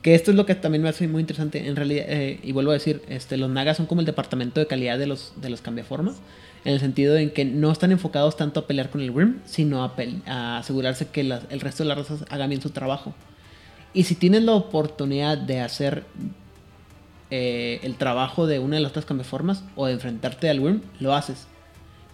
Que 0.08 0.16
esto 0.16 0.32
es 0.32 0.38
lo 0.38 0.46
que 0.46 0.56
también 0.56 0.82
me 0.82 0.88
hace 0.88 1.06
muy 1.10 1.20
interesante. 1.20 1.68
En 1.68 1.76
realidad, 1.76 2.06
eh, 2.08 2.40
y 2.42 2.54
vuelvo 2.54 2.72
a 2.72 2.76
decir, 2.76 3.02
este, 3.10 3.36
los 3.36 3.50
Nagas 3.50 3.76
son 3.76 3.88
como 3.88 4.00
el 4.00 4.06
departamento 4.06 4.62
de 4.62 4.66
calidad 4.66 4.98
de 4.98 5.06
los, 5.06 5.34
de 5.36 5.50
los 5.50 5.60
cambiaformas. 5.60 6.16
En 6.64 6.72
el 6.76 6.80
sentido 6.80 7.18
en 7.18 7.30
que 7.30 7.44
no 7.44 7.70
están 7.74 7.92
enfocados 7.92 8.38
tanto 8.38 8.62
a 8.62 8.68
pelear 8.68 8.90
con 8.90 9.02
el 9.02 9.12
Grim, 9.12 9.42
sino 9.44 9.84
a, 9.84 10.60
asegurarse 10.60 11.08
que 11.08 11.20
el 11.20 11.60
resto 11.60 11.84
de 11.84 11.90
las 11.90 11.98
razas 11.98 12.24
hagan 12.30 12.48
bien 12.48 12.62
su 12.62 12.70
trabajo. 12.70 13.14
Y 13.92 14.06
si 14.06 14.16
tienes 14.16 14.44
la 14.44 14.54
oportunidad 14.54 15.38
de 15.38 15.60
hacer 15.60 16.06
eh, 17.30 17.82
el 17.84 17.96
trabajo 17.96 18.48
de 18.48 18.60
una 18.60 18.78
de 18.78 18.84
las 18.84 18.92
otras 18.92 19.04
cambiaformas 19.04 19.66
o 19.76 19.88
de 19.88 19.92
enfrentarte 19.92 20.50
al 20.50 20.62
Wyrm, 20.62 20.84
lo 21.02 21.16
haces. 21.16 21.48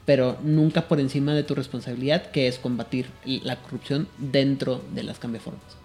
Pero 0.08 0.40
nunca 0.42 0.88
por 0.88 1.00
encima 1.00 1.36
de 1.36 1.44
tu 1.44 1.54
responsabilidad, 1.54 2.32
que 2.32 2.48
es 2.48 2.58
combatir 2.58 3.06
la 3.24 3.58
corrupción 3.58 4.08
dentro 4.18 4.82
de 4.96 5.04
las 5.04 5.20
cambiaformas. 5.20 5.83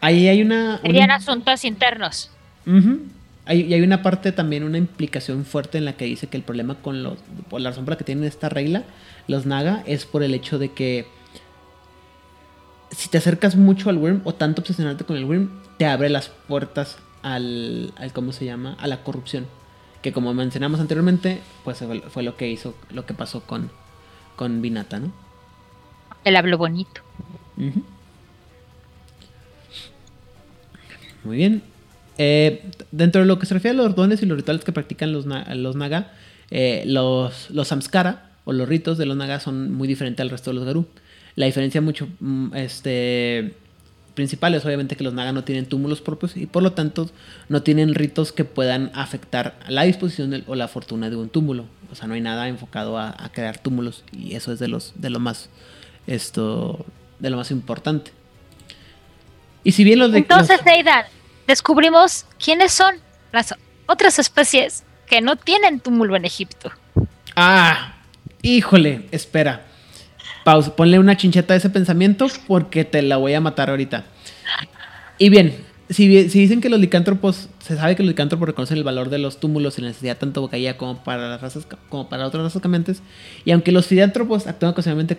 Ahí 0.00 0.28
hay 0.28 0.42
una... 0.42 0.78
Serían 0.78 1.10
asuntos 1.10 1.64
internos. 1.64 2.30
hay, 3.44 3.62
y 3.62 3.74
hay 3.74 3.82
una 3.82 4.02
parte 4.02 4.32
también, 4.32 4.64
una 4.64 4.78
implicación 4.78 5.44
fuerte 5.44 5.78
en 5.78 5.84
la 5.84 5.94
que 5.94 6.04
dice 6.04 6.26
que 6.26 6.36
el 6.36 6.42
problema 6.42 6.76
con 6.76 7.02
los... 7.02 7.18
Por 7.48 7.60
la 7.60 7.70
razón 7.70 7.84
por 7.84 7.94
la 7.94 7.98
que 7.98 8.04
tienen 8.04 8.24
esta 8.24 8.48
regla, 8.48 8.84
los 9.26 9.46
Naga, 9.46 9.82
es 9.86 10.06
por 10.06 10.22
el 10.22 10.34
hecho 10.34 10.58
de 10.58 10.72
que 10.72 11.06
si 12.90 13.08
te 13.08 13.18
acercas 13.18 13.56
mucho 13.56 13.90
al 13.90 13.98
Worm 13.98 14.22
o 14.24 14.34
tanto 14.34 14.62
obsesionarte 14.62 15.04
con 15.04 15.16
el 15.16 15.24
Worm, 15.24 15.50
te 15.76 15.86
abre 15.86 16.08
las 16.08 16.28
puertas 16.28 16.98
al, 17.22 17.92
al 17.96 18.12
¿cómo 18.12 18.32
se 18.32 18.44
llama? 18.44 18.76
A 18.78 18.86
la 18.86 19.02
corrupción. 19.02 19.46
Que 20.02 20.12
como 20.12 20.32
mencionamos 20.32 20.80
anteriormente, 20.80 21.40
pues 21.64 21.82
fue 22.10 22.22
lo 22.22 22.36
que 22.36 22.48
hizo, 22.48 22.74
lo 22.90 23.04
que 23.04 23.14
pasó 23.14 23.42
con, 23.42 23.70
con 24.36 24.62
Vinata, 24.62 25.00
¿no? 25.00 25.12
El 26.24 26.36
hablo 26.36 26.56
bonito. 26.58 27.02
Muy 31.24 31.36
bien. 31.36 31.62
Eh, 32.18 32.64
dentro 32.90 33.20
de 33.20 33.26
lo 33.26 33.38
que 33.38 33.46
se 33.46 33.54
refiere 33.54 33.78
a 33.78 33.82
los 33.82 33.94
dones 33.94 34.22
y 34.22 34.26
los 34.26 34.36
rituales 34.36 34.64
que 34.64 34.72
practican 34.72 35.12
los, 35.12 35.26
los 35.26 35.76
Naga, 35.76 36.12
eh, 36.50 36.82
los, 36.86 37.50
los 37.50 37.68
Samskara 37.68 38.30
o 38.44 38.52
los 38.52 38.68
ritos 38.68 38.98
de 38.98 39.06
los 39.06 39.16
Naga 39.16 39.40
son 39.40 39.72
muy 39.72 39.86
diferentes 39.86 40.22
al 40.22 40.30
resto 40.30 40.50
de 40.50 40.54
los 40.54 40.64
Garú. 40.64 40.86
La 41.36 41.46
diferencia 41.46 41.80
mucho 41.80 42.08
mm, 42.18 42.54
este, 42.56 43.54
principal 44.14 44.52
es 44.54 44.64
obviamente 44.64 44.96
que 44.96 45.04
los 45.04 45.14
Naga 45.14 45.32
no 45.32 45.44
tienen 45.44 45.66
túmulos 45.66 46.00
propios 46.00 46.36
y 46.36 46.46
por 46.46 46.64
lo 46.64 46.72
tanto 46.72 47.08
no 47.48 47.62
tienen 47.62 47.94
ritos 47.94 48.32
que 48.32 48.44
puedan 48.44 48.90
afectar 48.94 49.56
la 49.68 49.84
disposición 49.84 50.42
o 50.48 50.56
la 50.56 50.66
fortuna 50.66 51.08
de 51.10 51.14
un 51.14 51.28
túmulo. 51.28 51.66
O 51.92 51.94
sea, 51.94 52.08
no 52.08 52.14
hay 52.14 52.20
nada 52.20 52.48
enfocado 52.48 52.98
a, 52.98 53.14
crear 53.32 53.58
túmulos 53.58 54.02
y 54.12 54.34
eso 54.34 54.52
es 54.52 54.58
de, 54.58 54.66
los, 54.66 54.92
de, 54.96 55.10
lo, 55.10 55.20
más, 55.20 55.50
esto, 56.08 56.84
de 57.20 57.30
lo 57.30 57.36
más 57.36 57.52
importante. 57.52 58.10
Y 59.68 59.72
si 59.72 59.84
bien 59.84 59.98
los 59.98 60.10
de, 60.12 60.20
Entonces, 60.20 60.60
Eidan, 60.64 61.04
descubrimos 61.46 62.24
quiénes 62.42 62.72
son 62.72 62.94
las 63.32 63.54
otras 63.86 64.18
especies 64.18 64.82
que 65.06 65.20
no 65.20 65.36
tienen 65.36 65.80
túmulo 65.80 66.16
en 66.16 66.24
Egipto. 66.24 66.72
Ah, 67.36 67.96
híjole, 68.40 69.06
espera. 69.10 69.66
Pausa, 70.42 70.74
ponle 70.74 70.98
una 70.98 71.18
chincheta 71.18 71.52
a 71.52 71.58
ese 71.58 71.68
pensamiento 71.68 72.28
porque 72.46 72.86
te 72.86 73.02
la 73.02 73.18
voy 73.18 73.34
a 73.34 73.42
matar 73.42 73.68
ahorita. 73.68 74.06
Y 75.18 75.28
bien, 75.28 75.54
si, 75.90 76.30
si, 76.30 76.40
dicen 76.40 76.62
que 76.62 76.70
los 76.70 76.80
licántropos, 76.80 77.50
se 77.58 77.76
sabe 77.76 77.94
que 77.94 78.02
los 78.02 78.08
licántropos 78.08 78.48
reconocen 78.48 78.78
el 78.78 78.84
valor 78.84 79.10
de 79.10 79.18
los 79.18 79.38
túmulos 79.38 79.76
y 79.76 79.82
la 79.82 79.88
necesidad 79.88 80.16
tanto 80.16 80.40
bocaía 80.40 80.78
como 80.78 81.04
para 81.04 81.28
las 81.28 81.42
razas 81.42 81.66
como 81.90 82.08
para 82.08 82.26
otras 82.26 82.42
razas 82.42 82.62
cambiantes, 82.62 83.02
y 83.44 83.50
aunque 83.50 83.72
los 83.72 83.86
filántropos 83.86 84.46
actúan 84.46 84.72
ocasionalmente 84.72 85.18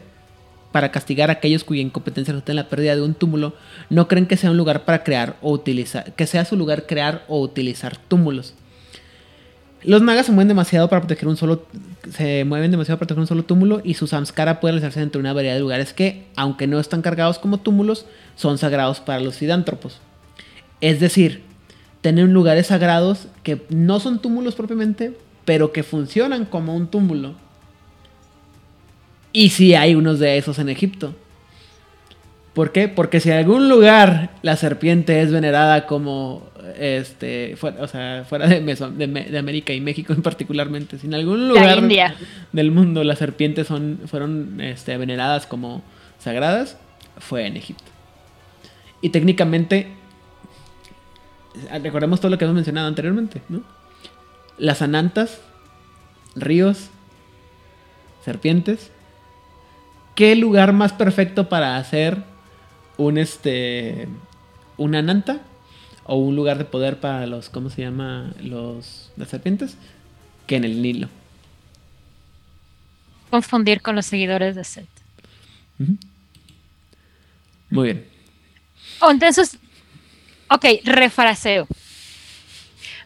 para 0.72 0.92
castigar 0.92 1.30
a 1.30 1.34
aquellos 1.34 1.64
cuya 1.64 1.82
incompetencia 1.82 2.32
resulta 2.32 2.52
en 2.52 2.58
la 2.58 2.70
pérdida 2.70 2.96
de 2.96 3.02
un 3.02 3.14
túmulo, 3.14 3.54
no 3.90 4.08
creen 4.08 4.28
que 4.28 4.38
sea 4.38 4.52
un 4.52 4.58
lugar 4.58 4.86
para 4.86 5.04
crear 5.04 5.38
o 5.42 5.52
utilizar, 5.52 6.14
que 6.14 6.28
sea 6.28 6.46
su 6.46 6.56
lugar 6.56 6.86
crear 6.86 7.26
o 7.28 7.42
utilizar 7.42 7.98
túmulos. 7.98 8.54
Los 9.82 10.02
nagas 10.02 10.26
se 10.26 10.34
mueven 10.34 10.50
demasiado 10.50 10.90
para 10.90 11.02
proteger 11.02 11.28
un 11.30 11.38
solo 11.38 11.66
se 12.12 12.44
mueven 12.44 12.72
demasiado 12.72 12.98
para 12.98 13.08
proteger 13.08 13.22
un 13.22 13.28
solo 13.28 13.44
túmulo 13.44 13.82
y 13.84 13.94
su 13.94 14.08
samskara 14.08 14.60
puede 14.60 14.74
realizarse 14.74 15.02
entre 15.02 15.22
una 15.22 15.32
variedad 15.32 15.56
de 15.56 15.62
lugares 15.62 15.94
que, 15.94 16.26
aunque 16.36 16.68
no 16.68 16.80
están 16.80 17.02
cargados 17.02 17.40
como 17.40 17.60
túmulos, 17.60 18.06
son 18.36 18.58
sagrados 18.58 19.00
para 19.00 19.22
los 19.22 19.38
fidántropos. 19.38 20.00
Es 20.82 21.00
decir, 21.00 21.44
tienen 22.02 22.34
lugares 22.34 22.68
sagrados 22.68 23.28
que 23.44 23.62
no 23.70 24.00
son 24.00 24.20
túmulos 24.20 24.56
propiamente, 24.56 25.14
pero 25.46 25.72
que 25.72 25.84
funcionan 25.84 26.46
como 26.46 26.76
un 26.76 26.88
túmulo. 26.88 27.36
Y 29.32 29.50
sí 29.50 29.76
hay 29.76 29.96
unos 29.96 30.20
de 30.20 30.38
esos 30.38 30.60
en 30.60 30.70
Egipto. 30.70 31.14
¿Por 32.54 32.72
qué? 32.72 32.88
Porque 32.88 33.20
si 33.20 33.30
en 33.30 33.38
algún 33.38 33.70
lugar 33.70 34.32
la 34.42 34.56
serpiente 34.56 35.22
es 35.22 35.32
venerada 35.32 35.86
como 35.86 36.50
este 36.78 37.56
fuera, 37.56 37.82
o 37.82 37.88
sea, 37.88 38.26
fuera 38.28 38.48
de, 38.48 38.60
de, 38.62 39.38
América 39.38 39.74
y 39.74 39.82
México 39.82 40.14
en 40.14 40.22
particularmente, 40.22 40.98
si 40.98 41.08
en 41.08 41.14
algún 41.14 41.48
lugar 41.48 41.82
del 42.52 42.72
mundo 42.72 43.04
las 43.04 43.20
serpientes 43.20 43.68
son, 43.68 44.02
fueron 44.08 44.60
este, 44.62 44.98
veneradas 44.98 45.46
como 45.46 45.84
sagradas, 46.18 46.78
fue 47.20 47.46
en 47.46 47.56
Egipto. 47.56 47.86
Y 49.02 49.10
técnicamente, 49.10 49.88
recordemos 51.82 52.20
todo 52.20 52.32
lo 52.32 52.38
que 52.38 52.46
hemos 52.46 52.56
mencionado 52.56 52.88
anteriormente, 52.88 53.42
¿no? 53.48 53.62
Las 54.58 54.82
anantas, 54.82 55.40
ríos, 56.36 56.90
serpientes. 58.26 58.92
¿Qué 60.20 60.36
lugar 60.36 60.74
más 60.74 60.92
perfecto 60.92 61.48
para 61.48 61.78
hacer 61.78 62.18
un 62.98 63.18
este 63.18 64.10
una 64.76 65.00
ananta 65.00 65.40
o 66.04 66.18
un 66.18 66.36
lugar 66.36 66.58
de 66.58 66.66
poder 66.66 67.00
para 67.00 67.26
los 67.26 67.48
¿cómo 67.48 67.70
se 67.70 67.84
llama? 67.84 68.34
los 68.42 69.14
las 69.16 69.30
serpientes 69.30 69.78
que 70.46 70.58
en 70.58 70.66
el 70.66 70.82
Nilo. 70.82 71.08
Confundir 73.30 73.82
con 73.82 73.96
los 73.96 74.08
seguidores 74.08 74.58
de 74.58 74.66
Set. 74.66 74.90
Muy 77.70 77.86
bien. 77.86 78.06
Oh, 79.00 79.12
entonces, 79.12 79.58
ok, 80.50 80.66
refraseo. 80.84 81.66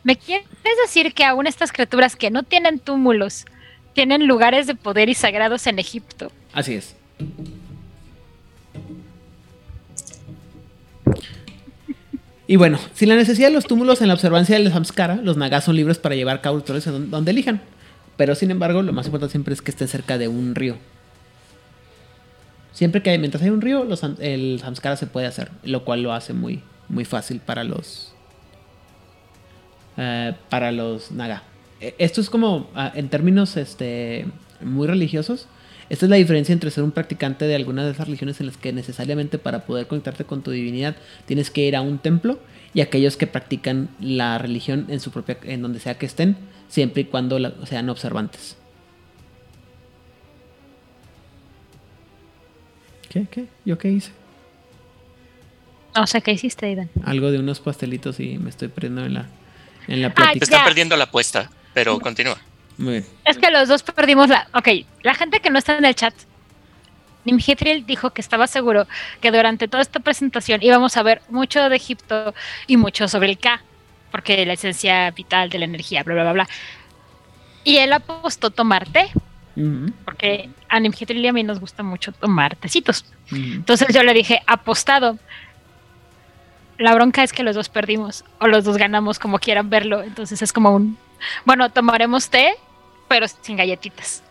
¿Me 0.03 0.17
quieres 0.17 0.47
decir 0.83 1.13
que 1.13 1.25
aún 1.25 1.45
estas 1.45 1.71
criaturas 1.71 2.15
que 2.15 2.31
no 2.31 2.41
tienen 2.41 2.79
túmulos 2.79 3.45
tienen 3.93 4.25
lugares 4.25 4.65
de 4.65 4.73
poder 4.73 5.09
y 5.09 5.13
sagrados 5.13 5.67
en 5.67 5.77
Egipto? 5.77 6.31
Así 6.53 6.73
es. 6.73 6.95
Y 12.45 12.55
bueno, 12.57 12.77
sin 12.93 13.09
la 13.09 13.15
necesidad 13.15 13.47
de 13.47 13.53
los 13.53 13.65
túmulos 13.65 14.01
en 14.01 14.09
la 14.09 14.13
observancia 14.13 14.57
del 14.57 14.71
samskara, 14.71 15.15
los 15.15 15.37
nagas 15.37 15.63
son 15.63 15.75
libres 15.75 15.97
para 15.97 16.15
llevar 16.15 16.41
cabo 16.41 16.59
donde 16.59 17.31
elijan. 17.31 17.61
Pero 18.17 18.35
sin 18.35 18.51
embargo, 18.51 18.81
lo 18.81 18.93
más 18.93 19.05
importante 19.05 19.31
siempre 19.31 19.53
es 19.53 19.61
que 19.61 19.71
estén 19.71 19.87
cerca 19.87 20.17
de 20.17 20.27
un 20.27 20.53
río. 20.53 20.77
Siempre 22.73 23.01
que 23.01 23.11
hay, 23.11 23.17
mientras 23.17 23.43
hay 23.43 23.49
un 23.49 23.61
río, 23.61 23.87
el 24.19 24.59
samskara 24.59 24.97
se 24.97 25.07
puede 25.07 25.27
hacer, 25.27 25.51
lo 25.63 25.85
cual 25.85 26.03
lo 26.03 26.13
hace 26.13 26.33
muy, 26.33 26.61
muy 26.89 27.05
fácil 27.05 27.39
para 27.39 27.63
los 27.63 28.13
eh, 29.97 30.33
para 30.49 30.71
los 30.71 31.11
naga. 31.11 31.43
E, 31.79 31.95
esto 31.97 32.19
es 32.19 32.29
como 32.29 32.69
ah, 32.75 32.91
en 32.95 33.09
términos 33.09 33.57
este, 33.57 34.25
muy 34.61 34.87
religiosos. 34.87 35.47
Esta 35.89 36.05
es 36.05 36.09
la 36.09 36.15
diferencia 36.15 36.53
entre 36.53 36.71
ser 36.71 36.83
un 36.83 36.91
practicante 36.91 37.45
de 37.45 37.55
alguna 37.55 37.85
de 37.85 37.91
esas 37.91 38.07
religiones 38.07 38.39
en 38.39 38.47
las 38.47 38.57
que 38.57 38.73
necesariamente 38.73 39.37
para 39.37 39.65
poder 39.65 39.87
conectarte 39.87 40.23
con 40.25 40.41
tu 40.41 40.51
divinidad 40.51 40.95
tienes 41.25 41.49
que 41.49 41.61
ir 41.61 41.75
a 41.75 41.81
un 41.81 41.99
templo 41.99 42.39
y 42.73 42.81
aquellos 42.81 43.17
que 43.17 43.27
practican 43.27 43.89
la 43.99 44.37
religión 44.37 44.87
en 44.89 44.99
su 44.99 45.11
propia 45.11 45.37
en 45.43 45.61
donde 45.61 45.79
sea 45.79 45.97
que 45.97 46.05
estén, 46.05 46.37
siempre 46.69 47.03
y 47.03 47.05
cuando 47.05 47.37
sean 47.65 47.89
observantes. 47.89 48.57
¿Qué? 53.09 53.27
¿Qué? 53.29 53.45
¿Yo 53.63 53.77
qué 53.77 53.91
hice? 53.91 54.11
No 55.95 56.07
sé 56.07 56.21
qué 56.21 56.31
hiciste, 56.31 56.65
Aidan. 56.65 56.89
Algo 57.03 57.29
de 57.29 57.37
unos 57.37 57.59
pastelitos 57.59 58.19
y 58.19 58.39
me 58.39 58.49
estoy 58.49 58.69
perdiendo 58.69 59.05
en 59.05 59.13
la 59.13 59.27
en 59.87 60.01
la 60.01 60.13
plática. 60.13 60.39
Te 60.39 60.45
está 60.45 60.65
perdiendo 60.65 60.95
la 60.97 61.05
apuesta, 61.05 61.51
pero 61.73 61.99
continúa. 61.99 62.37
Es 63.25 63.37
que 63.37 63.51
los 63.51 63.67
dos 63.67 63.83
perdimos 63.83 64.29
la. 64.29 64.47
Ok, 64.53 64.69
la 65.01 65.13
gente 65.13 65.39
que 65.39 65.49
no 65.49 65.59
está 65.59 65.77
en 65.77 65.85
el 65.85 65.95
chat. 65.95 66.13
Nimhitril 67.25 67.85
dijo 67.85 68.09
que 68.09 68.21
estaba 68.21 68.47
seguro 68.47 68.85
que 69.21 69.31
durante 69.31 69.67
toda 69.67 69.81
esta 69.81 69.99
presentación 70.01 70.61
íbamos 70.61 70.97
a 70.97 71.03
ver 71.03 71.21
mucho 71.29 71.69
de 71.69 71.75
Egipto 71.75 72.33
y 72.67 72.75
mucho 72.75 73.07
sobre 73.07 73.29
el 73.29 73.37
K, 73.37 73.61
porque 74.11 74.45
la 74.45 74.53
esencia 74.53 75.09
vital 75.11 75.49
de 75.49 75.59
la 75.59 75.65
energía, 75.65 76.03
bla, 76.03 76.15
bla, 76.15 76.23
bla, 76.23 76.33
bla. 76.33 76.49
Y 77.63 77.77
él 77.77 77.93
apostó 77.93 78.49
tomar 78.49 78.87
té, 78.89 79.09
porque 80.03 80.49
a 80.67 80.79
Nimhitril 80.79 81.23
y 81.23 81.27
a 81.27 81.33
mí 81.33 81.43
nos 81.43 81.59
gusta 81.59 81.81
mucho 81.81 82.11
tomar 82.11 82.57
tecitos. 82.57 83.05
Entonces 83.31 83.87
yo 83.93 84.03
le 84.03 84.13
dije, 84.13 84.41
apostado. 84.45 85.17
La 86.79 86.93
bronca 86.95 87.23
es 87.23 87.31
que 87.31 87.43
los 87.43 87.55
dos 87.55 87.69
perdimos, 87.69 88.25
o 88.39 88.47
los 88.47 88.65
dos 88.65 88.77
ganamos, 88.77 89.19
como 89.19 89.39
quieran 89.39 89.69
verlo. 89.69 90.03
Entonces 90.03 90.41
es 90.41 90.51
como 90.51 90.71
un 90.71 90.97
bueno, 91.45 91.69
tomaremos 91.71 92.29
té, 92.29 92.55
pero 93.07 93.25
sin 93.27 93.57
galletitas. 93.57 94.23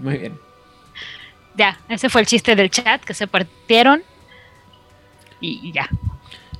Muy 0.00 0.18
bien. 0.18 0.38
Ya, 1.56 1.78
ese 1.88 2.08
fue 2.08 2.20
el 2.20 2.26
chiste 2.26 2.54
del 2.54 2.70
chat, 2.70 3.02
que 3.02 3.14
se 3.14 3.26
partieron 3.26 4.02
y, 5.40 5.72
ya. 5.72 5.88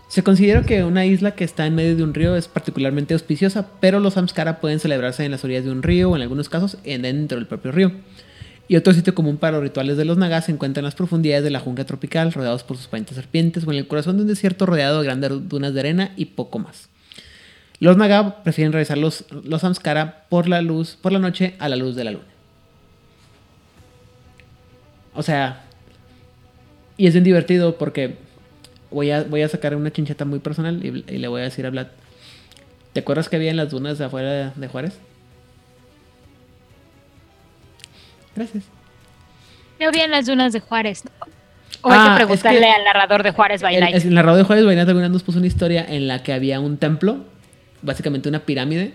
Se 0.09 0.25
considera 0.25 0.63
que 0.63 0.83
una 0.83 1.07
isla 1.07 1.35
que 1.35 1.45
está 1.45 1.67
en 1.67 1.75
medio 1.75 1.95
de 1.95 2.03
un 2.03 2.15
río 2.15 2.35
es 2.35 2.49
particularmente 2.49 3.15
auspiciosa, 3.15 3.69
pero 3.81 4.01
los 4.01 4.15
samskara 4.15 4.61
pueden 4.61 4.81
celebrarse 4.81 5.25
en 5.25 5.31
las 5.31 5.45
orillas 5.45 5.65
de 5.65 5.71
un 5.71 5.83
río 5.83 6.11
o 6.11 6.17
en 6.17 6.23
algunos 6.23 6.49
casos 6.49 6.79
dentro 6.83 7.39
del 7.39 7.47
propio 7.47 7.71
río. 7.71 7.93
Y 8.67 8.77
otro 8.77 8.93
sitio 8.93 9.15
común 9.15 9.37
para 9.37 9.53
los 9.55 9.63
rituales 9.63 9.97
de 9.97 10.05
los 10.05 10.17
nagas 10.17 10.47
se 10.47 10.53
encuentra 10.53 10.81
en 10.81 10.85
las 10.85 10.95
profundidades 10.95 11.45
de 11.45 11.51
la 11.51 11.61
jungla 11.61 11.85
tropical, 11.85 12.33
rodeados 12.33 12.63
por 12.63 12.77
sus 12.77 12.87
parientes 12.87 13.17
serpientes, 13.17 13.67
o 13.67 13.73
en 13.73 13.79
el 13.79 13.87
corazón 13.87 14.17
de 14.17 14.23
un 14.23 14.29
desierto 14.29 14.67
rodeado 14.67 15.01
de 15.01 15.07
grandes 15.07 15.49
dunas 15.49 15.75
de 15.75 15.81
arena 15.81 16.13
y 16.17 16.27
poco 16.27 16.59
más. 16.59 16.89
Los 17.81 17.97
Naga 17.97 18.43
prefieren 18.43 18.73
realizar 18.73 18.99
los, 18.99 19.25
los 19.31 19.63
samskara 19.63 20.27
por 20.29 20.47
la 20.49 20.61
luz, 20.61 20.99
por 21.01 21.13
la 21.13 21.19
noche 21.19 21.57
a 21.59 21.69
la 21.71 21.77
luz 21.77 21.97
de 21.97 22.05
la 22.05 22.11
luna. 22.11 22.25
O 25.15 25.23
sea, 25.23 25.65
y 26.99 27.07
es 27.07 27.15
bien 27.15 27.25
divertido 27.25 27.79
porque 27.79 28.19
voy 28.91 29.11
a, 29.11 29.23
voy 29.23 29.41
a 29.41 29.49
sacar 29.49 29.75
una 29.75 29.91
chincheta 29.91 30.27
muy 30.27 30.39
personal 30.41 30.85
y, 30.85 30.91
le 31.19 31.29
voy 31.29 31.41
a 31.41 31.45
decir 31.45 31.65
a 31.65 31.71
Vlad. 31.71 31.87
¿Te 32.93 33.01
acuerdas 33.01 33.31
que 33.31 33.37
había 33.37 33.51
en 33.51 33.57
las 33.57 33.71
dunas 33.71 33.97
de 33.97 34.05
afuera 34.05 34.53
de 34.55 34.69
Juárez? 34.69 34.99
Gracias. 38.37 38.65
Yo 39.81 39.91
vi 39.91 40.01
en 40.01 40.11
las 40.11 40.27
dunas 40.27 40.53
de 40.53 40.61
Juárez. 40.61 41.05
O 41.81 41.91
hay 41.91 41.99
que 41.99 42.09
ah, 42.11 42.15
preguntarle 42.17 42.71
al 42.71 42.85
narrador 42.85 43.23
de 43.23 43.31
Juárez 43.31 43.63
by 43.63 43.75
el, 43.75 43.95
el, 43.95 44.15
narrador 44.15 44.39
de 44.39 44.45
Juárez 44.45 44.67
by 44.67 44.77
Night 44.77 45.11
nos 45.11 45.23
puso 45.23 45.39
una 45.39 45.47
historia 45.47 45.87
en 45.89 46.09
la 46.09 46.23
que 46.23 46.35
había 46.35 46.61
un 46.61 46.77
templo 46.77 47.25
básicamente 47.83 48.29
una 48.29 48.41
pirámide. 48.41 48.95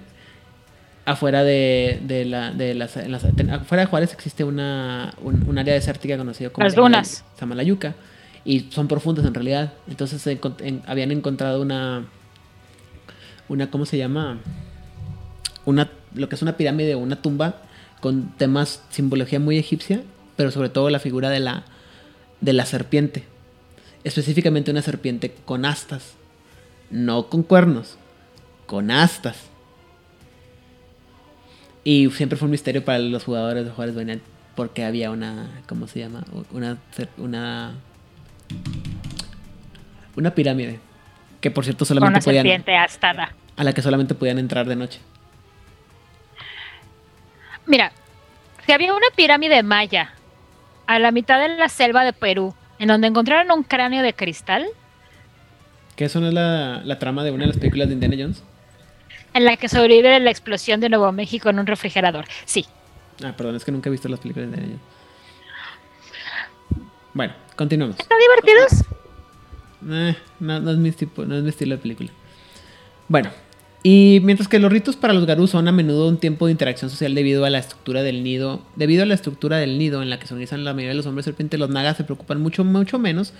Afuera 1.05 1.43
de, 1.43 2.01
de, 2.03 2.25
la, 2.25 2.51
de 2.51 2.73
las, 2.73 2.97
afuera 2.97 3.83
de 3.83 3.85
Juárez 3.85 4.11
existe 4.13 4.43
una, 4.43 5.13
un, 5.21 5.57
área 5.57 5.75
desértica 5.75 6.17
conocida 6.17 6.49
como 6.49 6.63
las 6.63 6.75
dunas. 6.75 7.23
Samalayuca. 7.37 7.95
Y 8.43 8.71
son 8.71 8.87
profundas 8.87 9.25
en 9.25 9.33
realidad. 9.33 9.73
Entonces 9.87 10.27
habían 10.87 11.11
encontrado 11.11 11.61
una. 11.61 12.05
Una, 13.47 13.69
¿cómo 13.69 13.85
se 13.85 13.97
llama? 13.97 14.39
Una, 15.65 15.91
lo 16.15 16.27
que 16.27 16.35
es 16.35 16.41
una 16.41 16.57
pirámide 16.57 16.95
o 16.95 16.99
una 16.99 17.21
tumba 17.21 17.61
con 18.05 18.35
temas, 18.37 18.83
simbología 18.89 19.39
muy 19.39 19.57
egipcia, 19.57 20.01
pero 20.35 20.51
sobre 20.51 20.69
todo 20.69 20.89
la 20.89 20.99
figura 20.99 21.29
de 21.29 21.39
la, 21.39 21.65
de 22.41 22.53
la 22.53 22.65
serpiente. 22.65 23.23
Específicamente 24.03 24.69
una 24.71 24.81
serpiente 24.81 25.35
con 25.45 25.65
astas, 25.65 26.13
no 26.91 27.29
con 27.29 27.41
cuernos, 27.41 27.97
con 28.65 28.91
astas. 28.91 29.49
Y 31.83 32.09
siempre 32.11 32.37
fue 32.37 32.47
un 32.47 32.51
misterio 32.51 32.83
para 32.83 32.99
los 32.99 33.23
jugadores 33.23 33.65
de 33.65 33.71
Juárez 33.71 33.95
Bayonetta 33.95 34.35
porque 34.55 34.83
había 34.85 35.11
una, 35.11 35.49
¿cómo 35.67 35.87
se 35.87 35.99
llama? 35.99 36.23
Una, 36.51 36.77
una, 37.17 37.73
una 40.15 40.31
pirámide 40.33 40.79
que 41.41 41.51
por 41.51 41.65
cierto 41.65 41.85
solamente 41.85 42.21
podían 42.21 42.63
a 43.57 43.63
la 43.63 43.73
que 43.73 43.81
solamente 43.81 44.15
podían 44.15 44.39
entrar 44.39 44.65
de 44.65 44.75
noche. 44.75 44.99
Mira, 47.65 47.91
si 48.65 48.71
había 48.71 48.93
una 48.93 49.07
pirámide 49.15 49.61
maya 49.63 50.13
a 50.87 50.99
la 50.99 51.11
mitad 51.11 51.39
de 51.39 51.49
la 51.49 51.69
selva 51.69 52.03
de 52.03 52.13
Perú, 52.13 52.53
en 52.79 52.87
donde 52.87 53.07
encontraron 53.07 53.51
un 53.51 53.63
cráneo 53.63 54.03
de 54.03 54.13
cristal, 54.13 54.65
¿Que 55.95 56.05
eso 56.05 56.19
no 56.19 56.27
es 56.27 56.33
la, 56.33 56.81
la 56.83 56.99
trama 56.99 57.23
de 57.23 57.31
una 57.31 57.43
de 57.43 57.47
las 57.47 57.57
películas 57.57 57.87
de 57.87 57.93
Indiana 57.93 58.15
Jones? 58.19 58.43
En 59.35 59.43
la 59.43 59.57
que 59.57 59.67
sobrevive 59.67 60.17
la 60.21 60.31
explosión 60.31 60.79
de 60.79 60.87
Nuevo 60.87 61.11
México 61.11 61.49
en 61.49 61.59
un 61.59 61.67
refrigerador. 61.67 62.23
Sí. 62.45 62.65
Ah, 63.21 63.33
perdón, 63.35 63.57
es 63.57 63.65
que 63.65 63.71
nunca 63.73 63.89
he 63.89 63.91
visto 63.91 64.07
las 64.07 64.21
películas 64.21 64.49
de 64.49 64.57
Jones. 64.57 64.79
Bueno, 67.13 67.33
continuamos. 67.57 67.97
¿Están 67.99 68.17
divertidos? 68.17 68.85
Eh, 69.89 70.15
no, 70.39 70.61
no 70.61 70.71
es 70.71 70.77
mi 70.77 70.89
tipo, 70.93 71.25
no 71.25 71.35
es 71.35 71.43
mi 71.43 71.49
estilo 71.49 71.75
de 71.75 71.81
película. 71.81 72.09
Bueno, 73.09 73.29
y 73.83 74.21
mientras 74.23 74.47
que 74.47 74.57
los 74.57 74.71
ritos 74.71 74.95
para 74.95 75.13
los 75.13 75.25
garús 75.25 75.49
son 75.49 75.67
a 75.67 75.73
menudo 75.73 76.07
un 76.07 76.17
tiempo 76.17 76.45
de 76.45 76.53
interacción 76.53 76.89
social 76.89 77.13
debido 77.13 77.43
a 77.43 77.49
la 77.49 77.59
estructura 77.59 78.03
del 78.03 78.23
nido, 78.23 78.61
debido 78.77 79.03
a 79.03 79.05
la 79.05 79.15
estructura 79.15 79.57
del 79.57 79.77
nido 79.77 80.01
en 80.01 80.09
la 80.09 80.17
que 80.17 80.27
se 80.27 80.33
organizan 80.33 80.63
la 80.63 80.73
mayoría 80.73 80.91
de 80.91 80.95
los 80.95 81.05
hombres 81.07 81.25
serpientes, 81.25 81.59
los 81.59 81.69
nagas 81.69 81.97
se 81.97 82.05
preocupan 82.05 82.41
mucho, 82.41 82.63
mucho 82.63 82.99
menos 82.99 83.33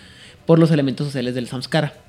por 0.46 0.60
los 0.60 0.72
elementos 0.72 1.08
sociales 1.08 1.36
del 1.36 1.48
samskara. 1.48 2.05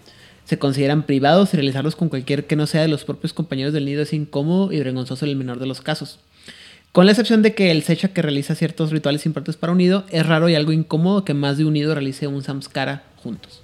Se 0.46 0.58
consideran 0.58 1.04
privados 1.04 1.52
y 1.52 1.56
realizarlos 1.56 1.96
con 1.96 2.08
cualquier 2.08 2.46
que 2.46 2.56
no 2.56 2.66
sea 2.66 2.80
de 2.80 2.88
los 2.88 3.04
propios 3.04 3.34
compañeros 3.34 3.74
del 3.74 3.84
nido 3.84 4.02
es 4.02 4.12
incómodo 4.12 4.72
y 4.72 4.78
vergonzoso 4.78 5.24
en 5.26 5.32
el 5.32 5.36
menor 5.36 5.58
de 5.58 5.66
los 5.66 5.82
casos. 5.82 6.20
Con 6.92 7.04
la 7.04 7.12
excepción 7.12 7.42
de 7.42 7.54
que 7.54 7.70
el 7.70 7.82
Secha 7.82 8.08
que 8.08 8.22
realiza 8.22 8.54
ciertos 8.54 8.90
rituales 8.90 9.26
importantes 9.26 9.58
para 9.58 9.72
un 9.72 9.78
nido, 9.78 10.06
es 10.08 10.24
raro 10.24 10.48
y 10.48 10.54
algo 10.54 10.72
incómodo 10.72 11.24
que 11.24 11.34
más 11.34 11.58
de 11.58 11.66
un 11.66 11.74
nido 11.74 11.94
realice 11.94 12.26
un 12.26 12.42
samskara 12.42 13.04
juntos. 13.22 13.60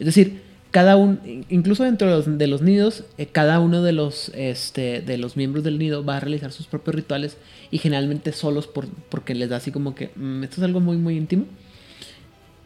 Es 0.00 0.06
decir, 0.06 0.42
cada 0.72 0.96
uno, 0.96 1.18
incluso 1.50 1.84
dentro 1.84 2.08
de 2.08 2.16
los, 2.16 2.38
de 2.38 2.46
los 2.46 2.62
nidos, 2.62 3.04
eh, 3.18 3.26
cada 3.26 3.60
uno 3.60 3.82
de 3.82 3.92
los, 3.92 4.30
este, 4.34 5.02
de 5.02 5.18
los 5.18 5.36
miembros 5.36 5.62
del 5.62 5.78
nido 5.78 6.02
va 6.04 6.16
a 6.16 6.20
realizar 6.20 6.50
sus 6.50 6.66
propios 6.66 6.96
rituales 6.96 7.36
y 7.70 7.78
generalmente 7.78 8.32
solos 8.32 8.66
por, 8.66 8.88
porque 8.88 9.34
les 9.34 9.50
da 9.50 9.58
así 9.58 9.70
como 9.70 9.94
que 9.94 10.10
mm, 10.16 10.42
esto 10.44 10.56
es 10.56 10.62
algo 10.62 10.80
muy, 10.80 10.96
muy 10.96 11.16
íntimo. 11.16 11.44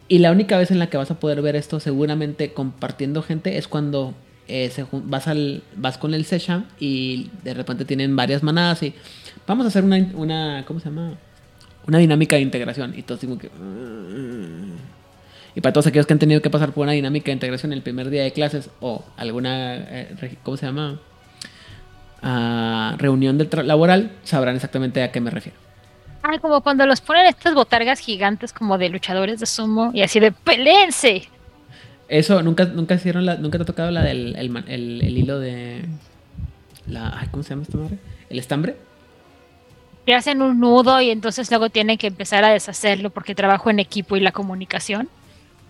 Y 0.07 0.19
la 0.19 0.31
única 0.31 0.57
vez 0.57 0.71
en 0.71 0.79
la 0.79 0.89
que 0.89 0.97
vas 0.97 1.11
a 1.11 1.19
poder 1.19 1.41
ver 1.41 1.55
esto, 1.55 1.79
seguramente 1.79 2.53
compartiendo 2.53 3.21
gente, 3.21 3.57
es 3.57 3.67
cuando 3.67 4.13
eh, 4.47 4.71
vas, 4.91 5.27
al, 5.27 5.63
vas 5.75 5.97
con 5.97 6.13
el 6.13 6.23
Sesha 6.23 6.63
y 6.79 7.29
de 7.43 7.53
repente 7.53 7.83
tienen 7.83 8.15
varias 8.15 8.43
manadas 8.43 8.83
y 8.83 8.93
vamos 9.45 9.65
a 9.65 9.67
hacer 9.67 9.83
una, 9.83 9.97
una 10.15 10.63
¿cómo 10.65 10.79
se 10.79 10.85
llama? 10.85 11.17
Una 11.87 11.97
dinámica 11.97 12.37
de 12.37 12.41
integración. 12.41 12.93
Y 12.97 13.03
todos 13.03 13.19
que... 13.19 13.49
Y 15.55 15.61
para 15.61 15.73
todos 15.73 15.87
aquellos 15.87 16.05
que 16.05 16.13
han 16.13 16.19
tenido 16.19 16.41
que 16.41 16.51
pasar 16.51 16.71
por 16.71 16.83
una 16.83 16.91
dinámica 16.91 17.25
de 17.25 17.33
integración 17.33 17.73
el 17.73 17.81
primer 17.81 18.09
día 18.09 18.23
de 18.23 18.31
clases 18.31 18.69
o 18.79 19.03
alguna, 19.17 19.75
eh, 19.75 20.37
¿cómo 20.43 20.55
se 20.55 20.67
llama? 20.67 20.99
Ah, 22.21 22.95
reunión 22.99 23.37
de 23.37 23.63
laboral, 23.63 24.11
sabrán 24.23 24.55
exactamente 24.55 25.01
a 25.01 25.11
qué 25.11 25.19
me 25.19 25.31
refiero. 25.31 25.66
Ah, 26.29 26.39
como 26.39 26.59
cuando 26.59 26.85
los 26.85 26.99
ponen 26.99 27.25
estas 27.25 27.53
botargas 27.53 27.99
gigantes 27.99 28.51
como 28.51 28.77
de 28.77 28.89
luchadores 28.89 29.39
de 29.39 29.45
sumo 29.45 29.91
y 29.93 30.01
así 30.01 30.19
de 30.19 30.33
peleense. 30.33 31.29
Eso, 32.09 32.43
nunca, 32.43 32.65
nunca 32.65 32.95
hicieron 32.95 33.25
la, 33.25 33.35
nunca 33.35 33.57
te 33.57 33.61
ha 33.61 33.65
tocado 33.65 33.91
la 33.91 34.03
del 34.03 34.35
el, 34.35 35.17
hilo 35.17 35.39
de 35.39 35.85
la, 36.85 37.25
¿cómo 37.31 37.43
se 37.43 37.51
llama 37.51 37.61
esta 37.61 37.77
madre? 37.77 37.97
El 38.29 38.39
estambre. 38.39 38.75
Que 40.05 40.15
hacen 40.15 40.41
un 40.41 40.59
nudo 40.59 40.99
y 40.99 41.11
entonces 41.11 41.49
luego 41.49 41.69
tienen 41.69 41.97
que 41.97 42.07
empezar 42.07 42.43
a 42.43 42.49
deshacerlo 42.49 43.09
porque 43.09 43.33
trabajo 43.33 43.69
en 43.69 43.79
equipo 43.79 44.17
y 44.17 44.19
la 44.19 44.33
comunicación. 44.33 45.07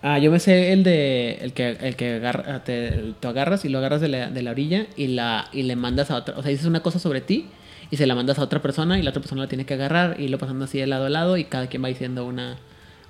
Ah, 0.02 0.18
yo 0.18 0.32
me 0.32 0.40
sé 0.40 0.72
el 0.72 0.82
de 0.82 1.38
el 1.40 1.52
que 1.52 1.70
el 1.70 1.94
que 1.94 2.16
agarra, 2.16 2.64
te, 2.64 3.14
agarras 3.22 3.64
y 3.64 3.68
lo 3.68 3.78
agarras 3.78 4.00
de 4.00 4.08
la, 4.08 4.28
de 4.28 4.42
la, 4.42 4.50
orilla 4.50 4.86
y 4.96 5.06
la 5.08 5.48
y 5.52 5.62
le 5.62 5.76
mandas 5.76 6.10
a 6.10 6.16
otra, 6.16 6.36
o 6.36 6.42
sea, 6.42 6.50
dices 6.50 6.66
una 6.66 6.80
cosa 6.80 6.98
sobre 6.98 7.20
ti 7.20 7.46
y 7.90 7.96
se 7.96 8.06
la 8.06 8.14
mandas 8.14 8.38
a 8.38 8.42
otra 8.42 8.60
persona 8.60 8.98
y 8.98 9.02
la 9.02 9.10
otra 9.10 9.22
persona 9.22 9.42
la 9.42 9.48
tiene 9.48 9.66
que 9.66 9.74
agarrar 9.74 10.20
y 10.20 10.28
lo 10.28 10.38
pasando 10.38 10.64
así 10.64 10.78
de 10.78 10.86
lado 10.86 11.06
a 11.06 11.08
lado 11.08 11.36
y 11.36 11.44
cada 11.44 11.68
quien 11.68 11.82
va 11.82 11.88
diciendo 11.88 12.24
una 12.24 12.58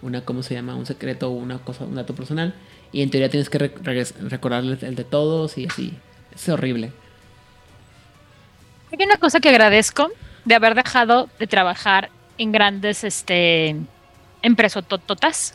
una 0.00 0.24
cómo 0.24 0.42
se 0.42 0.54
llama, 0.54 0.76
un 0.76 0.86
secreto 0.86 1.28
o 1.28 1.32
una 1.32 1.58
cosa, 1.58 1.84
un 1.84 1.96
dato 1.96 2.14
personal 2.14 2.54
y 2.92 3.02
en 3.02 3.10
teoría 3.10 3.28
tienes 3.28 3.50
que 3.50 3.58
recordarles 3.58 4.82
el 4.82 4.94
de 4.94 5.04
todos 5.04 5.58
y 5.58 5.66
así. 5.66 5.92
Es 6.34 6.48
horrible. 6.48 6.92
Hay 8.92 9.04
una 9.04 9.16
cosa 9.16 9.40
que 9.40 9.48
agradezco 9.48 10.10
de 10.44 10.54
haber 10.54 10.74
dejado 10.74 11.28
de 11.38 11.46
trabajar 11.46 12.10
en 12.38 12.52
grandes 12.52 13.04
este 13.04 13.76
empresas 14.42 14.86
tototas 14.86 15.54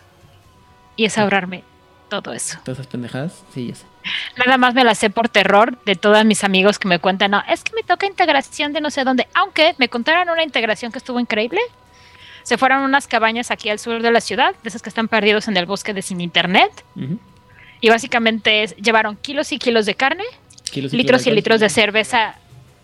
y 0.95 1.05
es 1.05 1.17
ahorrarme 1.17 1.63
todo 2.09 2.33
eso. 2.33 2.59
¿Todas 2.63 2.79
esas 2.79 2.91
pendejadas? 2.91 3.43
Sí, 3.53 3.67
ya 3.67 3.75
sé. 3.75 3.92
Nada 4.37 4.57
más 4.57 4.73
me 4.73 4.83
las 4.83 4.97
sé 4.97 5.09
por 5.09 5.29
terror 5.29 5.77
de 5.85 5.95
todos 5.95 6.23
mis 6.25 6.43
amigos 6.43 6.79
que 6.79 6.87
me 6.87 6.99
cuentan, 6.99 7.31
no, 7.31 7.43
es 7.47 7.63
que 7.63 7.73
me 7.75 7.83
toca 7.83 8.05
integración 8.05 8.73
de 8.73 8.81
no 8.81 8.89
sé 8.89 9.03
dónde, 9.03 9.27
aunque 9.33 9.75
me 9.77 9.89
contaron 9.89 10.29
una 10.29 10.43
integración 10.43 10.91
que 10.91 10.97
estuvo 10.97 11.19
increíble. 11.19 11.59
Se 12.43 12.57
fueron 12.57 12.81
unas 12.81 13.07
cabañas 13.07 13.51
aquí 13.51 13.69
al 13.69 13.79
sur 13.79 14.01
de 14.01 14.11
la 14.11 14.19
ciudad, 14.19 14.53
de 14.63 14.69
esas 14.69 14.81
que 14.81 14.89
están 14.89 15.07
perdidos 15.07 15.47
en 15.47 15.55
el 15.55 15.65
bosque 15.65 15.93
de 15.93 16.01
sin 16.01 16.19
internet. 16.19 16.71
Y 17.79 17.89
básicamente 17.89 18.67
llevaron 18.81 19.15
kilos 19.15 19.53
y 19.53 19.59
kilos 19.59 19.85
de 19.85 19.95
carne, 19.95 20.25
litros 20.73 21.25
y 21.25 21.31
litros 21.31 21.61
de 21.61 21.69
cerveza, 21.69 22.35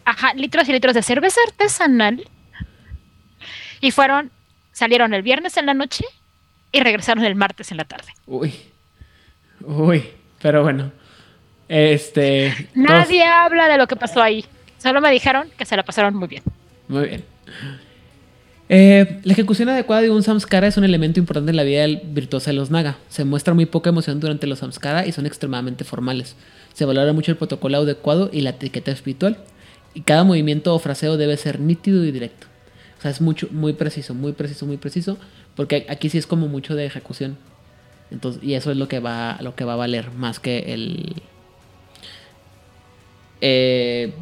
ajá, 0.06 0.34
litros 0.34 0.70
y 0.70 0.72
litros 0.72 0.94
de 0.94 1.04
cerveza 1.04 1.41
artesanal. 1.46 2.26
Y 3.82 3.91
fueron, 3.91 4.32
salieron 4.72 5.14
el 5.14 5.24
viernes 5.24 5.58
en 5.58 5.66
la 5.66 5.74
noche 5.74 6.06
y 6.72 6.80
regresaron 6.80 7.26
el 7.26 7.36
martes 7.36 7.72
en 7.72 7.78
la 7.78 7.86
tarde. 7.86 8.14
Uy. 8.28 8.54
Uy, 9.62 10.10
pero 10.41 10.64
bueno. 10.64 10.94
Este. 11.70 12.54
Nadie 12.74 13.24
habla 13.24 13.70
de 13.70 13.78
lo 13.78 13.88
que 13.88 13.96
pasó 13.96 14.22
ahí. 14.22 14.44
Solo 14.80 15.00
me 15.02 15.12
dijeron 15.12 15.48
que 15.58 15.66
se 15.66 15.78
la 15.78 15.84
pasaron 15.84 16.16
muy 16.16 16.28
bien. 16.28 16.44
Muy 16.88 17.08
bien. 17.08 17.24
Eh, 18.72 19.20
la 19.24 19.34
ejecución 19.34 19.70
adecuada 19.70 20.04
de 20.04 20.12
un 20.12 20.22
samskara 20.22 20.68
es 20.68 20.78
un 20.78 20.84
elemento 20.84 21.20
importante 21.20 21.52
en 21.52 21.56
la 21.56 21.64
vida 21.64 21.86
virtuosa 22.04 22.52
de 22.52 22.58
los 22.58 22.70
naga. 22.70 22.98
Se 23.08 23.24
muestra 23.24 23.54
muy 23.54 23.66
poca 23.66 23.90
emoción 23.90 24.20
durante 24.20 24.48
los 24.48 24.60
samskara 24.60 25.06
y 25.06 25.12
son 25.12 25.26
extremadamente 25.26 25.84
formales. 25.84 26.36
Se 26.74 26.86
valora 26.86 27.14
mucho 27.14 27.32
el 27.32 27.38
protocolo 27.38 27.78
adecuado 27.78 28.30
y 28.34 28.41
la 28.41 28.52
etiqueta 28.52 28.91
espiritual. 28.91 29.38
Y 29.94 30.02
cada 30.02 30.24
movimiento 30.24 30.74
o 30.74 30.80
fraseo 30.80 31.18
debe 31.18 31.38
ser 31.38 31.60
nítido 31.60 32.04
y 32.04 32.12
directo. 32.12 32.48
O 32.98 33.02
sea, 33.02 33.12
es 33.12 33.22
mucho, 33.22 33.48
muy 33.52 33.74
preciso, 33.74 34.14
muy 34.14 34.34
preciso, 34.34 34.66
muy 34.66 34.78
preciso. 34.78 35.18
Porque 35.56 35.86
aquí 35.90 36.10
sí 36.10 36.18
es 36.18 36.28
como 36.28 36.48
mucho 36.48 36.76
de 36.76 36.86
ejecución. 36.86 37.38
Entonces, 38.12 38.44
y 38.44 38.54
eso 38.54 38.72
es 38.72 38.78
lo 38.78 38.88
que 38.88 39.00
va, 39.00 39.38
lo 39.41 39.56
que 39.56 39.66
va 39.66 39.74
a 39.74 39.78
valer 39.78 40.12
más 40.12 40.40
que 40.40 40.74
el. 40.74 41.22
Eh, 43.41 44.14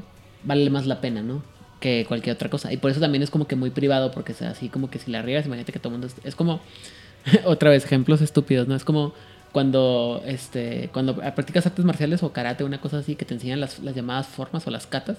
vale 0.43 0.69
más 0.69 0.85
la 0.85 1.01
pena, 1.01 1.21
¿no? 1.21 1.43
Que 1.79 2.05
cualquier 2.07 2.35
otra 2.35 2.49
cosa. 2.49 2.71
Y 2.73 2.77
por 2.77 2.91
eso 2.91 2.99
también 2.99 3.23
es 3.23 3.29
como 3.29 3.47
que 3.47 3.55
muy 3.55 3.69
privado, 3.69 4.11
porque 4.11 4.31
es 4.31 4.41
así 4.41 4.69
como 4.69 4.89
que 4.89 4.99
si 4.99 5.11
la 5.11 5.21
riegas, 5.21 5.45
imagínate 5.45 5.71
que 5.71 5.79
todo 5.79 5.93
el 5.93 5.99
mundo. 5.99 6.13
Es, 6.23 6.35
como. 6.35 6.61
otra 7.45 7.69
vez, 7.69 7.85
ejemplos 7.85 8.21
estúpidos, 8.21 8.67
¿no? 8.67 8.75
Es 8.75 8.83
como 8.83 9.13
cuando 9.51 10.21
este 10.25 10.89
cuando 10.91 11.15
practicas 11.15 11.65
artes 11.65 11.85
marciales 11.85 12.21
o 12.23 12.31
karate, 12.33 12.63
una 12.63 12.81
cosa 12.81 12.99
así, 12.99 13.15
que 13.15 13.25
te 13.25 13.33
enseñan 13.33 13.59
las, 13.59 13.81
llamadas 13.81 14.27
formas 14.27 14.65
o 14.67 14.71
las 14.71 14.87
katas. 14.87 15.17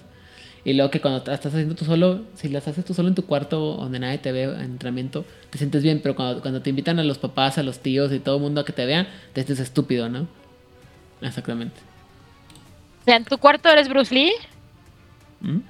Y 0.64 0.74
luego 0.74 0.90
que 0.90 1.00
cuando 1.00 1.18
estás 1.18 1.46
haciendo 1.46 1.76
tú 1.76 1.84
solo, 1.84 2.22
si 2.34 2.48
las 2.48 2.66
haces 2.66 2.84
tú 2.84 2.92
solo 2.92 3.08
en 3.08 3.14
tu 3.14 3.24
cuarto 3.24 3.76
donde 3.76 4.00
nadie 4.00 4.18
te 4.18 4.32
ve 4.32 4.42
en 4.42 4.60
entrenamiento, 4.60 5.24
te 5.50 5.58
sientes 5.58 5.82
bien, 5.82 6.00
pero 6.02 6.16
cuando, 6.16 6.42
cuando 6.42 6.60
te 6.62 6.70
invitan 6.70 6.98
a 6.98 7.04
los 7.04 7.18
papás, 7.18 7.58
a 7.58 7.62
los 7.62 7.78
tíos 7.78 8.12
y 8.12 8.18
todo 8.18 8.36
el 8.36 8.42
mundo 8.42 8.60
a 8.60 8.64
que 8.64 8.72
te 8.72 8.84
vean, 8.84 9.06
te 9.32 9.42
sientes 9.42 9.60
estúpido, 9.60 10.08
¿no? 10.08 10.26
Exactamente. 11.22 11.87
Sea, 13.08 13.16
en 13.16 13.24
tu 13.24 13.38
cuarto 13.38 13.70
eres 13.70 13.88
Bruce 13.88 14.14
Lee. 14.14 14.32
¿Mm? 15.40 15.60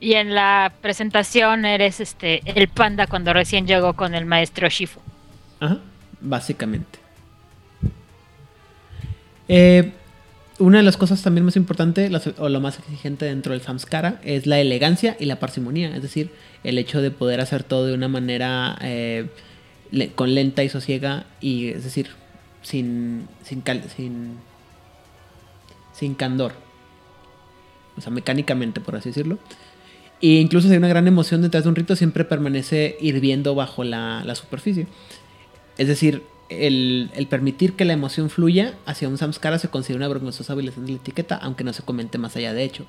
Y 0.00 0.14
en 0.14 0.34
la 0.34 0.72
presentación 0.80 1.64
eres 1.64 2.00
este 2.00 2.42
el 2.44 2.66
panda 2.66 3.06
cuando 3.06 3.32
recién 3.32 3.68
llegó 3.68 3.94
con 3.94 4.16
el 4.16 4.26
maestro 4.26 4.68
Shifu. 4.68 4.98
Ajá, 5.60 5.78
básicamente. 6.20 6.98
Eh, 9.46 9.92
una 10.58 10.78
de 10.78 10.82
las 10.82 10.96
cosas 10.96 11.22
también 11.22 11.44
más 11.44 11.54
importantes 11.54 12.10
o 12.36 12.48
lo 12.48 12.60
más 12.60 12.80
exigente 12.80 13.26
dentro 13.26 13.52
del 13.52 13.62
samskara 13.62 14.20
es 14.24 14.48
la 14.48 14.58
elegancia 14.58 15.16
y 15.20 15.26
la 15.26 15.36
parsimonía, 15.36 15.94
es 15.94 16.02
decir, 16.02 16.32
el 16.64 16.78
hecho 16.78 17.00
de 17.00 17.12
poder 17.12 17.40
hacer 17.40 17.62
todo 17.62 17.86
de 17.86 17.94
una 17.94 18.08
manera 18.08 18.76
eh, 18.82 19.28
con 20.16 20.34
lenta 20.34 20.64
y 20.64 20.68
sosiega 20.68 21.26
y 21.40 21.68
es 21.68 21.84
decir, 21.84 22.08
sin 22.62 23.28
sin, 23.44 23.62
sin 23.96 24.49
sin 26.00 26.14
candor, 26.14 26.52
o 27.96 28.00
sea, 28.00 28.10
mecánicamente 28.10 28.80
por 28.80 28.96
así 28.96 29.10
decirlo. 29.10 29.38
E 30.22 30.28
incluso 30.40 30.66
si 30.66 30.72
hay 30.72 30.78
una 30.78 30.88
gran 30.88 31.06
emoción 31.06 31.42
detrás 31.42 31.64
de 31.64 31.68
un 31.68 31.76
rito, 31.76 31.94
siempre 31.94 32.24
permanece 32.24 32.96
hirviendo 33.00 33.54
bajo 33.54 33.84
la, 33.84 34.22
la 34.24 34.34
superficie. 34.34 34.86
Es 35.78 35.88
decir, 35.88 36.22
el, 36.50 37.26
permitir 37.30 37.74
que 37.74 37.84
la 37.84 37.92
emoción 37.92 38.28
fluya 38.28 38.74
hacia 38.84 39.08
un 39.08 39.18
samskara 39.18 39.58
se 39.58 39.68
considera 39.68 39.98
una 39.98 40.08
vergonzosa 40.08 40.54
violación 40.54 40.86
de 40.86 40.92
la 40.92 40.98
etiqueta, 40.98 41.36
aunque 41.36 41.64
no 41.64 41.72
se 41.72 41.82
comente 41.82 42.18
más 42.18 42.36
allá 42.36 42.52
de 42.52 42.64
hecho. 42.64 42.86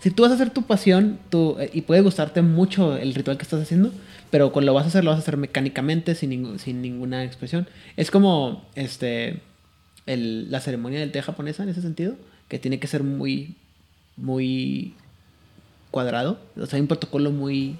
Si 0.00 0.10
tú 0.10 0.22
vas 0.22 0.30
a 0.30 0.34
hacer 0.34 0.50
tu 0.50 0.62
pasión 0.62 1.18
eh, 1.32 1.70
y 1.72 1.82
puede 1.82 2.02
gustarte 2.02 2.42
mucho 2.42 2.96
el 2.96 3.14
ritual 3.14 3.36
que 3.36 3.42
estás 3.42 3.62
haciendo, 3.62 3.92
pero 4.30 4.52
cuando 4.52 4.66
lo 4.66 4.74
vas 4.74 4.84
a 4.84 4.88
hacer, 4.88 5.04
lo 5.04 5.10
vas 5.10 5.18
a 5.18 5.22
hacer 5.22 5.36
mecánicamente, 5.36 6.14
sin, 6.14 6.58
sin 6.58 6.82
ninguna 6.82 7.24
expresión. 7.24 7.68
Es 7.96 8.10
como 8.10 8.64
este 8.74 9.40
la 10.06 10.60
ceremonia 10.60 11.00
del 11.00 11.12
té 11.12 11.20
japonesa 11.20 11.62
en 11.64 11.68
ese 11.68 11.82
sentido, 11.82 12.16
que 12.48 12.58
tiene 12.58 12.78
que 12.78 12.86
ser 12.86 13.02
muy, 13.02 13.54
muy 14.16 14.94
cuadrado. 15.90 16.38
O 16.56 16.66
sea, 16.66 16.76
hay 16.76 16.82
un 16.82 16.88
protocolo 16.88 17.30
muy... 17.30 17.76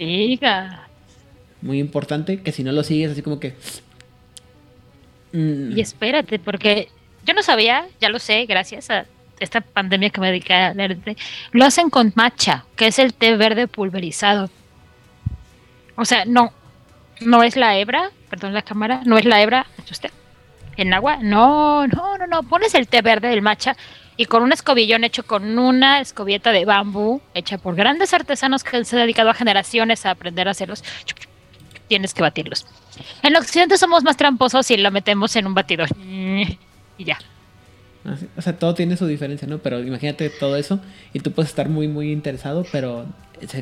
Muy 1.61 1.81
importante, 1.81 2.40
que 2.40 2.53
si 2.53 2.62
no 2.62 2.70
lo 2.70 2.85
sigues 2.85 3.11
así 3.11 3.23
como 3.23 3.40
que 3.40 3.55
Mm. 5.32 5.77
Y 5.77 5.81
espérate, 5.81 6.39
porque 6.39 6.89
yo 7.24 7.35
no 7.35 7.43
sabía, 7.43 7.86
ya 8.01 8.09
lo 8.09 8.19
sé, 8.19 8.47
gracias 8.47 8.90
a 8.90 9.07
esta 9.40 9.61
pandemia 9.61 10.11
que 10.11 10.20
me 10.20 10.28
dediqué 10.28 10.55
a 10.55 10.74
leer, 10.74 10.99
lo 11.53 11.65
hacen 11.65 11.90
con 11.90 12.12
matcha, 12.16 12.65
que 12.77 12.89
es 12.89 12.99
el 12.99 13.15
té 13.15 13.36
verde 13.36 13.69
pulverizado. 13.69 14.51
O 15.97 16.05
sea, 16.05 16.24
no, 16.24 16.53
no 17.20 17.43
es 17.43 17.57
la 17.57 17.78
hebra, 17.78 18.11
perdón 18.31 18.55
la 18.55 18.62
cámara, 18.62 19.03
no 19.05 19.19
es 19.19 19.24
la 19.24 19.43
hebra, 19.43 19.66
¿es 19.85 19.90
usted? 19.90 20.11
En 20.77 20.95
agua, 20.95 21.19
no, 21.20 21.86
no, 21.86 22.19
no, 22.19 22.27
no, 22.27 22.43
pones 22.45 22.74
el 22.74 22.89
té 22.89 23.03
verde 23.03 23.28
del 23.28 23.43
matcha 23.43 23.77
y 24.19 24.27
con 24.27 24.43
un 24.43 24.53
escobillón 24.53 25.05
hecho 25.05 25.23
con 25.23 25.59
una 25.59 26.01
escobieta 26.01 26.51
de 26.53 26.65
bambú, 26.65 27.23
hecha 27.35 27.57
por 27.57 27.77
grandes 27.77 28.12
artesanos 28.12 28.65
que 28.65 28.85
se 28.85 28.97
han 28.97 29.03
dedicado 29.03 29.31
a 29.31 29.35
generaciones 29.35 30.05
a 30.05 30.11
aprender 30.11 30.49
a 30.49 30.51
hacerlos, 30.51 30.82
tienes 31.86 32.12
que 32.12 32.20
batirlos. 32.20 32.66
En 33.23 33.36
Occidente 33.36 33.78
somos 33.78 34.03
más 34.03 34.16
tramposos 34.16 34.70
y 34.73 34.77
lo 34.77 34.90
metemos 34.90 35.36
en 35.36 35.47
un 35.47 35.55
batidor. 35.55 35.89
Y 35.97 37.05
ya. 37.05 37.19
O 38.36 38.43
sea, 38.43 38.59
todo 38.59 38.74
tiene 38.74 38.97
su 38.97 39.07
diferencia, 39.07 39.47
¿no? 39.47 39.59
Pero 39.59 39.81
imagínate 39.81 40.31
todo 40.31 40.57
eso 40.57 40.81
y 41.12 41.20
tú 41.20 41.31
puedes 41.31 41.51
estar 41.51 41.69
muy, 41.69 41.86
muy 41.86 42.11
interesado, 42.11 42.66
pero 42.73 43.07
es 43.40 43.55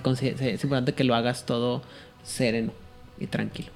importante 0.64 0.94
que 0.94 1.04
lo 1.04 1.14
hagas 1.14 1.44
todo 1.44 1.82
sereno 2.24 2.72
y 3.20 3.26
tranquilo. 3.26 3.68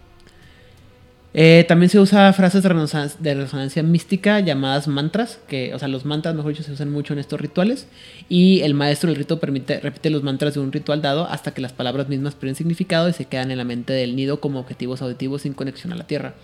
Eh, 1.33 1.65
también 1.69 1.89
se 1.91 2.01
usa 2.01 2.33
frases 2.33 2.63
de 2.63 3.35
resonancia, 3.35 3.83
mística 3.85 4.41
llamadas 4.41 4.89
mantras, 4.89 5.39
que, 5.47 5.73
o 5.75 5.79
sea, 5.79 5.87
los 5.87 6.05
mantras, 6.05 6.35
mejor 6.35 6.53
dicho, 6.53 6.65
se 6.65 6.73
usan 6.73 6.91
mucho 6.91 7.13
en 7.13 7.21
estos 7.21 7.41
rituales. 7.41 7.87
Y 8.29 8.63
el 8.63 8.75
maestro 8.75 9.09
del 9.09 9.17
rito 9.17 9.39
permite, 9.39 9.79
repite 9.81 10.11
los 10.11 10.23
mantras 10.23 10.55
de 10.55 10.61
un 10.61 10.73
ritual 10.73 11.03
dado 11.03 11.27
hasta 11.27 11.53
que 11.55 11.61
las 11.61 11.73
palabras 11.73 12.09
mismas 12.09 12.35
pierden 12.35 12.57
significado 12.57 13.09
y 13.09 13.13
se 13.13 13.27
quedan 13.27 13.51
en 13.51 13.59
la 13.59 13.65
mente 13.65 13.93
del 13.93 14.17
nido 14.17 14.41
como 14.41 14.59
objetivos 14.59 15.03
auditivos 15.03 15.43
sin 15.43 15.55
conexión 15.55 15.93
a 15.93 15.97
la 15.97 16.07
tierra. 16.07 16.35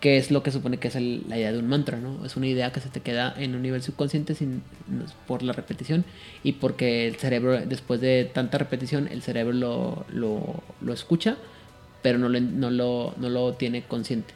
Que 0.00 0.16
es 0.16 0.30
lo 0.30 0.42
que 0.42 0.50
supone 0.50 0.78
que 0.78 0.88
es 0.88 0.94
la 0.94 1.36
idea 1.36 1.52
de 1.52 1.58
un 1.58 1.68
mantra, 1.68 1.98
¿no? 1.98 2.24
Es 2.24 2.34
una 2.36 2.46
idea 2.46 2.72
que 2.72 2.80
se 2.80 2.88
te 2.88 3.00
queda 3.00 3.34
en 3.36 3.54
un 3.54 3.60
nivel 3.60 3.82
subconsciente 3.82 4.34
sin, 4.34 4.62
por 5.26 5.42
la 5.42 5.52
repetición 5.52 6.06
y 6.42 6.52
porque 6.52 7.06
el 7.06 7.16
cerebro, 7.16 7.60
después 7.66 8.00
de 8.00 8.24
tanta 8.32 8.56
repetición, 8.56 9.08
el 9.08 9.20
cerebro 9.20 9.52
lo, 9.52 10.06
lo, 10.08 10.62
lo 10.80 10.92
escucha 10.94 11.36
pero 12.02 12.18
no 12.18 12.28
lo, 12.28 13.54
tiene 13.54 13.82
consciente. 13.82 14.34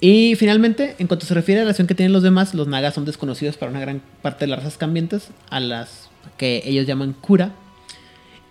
Y 0.00 0.34
finalmente, 0.36 0.96
en 0.98 1.06
cuanto 1.06 1.26
se 1.26 1.34
refiere 1.34 1.60
a 1.60 1.64
la 1.64 1.68
relación 1.68 1.86
que 1.86 1.94
tienen 1.94 2.12
los 2.12 2.22
demás, 2.22 2.54
los 2.54 2.66
nagas 2.66 2.94
son 2.94 3.04
desconocidos 3.04 3.56
para 3.56 3.70
una 3.70 3.80
gran 3.80 4.00
parte 4.22 4.46
de 4.46 4.50
las 4.50 4.60
razas 4.60 4.78
cambiantes, 4.78 5.28
a 5.50 5.60
las 5.60 6.08
que 6.38 6.62
ellos 6.64 6.86
llaman 6.86 7.12
cura. 7.12 7.52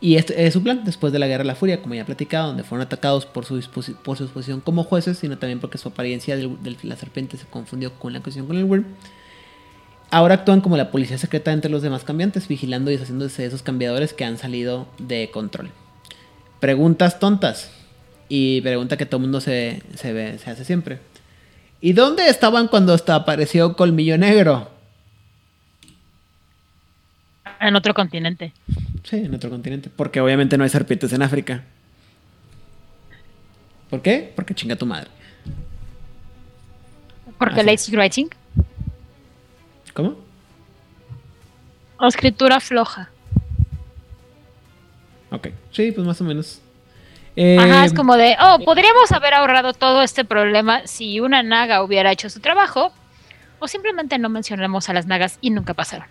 Y 0.02 0.16
este 0.16 0.46
es 0.46 0.54
su 0.54 0.62
plan, 0.64 0.84
después 0.86 1.12
de 1.12 1.20
la 1.20 1.28
Guerra 1.28 1.44
de 1.44 1.48
la 1.48 1.56
Furia, 1.56 1.82
como 1.82 1.96
ya 1.96 2.04
he 2.04 2.06
platicado, 2.06 2.48
donde 2.48 2.64
fueron 2.64 2.86
atacados 2.86 3.26
por 3.26 3.46
su, 3.46 3.60
por 4.04 4.18
su 4.18 4.24
exposición 4.24 4.62
como 4.62 4.84
jueces, 4.84 5.18
sino 5.18 5.38
también 5.40 5.60
porque 5.60 5.78
su 5.78 5.90
apariencia 5.90 6.38
de, 6.38 6.78
la 6.84 6.96
serpiente 6.96 7.36
se 7.36 7.46
confundió 7.48 7.94
con 7.96 8.14
la 8.14 8.22
cuestión 8.22 8.46
con 8.46 8.56
el 8.56 8.64
Wyrm. 8.64 8.86
Ahora 10.12 10.36
actúan 10.36 10.62
como 10.62 10.78
la 10.78 10.92
policía 10.92 11.18
secreta 11.18 11.52
entre 11.52 11.70
los 11.70 11.82
demás 11.82 12.04
cambiantes, 12.04 12.48
vigilando 12.48 12.92
y 12.92 12.94
deshaciéndose 12.94 13.42
de 13.42 13.48
esos 13.48 13.64
cambiadores 13.64 14.14
que 14.14 14.24
han 14.24 14.38
salido 14.38 14.88
de 15.00 15.30
control 15.32 15.72
preguntas 16.60 17.19
tontas. 17.19 17.72
Y 18.27 18.61
pregunta 18.61 18.98
que 18.98 19.06
todo 19.06 19.18
el 19.18 19.23
mundo 19.23 19.41
se, 19.41 19.81
se, 19.95 20.14
ve, 20.14 20.38
se 20.38 20.52
hace 20.52 20.64
siempre. 20.64 20.99
¿Y 21.81 21.94
dónde 21.94 22.27
estaban 22.30 22.68
cuando 22.68 22.94
hasta 22.94 23.15
apareció 23.15 23.76
Colmillo 23.76 24.18
Negro? 24.18 24.69
En 27.60 27.76
otro 27.76 27.94
continente. 27.94 28.53
Sí, 29.03 29.18
en 29.18 29.34
otro 29.34 29.49
continente. 29.49 29.90
Porque 29.94 30.22
obviamente 30.22 30.57
no 30.57 30.64
hay 30.64 30.69
serpientes 30.69 31.11
en 31.14 31.22
África. 31.22 31.64
¿Por 33.90 34.02
qué? 34.02 34.31
Porque 34.36 34.53
chinga 34.53 34.76
tu 34.76 34.86
madre. 34.86 35.10
Porque 37.38 37.64
lazy 37.64 37.95
writing. 37.95 38.27
¿Cómo? 39.94 40.18
escritura 42.07 42.60
floja. 42.60 43.10
Ok, 45.31 45.49
sí, 45.72 45.91
pues 45.91 46.06
más 46.06 46.19
o 46.22 46.23
menos. 46.23 46.61
Ajá, 47.57 47.85
es 47.85 47.93
eh, 47.93 47.95
como 47.95 48.18
de, 48.18 48.35
oh, 48.41 48.60
podríamos 48.65 49.11
haber 49.11 49.34
ahorrado 49.34 49.73
todo 49.73 50.01
este 50.01 50.26
problema 50.26 50.81
si 50.85 51.19
una 51.19 51.43
naga 51.43 51.84
hubiera 51.84 52.11
hecho 52.11 52.30
su 52.30 52.39
trabajo, 52.39 52.91
o 53.60 53.68
simplemente 53.68 54.18
no 54.18 54.30
mencionamos 54.30 54.89
a 54.89 54.93
las 54.93 55.06
nagas 55.06 55.38
y 55.39 55.51
nunca 55.51 55.73
pasaron. 55.73 56.07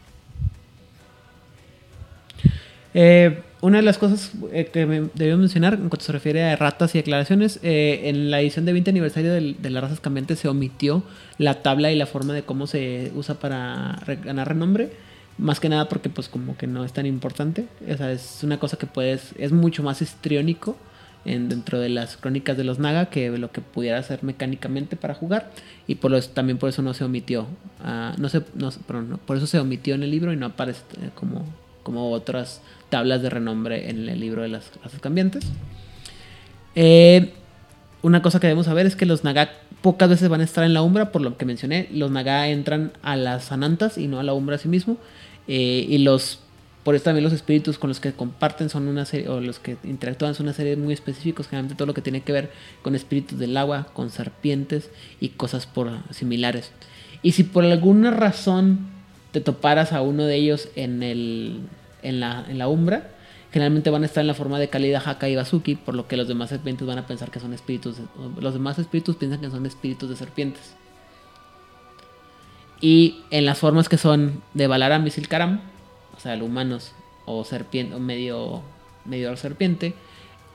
Eh, 2.94 3.42
una 3.60 3.78
de 3.78 3.82
las 3.82 3.98
cosas 3.98 4.32
eh, 4.52 4.70
que 4.72 4.86
me 4.86 5.08
debemos 5.14 5.40
mencionar 5.40 5.74
en 5.74 5.88
cuanto 5.88 6.00
se 6.00 6.12
refiere 6.12 6.44
a 6.44 6.56
ratas 6.56 6.94
y 6.94 6.98
aclaraciones, 6.98 7.58
en 7.62 8.30
la 8.30 8.40
edición 8.40 8.64
de 8.64 8.72
20 8.72 8.90
aniversario 8.90 9.32
de, 9.32 9.54
de, 9.58 9.70
las 9.70 9.82
razas 9.82 10.00
cambiantes 10.00 10.38
se 10.38 10.48
omitió 10.48 11.02
la 11.36 11.62
tabla 11.62 11.90
y 11.92 11.96
la 11.96 12.06
forma 12.06 12.32
de 12.32 12.42
cómo 12.42 12.66
se 12.66 13.12
usa 13.14 13.34
para 13.34 13.98
ganar 14.24 14.48
renombre 14.48 14.90
más 15.39 15.60
que 15.60 15.69
nada 15.69 15.89
porque 15.89 16.09
pues 16.09 16.28
como 16.28 16.56
que 16.56 16.66
no 16.66 16.85
es 16.85 16.93
tan 16.93 17.06
importante. 17.06 17.66
O 17.89 18.05
es 18.05 18.40
una 18.43 18.59
cosa 18.59 18.77
que 18.77 18.86
puedes, 18.86 19.35
es 19.39 19.52
mucho 19.52 19.82
más 19.82 20.02
histriónico 20.02 20.77
en, 21.24 21.48
dentro 21.48 21.78
de 21.78 21.89
las 21.89 22.16
crónicas 22.16 22.56
de 22.56 22.65
los 22.65 22.78
Naga 22.78 23.06
que 23.06 23.31
lo 23.31 23.51
que 23.51 23.60
pudiera 23.60 23.98
hacer 23.98 24.23
mecánicamente 24.23 24.97
para 24.97 25.15
jugar. 25.15 25.51
Y 25.86 25.97
por 25.97 26.10
lo, 26.10 26.20
también 26.20 26.59
por 26.59 26.69
eso 26.69 26.82
no 26.82 26.93
se 26.94 27.05
omitió. 27.05 27.47
Ah, 27.82 28.15
no 28.19 28.28
se, 28.28 28.43
no, 28.55 28.70
perdón, 28.86 29.20
por 29.24 29.36
eso 29.36 29.47
se 29.47 29.59
omitió 29.59 29.94
en 29.94 30.02
el 30.02 30.10
libro 30.10 30.32
y 30.32 30.36
no 30.36 30.47
aparece 30.47 30.82
eh, 31.01 31.10
como, 31.15 31.47
otras 32.12 32.60
tablas 32.90 33.23
de 33.23 33.31
renombre 33.31 33.89
en 33.89 34.10
el 34.10 34.20
libro 34.20 34.43
de 34.43 34.48
las 34.48 34.66
clases 34.66 35.01
cambiantes. 35.01 35.47
Eh, 36.74 37.32
una 38.02 38.20
cosa 38.20 38.40
que 38.40 38.47
debemos 38.47 38.66
saber 38.66 38.85
es 38.85 38.94
que 38.94 39.06
los 39.06 39.24
Naga 39.24 39.51
pocas 39.81 40.09
veces 40.09 40.28
van 40.28 40.40
a 40.40 40.44
estar 40.44 40.65
en 40.65 40.74
la 40.74 40.82
umbra, 40.82 41.12
por 41.12 41.23
lo 41.23 41.36
que 41.36 41.47
mencioné. 41.47 41.89
Los 41.93 42.10
Naga 42.10 42.48
entran 42.48 42.93
a 43.02 43.16
las 43.16 43.52
Anantas 43.52 43.97
y 43.97 44.06
no 44.06 44.20
a 44.20 44.23
la 44.23 44.35
umbra 44.35 44.56
a 44.56 44.59
sí 44.59 44.69
mismo. 44.69 44.98
Eh, 45.48 45.86
y 45.88 45.98
los 45.98 46.40
por 46.88 46.94
eso 46.94 47.04
también 47.04 47.24
los 47.24 47.34
espíritus 47.34 47.78
con 47.78 47.88
los 47.88 48.00
que 48.00 48.14
comparten 48.14 48.70
son 48.70 48.88
una 48.88 49.04
serie, 49.04 49.28
o 49.28 49.42
los 49.42 49.58
que 49.58 49.76
interactúan 49.84 50.34
son 50.34 50.46
una 50.46 50.54
serie 50.54 50.74
muy 50.74 50.94
específicos, 50.94 51.46
generalmente 51.46 51.76
todo 51.76 51.84
lo 51.84 51.92
que 51.92 52.00
tiene 52.00 52.22
que 52.22 52.32
ver 52.32 52.50
con 52.80 52.94
espíritus 52.94 53.38
del 53.38 53.58
agua, 53.58 53.88
con 53.92 54.08
serpientes 54.08 54.90
y 55.20 55.28
cosas 55.28 55.66
por 55.66 55.90
similares. 56.14 56.70
Y 57.22 57.32
si 57.32 57.42
por 57.42 57.66
alguna 57.66 58.10
razón 58.10 58.86
te 59.32 59.42
toparas 59.42 59.92
a 59.92 60.00
uno 60.00 60.24
de 60.24 60.36
ellos 60.36 60.70
en, 60.76 61.02
el, 61.02 61.60
en, 62.02 62.20
la, 62.20 62.46
en 62.48 62.56
la 62.56 62.68
umbra, 62.68 63.10
generalmente 63.52 63.90
van 63.90 64.04
a 64.04 64.06
estar 64.06 64.22
en 64.22 64.28
la 64.28 64.34
forma 64.34 64.58
de 64.58 64.68
Kalida, 64.68 65.02
Haka 65.04 65.28
y 65.28 65.36
Bazuki, 65.36 65.74
por 65.74 65.94
lo 65.94 66.08
que 66.08 66.16
los 66.16 66.26
demás 66.26 66.48
serpientes 66.48 66.86
van 66.86 66.96
a 66.96 67.06
pensar 67.06 67.30
que 67.30 67.38
son 67.38 67.52
espíritus, 67.52 67.96
los 68.40 68.54
demás 68.54 68.78
espíritus 68.78 69.16
piensan 69.16 69.42
que 69.42 69.50
son 69.50 69.66
espíritus 69.66 70.08
de 70.08 70.16
serpientes. 70.16 70.74
Y 72.80 73.20
en 73.30 73.44
las 73.44 73.59
formas 73.59 73.88
que 73.88 73.96
son 73.96 74.42
de 74.55 74.66
Balaram 74.66 75.06
y 75.06 75.10
o 75.10 76.20
sea, 76.20 76.42
humanos 76.42 76.92
o 77.26 77.44
serpiente, 77.44 77.94
o 77.94 78.00
medio, 78.00 78.62
medio 79.05 79.36
serpiente, 79.36 79.94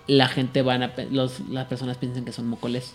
la 0.08 0.28
gente 0.28 0.62
van 0.62 0.84
a, 0.84 0.94
los, 1.12 1.40
las 1.50 1.68
personas 1.68 1.98
piensan 1.98 2.26
que 2.26 2.32
son 2.32 2.48
mocoles. 2.48 2.94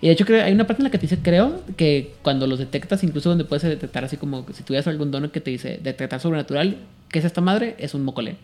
Y 0.00 0.06
de 0.06 0.14
hecho 0.14 0.24
creo, 0.24 0.44
hay 0.44 0.52
una 0.52 0.66
parte 0.66 0.82
en 0.82 0.84
la 0.84 0.90
que 0.90 0.98
te 0.98 1.02
dice, 1.02 1.18
creo, 1.22 1.62
que 1.76 2.14
cuando 2.22 2.46
los 2.46 2.58
detectas, 2.58 3.04
incluso 3.04 3.28
donde 3.28 3.44
puedes 3.44 3.62
detectar 3.62 4.04
así 4.04 4.16
como 4.16 4.44
si 4.52 4.62
tuvieras 4.62 4.86
algún 4.88 5.10
dono 5.10 5.30
que 5.30 5.40
te 5.40 5.50
dice 5.50 5.78
detectar 5.82 6.20
sobrenatural, 6.20 6.76
¿qué 7.08 7.18
es 7.20 7.24
esta 7.24 7.40
madre? 7.40 7.76
Es 7.78 7.94
un 7.94 8.04
mocole. 8.04 8.36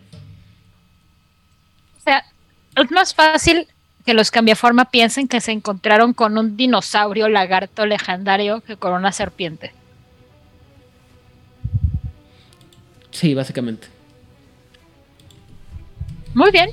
O 1.97 2.01
sea, 2.01 2.23
es 2.75 2.91
más 2.91 3.13
fácil 3.13 3.67
que 4.05 4.13
los 4.13 4.31
cambiaforma 4.31 4.85
piensen 4.85 5.27
que 5.27 5.41
se 5.41 5.51
encontraron 5.51 6.13
con 6.13 6.37
un 6.37 6.55
dinosaurio 6.55 7.27
lagarto 7.27 7.85
legendario 7.85 8.61
que 8.61 8.77
con 8.77 8.93
una 8.93 9.11
serpiente. 9.11 9.73
Sí, 13.19 13.33
básicamente. 13.33 13.89
Muy 16.33 16.51
bien. 16.51 16.69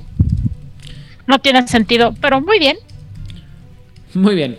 No 1.25 1.39
tiene 1.39 1.67
sentido, 1.67 2.15
pero 2.21 2.39
muy 2.39 2.57
bien. 2.57 2.77
Muy 4.13 4.33
bien. 4.33 4.57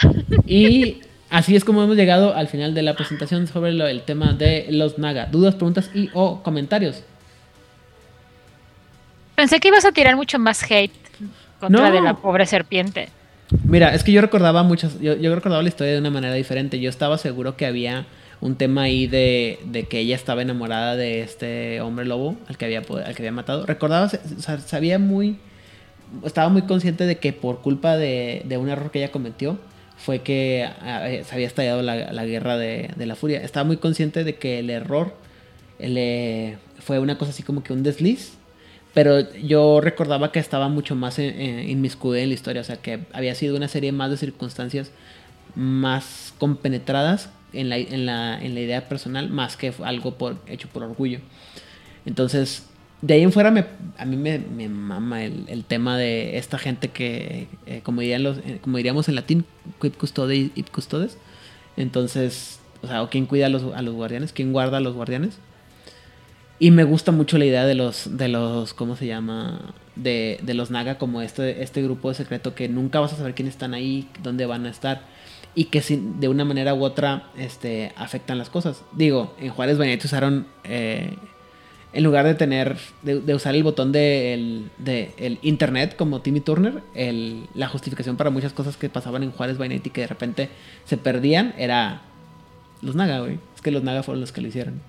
Y 0.46 1.00
así 1.28 1.56
es 1.56 1.64
como 1.64 1.82
hemos 1.82 1.96
llegado 1.96 2.36
al 2.36 2.46
final 2.46 2.72
de 2.72 2.82
la 2.82 2.94
presentación 2.94 3.48
sobre 3.48 3.70
el 3.72 4.02
tema 4.02 4.32
de 4.32 4.68
los 4.70 4.96
Naga. 4.98 5.26
¿Dudas, 5.26 5.56
preguntas 5.56 5.90
y 5.92 6.08
o 6.14 6.40
comentarios? 6.44 7.02
Pensé 9.34 9.58
que 9.58 9.68
ibas 9.68 9.84
a 9.84 9.90
tirar 9.90 10.14
mucho 10.14 10.38
más 10.38 10.62
hate 10.70 10.92
contra 11.58 11.90
de 11.90 12.00
la 12.00 12.14
pobre 12.14 12.46
serpiente. 12.46 13.08
Mira, 13.64 13.92
es 13.92 14.04
que 14.04 14.12
yo 14.12 14.20
recordaba 14.20 14.62
muchas, 14.62 15.00
yo, 15.00 15.16
yo 15.16 15.34
recordaba 15.34 15.64
la 15.64 15.68
historia 15.68 15.94
de 15.94 15.98
una 15.98 16.10
manera 16.10 16.34
diferente. 16.34 16.78
Yo 16.78 16.88
estaba 16.88 17.18
seguro 17.18 17.56
que 17.56 17.66
había 17.66 18.06
un 18.40 18.56
tema 18.56 18.82
ahí 18.82 19.06
de, 19.06 19.58
de, 19.64 19.84
que 19.84 19.98
ella 19.98 20.14
estaba 20.14 20.42
enamorada 20.42 20.96
de 20.96 21.22
este 21.22 21.80
hombre 21.80 22.04
lobo 22.04 22.36
al 22.46 22.56
que 22.56 22.66
había, 22.66 22.78
al 22.80 23.14
que 23.14 23.22
había 23.22 23.32
matado. 23.32 23.66
Recordaba, 23.66 24.08
sabía 24.08 24.98
muy, 24.98 25.38
estaba 26.24 26.48
muy 26.48 26.62
consciente 26.62 27.04
de 27.04 27.18
que 27.18 27.32
por 27.32 27.60
culpa 27.60 27.96
de, 27.96 28.42
de 28.44 28.56
un 28.56 28.68
error 28.68 28.90
que 28.90 29.00
ella 29.00 29.10
cometió 29.10 29.58
fue 29.96 30.20
que 30.20 30.68
eh, 30.84 31.24
se 31.26 31.34
había 31.34 31.48
estallado 31.48 31.82
la, 31.82 32.12
la 32.12 32.24
guerra 32.24 32.56
de, 32.56 32.90
de, 32.96 33.06
la 33.06 33.16
furia. 33.16 33.42
Estaba 33.42 33.64
muy 33.64 33.78
consciente 33.78 34.22
de 34.22 34.36
que 34.36 34.60
el 34.60 34.70
error 34.70 35.14
le, 35.80 36.58
fue 36.78 37.00
una 37.00 37.18
cosa 37.18 37.32
así 37.32 37.42
como 37.42 37.64
que 37.64 37.72
un 37.72 37.82
desliz. 37.82 38.34
Pero 38.94 39.32
yo 39.34 39.80
recordaba 39.80 40.32
que 40.32 40.38
estaba 40.38 40.68
mucho 40.68 40.96
más 40.96 41.18
inmiscuida 41.18 42.20
en 42.20 42.30
la 42.30 42.34
historia, 42.34 42.62
o 42.62 42.64
sea, 42.64 42.78
que 42.78 43.00
había 43.12 43.34
sido 43.34 43.56
una 43.56 43.68
serie 43.68 43.92
más 43.92 44.10
de 44.10 44.16
circunstancias 44.16 44.90
más 45.54 46.34
compenetradas 46.38 47.30
en 47.52 47.68
la, 47.68 47.78
en 47.78 48.06
la, 48.06 48.38
en 48.42 48.54
la 48.54 48.60
idea 48.60 48.88
personal 48.88 49.30
más 49.30 49.56
que 49.56 49.72
algo 49.84 50.14
por, 50.14 50.36
hecho 50.46 50.68
por 50.68 50.82
orgullo. 50.82 51.20
Entonces, 52.06 52.66
de 53.02 53.14
ahí 53.14 53.22
en 53.22 53.32
fuera 53.32 53.50
me, 53.50 53.66
a 53.96 54.04
mí 54.04 54.16
me, 54.16 54.38
me 54.38 54.68
mama 54.68 55.24
el, 55.24 55.44
el, 55.48 55.64
tema 55.64 55.96
de 55.96 56.38
esta 56.38 56.58
gente 56.58 56.88
que, 56.88 57.46
eh, 57.66 57.80
como, 57.82 58.00
dirían 58.00 58.22
los, 58.22 58.38
eh, 58.38 58.58
como 58.60 58.76
diríamos 58.76 59.08
en 59.08 59.14
latín, 59.14 59.44
quid 59.80 59.92
custode 59.92 60.50
y 60.54 60.62
custodes. 60.64 61.18
Entonces, 61.76 62.60
o 62.82 62.86
sea, 62.88 63.06
quién 63.10 63.26
cuida 63.26 63.46
a 63.46 63.48
los, 63.48 63.62
a 63.74 63.82
los 63.82 63.94
guardianes, 63.94 64.32
quién 64.32 64.52
guarda 64.52 64.78
a 64.78 64.80
los 64.80 64.94
guardianes. 64.94 65.38
Y 66.60 66.72
me 66.72 66.82
gusta 66.82 67.12
mucho 67.12 67.38
la 67.38 67.44
idea 67.44 67.66
de 67.66 67.76
los, 67.76 68.16
de 68.16 68.26
los, 68.26 68.74
¿cómo 68.74 68.96
se 68.96 69.06
llama? 69.06 69.74
De, 69.94 70.40
de 70.42 70.54
los 70.54 70.72
Naga 70.72 70.98
como 70.98 71.22
este, 71.22 71.62
este 71.62 71.82
grupo 71.82 72.08
de 72.08 72.16
secreto 72.16 72.56
que 72.56 72.68
nunca 72.68 72.98
vas 72.98 73.12
a 73.12 73.16
saber 73.16 73.34
quiénes 73.34 73.54
están 73.54 73.74
ahí, 73.74 74.08
dónde 74.24 74.44
van 74.44 74.66
a 74.66 74.70
estar 74.70 75.02
y 75.58 75.64
que 75.64 75.82
sin, 75.82 76.20
de 76.20 76.28
una 76.28 76.44
manera 76.44 76.72
u 76.72 76.84
otra 76.84 77.24
este, 77.36 77.90
afectan 77.96 78.38
las 78.38 78.48
cosas. 78.48 78.84
Digo, 78.92 79.34
en 79.40 79.50
Juárez 79.50 79.76
Bañete 79.76 80.06
usaron, 80.06 80.46
eh, 80.62 81.16
en 81.92 82.04
lugar 82.04 82.26
de 82.26 82.36
tener, 82.36 82.76
de, 83.02 83.34
usar 83.34 83.56
el 83.56 83.64
botón 83.64 83.90
de 83.90 84.34
el, 84.34 84.70
de 84.78 85.10
el 85.18 85.40
internet 85.42 85.96
como 85.96 86.20
Timmy 86.20 86.38
Turner, 86.38 86.74
el, 86.94 87.48
la 87.54 87.66
justificación 87.66 88.16
para 88.16 88.30
muchas 88.30 88.52
cosas 88.52 88.76
que 88.76 88.88
pasaban 88.88 89.24
en 89.24 89.32
Juárez 89.32 89.58
Bañete 89.58 89.88
y 89.88 89.90
que 89.90 90.02
de 90.02 90.06
repente 90.06 90.48
se 90.84 90.96
perdían 90.96 91.52
era 91.58 92.02
los 92.80 92.94
Naga, 92.94 93.18
güey. 93.18 93.40
Es 93.56 93.60
que 93.60 93.72
los 93.72 93.82
Naga 93.82 94.04
fueron 94.04 94.20
los 94.20 94.30
que 94.30 94.40
lo 94.40 94.46
hicieron. 94.46 94.80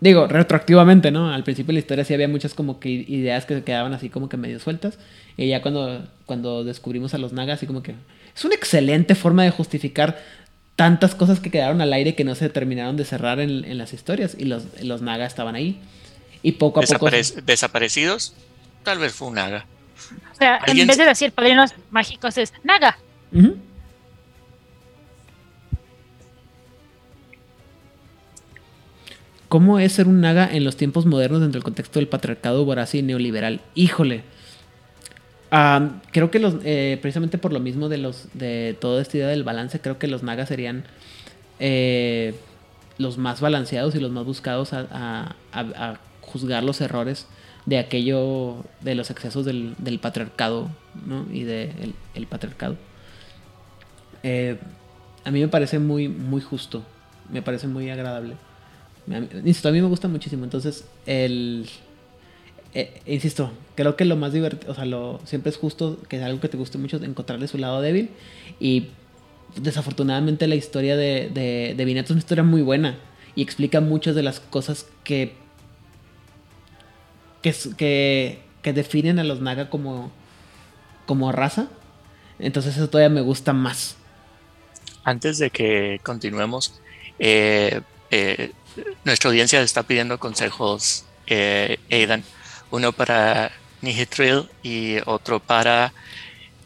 Digo, 0.00 0.26
retroactivamente, 0.26 1.12
¿no? 1.12 1.32
Al 1.32 1.44
principio 1.44 1.68
de 1.68 1.74
la 1.74 1.78
historia 1.78 2.04
sí 2.04 2.14
había 2.14 2.26
muchas 2.26 2.52
como 2.52 2.80
que 2.80 2.88
ideas 2.88 3.46
que 3.46 3.54
se 3.54 3.62
quedaban 3.62 3.94
así 3.94 4.08
como 4.08 4.28
que 4.28 4.36
medio 4.36 4.58
sueltas. 4.58 4.98
Y 5.36 5.46
ya 5.46 5.62
cuando, 5.62 6.04
cuando 6.26 6.64
descubrimos 6.64 7.14
a 7.14 7.18
los 7.18 7.32
Naga, 7.32 7.54
así 7.54 7.68
como 7.68 7.84
que... 7.84 7.94
Es 8.38 8.44
una 8.44 8.54
excelente 8.54 9.16
forma 9.16 9.42
de 9.42 9.50
justificar 9.50 10.22
tantas 10.76 11.16
cosas 11.16 11.40
que 11.40 11.50
quedaron 11.50 11.80
al 11.80 11.92
aire 11.92 12.14
que 12.14 12.22
no 12.22 12.36
se 12.36 12.48
terminaron 12.48 12.96
de 12.96 13.04
cerrar 13.04 13.40
en, 13.40 13.76
las 13.76 13.92
historias. 13.92 14.36
Y 14.38 14.44
los, 14.44 14.62
los 14.80 15.02
Naga 15.02 15.26
estaban 15.26 15.56
ahí. 15.56 15.80
Y 16.44 16.52
poco 16.52 16.78
a 16.78 16.84
poco... 16.84 17.10
¿Desaparecidos? 17.10 18.34
Tal 18.84 19.00
vez 19.00 19.12
fue 19.12 19.26
un 19.26 19.34
Naga. 19.34 19.66
O 20.32 20.36
sea, 20.36 20.60
en 20.68 20.86
vez 20.86 20.96
de 20.96 21.04
decir 21.04 21.32
padrinos 21.32 21.74
mágicos 21.90 22.38
es 22.38 22.52
Naga. 22.62 22.96
¿Cómo 29.48 29.80
es 29.80 29.94
ser 29.94 30.06
un 30.06 30.20
naga 30.20 30.48
en 30.52 30.62
los 30.62 30.76
tiempos 30.76 31.06
modernos 31.06 31.40
dentro 31.40 31.58
del 31.58 31.64
contexto 31.64 31.98
del 31.98 32.06
patriarcado 32.06 32.64
voraz 32.64 32.94
y 32.94 33.02
neoliberal? 33.02 33.62
Híjole. 33.74 34.22
Creo 35.50 36.30
que 36.30 36.38
los, 36.38 36.56
eh, 36.64 36.98
precisamente 37.00 37.38
por 37.38 37.52
lo 37.52 37.60
mismo 37.60 37.88
de 37.88 37.98
los 37.98 38.28
de 38.34 38.76
toda 38.80 39.00
esta 39.02 39.16
idea 39.16 39.28
del 39.28 39.44
balance, 39.44 39.80
creo 39.80 39.98
que 39.98 40.06
los 40.06 40.22
nagas 40.22 40.48
serían 40.48 40.84
eh, 41.58 42.34
los 42.98 43.18
más 43.18 43.40
balanceados 43.40 43.94
y 43.94 44.00
los 44.00 44.10
más 44.10 44.24
buscados 44.24 44.72
a, 44.72 45.34
juzgar 46.20 46.62
los 46.62 46.80
errores 46.82 47.26
de 47.64 47.78
aquello, 47.78 48.64
de 48.82 48.94
los 48.94 49.10
excesos 49.10 49.46
del, 49.46 49.98
patriarcado, 50.00 50.68
¿no? 51.06 51.26
Y 51.32 51.44
del 51.44 51.94
el 52.14 52.26
patriarcado. 52.26 52.76
Eh, 54.22 54.58
a 55.24 55.30
mí 55.30 55.40
me 55.40 55.48
parece 55.48 55.78
muy, 55.78 56.08
muy 56.08 56.40
justo, 56.40 56.82
me 57.30 57.42
parece 57.42 57.66
muy 57.66 57.90
agradable. 57.90 58.36
Insisto, 59.44 59.68
a 59.68 59.72
mí 59.72 59.80
me 59.80 59.88
gusta 59.88 60.08
muchísimo. 60.08 60.44
Entonces, 60.44 60.86
el. 61.06 61.68
Eh, 62.74 63.00
insisto, 63.06 63.50
creo 63.74 63.96
que 63.96 64.04
lo 64.04 64.16
más 64.16 64.32
divertido, 64.32 64.72
o 64.72 64.74
sea, 64.74 64.84
lo, 64.84 65.20
siempre 65.24 65.50
es 65.50 65.56
justo 65.56 65.98
que 66.08 66.16
es 66.16 66.22
algo 66.22 66.40
que 66.40 66.48
te 66.48 66.56
guste 66.56 66.78
mucho 66.78 66.96
encontrarle 67.02 67.48
su 67.48 67.58
lado 67.58 67.80
débil. 67.80 68.10
Y 68.60 68.88
desafortunadamente 69.56 70.46
la 70.46 70.54
historia 70.54 70.96
de, 70.96 71.30
de, 71.32 71.74
de 71.76 72.00
es 72.00 72.10
una 72.10 72.18
historia 72.18 72.44
muy 72.44 72.62
buena 72.62 72.98
y 73.34 73.42
explica 73.42 73.80
muchas 73.80 74.14
de 74.14 74.22
las 74.22 74.40
cosas 74.40 74.86
que, 75.04 75.34
que, 77.42 78.42
que, 78.62 78.72
definen 78.72 79.18
a 79.18 79.24
los 79.24 79.40
Naga 79.40 79.70
como, 79.70 80.10
como 81.06 81.32
raza. 81.32 81.68
Entonces 82.38 82.76
eso 82.76 82.88
todavía 82.88 83.14
me 83.14 83.20
gusta 83.22 83.52
más. 83.52 83.96
Antes 85.04 85.38
de 85.38 85.50
que 85.50 86.00
continuemos, 86.02 86.74
eh, 87.18 87.80
eh, 88.10 88.52
nuestra 89.04 89.30
audiencia 89.30 89.62
está 89.62 89.82
pidiendo 89.84 90.18
consejos, 90.18 91.04
eh, 91.26 91.78
Aidan. 91.90 92.22
Uno 92.70 92.92
para 92.92 93.50
Nihitril 93.82 94.48
y 94.62 94.96
otro 95.06 95.40
para. 95.40 95.92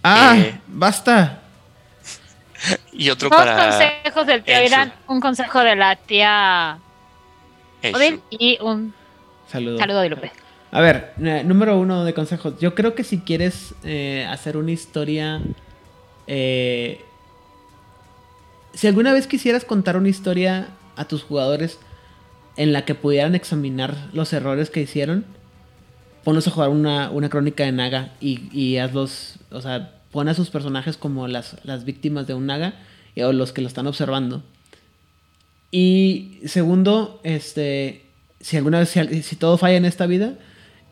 ¡Ah! 0.02 0.34
Eh, 0.36 0.58
¡Basta! 0.66 1.38
Y 2.92 3.10
otro 3.10 3.28
Dos 3.28 3.36
para. 3.36 3.56
consejos 3.56 4.26
del 4.26 4.44
tío 4.44 4.56
Aidan, 4.56 4.92
un 5.08 5.20
consejo 5.20 5.60
de 5.64 5.74
la 5.74 5.96
tía 5.96 6.78
Odil 7.92 8.20
y 8.30 8.56
un 8.60 8.94
saludo, 9.50 9.78
saludo 9.78 10.00
de 10.00 10.08
Lupe. 10.10 10.32
A 10.70 10.80
ver, 10.80 11.12
eh, 11.20 11.42
número 11.44 11.76
uno 11.76 12.04
de 12.04 12.14
consejos. 12.14 12.54
Yo 12.60 12.76
creo 12.76 12.94
que 12.94 13.02
si 13.02 13.18
quieres 13.18 13.74
hacer 14.28 14.56
una 14.56 14.70
historia. 14.70 15.40
si 16.28 16.98
alguna 18.86 19.12
vez 19.12 19.26
quisieras 19.26 19.64
contar 19.64 19.96
una 19.96 20.08
historia 20.08 20.68
a 20.94 21.04
tus 21.06 21.24
jugadores 21.24 21.80
en 22.56 22.72
la 22.72 22.84
que 22.84 22.94
pudieran 22.94 23.34
examinar 23.34 23.96
los 24.12 24.32
errores 24.32 24.70
que 24.70 24.80
hicieron, 24.82 25.24
ponlos 26.24 26.46
a 26.46 26.50
jugar 26.50 26.70
una, 26.70 27.10
crónica 27.28 27.64
de 27.64 27.72
Naga 27.72 28.12
y, 28.20 28.48
y, 28.52 28.78
hazlos, 28.78 29.36
o 29.50 29.60
sea, 29.60 30.00
pon 30.10 30.28
a 30.28 30.34
sus 30.34 30.50
personajes 30.50 30.96
como 30.96 31.28
las, 31.28 31.56
las 31.64 31.84
víctimas 31.84 32.26
de 32.26 32.34
un 32.34 32.46
Naga 32.46 32.74
o 33.16 33.32
los 33.32 33.52
que 33.52 33.62
lo 33.62 33.68
están 33.68 33.86
observando. 33.86 34.42
Y 35.70 36.38
segundo, 36.44 37.20
este, 37.24 38.04
si 38.40 38.56
alguna 38.56 38.78
vez, 38.78 38.90
si, 39.24 39.36
todo 39.36 39.56
falla 39.58 39.76
en 39.76 39.84
esta 39.84 40.06
vida, 40.06 40.34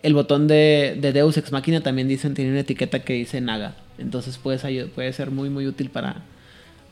el 0.03 0.15
botón 0.15 0.49
de, 0.49 0.99
Deus 1.01 1.37
Ex 1.37 1.53
Machina 1.53 1.83
también 1.83 2.09
dicen, 2.09 2.35
tiene 2.35 2.51
una 2.51 2.61
etiqueta 2.61 3.01
que 3.01 3.13
dice 3.13 3.41
Naga. 3.41 3.77
Entonces 3.99 4.39
puede, 4.39 4.87
puede 4.87 5.13
ser 5.13 5.31
muy, 5.31 5.51
muy 5.51 5.67
útil 5.67 5.91
para, 5.91 6.23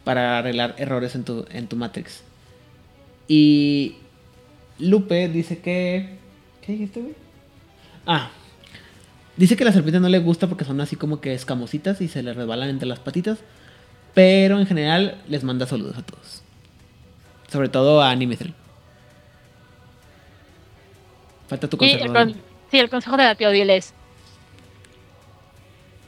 para 0.05 0.39
arreglar 0.39 0.74
errores 0.78 1.15
en 1.15 1.24
tu, 1.24 1.47
en 1.51 1.66
tu 1.66 1.77
Matrix. 1.77 2.23
Y 3.27 3.97
Lupe 4.78 5.28
dice 5.28 5.59
que. 5.59 6.19
¿Qué 6.60 6.73
dijiste, 6.73 7.01
güey? 7.01 7.28
Ah. 8.09 8.31
Dice 9.37 9.55
que 9.55 9.63
a 9.63 9.67
la 9.67 9.73
serpiente 9.73 10.01
no 10.01 10.09
le 10.09 10.19
gusta 10.19 10.49
porque 10.49 10.65
son 10.65 10.81
así 10.81 10.97
como 10.97 11.21
que 11.21 11.35
escamositas 11.35 12.01
y 12.01 12.09
se 12.09 12.25
le 12.25 12.33
resbalan 12.33 12.71
entre 12.71 12.89
las 12.89 12.99
patitas. 12.99 13.39
Pero 14.15 14.59
en 14.59 14.67
general 14.67 15.23
les 15.29 15.45
manda 15.45 15.67
saludos 15.67 15.97
a 15.97 16.03
todos. 16.03 16.43
Sobre 17.53 17.69
todo 17.69 18.03
a 18.03 18.13
Nimithril. 18.17 18.55
Falta 21.47 21.69
tu 21.69 21.77
consejo. 21.77 22.15
sí, 22.71 22.79
el 22.79 22.91
consejo 22.91 23.17
de 23.17 23.25
la 23.25 23.35
tía 23.37 23.51
es. 23.51 23.95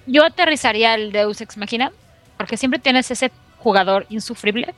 Yo 0.07 0.25
aterrizaría 0.25 0.95
el 0.95 1.13
Deus 1.13 1.41
Ex 1.41 1.57
Machina. 1.57 1.93
Porque 2.37 2.57
siempre 2.57 2.81
tienes 2.81 3.11
ese 3.11 3.31
jugador 3.59 4.07
insufrible. 4.09 4.75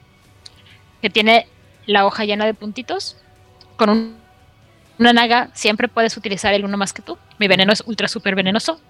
Que 1.01 1.09
tiene 1.09 1.47
la 1.87 2.05
hoja 2.05 2.25
llena 2.25 2.45
de 2.45 2.55
puntitos 2.55 3.17
con 3.77 4.22
una 4.99 5.13
naga 5.13 5.51
siempre 5.55 5.89
puedes 5.89 6.17
utilizar 6.17 6.55
el 6.55 6.65
uno 6.65 6.77
más 6.77 6.93
que 6.93 7.03
tú. 7.03 7.19
Mi 7.39 7.49
veneno 7.49 7.73
es 7.73 7.83
ultra 7.87 8.09
super 8.09 8.35
venenoso. 8.35 8.81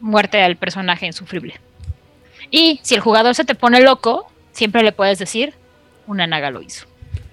Muerte 0.00 0.42
al 0.42 0.56
personaje 0.56 1.06
insufrible. 1.06 1.60
Y 2.50 2.80
si 2.82 2.94
el 2.94 3.00
jugador 3.00 3.34
se 3.34 3.44
te 3.44 3.54
pone 3.54 3.80
loco, 3.80 4.30
siempre 4.52 4.82
le 4.82 4.92
puedes 4.92 5.18
decir, 5.18 5.54
una 6.06 6.26
naga 6.26 6.50
lo 6.50 6.62
hizo. 6.62 6.86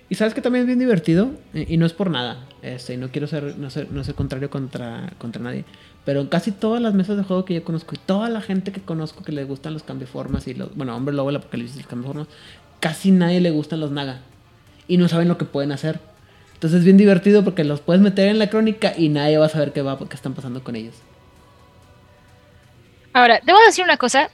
Y 0.10 0.16
sabes 0.16 0.34
que 0.34 0.42
también 0.42 0.62
es 0.62 0.68
bien 0.68 0.80
divertido, 0.80 1.32
y 1.54 1.76
no 1.78 1.86
es 1.86 1.92
por 1.92 2.10
nada, 2.10 2.46
este, 2.62 2.96
no 2.96 3.10
quiero 3.10 3.28
ser, 3.28 3.58
no 3.58 3.70
ser, 3.70 3.92
no 3.92 4.06
ser 4.06 4.16
contrario 4.16 4.50
contra, 4.50 5.12
contra 5.18 5.42
nadie, 5.42 5.66
pero 6.06 6.22
en 6.22 6.28
casi 6.28 6.54
todas 6.54 6.82
las 6.82 6.94
mesas 6.94 7.18
de 7.18 7.24
juego 7.24 7.44
que 7.44 7.56
yo 7.56 7.64
conozco 7.66 7.94
y 7.94 7.98
toda 7.98 8.30
la 8.30 8.40
gente 8.40 8.72
que 8.72 8.80
conozco 8.80 9.26
que 9.26 9.34
le 9.34 9.44
gustan 9.44 9.74
los 9.74 9.84
formas 10.10 10.48
y 10.48 10.54
los, 10.54 10.74
bueno, 10.76 10.96
hombre 10.96 11.14
lobo, 11.14 11.30
el 11.30 11.36
apocalipsis, 11.36 11.86
los 11.92 12.06
formas 12.06 12.28
casi 12.80 13.12
nadie 13.12 13.42
le 13.42 13.52
gustan 13.52 13.80
los 13.82 13.92
naga 13.92 14.22
y 14.88 14.98
no 14.98 15.10
saben 15.10 15.28
lo 15.28 15.38
que 15.38 15.46
pueden 15.46 15.72
hacer. 15.72 16.00
Entonces 16.58 16.80
es 16.80 16.86
bien 16.86 16.98
divertido 16.98 17.44
porque 17.44 17.64
los 17.64 17.82
puedes 17.82 18.02
meter 18.02 18.30
en 18.30 18.40
la 18.40 18.50
crónica 18.50 18.92
y 18.98 19.10
nadie 19.10 19.38
va 19.38 19.46
a 19.46 19.50
saber 19.50 19.74
qué, 19.74 19.84
va, 19.84 19.96
qué 19.96 20.16
están 20.16 20.34
pasando 20.34 20.64
con 20.64 20.76
ellos. 20.76 20.96
Ahora, 23.14 23.40
debo 23.44 23.60
decir 23.68 23.84
una 23.84 23.98
cosa. 23.98 24.32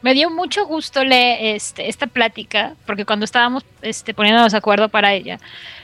Me 0.00 0.14
dio 0.14 0.30
mucho 0.30 0.64
gusto 0.64 1.04
leer 1.04 1.54
este, 1.54 1.90
esta 1.90 2.06
plática, 2.06 2.76
porque 2.86 3.04
cuando 3.04 3.26
estábamos 3.26 3.66
este, 3.82 4.14
poniéndonos 4.14 4.52
de 4.52 4.58
acuerdo 4.58 4.88
para 4.88 5.12
ella, 5.12 5.38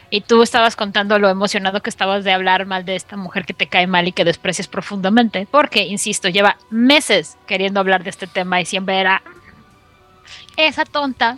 y 0.09 0.23
tú 0.23 0.43
estabas 0.43 0.77
contando 0.77 1.19
lo 1.19 1.29
emocionado 1.29 1.83
que 1.83 1.91
estabas 1.91 2.25
de 2.25 2.33
hablar 2.33 2.65
mal 2.65 2.87
de 2.87 2.97
esta 2.97 3.19
mujer 3.19 3.45
que 3.45 3.53
te 3.53 3.67
cae 3.67 3.87
mal 3.87 4.09
y 4.09 4.13
que 4.13 4.25
desprecias 4.25 4.69
profundamente, 4.69 5.47
porque, 5.51 5.83
insisto, 5.83 6.31
lleva 6.31 6.57
meses 6.71 7.37
queriendo 7.47 7.81
hablar 7.81 8.03
de 8.03 8.09
este 8.09 8.27
tema 8.27 8.63
y 8.63 8.65
siempre 8.65 8.99
era 8.99 9.21
esa 10.57 10.87
tonta. 10.87 11.37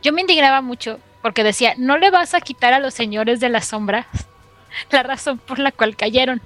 Yo 0.00 0.12
me 0.12 0.20
indignaba 0.20 0.60
mucho 0.60 1.00
porque 1.22 1.44
decía, 1.44 1.74
no 1.76 1.98
le 1.98 2.10
vas 2.10 2.34
a 2.34 2.40
quitar 2.40 2.72
a 2.72 2.80
los 2.80 2.94
señores 2.94 3.40
de 3.40 3.48
la 3.48 3.60
sombra 3.60 4.06
la 4.90 5.02
razón 5.02 5.38
por 5.38 5.58
la 5.58 5.72
cual 5.72 5.96
cayeron, 5.96 6.40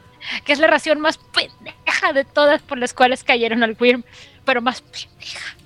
que 0.45 0.53
es 0.53 0.59
la 0.59 0.67
razón 0.67 1.01
más 1.01 1.19
pendeja 1.19 2.13
de 2.13 2.25
todas 2.25 2.63
por 2.63 2.79
las 2.79 2.95
cuales 2.95 3.25
cayeron 3.25 3.63
al 3.63 3.77
Wyrm, 3.79 4.05
pero 4.45 4.63
más 4.63 4.83
pendeja. 4.83 5.57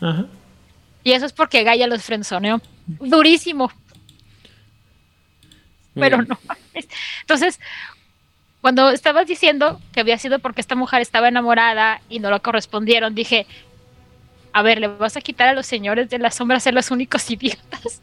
Ajá. 0.00 0.26
Y 1.04 1.12
eso 1.12 1.26
es 1.26 1.32
porque 1.32 1.62
Gaia 1.62 1.86
los 1.86 2.02
frenzoneó. 2.02 2.60
Durísimo. 2.86 3.72
Pero 5.94 6.22
no. 6.22 6.38
Entonces, 7.22 7.58
cuando 8.60 8.90
estabas 8.90 9.26
diciendo 9.26 9.80
que 9.92 10.00
había 10.00 10.18
sido 10.18 10.38
porque 10.38 10.60
esta 10.60 10.74
mujer 10.74 11.00
estaba 11.00 11.28
enamorada 11.28 12.00
y 12.08 12.18
no 12.18 12.30
lo 12.30 12.42
correspondieron, 12.42 13.14
dije, 13.14 13.46
a 14.52 14.62
ver, 14.62 14.80
¿le 14.80 14.88
vas 14.88 15.16
a 15.16 15.20
quitar 15.20 15.48
a 15.48 15.54
los 15.54 15.66
señores 15.66 16.10
de 16.10 16.18
la 16.18 16.30
sombra 16.30 16.56
a 16.56 16.60
ser 16.60 16.74
los 16.74 16.90
únicos 16.90 17.30
idiotas? 17.30 18.02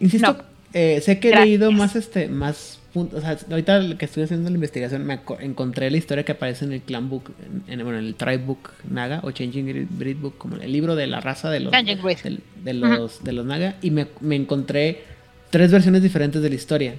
Insisto, 0.00 0.32
No. 0.32 0.44
eh, 0.74 1.00
sé 1.00 1.18
que 1.18 1.28
he 1.28 1.30
Gracias. 1.30 1.48
leído 1.48 1.72
más 1.72 1.96
este, 1.96 2.28
más 2.28 2.80
puntos. 2.92 3.18
O 3.18 3.22
sea, 3.22 3.36
ahorita 3.50 3.96
que 3.98 4.04
estuve 4.06 4.24
haciendo 4.24 4.48
la 4.50 4.54
investigación, 4.54 5.04
me 5.04 5.20
encontré 5.40 5.90
la 5.90 5.96
historia 5.96 6.24
que 6.24 6.32
aparece 6.32 6.64
en 6.64 6.72
el 6.72 6.80
Clan 6.82 7.08
Book, 7.08 7.32
en, 7.68 7.72
en- 7.80 7.84
bueno, 7.84 7.98
en 7.98 8.06
el 8.06 8.14
Tribe 8.14 8.38
Book 8.38 8.70
Naga 8.90 9.20
o 9.22 9.30
Changing 9.30 9.88
Breed- 9.98 10.20
Book, 10.20 10.34
como 10.38 10.56
el 10.56 10.72
libro 10.72 10.96
de 10.96 11.06
la 11.06 11.20
raza 11.20 11.50
de 11.50 11.60
los, 11.60 11.72
de, 11.72 12.72
los, 12.74 13.22
de 13.24 13.32
los 13.32 13.46
Naga, 13.46 13.76
y 13.82 13.90
me, 13.90 14.06
me 14.20 14.36
encontré 14.36 15.02
tres 15.50 15.70
versiones 15.70 16.02
diferentes 16.02 16.42
de 16.42 16.48
la 16.48 16.54
historia. 16.54 16.94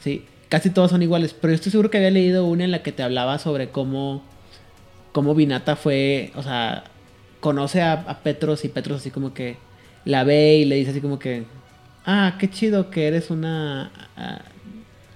Sí, 0.00 0.24
casi 0.48 0.70
todas 0.70 0.90
son 0.90 1.02
iguales, 1.02 1.34
pero 1.38 1.52
yo 1.52 1.56
estoy 1.56 1.70
seguro 1.70 1.90
que 1.90 1.98
había 1.98 2.10
leído 2.10 2.46
una 2.46 2.64
en 2.64 2.70
la 2.70 2.82
que 2.82 2.90
te 2.92 3.02
hablaba 3.02 3.38
sobre 3.38 3.68
cómo, 3.68 4.22
cómo 5.12 5.34
Vinata 5.34 5.76
fue, 5.76 6.32
o 6.34 6.42
sea, 6.42 6.84
conoce 7.40 7.82
a, 7.82 7.92
a 7.92 8.18
Petros 8.22 8.64
y 8.64 8.68
Petros 8.68 9.00
así 9.00 9.10
como 9.10 9.32
que 9.34 9.56
la 10.04 10.24
ve 10.24 10.56
y 10.58 10.64
le 10.64 10.76
dice 10.76 10.90
así 10.90 11.00
como 11.00 11.18
que, 11.18 11.44
ah, 12.06 12.34
qué 12.38 12.48
chido 12.50 12.90
que 12.90 13.06
eres 13.08 13.30
una, 13.30 13.90
ah, 14.16 14.40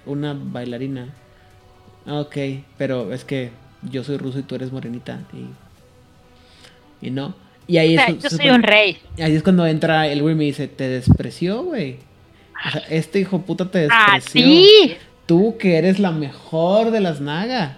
una 0.05 0.33
bailarina. 0.37 1.09
"Ah, 2.05 2.19
Ok, 2.19 2.37
pero 2.77 3.11
es 3.13 3.23
que 3.25 3.51
yo 3.83 4.03
soy 4.03 4.17
ruso 4.17 4.39
y 4.39 4.43
tú 4.43 4.55
eres 4.55 4.71
morenita 4.71 5.19
y, 5.33 7.07
y 7.07 7.11
no. 7.11 7.35
Y 7.67 7.77
ahí 7.77 7.97
O 7.97 7.99
sea, 7.99 8.09
es, 8.09 8.23
yo 8.23 8.29
soy 8.29 8.37
supone- 8.39 8.55
un 8.55 8.63
rey. 8.63 8.97
Ahí 9.19 9.35
es 9.35 9.41
cuando 9.43 9.65
entra 9.65 10.07
el 10.07 10.21
güey 10.21 10.35
y 10.35 10.37
me 10.37 10.43
dice, 10.43 10.67
te 10.67 10.87
despreció, 10.87 11.63
güey. 11.63 11.97
O 12.67 12.71
sea, 12.71 12.81
este 12.89 13.19
hijo 13.19 13.41
puta 13.41 13.69
te 13.71 13.87
¡Ah, 13.91 14.13
despreció. 14.15 14.43
sí! 14.47 14.97
Tú 15.25 15.57
que 15.57 15.77
eres 15.77 15.97
la 15.99 16.11
mejor 16.11 16.91
de 16.91 17.01
las 17.01 17.19
naga. 17.21 17.77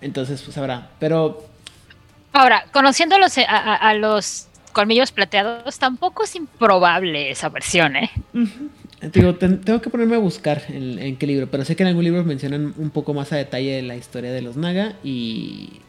Entonces, 0.00 0.42
pues 0.42 0.56
habrá. 0.58 0.90
Pero 0.98 1.44
Ahora, 2.32 2.64
conociendo 2.72 3.14
a 3.16 3.18
los, 3.18 3.38
a, 3.38 3.42
a- 3.44 3.74
a 3.76 3.94
los 3.94 4.48
colmillos 4.76 5.10
plateados, 5.10 5.78
tampoco 5.78 6.24
es 6.24 6.36
improbable 6.36 7.30
esa 7.30 7.48
versión, 7.48 7.96
¿eh? 7.96 8.10
digo, 9.00 9.34
ten- 9.36 9.62
tengo 9.62 9.80
que 9.80 9.88
ponerme 9.88 10.16
a 10.16 10.18
buscar 10.18 10.62
en, 10.68 10.98
en 10.98 11.16
qué 11.16 11.26
libro. 11.26 11.46
Pero 11.50 11.64
sé 11.64 11.74
que 11.76 11.82
en 11.82 11.88
algún 11.88 12.04
libro 12.04 12.22
mencionan 12.24 12.74
un 12.76 12.90
poco 12.90 13.14
más 13.14 13.32
a 13.32 13.36
detalle 13.36 13.80
la 13.80 13.96
historia 13.96 14.32
de 14.32 14.42
los 14.42 14.56
naga. 14.56 14.92
Y. 15.02 15.80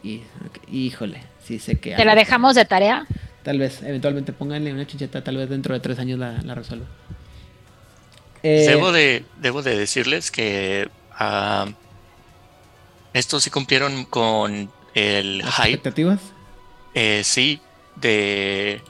híjole, 0.72 1.20
sí 1.44 1.58
sé 1.58 1.78
que. 1.78 1.94
Te 1.96 2.04
la 2.06 2.14
dejamos 2.14 2.54
de 2.54 2.64
tarea. 2.64 3.06
Tal 3.42 3.58
vez, 3.58 3.82
eventualmente 3.82 4.32
pónganle 4.32 4.72
una 4.72 4.86
chincheta. 4.86 5.22
Tal 5.22 5.36
vez 5.36 5.50
dentro 5.50 5.74
de 5.74 5.80
tres 5.80 5.98
años 5.98 6.18
la, 6.18 6.40
la 6.42 6.54
resuelva. 6.54 6.86
Eh, 8.42 8.64
Debo, 8.68 8.90
de, 8.92 9.24
debo 9.40 9.62
de 9.62 9.76
decirles 9.76 10.30
que 10.30 10.88
ah, 11.12 11.66
estos 13.12 13.42
sí 13.44 13.50
cumplieron 13.50 14.04
con 14.06 14.70
el 14.94 15.38
las 15.38 15.54
hype. 15.56 15.68
expectativas. 15.68 16.20
Eh, 16.94 17.22
sí, 17.24 17.60
de... 18.00 18.82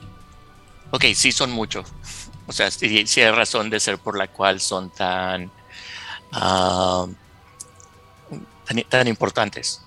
Ok, 0.91 1.05
sí 1.15 1.31
son 1.31 1.51
mucho. 1.51 1.83
O 2.47 2.51
sea, 2.51 2.71
sí, 2.71 3.05
hay 3.21 3.31
razón 3.31 3.69
de 3.69 3.79
ser 3.79 3.97
por 3.99 4.17
la 4.17 4.27
cual 4.27 4.59
son 4.59 4.89
tan... 4.89 5.51
ah, 6.31 7.05
tan, 8.65 8.83
tan 8.83 9.07
importantes. 9.07 9.81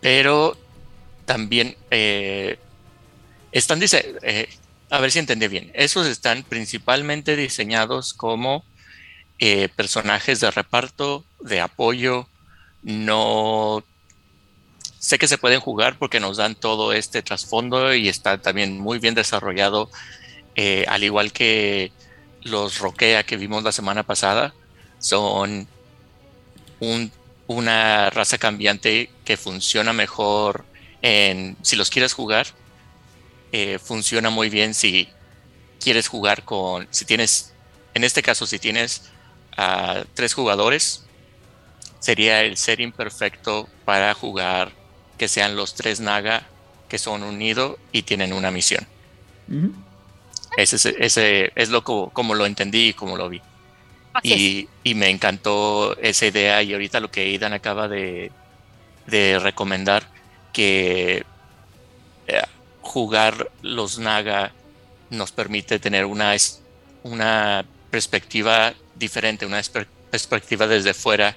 Pero 0.00 0.56
también 1.26 1.76
eh, 1.90 2.58
están 3.52 3.80
dise- 3.80 4.18
eh, 4.22 4.48
a 4.90 5.00
ver 5.00 5.10
si 5.10 5.18
entendí 5.18 5.48
bien. 5.48 5.70
Esos 5.74 6.06
están 6.06 6.42
principalmente 6.42 7.36
diseñados 7.36 8.14
como 8.14 8.64
eh, 9.38 9.68
personajes 9.68 10.40
de 10.40 10.50
reparto, 10.50 11.24
de 11.40 11.60
apoyo, 11.60 12.28
no 12.82 13.84
sé 15.00 15.18
que 15.18 15.28
se 15.28 15.38
pueden 15.38 15.60
jugar 15.60 15.98
porque 15.98 16.20
nos 16.20 16.38
dan 16.38 16.56
todo 16.56 16.94
este 16.94 17.22
trasfondo 17.24 17.94
y 17.94 18.08
está 18.10 18.38
también 18.42 18.78
muy 18.80 19.00
bien 19.00 19.14
desarrollado, 19.16 19.90
eh, 20.56 20.86
al 20.88 21.04
igual 21.04 21.32
que 21.32 21.94
los 22.42 22.78
Roquea 22.80 23.24
que 23.24 23.36
vimos 23.38 23.64
la 23.64 23.72
semana 23.72 24.04
pasada, 24.04 24.56
son 24.98 25.70
un- 26.78 27.12
una 27.46 28.10
raza 28.10 28.38
cambiante 28.38 29.16
que 29.24 29.36
funciona 29.36 29.92
mejor 29.92 30.68
en, 31.02 31.58
si 31.62 31.76
los 31.76 31.90
quieres 31.90 32.12
jugar, 32.12 32.46
eh, 33.52 33.78
funciona 33.78 34.30
muy 34.30 34.50
bien 34.50 34.74
si 34.74 35.18
quieres 35.80 36.08
jugar 36.08 36.44
con, 36.44 36.88
si 36.92 37.06
tienes, 37.06 37.56
en 37.94 38.04
este 38.04 38.22
caso, 38.22 38.46
si 38.46 38.60
tienes 38.60 39.12
a 39.56 40.04
tres 40.14 40.34
jugadores, 40.34 41.10
sería 42.00 42.42
el 42.42 42.56
setting 42.56 42.92
perfecto 42.92 43.74
para 43.84 44.14
jugar 44.14 44.79
que 45.20 45.28
sean 45.28 45.56
los 45.56 45.74
tres 45.78 46.00
Naga 46.00 46.38
que 46.88 46.98
son 46.98 47.22
unidos 47.24 47.78
y 47.92 48.04
tienen 48.04 48.32
una 48.32 48.50
misión. 48.52 48.84
Ese, 50.56 50.76
es- 50.76 50.86
ese 50.86 51.52
es 51.54 51.68
lo 51.70 51.82
co- 51.84 52.10
como 52.12 52.34
lo 52.34 52.46
entendí 52.46 52.88
y 52.90 52.94
como 52.94 53.16
lo 53.16 53.28
vi. 53.28 53.44
Y, 54.22 54.70
y 54.84 54.94
me 54.96 55.10
encantó 55.10 55.96
esa 55.98 56.26
idea 56.26 56.62
y 56.64 56.72
ahorita 56.74 57.00
lo 57.00 57.10
que 57.10 57.28
Idan 57.30 57.54
acaba 57.54 57.88
de, 57.88 58.36
de 59.06 59.38
recomendar, 59.40 60.12
que 60.52 61.28
eh, 62.26 62.42
jugar 62.80 63.50
los 63.62 63.98
Naga 63.98 64.56
nos 65.10 65.32
permite 65.32 65.78
tener 65.80 66.04
una, 66.06 66.34
una 67.02 67.66
perspectiva 67.90 68.74
diferente, 68.94 69.46
una 69.46 69.60
perspectiva 70.10 70.66
desde 70.66 70.94
fuera 70.94 71.36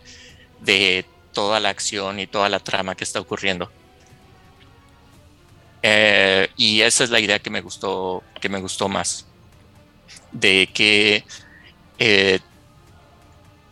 de 0.60 1.13
toda 1.34 1.60
la 1.60 1.70
acción 1.70 2.20
y 2.20 2.28
toda 2.28 2.48
la 2.50 2.60
trama 2.60 2.96
que 2.96 3.04
está 3.04 3.20
ocurriendo. 3.20 3.70
Eh, 5.82 6.48
y 6.56 6.82
esa 6.82 7.04
es 7.04 7.10
la 7.10 7.20
idea 7.20 7.40
que 7.40 7.50
me 7.50 7.62
gustó, 7.62 8.24
que 8.40 8.50
me 8.50 8.60
gustó 8.62 8.88
más. 8.88 9.26
De 10.32 10.70
que 10.74 11.26
eh, 12.00 12.40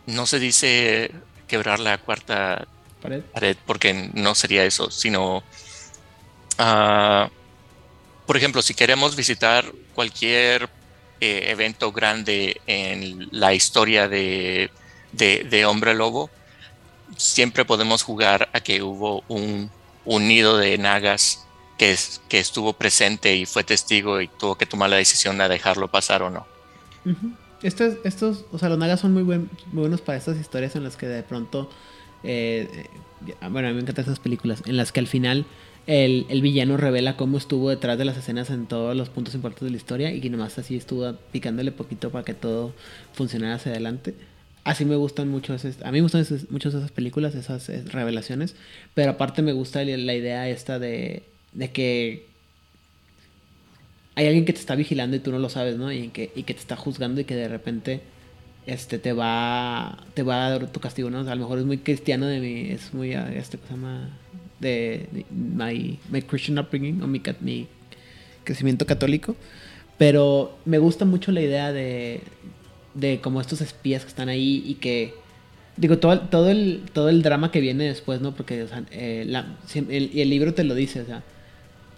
no 0.06 0.26
se 0.26 0.38
dice 0.38 1.10
quebrar 1.48 1.80
la 1.80 1.98
cuarta 1.98 2.66
Pared. 3.00 3.22
pared 3.32 3.56
porque 3.66 4.10
no 4.14 4.34
sería 4.34 4.64
eso, 4.64 4.90
sino, 4.90 5.42
ah, 6.58 7.28
por 8.26 8.36
ejemplo, 8.36 8.62
si 8.62 8.74
queremos 8.74 9.16
visitar 9.16 9.64
cualquier 9.94 10.68
eh, 11.20 11.44
evento 11.50 11.92
grande 11.92 12.60
en 12.66 13.28
la 13.32 13.54
historia 13.54 14.08
de, 14.08 14.70
de- 15.12 15.44
de 15.44 15.64
Hombre 15.66 15.94
Lobo, 15.94 16.30
siempre 17.16 17.64
podemos 17.64 18.02
jugar 18.02 18.48
a 18.52 18.60
que 18.60 18.82
hubo 18.82 19.24
un, 19.28 19.72
un 20.04 20.28
nido 20.28 20.56
de 20.58 20.78
nagas 20.78 21.48
que, 21.76 21.96
que 22.28 22.38
estuvo 22.40 22.74
presente 22.74 23.36
y 23.36 23.46
fue 23.46 23.64
testigo 23.64 24.20
y 24.20 24.28
tuvo 24.28 24.56
que 24.56 24.66
tomar 24.66 24.90
la 24.90 24.96
decisión 24.96 25.38
de 25.38 25.48
dejarlo 25.48 25.90
pasar 25.90 26.22
o 26.22 26.30
no. 26.30 26.48
Ujú. 27.04 27.36
Estos, 27.62 27.94
estos, 28.04 28.44
o 28.50 28.58
sea, 28.58 28.68
los 28.68 28.78
nagas 28.78 29.00
son 29.00 29.12
muy, 29.12 29.22
buen- 29.22 29.50
muy 29.72 29.82
buenos 29.82 30.00
para 30.00 30.18
estas 30.18 30.38
historias 30.38 30.74
en 30.76 30.84
las 30.84 30.96
que 30.96 31.06
de 31.06 31.22
pronto, 31.22 31.70
eh, 32.22 32.88
eh, 33.26 33.48
bueno, 33.50 33.68
a 33.68 33.70
mí 33.70 33.76
me 33.76 33.82
encantan 33.82 34.04
esas 34.04 34.20
películas, 34.20 34.62
en 34.66 34.76
las 34.76 34.92
que 34.92 35.00
al 35.00 35.06
final 35.06 35.46
el, 35.86 36.26
el 36.28 36.42
villano 36.42 36.76
revela 36.76 37.16
cómo 37.16 37.38
estuvo 37.38 37.70
detrás 37.70 37.98
de 37.98 38.04
las 38.04 38.16
escenas 38.16 38.50
en 38.50 38.66
todos 38.66 38.96
los 38.96 39.10
puntos 39.10 39.34
importantes 39.34 39.64
de 39.66 39.70
la 39.70 39.76
historia 39.76 40.12
y 40.12 40.20
que 40.20 40.30
nomás 40.30 40.58
así 40.58 40.76
estuvo 40.76 41.14
picándole 41.32 41.72
poquito 41.72 42.10
para 42.10 42.24
que 42.24 42.34
todo 42.34 42.74
funcionara 43.12 43.56
hacia 43.56 43.72
adelante. 43.72 44.14
Así 44.64 44.84
me 44.84 44.94
gustan 44.96 45.28
mucho, 45.28 45.54
esas- 45.54 45.82
a 45.82 45.86
mí 45.90 45.98
me 45.98 46.02
gustan 46.02 46.20
esas- 46.20 46.50
mucho 46.50 46.68
esas 46.68 46.90
películas, 46.92 47.34
esas 47.34 47.68
eh, 47.68 47.82
revelaciones, 47.86 48.54
pero 48.94 49.12
aparte 49.12 49.42
me 49.42 49.52
gusta 49.52 49.82
la 49.84 50.14
idea 50.14 50.48
esta 50.48 50.78
de, 50.78 51.24
de 51.52 51.70
que 51.72 52.26
hay 54.14 54.26
alguien 54.26 54.44
que 54.44 54.52
te 54.52 54.60
está 54.60 54.74
vigilando 54.74 55.16
y 55.16 55.20
tú 55.20 55.32
no 55.32 55.38
lo 55.38 55.48
sabes, 55.48 55.76
¿no? 55.78 55.90
Y 55.90 56.08
que, 56.08 56.30
y 56.36 56.42
que 56.42 56.54
te 56.54 56.60
está 56.60 56.76
juzgando 56.76 57.20
y 57.20 57.24
que 57.24 57.34
de 57.34 57.48
repente 57.48 58.00
este 58.66 58.98
te 58.98 59.12
va 59.12 59.98
te 60.14 60.22
va 60.22 60.46
a 60.46 60.50
dar 60.50 60.70
tu 60.70 60.80
castigo, 60.80 61.10
¿no? 61.10 61.18
A 61.20 61.34
lo 61.34 61.36
mejor 61.36 61.58
es 61.58 61.64
muy 61.64 61.78
cristiano 61.78 62.26
de 62.26 62.38
mi 62.40 62.70
es 62.70 62.92
muy 62.94 63.14
ah, 63.14 63.32
este 63.34 63.58
cosa 63.58 63.72
llama 63.74 64.10
de, 64.60 65.06
de 65.12 65.24
my, 65.30 65.98
my 66.10 66.22
Christian 66.22 66.58
upbringing 66.58 67.02
o 67.02 67.06
mi, 67.08 67.20
mi 67.40 67.66
crecimiento 68.44 68.86
católico, 68.86 69.34
pero 69.98 70.56
me 70.66 70.78
gusta 70.78 71.04
mucho 71.04 71.32
la 71.32 71.40
idea 71.40 71.72
de 71.72 72.20
de 72.94 73.20
como 73.20 73.40
estos 73.40 73.60
espías 73.60 74.02
que 74.02 74.08
están 74.08 74.28
ahí 74.28 74.62
y 74.66 74.74
que 74.74 75.14
digo 75.76 75.98
todo 75.98 76.20
todo 76.20 76.50
el 76.50 76.82
todo 76.92 77.08
el 77.08 77.22
drama 77.22 77.50
que 77.50 77.60
viene 77.60 77.84
después, 77.84 78.20
¿no? 78.20 78.32
Porque 78.34 78.62
o 78.64 78.68
eh, 78.90 79.26
el, 79.88 80.30
libro 80.30 80.54
te 80.54 80.64
lo 80.64 80.74
dice, 80.74 81.00
o 81.00 81.06
sea, 81.06 81.22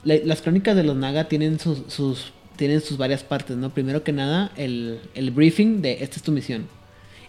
la- 0.04 0.16
las 0.24 0.42
crónicas 0.42 0.76
de 0.76 0.84
los 0.84 0.96
Naga 0.96 1.24
tienen 1.28 1.58
sus, 1.58 2.32
tienen 2.56 2.80
sus 2.80 2.96
varias 2.96 3.24
partes, 3.24 3.56
¿no? 3.56 3.70
Primero 3.70 4.04
que 4.04 4.12
nada, 4.12 4.52
el, 4.56 5.00
el 5.14 5.30
briefing 5.30 5.82
de 5.82 6.02
esta 6.04 6.16
es 6.16 6.22
tu 6.22 6.32
misión. 6.32 6.66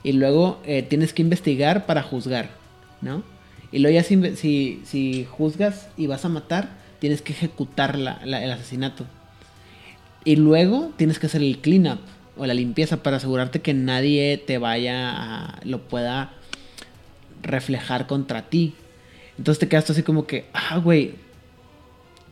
Y 0.03 0.11
luego 0.11 0.61
eh, 0.65 0.83
tienes 0.83 1.13
que 1.13 1.23
investigar 1.23 1.87
para 1.87 2.03
juzgar, 2.03 2.51
¿no? 3.01 3.23
Y 3.71 3.79
luego 3.79 3.95
ya 3.95 4.03
si, 4.03 4.35
si, 4.35 4.81
si 4.85 5.25
juzgas 5.25 5.89
y 5.97 6.05
vas 6.05 6.25
a 6.25 6.29
matar, 6.29 6.69
tienes 6.99 7.23
que 7.23 7.33
ejecutar 7.33 7.97
la- 7.97 8.19
el 8.23 8.51
asesinato. 8.51 9.05
Y 10.23 10.35
luego 10.35 10.91
tienes 10.97 11.17
que 11.17 11.25
hacer 11.25 11.41
el 11.41 11.57
cleanup 11.59 11.99
o 12.37 12.45
la 12.45 12.53
limpieza 12.53 13.03
para 13.03 13.17
asegurarte 13.17 13.61
que 13.61 13.73
nadie 13.73 14.37
te 14.37 14.57
vaya 14.57 15.11
a. 15.11 15.59
lo 15.63 15.81
pueda 15.81 16.33
reflejar 17.41 18.07
contra 18.07 18.43
ti. 18.43 18.73
Entonces 19.37 19.59
te 19.59 19.67
quedas 19.67 19.85
tú 19.85 19.93
así 19.93 20.03
como 20.03 20.25
que, 20.27 20.45
ah, 20.53 20.77
güey, 20.77 21.15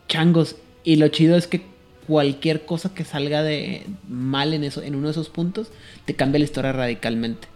changos. 0.08 0.56
Y 0.82 0.96
lo 0.96 1.08
chido 1.08 1.36
es 1.36 1.46
que 1.46 1.62
cualquier 2.06 2.66
cosa 2.66 2.94
que 2.94 3.04
salga 3.04 3.42
de 3.42 3.86
mal 4.08 4.52
en, 4.52 4.64
eso, 4.64 4.82
en 4.82 4.94
uno 4.94 5.08
de 5.08 5.12
esos 5.12 5.28
puntos, 5.28 5.68
te 6.04 6.14
cambia 6.14 6.38
la 6.38 6.44
historia 6.44 6.72
radicalmente. 6.72 7.48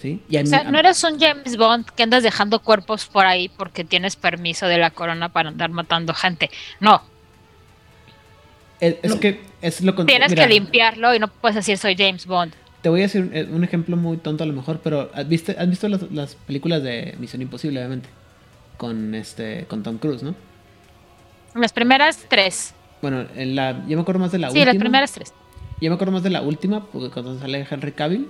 ¿Sí? 0.00 0.20
Y 0.28 0.36
O 0.36 0.46
sea, 0.46 0.64
no 0.64 0.78
eres 0.78 1.02
un 1.04 1.18
James 1.18 1.56
Bond 1.56 1.86
que 1.86 2.02
andas 2.02 2.22
dejando 2.22 2.60
cuerpos 2.60 3.06
por 3.06 3.24
ahí 3.24 3.48
porque 3.48 3.84
tienes 3.84 4.16
permiso 4.16 4.66
de 4.66 4.76
la 4.76 4.90
corona 4.90 5.30
para 5.30 5.48
andar 5.48 5.70
matando 5.70 6.12
gente. 6.12 6.50
No, 6.80 7.02
es, 8.86 8.96
es 9.02 9.14
que 9.16 9.40
es 9.62 9.80
lo 9.82 9.94
con- 9.94 10.06
tienes 10.06 10.30
mira, 10.30 10.46
que 10.46 10.54
limpiarlo 10.54 11.14
y 11.14 11.18
no 11.18 11.28
puedes 11.28 11.56
decir 11.56 11.76
soy 11.78 11.94
James 11.96 12.26
Bond. 12.26 12.52
Te 12.82 12.88
voy 12.90 13.00
a 13.00 13.04
decir 13.04 13.22
un, 13.22 13.34
eh, 13.34 13.48
un 13.50 13.64
ejemplo 13.64 13.96
muy 13.96 14.18
tonto 14.18 14.44
a 14.44 14.46
lo 14.46 14.52
mejor, 14.52 14.80
pero 14.82 15.10
¿has 15.14 15.26
visto, 15.28 15.52
has 15.56 15.68
visto 15.70 15.88
las, 15.88 16.02
las 16.12 16.34
películas 16.34 16.82
de 16.82 17.14
Misión 17.18 17.40
Imposible, 17.42 17.78
obviamente? 17.80 18.08
Con 18.76 19.14
este 19.14 19.64
con 19.68 19.82
Tom 19.82 19.98
Cruise, 19.98 20.22
¿no? 20.22 20.34
Las 21.54 21.72
primeras 21.72 22.26
tres. 22.28 22.74
Bueno, 23.00 23.24
en 23.36 23.54
la, 23.54 23.84
yo 23.86 23.96
me 23.96 24.02
acuerdo 24.02 24.20
más 24.20 24.32
de 24.32 24.38
la 24.38 24.48
sí, 24.50 24.58
última. 24.58 24.72
las 24.72 24.80
primeras 24.80 25.12
tres. 25.12 25.32
Yo 25.80 25.90
me 25.90 25.94
acuerdo 25.94 26.12
más 26.12 26.22
de 26.22 26.30
la 26.30 26.42
última, 26.42 26.84
porque 26.86 27.10
cuando 27.10 27.38
sale 27.38 27.66
Henry 27.70 27.92
Cavill, 27.92 28.28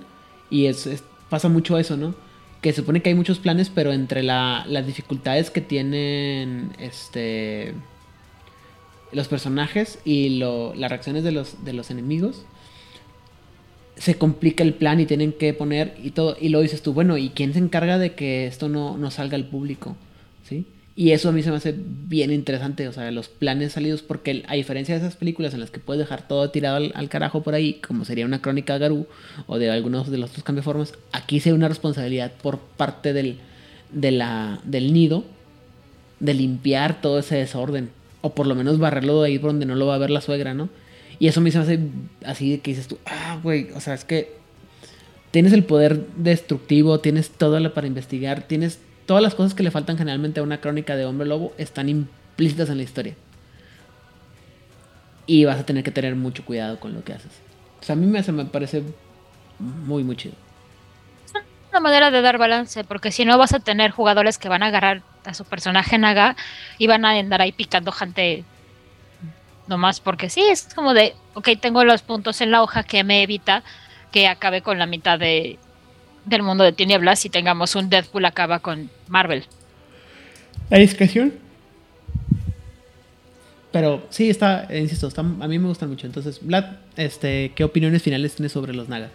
y 0.49 0.65
es, 0.67 0.85
es- 0.87 1.03
pasa 1.29 1.49
mucho 1.49 1.77
eso, 1.77 1.97
¿no? 1.97 2.13
Que 2.61 2.71
se 2.71 2.77
supone 2.77 3.01
que 3.01 3.09
hay 3.09 3.15
muchos 3.15 3.39
planes, 3.39 3.69
pero 3.73 3.91
entre 3.93 4.21
la- 4.23 4.63
las 4.67 4.85
dificultades 4.85 5.49
que 5.49 5.61
tienen 5.61 6.71
este 6.79 7.73
los 9.11 9.27
personajes 9.27 9.99
y 10.05 10.37
lo- 10.39 10.73
las 10.75 10.89
reacciones 10.89 11.23
de 11.23 11.31
los, 11.31 11.63
de 11.63 11.73
los 11.73 11.91
enemigos, 11.91 12.45
se 13.95 14.15
complica 14.17 14.63
el 14.63 14.73
plan 14.73 14.99
y 14.99 15.05
tienen 15.05 15.31
que 15.31 15.53
poner 15.53 15.95
y 16.03 16.11
todo. 16.11 16.35
Y 16.39 16.49
lo 16.49 16.59
dices 16.61 16.81
tú, 16.81 16.93
bueno, 16.93 17.17
¿y 17.17 17.29
quién 17.29 17.53
se 17.53 17.59
encarga 17.59 17.97
de 17.97 18.13
que 18.13 18.45
esto 18.47 18.67
no, 18.67 18.97
no 18.97 19.09
salga 19.11 19.35
al 19.35 19.45
público? 19.45 19.95
¿Sí? 20.47 20.65
Y 20.97 21.11
eso 21.11 21.29
a 21.29 21.31
mí 21.33 21.43
se 21.43 21.49
me 21.51 21.57
hace 21.57 21.75
bien 21.77 22.31
interesante, 22.31 22.87
o 22.87 22.93
sea, 22.93 23.09
los 23.11 23.27
planes 23.27 23.73
salidos, 23.73 24.01
porque 24.01 24.43
a 24.47 24.55
diferencia 24.55 24.95
de 24.95 25.01
esas 25.01 25.17
películas 25.17 25.53
en 25.53 25.59
las 25.59 25.69
que 25.71 25.79
puedes 25.79 25.99
dejar 25.99 26.25
todo 26.27 26.49
tirado 26.51 26.77
al, 26.77 26.91
al 26.95 27.09
carajo 27.09 27.43
por 27.43 27.53
ahí, 27.53 27.81
como 27.85 28.05
sería 28.05 28.25
una 28.25 28.41
crónica 28.41 28.73
de 28.73 28.79
Garú 28.79 29.07
o 29.47 29.57
de 29.57 29.69
algunos 29.71 30.09
de 30.09 30.17
los 30.17 30.29
otros 30.29 30.45
cambiaformas, 30.45 30.93
aquí 31.11 31.41
se 31.41 31.49
ve 31.51 31.55
una 31.57 31.67
responsabilidad 31.67 32.31
por 32.41 32.59
parte 32.59 33.11
del, 33.11 33.37
de 33.91 34.11
la, 34.11 34.59
del 34.63 34.93
nido 34.93 35.25
de 36.21 36.33
limpiar 36.33 37.01
todo 37.01 37.19
ese 37.19 37.35
desorden, 37.35 37.89
o 38.25 38.33
por 38.33 38.47
lo 38.47 38.55
menos 38.55 38.79
barrerlo 38.79 39.21
de 39.21 39.27
ahí 39.27 39.37
por 39.37 39.51
donde 39.51 39.67
no 39.67 39.75
lo 39.75 39.85
va 39.85 39.93
a 39.93 39.99
ver 39.99 40.09
la 40.09 40.19
suegra, 40.19 40.55
¿no? 40.55 40.67
Y 41.19 41.27
eso 41.27 41.41
me 41.41 41.49
hace 41.49 41.79
así 42.25 42.49
de 42.49 42.59
que 42.59 42.71
dices 42.71 42.87
tú, 42.87 42.97
ah, 43.05 43.37
güey, 43.43 43.69
o 43.75 43.79
sea, 43.79 43.93
es 43.93 44.03
que 44.03 44.35
tienes 45.29 45.53
el 45.53 45.63
poder 45.63 46.07
destructivo, 46.17 46.99
tienes 46.99 47.29
todo 47.29 47.59
lo 47.59 47.71
para 47.75 47.85
investigar, 47.85 48.41
tienes 48.41 48.79
todas 49.05 49.21
las 49.21 49.35
cosas 49.35 49.53
que 49.53 49.61
le 49.61 49.69
faltan 49.69 49.95
generalmente 49.95 50.39
a 50.39 50.43
una 50.43 50.59
crónica 50.59 50.95
de 50.95 51.05
hombre 51.05 51.27
lobo 51.27 51.53
están 51.59 51.87
implícitas 51.87 52.67
en 52.71 52.77
la 52.77 52.83
historia. 52.83 53.13
Y 55.27 55.45
vas 55.45 55.59
a 55.59 55.65
tener 55.67 55.83
que 55.83 55.91
tener 55.91 56.15
mucho 56.15 56.43
cuidado 56.43 56.79
con 56.79 56.95
lo 56.95 57.03
que 57.03 57.13
haces. 57.13 57.31
O 57.79 57.83
sea, 57.83 57.93
a 57.93 57.95
mí 57.95 58.07
me, 58.07 58.23
se 58.23 58.31
me 58.31 58.45
parece 58.45 58.81
muy, 59.59 60.03
muy 60.03 60.15
chido. 60.15 60.33
Una 61.69 61.79
manera 61.79 62.09
de 62.09 62.23
dar 62.23 62.39
balance, 62.39 62.83
porque 62.85 63.11
si 63.11 63.23
no 63.23 63.37
vas 63.37 63.53
a 63.53 63.59
tener 63.59 63.91
jugadores 63.91 64.39
que 64.39 64.49
van 64.49 64.63
a 64.63 64.67
agarrar 64.67 65.03
a 65.27 65.33
su 65.33 65.45
personaje 65.45 65.97
naga 65.97 66.35
y 66.77 66.87
van 66.87 67.05
a 67.05 67.11
andar 67.11 67.41
ahí 67.41 67.51
picando 67.51 67.91
gente 67.91 68.43
nomás 69.67 69.99
porque 69.99 70.29
sí, 70.29 70.41
es 70.41 70.69
como 70.73 70.93
de, 70.93 71.15
ok, 71.33 71.49
tengo 71.59 71.83
los 71.83 72.01
puntos 72.01 72.41
en 72.41 72.51
la 72.51 72.61
hoja 72.61 72.83
que 72.83 73.03
me 73.03 73.23
evita 73.23 73.63
que 74.11 74.27
acabe 74.27 74.61
con 74.61 74.79
la 74.79 74.85
mitad 74.85 75.19
de, 75.19 75.57
del 76.25 76.43
mundo 76.43 76.63
de 76.63 76.71
tinieblas 76.71 77.25
y 77.25 77.29
tengamos 77.29 77.75
un 77.75 77.89
Deadpool 77.89 78.25
acaba 78.25 78.59
con 78.59 78.89
Marvel. 79.07 79.45
La 80.69 80.77
discreción. 80.77 81.33
Pero 83.71 84.07
sí, 84.09 84.29
está, 84.29 84.67
eh, 84.69 84.79
insisto, 84.79 85.09
a 85.17 85.23
mí 85.23 85.59
me 85.59 85.67
gustan 85.67 85.89
mucho. 85.89 86.07
Entonces, 86.07 86.39
Vlad, 86.41 86.77
este, 86.95 87.51
¿qué 87.55 87.65
opiniones 87.65 88.01
finales 88.01 88.35
tienes 88.35 88.53
sobre 88.53 88.73
los 88.73 88.87
Naga? 88.87 89.09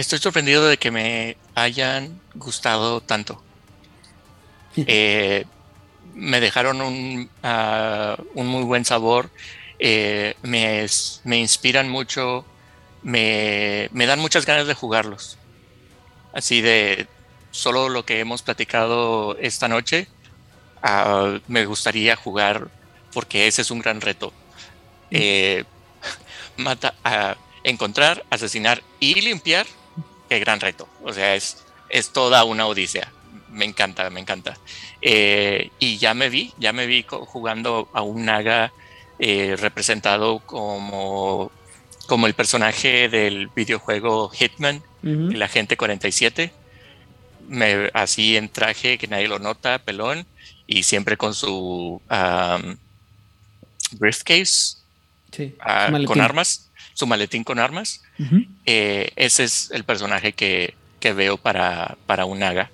Estoy 0.00 0.18
sorprendido 0.18 0.66
de 0.66 0.78
que 0.78 0.90
me 0.90 1.36
hayan 1.54 2.18
gustado 2.34 3.02
tanto. 3.02 3.42
Eh, 4.86 5.44
me 6.14 6.40
dejaron 6.40 6.80
un, 6.80 7.28
ah, 7.42 8.16
un 8.34 8.46
muy 8.46 8.62
buen 8.62 8.84
sabor. 8.86 9.30
eh, 9.78 10.36
me, 10.42 10.86
inspiran 11.36 11.90
mucho. 11.90 12.46
Me, 13.02 13.90
me 13.92 14.06
dan 14.06 14.20
muchas 14.20 14.46
ganas 14.46 14.66
de 14.66 14.74
jugarlos. 14.74 15.36
Así 16.32 16.62
de 16.62 17.06
solo 17.50 17.90
lo 17.90 18.06
que 18.06 18.20
hemos 18.20 18.40
platicado 18.40 19.36
esta 19.38 19.68
noche. 19.68 20.08
ah, 20.82 21.38
me 21.46 21.66
gustaría 21.66 22.16
jugar 22.16 22.68
porque 23.12 23.48
ese 23.48 23.60
es 23.62 23.70
un 23.70 23.80
gran 23.80 24.00
reto. 24.00 24.32
Eh, 25.10 25.64
mata, 26.56 26.94
a 27.04 27.36
encontrar, 27.64 28.24
asesinar 28.30 28.82
y 28.98 29.20
limpiar 29.20 29.66
qué 30.30 30.38
gran 30.38 30.60
reto. 30.60 30.88
O 31.02 31.12
sea, 31.12 31.34
es, 31.34 31.58
es 31.90 32.10
toda 32.10 32.44
una 32.44 32.66
odisea. 32.66 33.12
Me 33.50 33.64
encanta, 33.64 34.08
me 34.10 34.20
encanta. 34.20 34.56
Eh, 35.02 35.70
y 35.80 35.98
ya 35.98 36.14
me 36.14 36.30
vi, 36.30 36.54
ya 36.56 36.72
me 36.72 36.86
vi 36.86 37.04
jugando 37.08 37.90
a 37.92 38.02
un 38.02 38.24
Naga 38.24 38.72
eh, 39.18 39.56
representado 39.58 40.38
como, 40.46 41.50
como 42.06 42.26
el 42.28 42.34
personaje 42.34 43.08
del 43.08 43.48
videojuego 43.48 44.30
Hitman, 44.30 44.76
Ujú. 45.02 45.30
el 45.32 45.42
agente 45.42 45.76
47. 45.76 46.52
Me, 47.48 47.90
así 47.92 48.36
en 48.36 48.48
traje 48.48 48.96
que 48.98 49.08
nadie 49.08 49.26
lo 49.26 49.40
nota, 49.40 49.80
pelón, 49.80 50.24
y 50.68 50.84
siempre 50.84 51.16
con 51.16 51.34
su 51.34 52.00
um, 52.08 52.76
briefcase 53.98 54.76
Sí. 55.32 55.54
ah, 55.60 55.90
con 56.06 56.20
armas, 56.20 56.69
su 57.00 57.06
maletín 57.06 57.44
con 57.44 57.58
armas. 57.58 58.02
Eh, 58.66 59.10
ese 59.16 59.44
es 59.44 59.70
el 59.72 59.84
personaje 59.84 60.34
que, 60.34 60.74
que 61.00 61.14
veo 61.14 61.38
para, 61.38 61.96
para 62.06 62.26
un 62.26 62.40
Naga. 62.40 62.70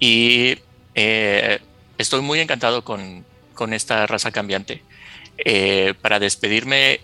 Y 0.00 0.58
eh, 0.96 1.60
estoy 1.96 2.22
muy 2.22 2.40
encantado 2.40 2.82
con, 2.82 3.24
con 3.54 3.72
esta 3.72 4.04
raza 4.08 4.32
cambiante. 4.32 4.82
Eh, 5.38 5.94
para 6.02 6.18
despedirme, 6.18 7.00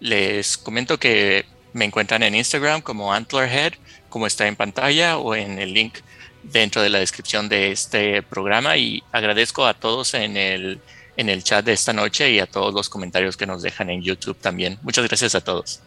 les 0.00 0.56
comento 0.56 0.98
que 0.98 1.44
me 1.74 1.84
encuentran 1.84 2.22
en 2.22 2.34
Instagram 2.34 2.80
como 2.80 3.12
Antlerhead, 3.12 3.74
como 4.08 4.26
está 4.26 4.46
en 4.46 4.56
pantalla 4.56 5.18
o 5.18 5.34
en 5.34 5.58
el 5.58 5.74
link 5.74 5.98
dentro 6.42 6.80
de 6.80 6.88
la 6.88 7.00
descripción 7.00 7.50
de 7.50 7.72
este 7.72 8.22
programa. 8.22 8.78
Y 8.78 9.02
agradezco 9.12 9.66
a 9.66 9.74
todos 9.74 10.14
en 10.14 10.38
el, 10.38 10.80
en 11.16 11.28
el 11.28 11.44
chat 11.44 11.64
de 11.64 11.72
esta 11.72 11.92
noche 11.92 12.30
y 12.30 12.40
a 12.40 12.46
todos 12.46 12.74
los 12.74 12.88
comentarios 12.88 13.36
que 13.36 13.46
nos 13.46 13.62
dejan 13.62 13.90
en 13.90 14.02
YouTube 14.02 14.36
también. 14.38 14.78
Muchas 14.82 15.06
gracias 15.06 15.34
a 15.34 15.40
todos. 15.40 15.80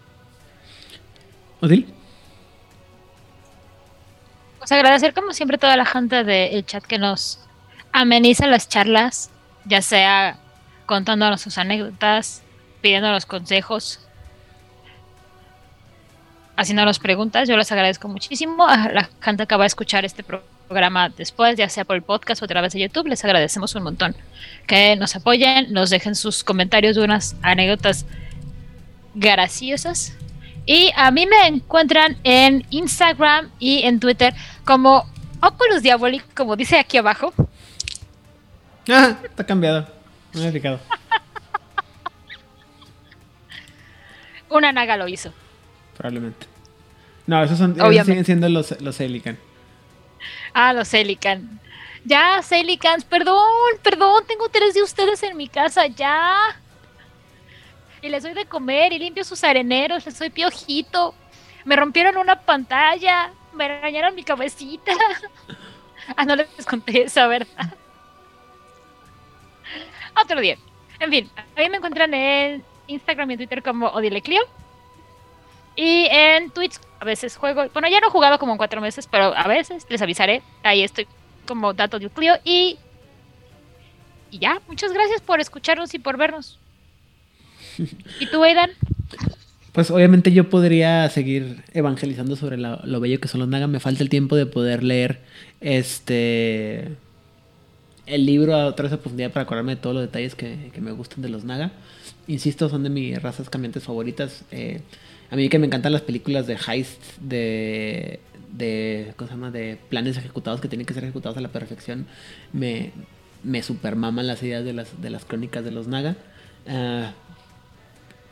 ¿Odil? 1.61 1.93
Pues 4.59 4.71
agradecer 4.71 5.13
como 5.13 5.33
siempre 5.33 5.55
a 5.55 5.59
toda 5.59 5.77
la 5.77 5.85
gente 5.85 6.23
del 6.23 6.65
chat 6.65 6.83
que 6.83 6.97
nos 6.97 7.39
ameniza 7.91 8.47
las 8.47 8.69
charlas, 8.69 9.29
ya 9.65 9.81
sea 9.81 10.39
contándonos 10.85 11.41
sus 11.41 11.57
anécdotas, 11.57 12.43
pidiéndonos 12.81 13.25
consejos, 13.25 13.99
haciéndonos 16.55 16.99
preguntas. 16.99 17.47
Yo 17.47 17.57
les 17.57 17.71
agradezco 17.71 18.07
muchísimo. 18.07 18.67
A 18.67 18.89
la 18.89 19.09
gente 19.21 19.45
que 19.47 19.55
va 19.55 19.63
a 19.63 19.67
escuchar 19.67 20.05
este 20.05 20.23
pro- 20.23 20.43
programa 20.67 21.09
después, 21.09 21.57
ya 21.57 21.69
sea 21.69 21.85
por 21.85 21.95
el 21.95 22.01
podcast 22.01 22.41
o 22.41 22.45
a 22.45 22.47
través 22.47 22.73
de 22.73 22.79
YouTube, 22.79 23.07
les 23.07 23.23
agradecemos 23.23 23.73
un 23.75 23.83
montón. 23.83 24.15
Que 24.67 24.95
nos 24.95 25.15
apoyen, 25.15 25.71
nos 25.73 25.89
dejen 25.89 26.15
sus 26.15 26.43
comentarios 26.43 26.95
de 26.95 27.03
unas 27.03 27.35
anécdotas 27.41 28.05
graciosas. 29.15 30.13
Y 30.65 30.91
a 30.95 31.11
mí 31.11 31.25
me 31.25 31.47
encuentran 31.47 32.17
en 32.23 32.65
Instagram 32.69 33.49
y 33.57 33.83
en 33.83 33.99
Twitter 33.99 34.33
como 34.65 35.05
Oculus 35.41 35.81
Diabolic, 35.81 36.23
como 36.35 36.55
dice 36.55 36.77
aquí 36.77 36.97
abajo. 36.97 37.33
Ah, 38.89 39.17
está 39.21 39.45
cambiado. 39.45 39.85
No 40.33 40.43
he 40.45 40.49
fijado. 40.49 40.79
Una 44.49 44.71
naga 44.71 44.95
lo 44.95 45.09
hizo. 45.09 45.33
Probablemente. 45.97 46.47
No, 47.25 47.43
esos, 47.43 47.57
son, 47.57 47.71
esos 47.77 48.05
siguen 48.05 48.23
siendo 48.23 48.47
los, 48.47 48.79
los 48.79 48.97
Helican. 49.01 49.37
Ah, 50.53 50.73
los 50.73 50.87
Celican. 50.87 51.59
Ya, 52.07 52.41
Celicans, 52.41 53.03
perdón, 53.03 53.43
perdón, 53.83 54.23
tengo 54.25 54.47
tres 54.47 54.73
de 54.73 54.81
ustedes 54.81 55.21
en 55.23 55.35
mi 55.35 55.49
casa, 55.49 55.87
ya. 55.87 56.37
Y 58.01 58.07
les 58.07 58.23
doy 58.23 58.33
de 58.33 58.45
comer 58.45 58.93
y 58.93 58.99
limpio 58.99 59.25
sus 59.25 59.43
areneros, 59.43 60.05
les 60.05 60.17
doy 60.17 60.29
piojito. 60.29 61.13
Me 61.65 61.75
rompieron 61.75 62.15
una 62.15 62.39
pantalla, 62.39 63.33
me 63.51 63.67
dañaron 63.67 64.15
mi 64.15 64.23
cabecita. 64.23 64.93
ah, 66.15 66.23
no 66.23 66.37
les 66.37 66.65
conté 66.65 67.03
esa, 67.03 67.27
¿verdad? 67.27 67.73
Otro 70.23 70.39
día. 70.39 70.57
En 70.99 71.09
fin, 71.09 71.29
a 71.35 71.59
mí 71.59 71.69
me 71.69 71.75
encuentran 71.75 72.13
en 72.13 72.63
Instagram 72.87 73.31
y 73.31 73.33
en 73.33 73.39
Twitter 73.39 73.61
como 73.61 73.87
Odileclio. 73.87 74.41
Y 75.75 76.07
en 76.09 76.51
Twitch 76.51 76.79
a 76.99 77.05
veces 77.05 77.37
juego. 77.37 77.65
Bueno, 77.73 77.87
ya 77.87 77.99
no 77.99 78.07
he 78.07 78.11
jugado 78.11 78.39
como 78.39 78.53
en 78.53 78.57
cuatro 78.57 78.81
meses, 78.81 79.07
pero 79.09 79.35
a 79.35 79.47
veces 79.47 79.85
les 79.89 80.01
avisaré. 80.01 80.41
Ahí 80.63 80.83
estoy 80.83 81.07
como 81.45 81.73
Dato 81.73 81.99
de 81.99 82.09
Clio. 82.09 82.35
Y, 82.43 82.77
y 84.31 84.39
ya, 84.39 84.61
muchas 84.67 84.93
gracias 84.93 85.21
por 85.21 85.39
escucharnos 85.39 85.93
y 85.93 85.99
por 85.99 86.17
vernos. 86.17 86.59
¿Y 88.19 88.25
tú, 88.27 88.43
Aidan? 88.43 88.71
Pues 89.71 89.91
obviamente 89.91 90.31
yo 90.31 90.49
podría 90.49 91.07
seguir 91.09 91.63
evangelizando 91.73 92.35
sobre 92.35 92.57
lo 92.57 92.99
bello 92.99 93.19
que 93.19 93.27
son 93.27 93.41
los 93.41 93.49
Naga. 93.49 93.67
Me 93.67 93.79
falta 93.79 94.01
el 94.01 94.09
tiempo 94.09 94.35
de 94.35 94.47
poder 94.47 94.83
leer 94.83 95.21
este 95.61 96.95
el 98.07 98.25
libro 98.25 98.55
a 98.55 98.65
otra 98.65 98.83
vez 98.83 98.93
a 98.93 98.97
profundidad 98.97 99.31
para 99.31 99.43
acordarme 99.43 99.75
de 99.75 99.81
todos 99.81 99.95
los 99.95 100.03
detalles 100.03 100.33
que, 100.33 100.71
que 100.73 100.81
me 100.81 100.91
gustan 100.91 101.21
de 101.21 101.29
los 101.29 101.43
Naga. 101.43 101.71
Insisto, 102.27 102.69
son 102.69 102.83
de 102.83 102.89
mis 102.89 103.21
razas 103.21 103.49
cambiantes 103.49 103.83
favoritas. 103.83 104.43
Eh, 104.51 104.81
a 105.29 105.35
mí 105.35 105.49
que 105.49 105.59
me 105.59 105.67
encantan 105.67 105.91
las 105.91 106.01
películas 106.01 106.47
de 106.47 106.57
heist, 106.67 107.01
de, 107.19 108.19
de, 108.51 109.13
¿cómo 109.15 109.27
se 109.27 109.33
llama? 109.33 109.51
de 109.51 109.77
planes 109.89 110.17
ejecutados 110.17 110.61
que 110.61 110.67
tienen 110.67 110.85
que 110.85 110.93
ser 110.93 111.03
ejecutados 111.03 111.37
a 111.37 111.41
la 111.41 111.49
perfección, 111.49 112.07
me, 112.53 112.91
me 113.43 113.61
supermaman 113.61 114.27
las 114.27 114.41
ideas 114.43 114.63
de 114.63 114.73
las, 114.73 115.01
de 115.01 115.09
las 115.09 115.25
crónicas 115.25 115.63
de 115.63 115.71
los 115.71 115.87
Naga. 115.87 116.15
Ah, 116.67 117.13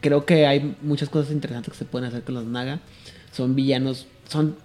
creo 0.02 0.26
que 0.26 0.46
hay 0.46 0.76
muchas 0.82 1.10
cosas 1.10 1.32
interesantes 1.32 1.72
que 1.72 1.78
se 1.78 1.86
pueden 1.86 2.08
hacer 2.08 2.24
con 2.24 2.36
los 2.36 2.46
Naga. 2.46 2.80
Son 3.32 3.56
villanos, 3.56 4.08
son, 4.30 4.56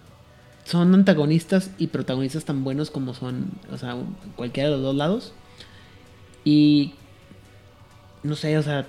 son 0.65 0.95
antagonistas 0.95 1.71
y 1.79 1.89
protagonistas 1.89 2.45
tan 2.45 2.63
buenos 2.63 2.91
como 2.91 3.15
son, 3.15 3.51
o 3.73 3.79
sea, 3.79 3.97
cualquiera 4.37 4.69
de 4.69 4.77
los 4.77 4.85
dos 4.85 4.95
lados. 4.95 5.33
Y 6.45 6.95
no 8.23 8.37
sé, 8.37 8.57
o 8.59 8.63
sea, 8.63 8.87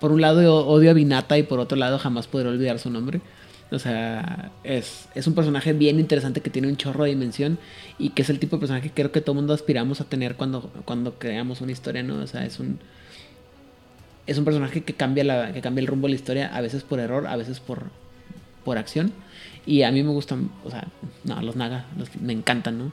por 0.00 0.12
un 0.12 0.20
lado 0.20 0.66
odio 0.66 0.90
a 0.90 0.94
Vinata 0.94 1.38
y 1.38 1.42
por 1.42 1.60
otro 1.60 1.76
lado 1.76 1.98
jamás 1.98 2.26
podré 2.26 2.48
olvidar 2.48 2.78
su 2.78 2.90
nombre. 2.90 3.20
O 3.70 3.78
sea, 3.78 4.52
es, 4.62 5.08
es, 5.14 5.26
un 5.26 5.34
personaje 5.34 5.72
bien 5.72 5.98
interesante 5.98 6.40
que 6.40 6.50
tiene 6.50 6.68
un 6.68 6.76
chorro 6.76 7.04
de 7.04 7.10
dimensión 7.10 7.58
y 7.98 8.10
que 8.10 8.22
es 8.22 8.30
el 8.30 8.38
tipo 8.38 8.56
de 8.56 8.60
personaje 8.60 8.88
que 8.88 8.94
creo 8.94 9.10
que 9.10 9.20
todo 9.20 9.34
mundo 9.34 9.54
aspiramos 9.54 10.00
a 10.00 10.04
tener 10.04 10.36
cuando, 10.36 10.70
cuando 10.84 11.18
creamos 11.18 11.60
una 11.60 11.72
historia, 11.72 12.02
¿no? 12.02 12.16
O 12.16 12.26
sea, 12.26 12.44
es 12.44 12.60
un, 12.60 12.78
es 14.26 14.38
un 14.38 14.44
personaje 14.44 14.82
que 14.84 14.94
cambia, 14.94 15.24
la, 15.24 15.52
que 15.52 15.60
cambia 15.60 15.80
el 15.80 15.86
rumbo 15.86 16.06
de 16.06 16.10
la 16.10 16.16
historia, 16.16 16.54
a 16.54 16.60
veces 16.60 16.82
por 16.82 17.00
error, 17.00 17.26
a 17.26 17.36
veces 17.36 17.58
por, 17.60 17.84
por 18.64 18.78
acción. 18.78 19.12
Y 19.66 19.82
a 19.82 19.90
mí 19.90 20.02
me 20.02 20.10
gustan, 20.10 20.50
o 20.64 20.70
sea, 20.70 20.86
no, 21.24 21.40
los 21.42 21.56
Naga, 21.56 21.86
me 22.20 22.32
encantan, 22.32 22.78
¿no? 22.78 22.92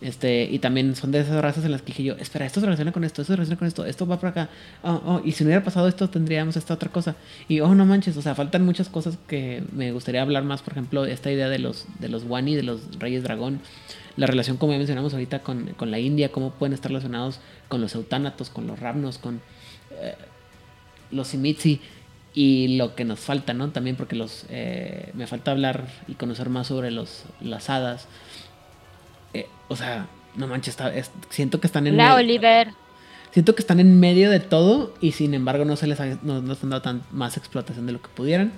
Este, 0.00 0.44
y 0.44 0.60
también 0.60 0.94
son 0.94 1.10
de 1.10 1.20
esas 1.20 1.42
razas 1.42 1.64
en 1.64 1.72
las 1.72 1.82
que 1.82 1.88
dije 1.88 2.04
yo, 2.04 2.14
espera, 2.14 2.46
esto 2.46 2.60
se 2.60 2.66
relaciona 2.66 2.92
con 2.92 3.02
esto, 3.02 3.22
esto 3.22 3.32
se 3.32 3.36
relaciona 3.36 3.58
con 3.58 3.66
esto, 3.66 3.84
esto 3.84 4.06
va 4.06 4.20
por 4.20 4.28
acá. 4.28 4.48
Oh, 4.82 5.02
oh, 5.04 5.20
y 5.24 5.32
si 5.32 5.42
no 5.42 5.48
hubiera 5.48 5.64
pasado 5.64 5.88
esto, 5.88 6.08
tendríamos 6.08 6.56
esta 6.56 6.74
otra 6.74 6.90
cosa. 6.90 7.16
Y 7.48 7.60
oh, 7.60 7.74
no 7.74 7.84
manches, 7.84 8.16
o 8.16 8.22
sea, 8.22 8.34
faltan 8.34 8.64
muchas 8.64 8.88
cosas 8.88 9.18
que 9.26 9.62
me 9.72 9.90
gustaría 9.90 10.22
hablar 10.22 10.44
más. 10.44 10.62
Por 10.62 10.74
ejemplo, 10.74 11.04
esta 11.04 11.32
idea 11.32 11.48
de 11.48 11.58
los, 11.58 11.86
de 11.98 12.08
los 12.08 12.24
Wani, 12.24 12.54
de 12.54 12.62
los 12.62 12.98
Reyes 12.98 13.24
Dragón. 13.24 13.60
La 14.16 14.26
relación, 14.26 14.56
como 14.56 14.72
ya 14.72 14.78
mencionamos 14.78 15.12
ahorita, 15.12 15.40
con, 15.40 15.66
con 15.76 15.90
la 15.90 15.98
India, 15.98 16.30
cómo 16.30 16.50
pueden 16.50 16.74
estar 16.74 16.90
relacionados 16.90 17.40
con 17.68 17.80
los 17.80 17.94
Eutánatos, 17.94 18.50
con 18.50 18.66
los 18.66 18.78
Ravnos, 18.78 19.18
con 19.18 19.40
eh, 20.00 20.14
los 21.10 21.28
Simitsi. 21.28 21.80
Y 22.34 22.76
lo 22.76 22.94
que 22.94 23.04
nos 23.04 23.18
falta, 23.18 23.52
¿no? 23.52 23.70
También 23.70 23.96
porque 23.96 24.14
los 24.14 24.46
eh, 24.48 25.10
me 25.14 25.26
falta 25.26 25.50
hablar 25.50 25.88
y 26.06 26.14
conocer 26.14 26.50
más 26.50 26.68
sobre 26.68 26.92
los, 26.92 27.24
las 27.40 27.68
hadas 27.68 28.06
o 29.68 29.76
sea, 29.76 30.06
no 30.34 30.46
manches, 30.46 30.76
siento 31.30 31.60
que 31.60 31.66
están 31.66 31.86
en... 31.86 31.96
La 31.96 32.14
Oliver. 32.14 32.68
Siento 33.32 33.54
que 33.54 33.60
están 33.60 33.78
en 33.80 34.00
medio 34.00 34.30
de 34.30 34.40
todo 34.40 34.94
y 35.00 35.12
sin 35.12 35.34
embargo 35.34 35.64
no 35.64 35.76
se 35.76 35.86
les 35.86 36.00
ha, 36.00 36.06
no, 36.22 36.40
no 36.40 36.56
han 36.60 36.70
dado 36.70 36.82
tan, 36.82 37.02
más 37.12 37.36
explotación 37.36 37.86
de 37.86 37.92
lo 37.92 38.00
que 38.00 38.08
pudieran. 38.08 38.52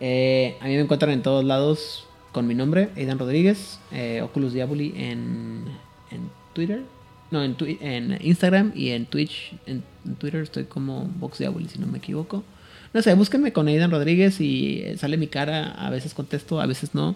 Eh, 0.00 0.56
a 0.60 0.64
mí 0.64 0.74
me 0.74 0.80
encuentran 0.80 1.12
en 1.12 1.22
todos 1.22 1.44
lados 1.44 2.06
con 2.32 2.46
mi 2.46 2.54
nombre, 2.54 2.88
Aidan 2.96 3.18
Rodríguez, 3.18 3.78
eh, 3.92 4.22
Oculus 4.22 4.52
Diaboli 4.54 4.94
en, 4.96 5.64
en 6.10 6.30
Twitter. 6.54 6.82
No, 7.30 7.42
en, 7.42 7.56
en 7.80 8.18
Instagram 8.20 8.72
y 8.74 8.90
en 8.90 9.06
Twitch. 9.06 9.54
En, 9.66 9.84
Twitter 10.18 10.42
estoy 10.42 10.64
como 10.64 11.04
Vox 11.18 11.38
Diaboli, 11.38 11.68
si 11.68 11.78
no 11.78 11.86
me 11.86 11.98
equivoco. 11.98 12.42
No 12.92 13.00
sé, 13.00 13.14
búsquenme 13.14 13.52
con 13.52 13.68
Aidan 13.68 13.90
Rodríguez 13.90 14.40
y 14.40 14.84
sale 14.96 15.16
mi 15.16 15.28
cara. 15.28 15.70
A 15.70 15.90
veces 15.90 16.14
contesto, 16.14 16.60
a 16.60 16.66
veces 16.66 16.94
no. 16.94 17.14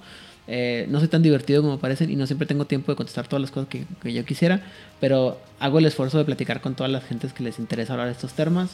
Eh, 0.48 0.86
no 0.89 1.01
soy 1.01 1.09
tan 1.09 1.23
divertido 1.23 1.62
como 1.62 1.78
parecen 1.78 2.10
y 2.10 2.16
no 2.16 2.27
siempre 2.27 2.47
tengo 2.47 2.66
tiempo 2.66 2.93
de 2.93 2.97
contestar 2.97 3.27
todas 3.27 3.40
las 3.40 3.51
cosas 3.51 3.68
que, 3.68 4.12
yo 4.12 4.24
quisiera, 4.24 4.62
pero 5.01 5.40
hago 5.59 5.78
el 5.78 5.86
esfuerzo 5.86 6.18
de 6.18 6.24
platicar 6.24 6.60
con 6.60 6.74
todas 6.74 6.93
las 6.93 7.05
gentes 7.05 7.32
que 7.32 7.43
les 7.43 7.59
interesa 7.59 7.94
hablar 7.94 8.06
de 8.06 8.12
estos 8.12 8.32
temas. 8.32 8.70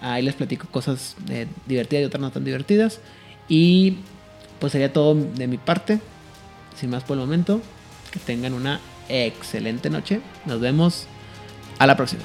Ahí 0.00 0.22
les 0.22 0.34
platico 0.34 0.66
cosas 0.68 1.16
eh, 1.28 1.46
divertidas 1.66 2.02
y 2.02 2.06
otras 2.06 2.20
no 2.22 2.30
tan 2.30 2.44
divertidas. 2.44 3.00
Y 3.48 3.98
pues 4.58 4.72
sería 4.72 4.92
todo 4.92 5.14
de 5.14 5.46
mi 5.46 5.58
parte. 5.58 6.00
Sin 6.74 6.88
más 6.88 7.04
por 7.04 7.18
el 7.18 7.24
momento, 7.24 7.60
que 8.10 8.18
tengan 8.20 8.54
una 8.54 8.80
excelente 9.08 9.90
noche. 9.90 10.20
Nos 10.46 10.60
vemos 10.60 11.06
a 11.78 11.86
la 11.86 11.96
próxima. 11.96 12.22